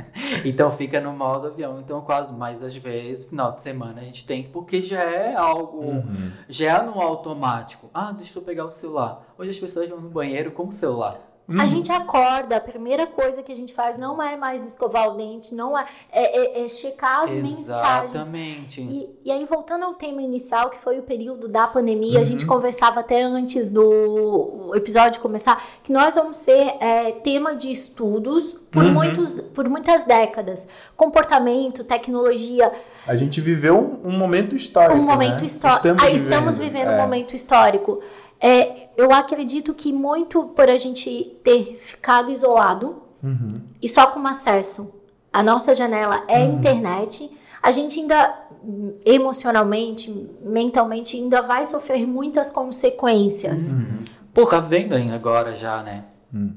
então 0.46 0.72
fica 0.72 1.00
no 1.00 1.12
modo 1.12 1.48
avião. 1.48 1.80
Então, 1.80 2.02
quase 2.02 2.34
mais 2.34 2.64
às 2.64 2.76
vezes, 2.76 3.30
final 3.30 3.52
de 3.52 3.62
semana, 3.62 4.02
a 4.02 4.04
gente 4.04 4.26
tem, 4.26 4.43
porque 4.43 4.82
já 4.82 5.02
é 5.04 5.36
algo, 5.36 5.82
uhum. 5.82 6.32
já 6.48 6.80
é 6.80 6.84
no 6.84 7.02
automático. 7.02 7.89
Ah, 7.93 8.12
deixa 8.12 8.38
eu 8.38 8.43
pegar 8.43 8.66
o 8.66 8.72
celular. 8.72 9.34
Hoje 9.38 9.52
as 9.52 9.60
pessoas 9.60 9.89
vão 9.89 10.02
no 10.02 10.10
banheiro 10.10 10.52
com 10.52 10.68
o 10.68 10.72
celular. 10.72 11.35
Uhum. 11.48 11.62
A 11.62 11.66
gente 11.68 11.91
acorda, 11.91 12.58
a 12.58 12.60
primeira 12.60 13.06
coisa 13.06 13.43
que 13.43 13.52
a 13.52 13.56
gente 13.56 13.72
faz 13.72 14.00
não 14.00 14.22
é 14.22 14.36
mais 14.36 14.66
escovar 14.66 15.10
o 15.10 15.16
dente, 15.16 15.54
não 15.54 15.78
é, 15.78 15.86
é, 16.12 16.62
é, 16.62 16.66
é 16.66 16.68
checar 16.68 17.26
as 17.26 17.34
Exatamente. 17.34 18.32
mensagens. 18.32 18.78
E, 18.78 19.10
e 19.26 19.32
aí, 19.32 19.46
voltando 19.46 19.86
ao 19.86 19.93
tema 19.93 20.24
inicial, 20.24 20.72
que 20.72 20.78
foi 20.78 20.98
o 20.98 21.04
período 21.04 21.48
da 21.48 21.68
pandemia, 21.68 22.16
uhum. 22.16 22.22
a 22.22 22.24
gente 22.24 22.46
uhum. 22.46 22.56
conversava 22.56 23.02
até 23.02 23.22
antes 23.22 23.70
do 23.70 24.72
episódio 24.76 25.22
começar, 25.22 25.64
que 25.84 25.91
nós 25.91 26.16
vamos 26.16 26.38
ser 26.38 26.78
é, 26.80 27.12
tema 27.24 27.56
de 27.56 27.72
estudos 27.72 28.58
por, 28.72 28.84
uhum. 28.84 28.93
muitos, 28.93 29.39
por 29.39 29.70
muitas 29.70 30.04
décadas. 30.04 30.68
Comportamento, 30.98 31.84
tecnologia. 31.84 32.72
A 33.08 33.16
gente 33.16 33.39
viveu 33.39 34.00
um, 34.04 34.18
momento 34.18 34.56
histórico. 34.56 35.00
Um 35.00 35.04
momento 35.04 35.41
né? 35.41 35.46
histórico. 35.46 35.88
Estamos, 35.88 36.04
ah, 36.04 36.10
estamos 36.10 36.58
vivendo, 36.58 36.88
um 36.88 36.93
é. 36.93 37.02
momento 37.02 37.36
histórico. 37.36 38.02
É, 38.40 38.90
eu 38.98 39.12
acredito 39.14 39.74
que 39.74 39.92
muito 39.92 40.44
por 40.44 40.70
a 40.70 40.78
gente 40.78 41.38
ter 41.44 41.76
ficado 41.76 42.32
isolado 42.32 43.02
uhum. 43.24 43.62
e 43.82 43.88
só 43.88 44.08
com 44.08 44.26
acesso 44.28 45.02
à 45.32 45.42
nossa 45.42 45.74
janela 45.74 46.24
é 46.28 46.40
uhum. 46.40 46.56
internet, 46.56 47.32
a 47.62 47.72
gente 47.72 48.00
ainda 48.00 48.46
emocionalmente, 49.06 50.12
mentalmente, 50.42 51.18
ainda 51.18 51.42
vai 51.42 51.66
sofrer 51.66 52.06
muitas 52.08 52.52
consequências. 52.52 53.72
Uhum. 53.72 54.04
Por... 54.34 54.50
Tá 54.50 54.60
vendo 54.60 54.96
agora 55.14 55.56
já, 55.56 55.82
né? 55.84 56.06
Uhum. 56.34 56.56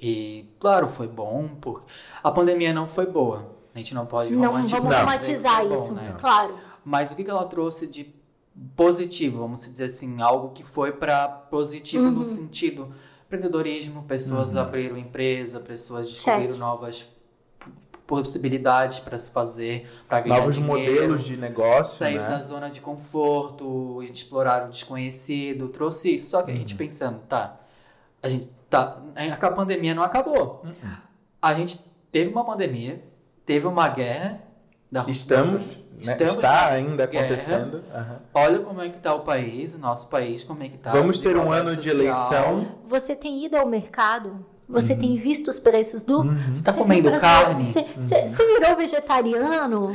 E, 0.00 0.48
claro, 0.58 0.88
foi 0.88 1.08
bom, 1.08 1.56
porque 1.60 1.86
a 2.22 2.30
pandemia 2.30 2.72
não 2.72 2.86
foi 2.86 3.06
boa. 3.06 3.54
A 3.74 3.78
gente 3.78 3.94
não 3.94 4.06
pode 4.06 4.34
romantizar. 4.34 4.80
Não 4.80 4.88
vamos 4.88 4.98
romantizar 4.98 5.66
isso, 5.66 5.94
bom, 5.94 6.00
né? 6.00 6.16
claro. 6.18 6.54
Mas 6.84 7.10
o 7.10 7.16
que 7.16 7.28
ela 7.28 7.44
trouxe 7.44 7.86
de 7.86 8.04
positivo, 8.76 9.38
vamos 9.40 9.60
dizer 9.60 9.84
assim, 9.84 10.20
algo 10.20 10.50
que 10.50 10.62
foi 10.62 10.92
para 10.92 11.28
positivo 11.28 12.04
uhum. 12.04 12.10
no 12.10 12.24
sentido 12.24 12.92
empreendedorismo, 13.26 14.02
pessoas 14.02 14.54
uhum. 14.54 14.62
abriram 14.62 14.96
empresa, 14.96 15.60
pessoas 15.60 16.08
descobriram 16.08 16.50
Check. 16.50 16.58
novas 16.58 17.08
possibilidades 18.04 18.98
para 18.98 19.16
se 19.16 19.30
fazer, 19.30 19.88
para 20.08 20.20
ganhar 20.20 20.38
novos 20.38 20.56
dinheiro, 20.56 20.92
modelos 20.92 21.24
de 21.24 21.36
negócio, 21.36 21.96
sair 21.96 22.18
né? 22.18 22.28
da 22.28 22.40
zona 22.40 22.68
de 22.68 22.80
conforto, 22.80 24.02
explorar 24.02 24.66
o 24.66 24.68
desconhecido, 24.68 25.68
trouxe 25.68 26.16
isso. 26.16 26.30
Só 26.30 26.42
que 26.42 26.50
a 26.50 26.54
gente 26.54 26.72
uhum. 26.72 26.78
pensando, 26.78 27.20
tá, 27.20 27.60
a 28.20 28.28
gente 28.28 28.50
tá, 28.68 29.00
a 29.40 29.50
pandemia 29.52 29.94
não 29.94 30.02
acabou. 30.02 30.62
Uhum. 30.64 30.96
A 31.40 31.54
gente 31.54 31.78
teve 32.10 32.30
uma 32.30 32.44
pandemia, 32.44 33.00
teve 33.46 33.68
uma 33.68 33.88
guerra 33.88 34.42
da 34.90 35.04
Estamos 35.06 35.78
né? 36.06 36.16
está 36.20 36.68
ainda 36.68 37.04
acontecendo. 37.04 37.82
Uhum. 37.94 38.16
Olha 38.34 38.58
como 38.60 38.80
é 38.80 38.88
que 38.88 38.96
está 38.96 39.14
o 39.14 39.20
país, 39.20 39.74
o 39.74 39.78
nosso 39.78 40.08
país, 40.08 40.44
como 40.44 40.62
é 40.62 40.68
que 40.68 40.76
está. 40.76 40.90
Vamos 40.90 41.20
ter 41.20 41.36
um 41.36 41.52
ano 41.52 41.70
social. 41.70 41.82
de 41.82 42.00
eleição. 42.00 42.68
Você 42.86 43.14
tem 43.14 43.44
ido 43.44 43.56
ao 43.56 43.66
mercado? 43.66 44.44
Você 44.68 44.92
uhum. 44.92 44.98
tem 45.00 45.16
visto 45.16 45.48
os 45.48 45.58
preços 45.58 46.02
do. 46.02 46.20
Uhum. 46.20 46.36
Você 46.44 46.60
está 46.60 46.72
comendo 46.72 47.10
carne? 47.18 47.64
Você, 47.64 47.80
uhum. 47.80 48.46
virou 48.58 48.76
vegetariano? 48.76 49.92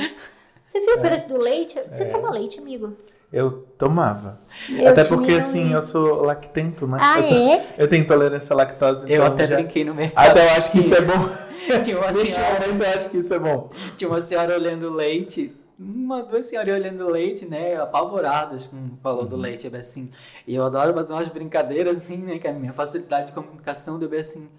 Você 0.66 0.80
viu 0.82 0.96
é. 0.96 0.98
o 0.98 1.02
preço 1.02 1.30
do 1.30 1.38
leite? 1.38 1.80
Você 1.90 2.04
é. 2.04 2.06
toma 2.06 2.32
leite, 2.32 2.60
amigo? 2.60 2.94
Eu 3.32 3.66
tomava. 3.78 4.40
Eu 4.70 4.90
até 4.90 5.04
porque, 5.04 5.34
assim, 5.34 5.74
eu 5.74 5.82
sou 5.82 6.22
lactento, 6.22 6.88
né? 6.88 6.98
Ah, 7.02 7.20
eu, 7.20 7.24
sou, 7.24 7.38
é? 7.38 7.66
eu 7.78 7.88
tenho 7.88 8.04
intolerância 8.04 8.54
à 8.54 8.58
lactose. 8.58 9.12
Eu 9.12 9.22
então 9.22 9.34
até 9.34 9.48
já... 9.48 9.56
brinquei 9.56 9.84
no 9.84 9.94
mercado. 9.94 10.30
Até 10.30 10.46
eu 10.46 10.58
acho 10.58 10.72
que 10.72 10.80
isso 10.80 10.96
é 10.96 11.02
bom. 11.02 11.30
Tinha 11.84 11.98
uma 11.98 12.12
senhora... 12.12 12.66
eu 12.68 12.96
acho 12.96 13.10
que 13.10 13.18
isso 13.18 13.34
é 13.34 13.40
bom. 13.40 13.70
Tinha 13.98 14.10
uma 14.10 14.22
senhora 14.22 14.56
olhando 14.56 14.90
leite 14.94 15.56
uma, 15.80 16.24
duas 16.24 16.46
senhoras 16.46 16.74
olhando 16.74 17.08
leite, 17.10 17.46
né, 17.46 17.76
apavoradas 17.76 18.68
com 18.68 18.78
o 18.78 18.98
valor 19.02 19.24
uhum. 19.24 19.28
do 19.28 19.36
leite, 19.36 19.68
assim. 19.76 20.10
E 20.48 20.56
eu 20.56 20.64
adoro 20.66 20.94
fazer 20.94 21.14
umas 21.14 21.30
brincadeiras, 21.30 21.98
assim, 21.98 22.18
né, 22.18 22.40
que 22.40 22.48
a 22.48 22.54
minha 22.54 22.72
facilidade 22.72 23.28
de 23.28 23.34
comunicação, 23.34 24.00
deu 24.00 24.08
bem 24.08 24.22
assim, 24.22 24.50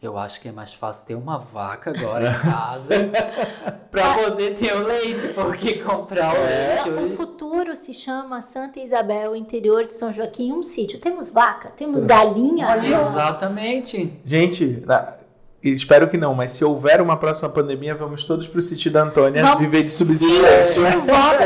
Eu 0.00 0.16
acho 0.16 0.40
que 0.40 0.48
é 0.48 0.52
mais 0.52 0.74
fácil 0.74 1.06
ter 1.06 1.14
uma 1.14 1.38
vaca 1.38 1.90
agora 1.90 2.30
em 2.30 2.50
casa 2.50 2.94
para 3.90 4.14
poder 4.14 4.54
ter 4.54 4.72
o 4.74 4.86
leite, 4.86 5.28
porque 5.28 5.78
comprar 5.78 6.34
o 6.34 6.36
É, 6.36 6.74
leite 6.74 6.90
O 6.90 7.02
hoje. 7.02 7.16
futuro 7.16 7.74
se 7.74 7.94
chama 7.94 8.40
Santa 8.42 8.78
Isabel, 8.78 9.34
interior 9.34 9.86
de 9.86 9.94
São 9.94 10.12
Joaquim, 10.12 10.52
um 10.52 10.62
sítio. 10.62 11.00
Temos 11.00 11.30
vaca, 11.30 11.70
temos 11.70 12.04
galinha. 12.04 12.76
Exatamente. 12.86 14.20
Gente, 14.24 14.84
na- 14.86 15.16
espero 15.62 16.08
que 16.08 16.16
não, 16.16 16.34
mas 16.34 16.52
se 16.52 16.64
houver 16.64 17.00
uma 17.00 17.16
próxima 17.16 17.48
pandemia, 17.48 17.94
vamos 17.94 18.24
todos 18.24 18.46
pro 18.46 18.60
sítio 18.60 18.90
da 18.90 19.02
Antônia 19.02 19.42
Vamos 19.42 19.58
viver 19.58 19.82
de 19.82 19.90
subsistência. 19.90 20.82
Vamos, 20.84 21.06
vamos 21.06 21.36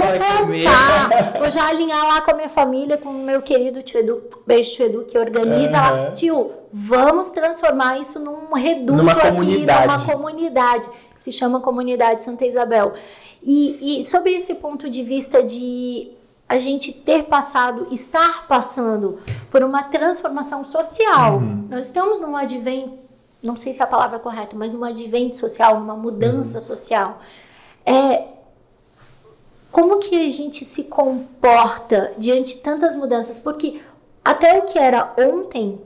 plantar. 0.00 1.38
Vou 1.38 1.50
já 1.50 1.68
alinhar 1.68 2.06
lá 2.06 2.22
com 2.22 2.30
a 2.30 2.34
minha 2.34 2.48
família, 2.48 2.96
com 2.96 3.10
o 3.10 3.24
meu 3.24 3.42
querido 3.42 3.82
tio 3.82 4.00
Edu. 4.00 4.22
Beijo, 4.46 4.72
tio 4.72 4.86
Edu, 4.86 5.04
que 5.04 5.18
organiza 5.18 5.76
lá. 5.76 5.90
Aham. 5.90 6.10
Tio, 6.12 6.50
vamos 6.72 7.30
transformar 7.30 7.98
isso 7.98 8.18
num 8.18 8.54
reduto 8.54 8.94
Numa 8.94 9.12
aqui, 9.12 9.28
comunidade. 9.28 9.86
numa 9.86 10.04
comunidade, 10.04 10.88
que 11.14 11.20
se 11.20 11.32
chama 11.32 11.60
Comunidade 11.60 12.22
Santa 12.22 12.46
Isabel. 12.46 12.94
E, 13.42 14.00
e 14.00 14.04
sob 14.04 14.30
esse 14.30 14.54
ponto 14.54 14.88
de 14.88 15.02
vista 15.02 15.42
de 15.42 16.12
a 16.48 16.58
gente 16.58 16.92
ter 16.92 17.24
passado, 17.24 17.88
estar 17.90 18.46
passando 18.46 19.18
por 19.50 19.62
uma 19.62 19.84
transformação 19.84 20.64
social. 20.64 21.36
Uhum. 21.36 21.66
Nós 21.70 21.86
estamos 21.86 22.20
num 22.20 22.36
advento, 22.36 22.92
não 23.42 23.56
sei 23.56 23.72
se 23.72 23.80
é 23.80 23.84
a 23.84 23.86
palavra 23.86 24.18
correta, 24.18 24.56
mas 24.56 24.72
num 24.72 24.84
advento 24.84 25.36
social, 25.36 25.80
numa 25.80 25.96
mudança 25.96 26.58
Uhum. 26.58 26.64
social. 26.64 27.20
É, 27.84 28.28
como 29.70 29.98
que 29.98 30.24
a 30.24 30.28
gente 30.28 30.64
se 30.64 30.84
comporta 30.84 32.12
diante 32.18 32.56
de 32.56 32.62
tantas 32.62 32.94
mudanças? 32.94 33.38
Porque 33.38 33.80
até 34.24 34.58
o 34.58 34.62
que 34.66 34.78
era 34.78 35.12
ontem, 35.18 35.80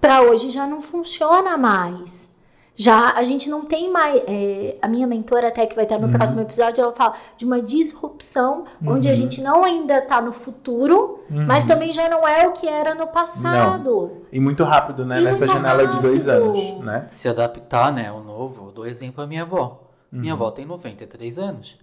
para 0.00 0.22
hoje 0.22 0.50
já 0.50 0.66
não 0.66 0.82
funciona 0.82 1.56
mais. 1.56 2.30
Já 2.80 3.10
a 3.14 3.24
gente 3.24 3.50
não 3.50 3.64
tem 3.64 3.90
mais. 3.90 4.22
é, 4.28 4.78
a 4.80 4.86
minha 4.86 5.04
mentora, 5.04 5.48
até 5.48 5.66
que 5.66 5.74
vai 5.74 5.82
estar 5.84 5.98
no 5.98 6.08
próximo 6.08 6.42
episódio, 6.42 6.80
ela 6.80 6.92
fala 6.94 7.14
de 7.36 7.44
uma 7.44 7.60
disrupção, 7.60 8.66
onde 8.86 9.08
a 9.08 9.14
gente 9.16 9.42
não 9.42 9.64
ainda 9.64 9.98
está 9.98 10.20
no 10.22 10.32
futuro, 10.32 11.18
mas 11.28 11.64
também 11.64 11.92
já 11.92 12.08
não 12.08 12.26
é 12.26 12.46
o 12.46 12.52
que 12.52 12.68
era 12.68 12.94
no 12.94 13.08
passado. 13.08 14.22
E 14.30 14.38
muito 14.38 14.62
rápido, 14.62 15.04
né? 15.04 15.20
E 15.20 15.24
Nessa 15.24 15.48
janela 15.48 15.88
de 15.88 15.98
dois 16.00 16.26
rápido. 16.28 16.44
anos, 16.44 16.78
né? 16.84 17.04
Se 17.08 17.28
adaptar, 17.28 17.92
né, 17.92 18.08
ao 18.08 18.22
novo. 18.22 18.70
Dou 18.70 18.86
exemplo 18.86 19.24
à 19.24 19.26
minha 19.26 19.42
avó. 19.42 19.82
Minha 20.12 20.34
Uhum. 20.34 20.40
avó 20.40 20.50
tem 20.52 20.64
93 20.64 21.36
anos. 21.36 21.78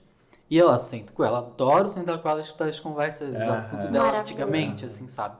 E 0.49 0.57
ela 0.57 0.77
senta 0.80 1.11
com 1.11 1.26
ela, 1.26 1.39
adoro 1.39 1.89
sentar 1.89 2.17
com 2.19 2.30
ela 2.30 2.39
e 2.39 2.41
escutar 2.41 2.69
as 2.69 2.80
conversas, 2.80 3.35
Aham. 3.35 3.53
assunto 3.53 3.81
dela 3.88 4.05
Maravilhoso. 4.05 4.19
antigamente, 4.22 4.85
assim, 4.85 5.07
sabe? 5.09 5.35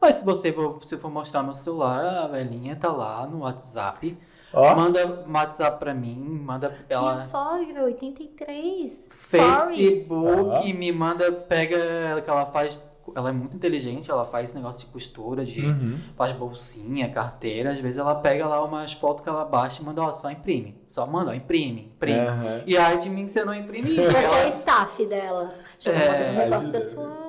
Mas 0.00 0.16
se 0.16 0.24
você 0.24 0.52
for, 0.52 0.78
se 0.84 0.96
for 0.96 1.10
mostrar 1.10 1.42
meu 1.42 1.54
celular, 1.54 2.24
a 2.24 2.26
velhinha 2.28 2.76
tá 2.76 2.92
lá 2.92 3.26
no 3.26 3.40
WhatsApp. 3.40 4.16
Ó. 4.54 4.74
Manda 4.76 5.24
WhatsApp 5.28 5.78
pra 5.78 5.94
mim, 5.94 6.16
manda 6.44 6.74
ela. 6.88 7.12
Minha 7.12 7.16
sogra, 7.16 7.84
83. 7.84 9.10
Story. 9.12 9.46
Facebook, 9.54 10.72
me 10.74 10.92
manda, 10.92 11.30
pega 11.32 12.20
que 12.22 12.28
ela 12.30 12.46
faz. 12.46 12.90
Ela 13.16 13.30
é 13.30 13.32
muito 13.32 13.56
inteligente, 13.56 14.08
ela 14.10 14.24
faz 14.24 14.54
negócio 14.54 14.86
de 14.86 14.92
costura, 14.92 15.44
de 15.44 15.66
Uhum. 15.66 15.98
faz 16.16 16.30
bolsinha, 16.30 17.10
carteira. 17.10 17.70
Às 17.70 17.80
vezes 17.80 17.98
ela 17.98 18.14
pega 18.14 18.46
lá 18.46 18.64
umas 18.64 18.92
fotos 18.92 19.24
que 19.24 19.28
ela 19.28 19.44
baixa 19.44 19.82
e 19.82 19.84
manda, 19.84 20.00
ó, 20.02 20.12
só 20.12 20.30
imprime. 20.30 20.80
Só 20.86 21.04
manda, 21.04 21.32
ó, 21.32 21.34
imprime, 21.34 21.90
imprime. 21.96 22.20
Aham. 22.20 22.62
E 22.64 22.76
aí 22.76 22.96
de 22.98 23.10
mim 23.10 23.26
que 23.26 23.32
você 23.32 23.44
não 23.44 23.52
imprime. 23.52 23.90
Você 23.96 24.00
é 24.34 24.38
ela, 24.40 24.48
staff 24.48 25.04
dela. 25.06 25.52
Já 25.80 25.90
É, 25.90 26.06
fazer 26.12 26.30
um 26.30 26.36
negócio 26.44 26.72
da 26.72 26.80
sua 26.80 27.21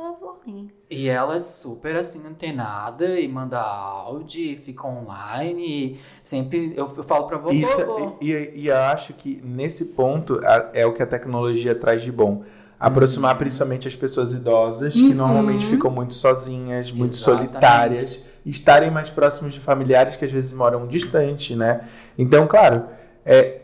e 0.89 1.07
ela 1.09 1.35
é 1.35 1.39
super 1.39 1.95
assim, 1.95 2.25
antenada 2.27 3.19
e 3.19 3.27
manda 3.27 3.59
áudio, 3.59 4.41
e 4.41 4.55
fica 4.57 4.85
online. 4.87 5.65
E 5.95 5.99
sempre 6.23 6.73
eu, 6.75 6.91
eu 6.95 7.03
falo 7.03 7.25
pra 7.27 7.37
vovô. 7.37 7.53
Isso, 7.53 7.81
é, 7.81 7.85
e, 8.21 8.31
e- 8.31 8.51
e 8.55 8.67
eu 8.67 8.77
acho 8.77 9.13
que 9.13 9.41
nesse 9.43 9.85
ponto 9.85 10.39
a- 10.43 10.69
é 10.73 10.85
o 10.85 10.93
que 10.93 11.01
a 11.01 11.07
tecnologia 11.07 11.73
traz 11.73 12.03
de 12.03 12.11
bom. 12.11 12.43
Aproximar 12.79 13.37
principalmente 13.37 13.87
as 13.87 13.95
pessoas 13.95 14.33
idosas, 14.33 14.93
que 14.93 15.13
normalmente 15.13 15.65
ficam 15.65 15.89
muito 15.89 16.13
sozinhas, 16.13 16.91
muito 16.91 17.11
Exatamente. 17.11 17.47
solitárias, 17.47 18.23
estarem 18.45 18.91
mais 18.91 19.09
próximos 19.09 19.53
de 19.53 19.59
familiares 19.61 20.17
que 20.17 20.25
às 20.25 20.31
vezes 20.31 20.51
moram 20.51 20.85
distante, 20.85 21.55
né? 21.55 21.87
Então, 22.17 22.45
claro, 22.45 22.87
é, 23.25 23.62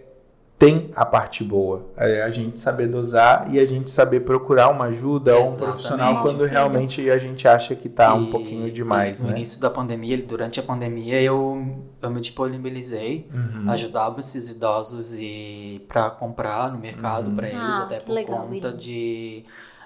tem 0.60 0.92
a 0.94 1.06
parte 1.06 1.42
boa. 1.42 1.86
É 1.96 2.22
a 2.22 2.30
gente 2.30 2.60
saber 2.60 2.88
dosar 2.90 3.48
e 3.50 3.58
a 3.58 3.66
gente 3.66 3.90
saber 3.90 4.20
procurar 4.20 4.70
uma 4.70 4.86
ajuda 4.86 5.38
ou 5.38 5.48
um 5.48 5.58
profissional 5.58 6.16
quando 6.16 6.28
Auxílio. 6.28 6.50
realmente 6.52 7.10
a 7.10 7.18
gente 7.18 7.48
acha 7.48 7.74
que 7.76 7.88
tá 7.88 8.14
um 8.14 8.26
pouquinho 8.26 8.70
demais, 8.70 9.24
No 9.24 9.30
né? 9.30 9.38
início 9.38 9.62
da 9.62 9.70
pandemia, 9.70 10.22
durante 10.22 10.60
a 10.60 10.64
pandemia, 10.64 11.22
eu, 11.22 11.66
eu 12.02 12.10
me 12.12 12.20
disponibilizei, 12.20 13.26
Uhum. 13.34 13.72
ajudava 13.72 14.20
esses 14.20 14.50
idosos 14.50 15.16
e 15.16 15.82
para 15.88 16.10
comprar 16.10 16.70
no 16.74 16.78
mercado 16.78 17.30
Uhum. 17.30 17.36
para 17.36 17.48
eles, 17.48 17.62
Ah, 17.78 17.84
até 17.84 18.00
por 18.02 18.12
legal, 18.12 18.46
conta 18.46 18.74
de 18.74 19.46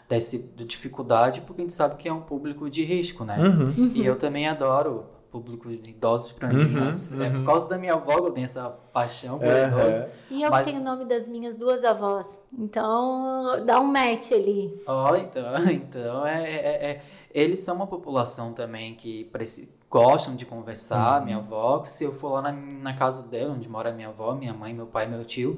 desse, 0.09 0.39
de 0.55 0.65
dificuldade, 0.65 1.41
porque 1.41 1.61
a 1.61 1.65
gente 1.65 1.73
sabe 1.73 1.95
que 1.95 2.07
é 2.09 2.13
um 2.13 2.21
público 2.21 2.69
de 2.69 2.83
risco, 2.83 3.23
né? 3.23 3.37
Uhum. 3.39 3.91
E 3.95 4.05
eu 4.05 4.15
também 4.15 4.47
adoro 4.47 5.05
público 5.41 5.69
de 5.69 5.89
idosos 5.89 6.31
para 6.31 6.47
mim. 6.49 6.63
Uhum, 6.75 6.83
antes, 6.89 7.11
É 7.13 7.27
uhum. 7.27 7.33
por 7.39 7.45
causa 7.45 7.67
da 7.69 7.77
minha 7.77 7.93
avó 7.93 8.21
que 8.21 8.27
eu 8.27 8.31
tenho 8.31 8.45
essa 8.45 8.69
paixão 8.69 9.39
por 9.39 9.47
Aham. 9.47 9.67
idosos. 9.67 10.05
E 10.29 10.41
eu 10.43 10.49
Mas- 10.51 10.67
tenho 10.67 10.79
o 10.79 10.83
nome 10.83 11.05
das 11.05 11.27
minhas 11.27 11.55
duas 11.55 11.83
avós. 11.83 12.43
Então, 12.57 13.63
dá 13.65 13.79
um 13.79 13.85
match 13.85 14.31
ali. 14.31 14.81
Ó, 14.87 15.15
então, 15.15 15.43
então 15.71 16.25
é, 16.25 16.43
é- 16.43 16.85
é- 16.91 17.01
eles 17.33 17.59
são 17.61 17.75
uma 17.75 17.87
população 17.87 18.53
também 18.53 18.93
que 18.93 19.25
preci- 19.25 19.73
gostam 19.89 20.35
de 20.35 20.45
conversar. 20.45 21.19
Uhum. 21.19 21.25
Minha 21.25 21.37
avó, 21.37 21.79
que 21.79 21.89
se 21.89 22.03
eu 22.03 22.13
for 22.13 22.33
lá 22.33 22.41
na, 22.43 22.51
na 22.51 22.93
casa 22.93 23.27
dela, 23.27 23.53
onde 23.53 23.67
mora 23.69 23.91
minha 23.91 24.09
avó, 24.09 24.33
minha 24.35 24.53
mãe, 24.53 24.73
meu 24.73 24.85
pai, 24.87 25.07
meu 25.07 25.23
tio, 25.25 25.55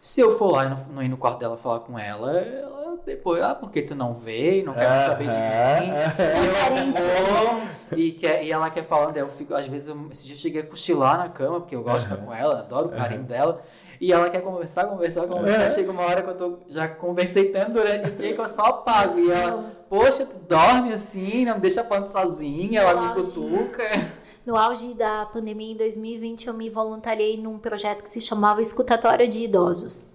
se 0.00 0.20
eu 0.20 0.36
for 0.38 0.52
lá 0.52 0.64
e 0.66 0.68
não, 0.70 0.76
não 0.94 1.02
ir 1.02 1.08
no 1.08 1.16
quarto 1.16 1.38
dela 1.40 1.56
falar 1.56 1.80
com 1.80 1.98
ela, 1.98 2.32
ela 2.38 2.77
depois, 3.08 3.42
ah, 3.42 3.54
porque 3.54 3.82
tu 3.82 3.94
não 3.94 4.14
veio, 4.14 4.64
não 4.64 4.74
quer 4.74 4.88
mais 4.88 5.04
saber 5.04 5.28
de 5.28 5.36
mim. 5.36 5.90
Aham. 5.90 6.10
Se 6.16 6.46
eu 6.46 6.52
carente. 6.54 7.00
for, 7.00 7.98
e, 7.98 8.12
quer, 8.12 8.44
e 8.44 8.52
ela 8.52 8.70
quer 8.70 8.84
falando, 8.84 9.16
eu 9.16 9.28
fico, 9.28 9.54
às 9.54 9.66
vezes, 9.66 9.88
eu, 9.88 10.08
esse 10.12 10.24
dia 10.24 10.34
eu 10.34 10.38
cheguei 10.38 10.60
a 10.60 10.66
cochilar 10.66 11.18
na 11.18 11.28
cama, 11.28 11.60
porque 11.60 11.74
eu 11.74 11.82
gosto 11.82 12.06
de 12.06 12.12
estar 12.12 12.24
com 12.24 12.32
ela, 12.32 12.60
adoro 12.60 12.88
o 12.88 12.90
carinho 12.90 13.24
dela. 13.24 13.62
E 14.00 14.12
ela 14.12 14.30
quer 14.30 14.40
conversar, 14.42 14.86
conversar, 14.86 15.26
conversar. 15.26 15.64
É. 15.64 15.70
Chega 15.70 15.90
uma 15.90 16.02
hora 16.02 16.22
que 16.22 16.28
eu 16.28 16.36
tô, 16.36 16.58
já 16.68 16.86
conversei 16.86 17.46
tanto 17.46 17.72
durante 17.72 18.06
o 18.06 18.10
dia 18.12 18.32
que 18.32 18.40
eu 18.40 18.48
só 18.48 18.66
apago. 18.66 19.18
E 19.18 19.30
ela, 19.30 19.72
poxa, 19.88 20.24
tu 20.24 20.38
dorme 20.38 20.92
assim, 20.92 21.44
não 21.44 21.54
me 21.54 21.60
deixa 21.60 21.82
falando 21.82 22.08
sozinha, 22.08 22.80
ela 22.80 23.08
me 23.08 23.14
cutuca. 23.14 23.84
No 24.46 24.56
auge 24.56 24.94
da 24.94 25.26
pandemia 25.26 25.72
em 25.72 25.76
2020, 25.76 26.46
eu 26.46 26.54
me 26.54 26.70
voluntariei 26.70 27.36
num 27.36 27.58
projeto 27.58 28.02
que 28.02 28.08
se 28.08 28.20
chamava 28.20 28.62
Escutatória 28.62 29.26
de 29.26 29.44
Idosos. 29.44 30.10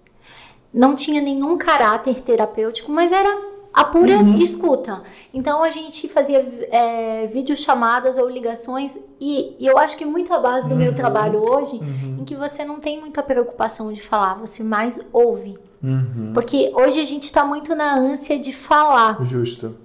Não 0.74 0.96
tinha 0.96 1.22
nenhum 1.22 1.56
caráter 1.56 2.20
terapêutico, 2.20 2.90
mas 2.90 3.12
era 3.12 3.54
a 3.72 3.84
pura 3.84 4.20
escuta. 4.38 5.02
Então 5.32 5.62
a 5.64 5.70
gente 5.70 6.08
fazia 6.08 6.46
é, 6.70 7.26
videochamadas 7.26 8.18
ou 8.18 8.28
ligações, 8.28 8.98
e, 9.20 9.56
e 9.58 9.66
eu 9.66 9.78
acho 9.78 9.96
que 9.96 10.04
muito 10.04 10.32
a 10.32 10.38
base 10.38 10.68
do 10.68 10.76
meu 10.76 10.94
trabalho 10.94 11.40
hoje, 11.40 11.80
em 12.18 12.24
que 12.24 12.34
você 12.36 12.64
não 12.64 12.80
tem 12.80 13.00
muita 13.00 13.22
preocupação 13.22 13.92
de 13.92 14.02
falar, 14.02 14.34
você 14.34 14.62
mais 14.62 15.08
ouve. 15.12 15.56
Uhum. 15.82 16.30
Porque 16.32 16.72
hoje 16.74 16.98
a 16.98 17.04
gente 17.04 17.24
está 17.24 17.44
muito 17.44 17.74
na 17.74 17.94
ânsia 17.94 18.38
de 18.38 18.54
falar 18.54 19.22
Justo. 19.26 19.76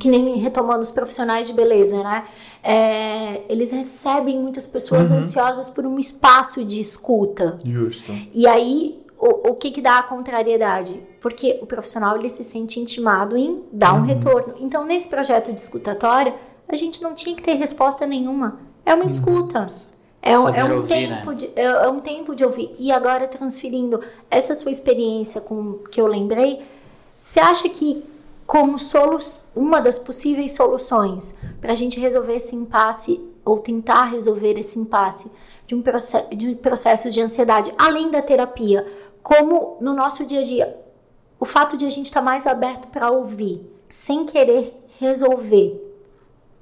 que 0.00 0.08
nem 0.08 0.36
retomando 0.36 0.80
os 0.80 0.90
profissionais 0.90 1.46
de 1.46 1.52
beleza, 1.52 2.02
né? 2.02 2.24
É, 2.60 3.42
eles 3.48 3.70
recebem 3.70 4.40
muitas 4.40 4.66
pessoas 4.66 5.12
ansiosas 5.12 5.70
por 5.70 5.86
um 5.86 5.96
espaço 5.96 6.64
de 6.64 6.80
escuta. 6.80 7.60
Justo. 7.64 8.12
E 8.34 8.48
aí, 8.48 8.98
o, 9.18 9.50
o 9.50 9.54
que 9.54 9.70
que 9.70 9.80
dá 9.80 9.98
a 9.98 10.02
contrariedade? 10.02 11.02
Porque 11.20 11.58
o 11.60 11.66
profissional, 11.66 12.16
ele 12.16 12.28
se 12.28 12.44
sente 12.44 12.78
intimado 12.78 13.36
em 13.36 13.64
dar 13.72 13.94
um 13.94 14.02
retorno. 14.02 14.54
Então, 14.60 14.84
nesse 14.84 15.08
projeto 15.08 15.52
de 15.52 15.60
escutatória, 15.60 16.34
a 16.68 16.76
gente 16.76 17.02
não 17.02 17.14
tinha 17.14 17.34
que 17.34 17.42
ter 17.42 17.54
resposta 17.54 18.06
nenhuma. 18.06 18.60
É 18.86 18.94
uma 18.94 19.04
escuta. 19.04 19.66
É 20.22 20.38
um, 20.38 20.48
é 20.48 20.64
um 20.64 20.76
ouvir, 20.76 20.88
tempo 20.88 21.30
né? 21.30 21.36
de, 21.36 21.46
é, 21.56 21.64
é 21.64 21.88
um 21.88 22.00
tempo 22.00 22.34
de 22.34 22.44
ouvir. 22.44 22.70
E 22.78 22.92
agora, 22.92 23.26
transferindo 23.26 24.00
essa 24.30 24.54
sua 24.54 24.70
experiência 24.70 25.40
com 25.40 25.78
que 25.90 26.00
eu 26.00 26.06
lembrei, 26.06 26.62
você 27.18 27.40
acha 27.40 27.68
que 27.68 28.04
como 28.46 28.78
solu 28.78 29.18
uma 29.54 29.80
das 29.80 29.98
possíveis 29.98 30.54
soluções 30.54 31.34
para 31.60 31.72
a 31.72 31.76
gente 31.76 32.00
resolver 32.00 32.36
esse 32.36 32.56
impasse 32.56 33.20
ou 33.44 33.58
tentar 33.58 34.04
resolver 34.04 34.58
esse 34.58 34.78
impasse 34.78 35.30
de 35.66 35.74
um 35.74 35.82
processo 35.82 36.34
de 36.34 36.54
processos 36.54 37.12
de 37.12 37.20
ansiedade, 37.20 37.72
além 37.76 38.10
da 38.10 38.22
terapia, 38.22 38.86
como 39.22 39.76
no 39.80 39.94
nosso 39.94 40.24
dia 40.24 40.40
a 40.40 40.44
dia, 40.44 40.80
o 41.38 41.44
fato 41.44 41.76
de 41.76 41.84
a 41.84 41.90
gente 41.90 42.06
estar 42.06 42.22
mais 42.22 42.46
aberto 42.46 42.88
para 42.88 43.10
ouvir, 43.10 43.60
sem 43.88 44.26
querer 44.26 44.74
resolver, 44.98 45.84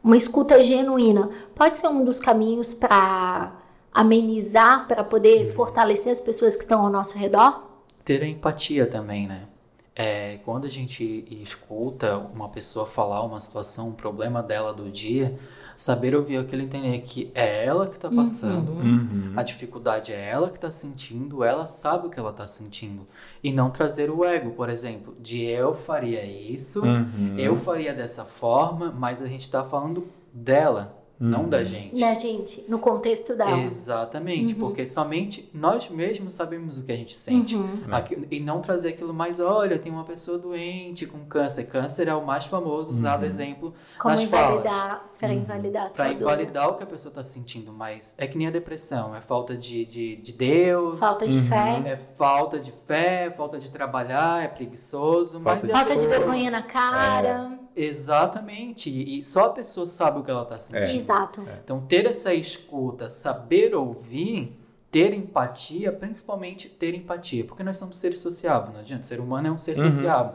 uma 0.02 0.16
escuta 0.16 0.62
genuína, 0.62 1.30
pode 1.54 1.76
ser 1.76 1.88
um 1.88 2.04
dos 2.04 2.20
caminhos 2.20 2.72
para 2.72 3.52
amenizar, 3.92 4.86
para 4.86 5.02
poder 5.02 5.48
fortalecer 5.48 6.12
as 6.12 6.20
pessoas 6.20 6.54
que 6.54 6.62
estão 6.62 6.84
ao 6.84 6.90
nosso 6.90 7.18
redor? 7.18 7.62
Ter 8.04 8.22
a 8.22 8.26
empatia 8.26 8.86
também, 8.86 9.26
né? 9.26 9.48
É, 9.94 10.38
quando 10.44 10.66
a 10.66 10.68
gente 10.68 11.24
escuta 11.42 12.18
uma 12.18 12.50
pessoa 12.50 12.86
falar 12.86 13.22
uma 13.22 13.40
situação, 13.40 13.88
um 13.88 13.94
problema 13.94 14.42
dela 14.42 14.72
do 14.72 14.90
dia, 14.90 15.36
Saber 15.76 16.14
ouvir 16.16 16.38
aquilo 16.38 16.62
entender 16.62 16.98
que 17.00 17.30
é 17.34 17.64
ela 17.66 17.86
que 17.86 17.98
tá 17.98 18.10
passando, 18.10 18.72
Uhum. 18.72 19.32
a 19.36 19.42
dificuldade 19.42 20.12
é 20.12 20.30
ela 20.30 20.48
que 20.50 20.58
tá 20.58 20.70
sentindo, 20.70 21.44
ela 21.44 21.66
sabe 21.66 22.06
o 22.06 22.10
que 22.10 22.18
ela 22.18 22.32
tá 22.32 22.46
sentindo. 22.46 23.06
E 23.44 23.52
não 23.52 23.70
trazer 23.70 24.10
o 24.10 24.24
ego, 24.24 24.52
por 24.52 24.70
exemplo, 24.70 25.14
de 25.20 25.42
eu 25.44 25.74
faria 25.74 26.24
isso, 26.24 26.82
Uhum. 26.82 27.34
eu 27.36 27.54
faria 27.54 27.92
dessa 27.92 28.24
forma, 28.24 28.90
mas 28.90 29.20
a 29.20 29.26
gente 29.26 29.50
tá 29.50 29.62
falando 29.64 30.06
dela, 30.32 30.95
não 31.18 31.44
Uhum. 31.44 31.48
da 31.48 31.64
gente. 31.64 32.00
Né, 32.00 32.14
gente? 32.20 32.64
No 32.68 32.78
contexto 32.78 33.34
dela. 33.34 33.58
Exatamente, 33.58 34.54
porque 34.54 34.84
somente 34.84 35.48
nós 35.54 35.88
mesmos 35.88 36.34
sabemos 36.34 36.76
o 36.78 36.82
que 36.84 36.92
a 36.92 36.96
gente 36.96 37.14
sente. 37.14 37.56
Uhum. 37.56 37.82
Aqui- 37.90 38.26
e 38.30 38.38
não 38.40 38.60
trazer 38.60 38.90
aquilo 38.90 39.14
mais, 39.14 39.40
olha, 39.40 39.78
tem 39.78 39.90
uma 39.90 40.04
pessoa 40.04 40.38
doente 40.38 41.06
com 41.06 41.18
câncer. 41.24 41.64
Câncer 41.64 42.08
é 42.08 42.14
o 42.14 42.24
mais 42.24 42.46
famoso 42.46 42.90
usado 42.90 43.24
exemplo 43.24 43.72
Como 43.98 44.12
nas 44.12 44.24
falas. 44.24 44.60
invalidar, 44.60 45.04
pra 45.18 45.32
invalidar 45.32 45.84
a 45.84 45.88
sua 45.88 46.04
dor. 46.08 46.14
invalidar 46.14 46.68
o 46.68 46.74
que 46.74 46.82
a 46.82 46.86
pessoa 46.86 47.14
tá 47.14 47.24
sentindo, 47.24 47.72
mas 47.72 48.14
é 48.18 48.26
que 48.26 48.36
nem 48.36 48.46
a 48.48 48.50
depressão, 48.50 49.14
é 49.14 49.20
falta 49.20 49.56
de, 49.56 49.84
de, 49.86 50.16
de 50.16 50.32
Deus, 50.32 50.98
Falta 50.98 51.26
de 51.26 51.40
fé. 51.40 51.82
é 51.86 51.96
falta 51.96 52.58
de 52.58 52.72
fé, 52.72 53.30
falta 53.36 53.58
de 53.58 53.70
trabalhar, 53.70 54.44
é 54.44 54.48
preguiçoso, 54.48 55.40
mas 55.40 55.60
Falta 55.60 55.66
é 55.66 55.94
Falta 55.94 55.94
de 56.00 56.06
vergonha 56.08 56.50
na 56.50 56.62
cara. 56.62 57.58
Exatamente, 57.76 58.88
e 58.88 59.22
só 59.22 59.46
a 59.46 59.50
pessoa 59.50 59.86
sabe 59.86 60.20
o 60.20 60.24
que 60.24 60.30
ela 60.30 60.44
tá 60.44 60.58
sentindo. 60.58 60.96
Exato. 60.96 61.46
Então, 61.62 61.80
ter 61.82 62.06
essa 62.06 62.32
escuta, 62.32 63.08
saber 63.08 63.74
ouvir, 63.74 64.58
ter 64.90 65.12
empatia, 65.12 65.92
principalmente 65.92 66.68
ter 66.70 66.94
empatia, 66.94 67.44
porque 67.44 67.62
nós 67.62 67.76
somos 67.76 67.98
seres 67.98 68.20
sociáveis, 68.20 68.72
não 68.72 68.80
adianta, 68.80 69.02
o 69.02 69.06
ser 69.06 69.20
humano 69.20 69.48
é 69.48 69.50
um 69.50 69.58
ser 69.58 69.76
sociável. 69.76 70.32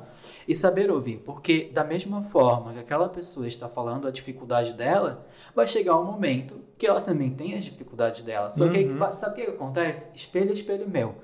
E 0.48 0.56
saber 0.56 0.92
ouvir, 0.92 1.18
porque 1.18 1.70
da 1.74 1.84
mesma 1.84 2.22
forma 2.22 2.74
que 2.74 2.80
aquela 2.80 3.08
pessoa 3.08 3.48
está 3.48 3.70
falando 3.70 4.08
a 4.08 4.12
dificuldade 4.12 4.74
dela, 4.74 5.26
vai 5.56 5.68
chegar 5.68 5.98
um 6.00 6.04
momento 6.04 6.60
que 6.78 6.86
ela 6.86 7.00
também 7.00 7.30
tem 7.30 7.56
as 7.56 7.66
dificuldades 7.66 8.24
dela. 8.24 8.50
Só 8.52 8.68
que 8.68 8.78
aí, 8.78 8.90
sabe 9.12 9.34
o 9.34 9.36
que, 9.36 9.46
que 9.46 9.52
acontece? 9.52 10.10
Espelho, 10.16 10.50
é 10.50 10.54
espelho 10.54 10.90
meu. 10.90 11.16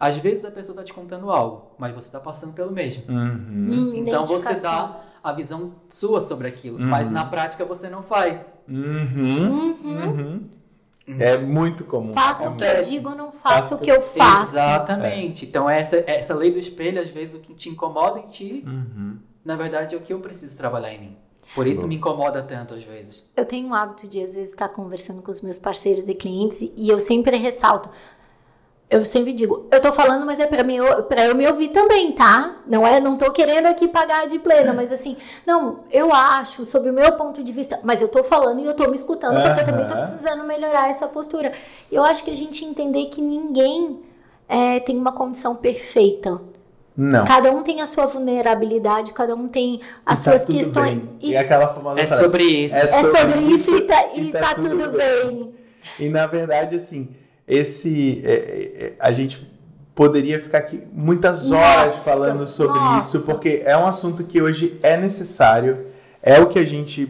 Às 0.00 0.18
vezes 0.18 0.44
a 0.44 0.50
pessoa 0.50 0.74
está 0.74 0.82
te 0.82 0.94
contando 0.94 1.30
algo, 1.30 1.72
mas 1.78 1.92
você 1.92 2.08
está 2.08 2.20
passando 2.20 2.54
pelo 2.54 2.72
mesmo. 2.72 3.04
Uhum. 3.08 3.70
Hum, 3.70 3.92
Então 3.94 4.24
você 4.26 4.54
dá 4.60 5.00
a 5.24 5.32
visão 5.32 5.72
sua 5.88 6.20
sobre 6.20 6.46
aquilo, 6.46 6.78
mas 6.78 7.08
na 7.08 7.24
prática 7.24 7.64
você 7.64 7.88
não 7.88 8.02
faz. 8.02 8.52
Uhum. 8.68 9.74
Uhum. 9.82 10.48
É 11.18 11.36
muito 11.36 11.84
comum. 11.84 12.12
Faço 12.12 12.48
o 12.48 12.56
que 12.56 12.64
eu 12.64 12.80
digo, 12.80 13.10
não 13.10 13.32
faço 13.32 13.76
o 13.76 13.78
que 13.78 13.90
eu 13.90 14.00
faço. 14.00 14.56
Exatamente. 14.56 15.46
Então, 15.46 15.68
essa, 15.68 16.02
essa 16.06 16.34
lei 16.34 16.50
do 16.50 16.58
espelho, 16.58 17.00
às 17.00 17.10
vezes, 17.10 17.34
o 17.34 17.40
que 17.40 17.54
te 17.54 17.68
incomoda 17.68 18.20
em 18.20 18.24
ti, 18.24 18.64
Uhum. 18.66 19.18
na 19.44 19.56
verdade, 19.56 19.94
é 19.94 19.98
o 19.98 20.00
que 20.00 20.12
eu 20.12 20.20
preciso 20.20 20.56
trabalhar 20.56 20.92
em 20.94 21.00
mim. 21.00 21.16
Por 21.54 21.66
isso 21.66 21.86
me 21.86 21.96
incomoda 21.96 22.42
tanto, 22.42 22.74
às 22.74 22.82
vezes. 22.82 23.30
Eu 23.36 23.44
tenho 23.44 23.68
um 23.68 23.74
hábito 23.74 24.08
de, 24.08 24.20
às 24.20 24.34
vezes, 24.34 24.50
estar 24.50 24.68
conversando 24.70 25.22
com 25.22 25.30
os 25.30 25.40
meus 25.40 25.58
parceiros 25.58 26.08
e 26.08 26.14
clientes 26.14 26.62
e 26.76 26.88
eu 26.88 26.98
sempre 26.98 27.36
ressalto. 27.36 27.88
Eu 28.90 29.04
sempre 29.04 29.32
digo, 29.32 29.66
eu 29.72 29.80
tô 29.80 29.90
falando, 29.92 30.24
mas 30.26 30.38
é 30.38 30.46
pra, 30.46 30.62
mim, 30.62 30.76
pra 31.08 31.24
eu 31.26 31.34
me 31.34 31.46
ouvir 31.48 31.68
também, 31.68 32.12
tá? 32.12 32.58
Não 32.70 32.86
é, 32.86 33.00
não 33.00 33.16
tô 33.16 33.30
querendo 33.32 33.66
aqui 33.66 33.88
pagar 33.88 34.26
de 34.28 34.38
plena, 34.38 34.72
mas 34.72 34.92
assim, 34.92 35.16
não, 35.46 35.80
eu 35.90 36.12
acho, 36.12 36.64
sob 36.66 36.90
o 36.90 36.92
meu 36.92 37.12
ponto 37.12 37.42
de 37.42 37.50
vista, 37.50 37.80
mas 37.82 38.02
eu 38.02 38.08
tô 38.08 38.22
falando 38.22 38.60
e 38.60 38.66
eu 38.66 38.74
tô 38.74 38.86
me 38.86 38.94
escutando, 38.94 39.42
porque 39.42 39.60
eu 39.60 39.64
também 39.64 39.86
tô 39.86 39.94
precisando 39.94 40.44
melhorar 40.44 40.88
essa 40.88 41.08
postura. 41.08 41.52
Eu 41.90 42.04
acho 42.04 42.24
que 42.24 42.30
a 42.30 42.36
gente 42.36 42.64
entender 42.64 43.06
que 43.06 43.20
ninguém 43.22 44.00
é, 44.48 44.78
tem 44.80 44.96
uma 44.98 45.12
condição 45.12 45.56
perfeita. 45.56 46.40
Não. 46.96 47.24
Cada 47.24 47.50
um 47.50 47.64
tem 47.64 47.80
a 47.80 47.86
sua 47.86 48.06
vulnerabilidade, 48.06 49.12
cada 49.14 49.34
um 49.34 49.48
tem 49.48 49.80
as 50.06 50.20
E 50.20 50.24
tá 50.24 50.30
suas 50.30 50.44
tudo 50.44 50.56
questões. 50.56 50.94
bem. 50.94 51.10
E 51.20 51.30
E 51.32 51.36
aquela 51.36 51.68
famosa 51.68 52.00
É 52.00 52.06
frase, 52.06 52.22
sobre 52.22 52.44
isso. 52.44 52.76
É 52.76 52.82
é 52.84 52.88
sobre 52.88 53.40
isso 53.40 53.76
e 53.76 53.80
tá, 53.80 54.04
e 54.14 54.30
tá 54.30 54.54
tudo 54.54 54.90
bem. 54.90 55.52
E 55.98 56.08
na 56.08 56.26
verdade, 56.26 56.76
assim, 56.76 57.08
esse. 57.46 58.22
é, 58.24 58.32
é, 58.32 58.86
é, 58.86 58.92
a 59.00 59.12
gente 59.12 59.50
poderia 59.94 60.40
ficar 60.40 60.58
aqui 60.58 60.82
muitas 60.92 61.52
horas 61.52 61.92
Nossa, 61.92 62.10
falando 62.10 62.48
sobre 62.48 62.78
nossa. 62.78 63.16
isso, 63.16 63.26
porque 63.26 63.62
é 63.64 63.76
um 63.76 63.86
assunto 63.86 64.24
que 64.24 64.42
hoje 64.42 64.78
é 64.82 64.96
necessário, 64.96 65.86
é 66.22 66.40
o 66.40 66.48
que 66.48 66.58
a 66.58 66.64
gente. 66.64 67.06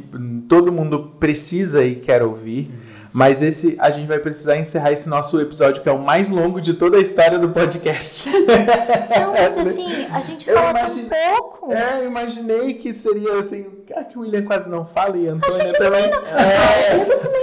todo 0.49 0.71
mundo 0.71 1.15
precisa 1.19 1.85
e 1.85 1.97
quer 1.97 2.23
ouvir. 2.23 2.71
Mas 3.17 3.43
esse 3.43 3.77
a 3.79 3.93
gente 3.93 4.09
vai 4.09 4.19
precisar 4.19 4.57
encerrar 4.59 4.91
esse 4.91 5.09
nosso 5.09 5.41
episódio, 5.41 5.81
que 5.81 5.89
é 5.89 5.93
o 5.93 6.01
mais 6.01 6.31
longo 6.31 6.61
de 6.61 6.75
toda 6.75 6.97
a 6.97 7.01
história 7.01 7.39
do 7.39 7.49
podcast. 7.51 8.29
Não, 8.29 9.33
mas 9.33 9.57
assim, 9.59 9.87
a 10.13 10.21
gente 10.21 10.53
fala 10.53 10.71
imagine- 10.71 11.09
tão 11.09 11.37
pouco. 11.37 11.73
É, 11.73 12.01
eu 12.01 12.07
imaginei 12.07 12.75
que 12.75 12.93
seria 12.93 13.39
assim. 13.39 13.67
Ah, 13.95 14.03
que 14.03 14.19
o 14.19 14.23
William 14.23 14.43
quase 14.43 14.69
não 14.69 14.85
fala 14.85 15.17
e 15.17 15.29
a 15.29 15.33
Antônia 15.33 15.73
também. 15.75 16.03
É, 16.07 16.97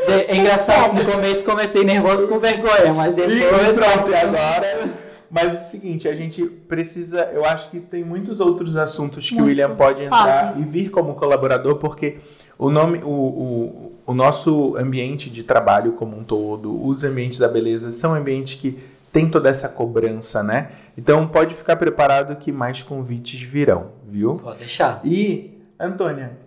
não 0.08 0.14
É, 0.14 0.22
é 0.28 0.36
engraçado, 0.36 0.94
no 1.02 1.10
começo 1.10 1.46
comecei 1.46 1.86
nervoso 1.86 2.28
com 2.28 2.38
vergonha, 2.38 2.94
mas 2.94 3.14
E 3.14 3.16
depois. 3.16 3.48
pronto, 3.48 3.84
assim, 3.98 4.12
e 4.12 4.16
agora. 4.16 4.90
Mas 5.30 5.56
é 5.56 5.60
o 5.60 5.64
seguinte, 5.64 6.10
a 6.10 6.14
gente 6.14 6.44
precisa. 6.46 7.30
Eu 7.34 7.46
acho 7.46 7.70
que 7.70 7.80
tem 7.80 8.04
muitos 8.04 8.42
outros 8.42 8.76
assuntos 8.76 9.30
que 9.30 9.36
o 9.36 9.38
Muito. 9.38 9.48
William 9.52 9.74
pode 9.78 10.04
entrar 10.04 10.48
Pode. 10.50 10.60
e 10.62 10.66
vir 10.66 10.90
como 10.92 11.16
colaborador, 11.16 11.76
porque 11.78 12.18
o 12.60 12.70
nome, 12.70 13.00
o, 13.02 13.10
o, 13.10 13.91
o 14.06 14.14
nosso 14.14 14.76
ambiente 14.78 15.30
de 15.30 15.44
trabalho 15.44 15.94
como 15.94 16.18
um 16.18 16.24
todo, 16.24 16.86
os 16.86 17.04
ambientes 17.04 17.40
da 17.40 17.48
beleza, 17.48 17.92
são 17.92 18.14
ambientes 18.14 18.56
que 18.56 18.80
tem 19.12 19.30
toda 19.30 19.50
essa 19.50 19.68
cobrança, 19.68 20.42
né? 20.42 20.72
Então 20.98 21.28
pode 21.28 21.54
ficar 21.54 21.76
preparado 21.76 22.36
que 22.38 22.52
mais 22.52 22.82
convites 22.82 23.42
virão, 23.42 23.92
viu? 24.06 24.36
Pode 24.36 24.60
deixar. 24.60 25.02
E, 25.04 25.62
Antônia, 25.80 26.38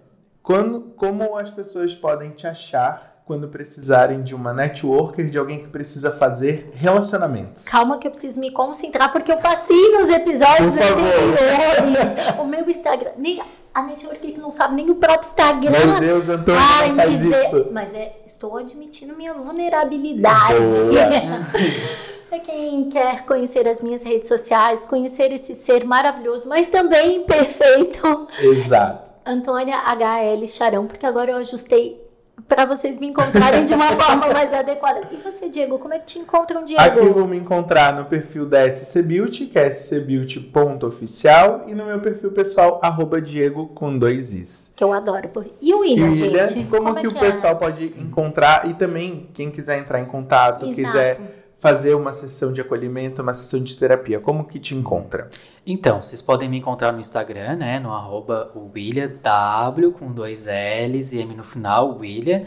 quando, 0.42 0.80
como 0.96 1.36
as 1.36 1.50
pessoas 1.50 1.94
podem 1.94 2.30
te 2.30 2.46
achar 2.46 3.13
quando 3.24 3.48
precisarem 3.48 4.22
de 4.22 4.34
uma 4.34 4.52
networker, 4.52 5.30
de 5.30 5.38
alguém 5.38 5.58
que 5.60 5.68
precisa 5.68 6.10
fazer 6.10 6.70
relacionamentos? 6.74 7.64
Calma 7.64 7.96
que 7.98 8.06
eu 8.06 8.10
preciso 8.10 8.38
me 8.38 8.50
concentrar, 8.50 9.10
porque 9.12 9.32
eu 9.32 9.38
passei 9.38 9.92
nos 9.92 10.08
episódios 10.10 10.72
Por 10.72 10.78
favor. 10.82 11.04
anteriores. 11.04 12.14
O 12.38 12.44
meu 12.44 12.68
Instagram. 12.68 13.12
Nem, 13.16 13.40
a 13.72 13.82
network 13.82 14.18
que 14.32 14.38
não 14.38 14.52
sabe 14.52 14.74
nem 14.74 14.90
o 14.90 14.96
próprio 14.96 15.26
Instagram. 15.26 15.70
Meu 15.86 16.00
Deus, 16.00 16.28
Antônia, 16.28 16.60
Ai, 16.62 16.88
não 16.90 16.96
faz 16.96 17.22
miser- 17.22 17.44
isso. 17.46 17.68
Mas 17.72 17.94
é, 17.94 18.14
estou 18.26 18.58
admitindo 18.58 19.16
minha 19.16 19.32
vulnerabilidade. 19.32 20.74
Para 22.28 22.40
quem 22.40 22.88
quer 22.90 23.24
conhecer 23.24 23.66
as 23.68 23.80
minhas 23.80 24.02
redes 24.02 24.28
sociais, 24.28 24.84
conhecer 24.86 25.30
esse 25.32 25.54
ser 25.54 25.84
maravilhoso, 25.84 26.48
mas 26.48 26.66
também 26.66 27.24
perfeito, 27.24 28.26
Exato. 28.40 29.10
Antônia 29.24 29.76
HL 29.78 30.46
Charão, 30.48 30.86
porque 30.86 31.06
agora 31.06 31.30
eu 31.30 31.36
ajustei 31.38 32.03
para 32.48 32.64
vocês 32.66 32.98
me 32.98 33.06
encontrarem 33.06 33.64
de 33.64 33.74
uma 33.74 33.92
forma 34.00 34.28
mais 34.28 34.52
adequada. 34.52 35.02
E 35.10 35.16
você, 35.16 35.48
Diego, 35.48 35.78
como 35.78 35.94
é 35.94 35.98
que 35.98 36.06
te 36.06 36.18
encontram, 36.18 36.64
Diego? 36.64 36.82
Aqui 36.82 37.00
vão 37.08 37.26
me 37.26 37.36
encontrar 37.36 37.94
no 37.94 38.04
perfil 38.04 38.46
da 38.46 38.70
SC 38.70 39.02
Beauty, 39.02 39.46
que 39.46 39.58
é 39.58 39.68
scbeauty.oficial, 39.70 41.64
e 41.66 41.74
no 41.74 41.84
meu 41.86 42.00
perfil 42.00 42.30
pessoal, 42.32 42.78
arroba 42.82 43.20
Diego 43.20 43.66
com 43.68 43.96
dois 43.98 44.32
Is. 44.34 44.72
Que 44.76 44.84
eu 44.84 44.92
adoro. 44.92 45.28
por- 45.28 45.46
E 45.60 45.72
o 45.74 45.84
E 45.84 45.90
William, 45.90 46.10
William, 46.10 46.48
gente? 46.48 46.68
como, 46.68 46.88
é 46.96 47.00
que 47.00 47.08
o 47.08 47.16
é? 47.16 47.20
pessoal 47.20 47.56
pode 47.56 47.86
encontrar 47.98 48.68
e 48.68 48.74
também 48.74 49.28
quem 49.34 49.50
quiser 49.50 49.78
entrar 49.78 50.00
em 50.00 50.04
contato, 50.06 50.64
Exato. 50.66 50.74
quiser 50.76 51.33
fazer 51.58 51.94
uma 51.94 52.12
sessão 52.12 52.52
de 52.52 52.60
acolhimento, 52.60 53.22
uma 53.22 53.32
sessão 53.32 53.62
de 53.62 53.76
terapia, 53.76 54.20
como 54.20 54.44
que 54.44 54.58
te 54.58 54.74
encontra? 54.74 55.28
Então, 55.66 56.00
vocês 56.02 56.20
podem 56.20 56.48
me 56.48 56.58
encontrar 56.58 56.92
no 56.92 57.00
Instagram, 57.00 57.56
né? 57.56 57.78
No 57.78 57.92
arroba 57.92 58.52
William 58.74 59.10
W 59.22 59.92
com 59.92 60.12
dois 60.12 60.46
L's 60.46 61.12
e 61.12 61.20
M 61.20 61.34
no 61.34 61.44
final, 61.44 61.96
William, 61.98 62.42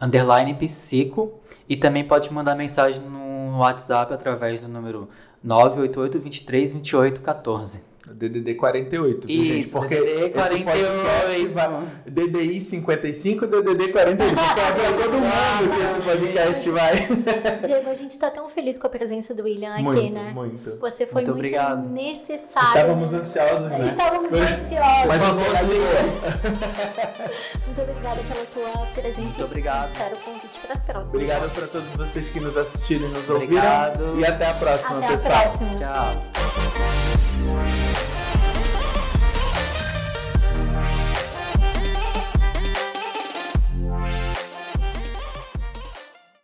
underline 0.00 0.54
psico. 0.54 1.38
E 1.68 1.76
também 1.76 2.04
pode 2.04 2.32
mandar 2.32 2.56
mensagem 2.56 3.00
no 3.02 3.58
WhatsApp 3.58 4.12
através 4.12 4.62
do 4.62 4.68
número 4.68 5.08
988 5.42 6.18
23 6.18 6.72
28 6.72 7.20
14. 7.20 7.95
DDD 8.14 8.54
48, 8.54 9.26
viu, 9.26 9.44
gente? 9.44 9.60
Isso, 9.60 9.78
Porque 9.78 9.96
DDD 9.96 10.38
esse 10.38 10.62
podcast 10.62 10.64
48. 10.64 11.52
vai... 11.52 11.68
DDI 12.06 12.60
55, 12.60 13.46
DDD 13.46 13.88
48. 13.92 14.34
Porque 14.36 14.60
é 14.60 14.72
pra 14.72 14.92
todo 14.92 15.12
mundo 15.12 15.76
que 15.76 15.82
esse 15.82 16.00
podcast 16.00 16.70
vai. 16.70 16.94
Diego, 17.64 17.90
a 17.90 17.94
gente 17.94 18.18
tá 18.18 18.30
tão 18.30 18.48
feliz 18.48 18.78
com 18.78 18.86
a 18.86 18.90
presença 18.90 19.34
do 19.34 19.42
William 19.44 19.72
aqui, 19.74 19.82
Muito, 19.82 20.12
né? 20.12 20.30
muito. 20.34 20.76
Você 20.78 21.04
foi 21.06 21.22
Muito 21.22 21.32
muito, 21.32 21.32
obrigado. 21.32 21.88
necessário. 21.88 22.68
Estávamos 22.68 23.12
né? 23.12 23.18
ansiosos, 23.18 23.68
né? 23.70 23.86
Estávamos 23.86 24.32
ansiosos. 24.32 25.06
Mas 25.06 25.22
você 25.22 25.44
vai 25.44 25.64
Muito 27.66 27.80
obrigada 27.82 28.20
pela 28.22 28.44
tua 28.46 28.86
presença. 28.94 29.20
Muito 29.22 29.44
obrigado. 29.44 29.84
Espero 29.84 30.16
o 30.16 30.20
convite 30.20 30.58
para 30.60 30.72
as 30.72 30.82
próximas. 30.82 31.12
Obrigado 31.14 31.50
para 31.54 31.66
todos 31.66 31.90
vocês 31.92 32.30
que 32.30 32.40
nos 32.40 32.56
assistiram 32.56 33.08
e 33.08 33.12
nos 33.12 33.28
Obrigado. 33.30 34.00
ouviram. 34.00 34.20
E 34.20 34.24
até 34.32 34.46
a 34.50 34.54
próxima, 34.54 34.96
Até 34.98 35.06
a 35.06 35.10
pessoal. 35.10 35.42
próxima. 35.42 35.70
Tchau. 35.76 36.12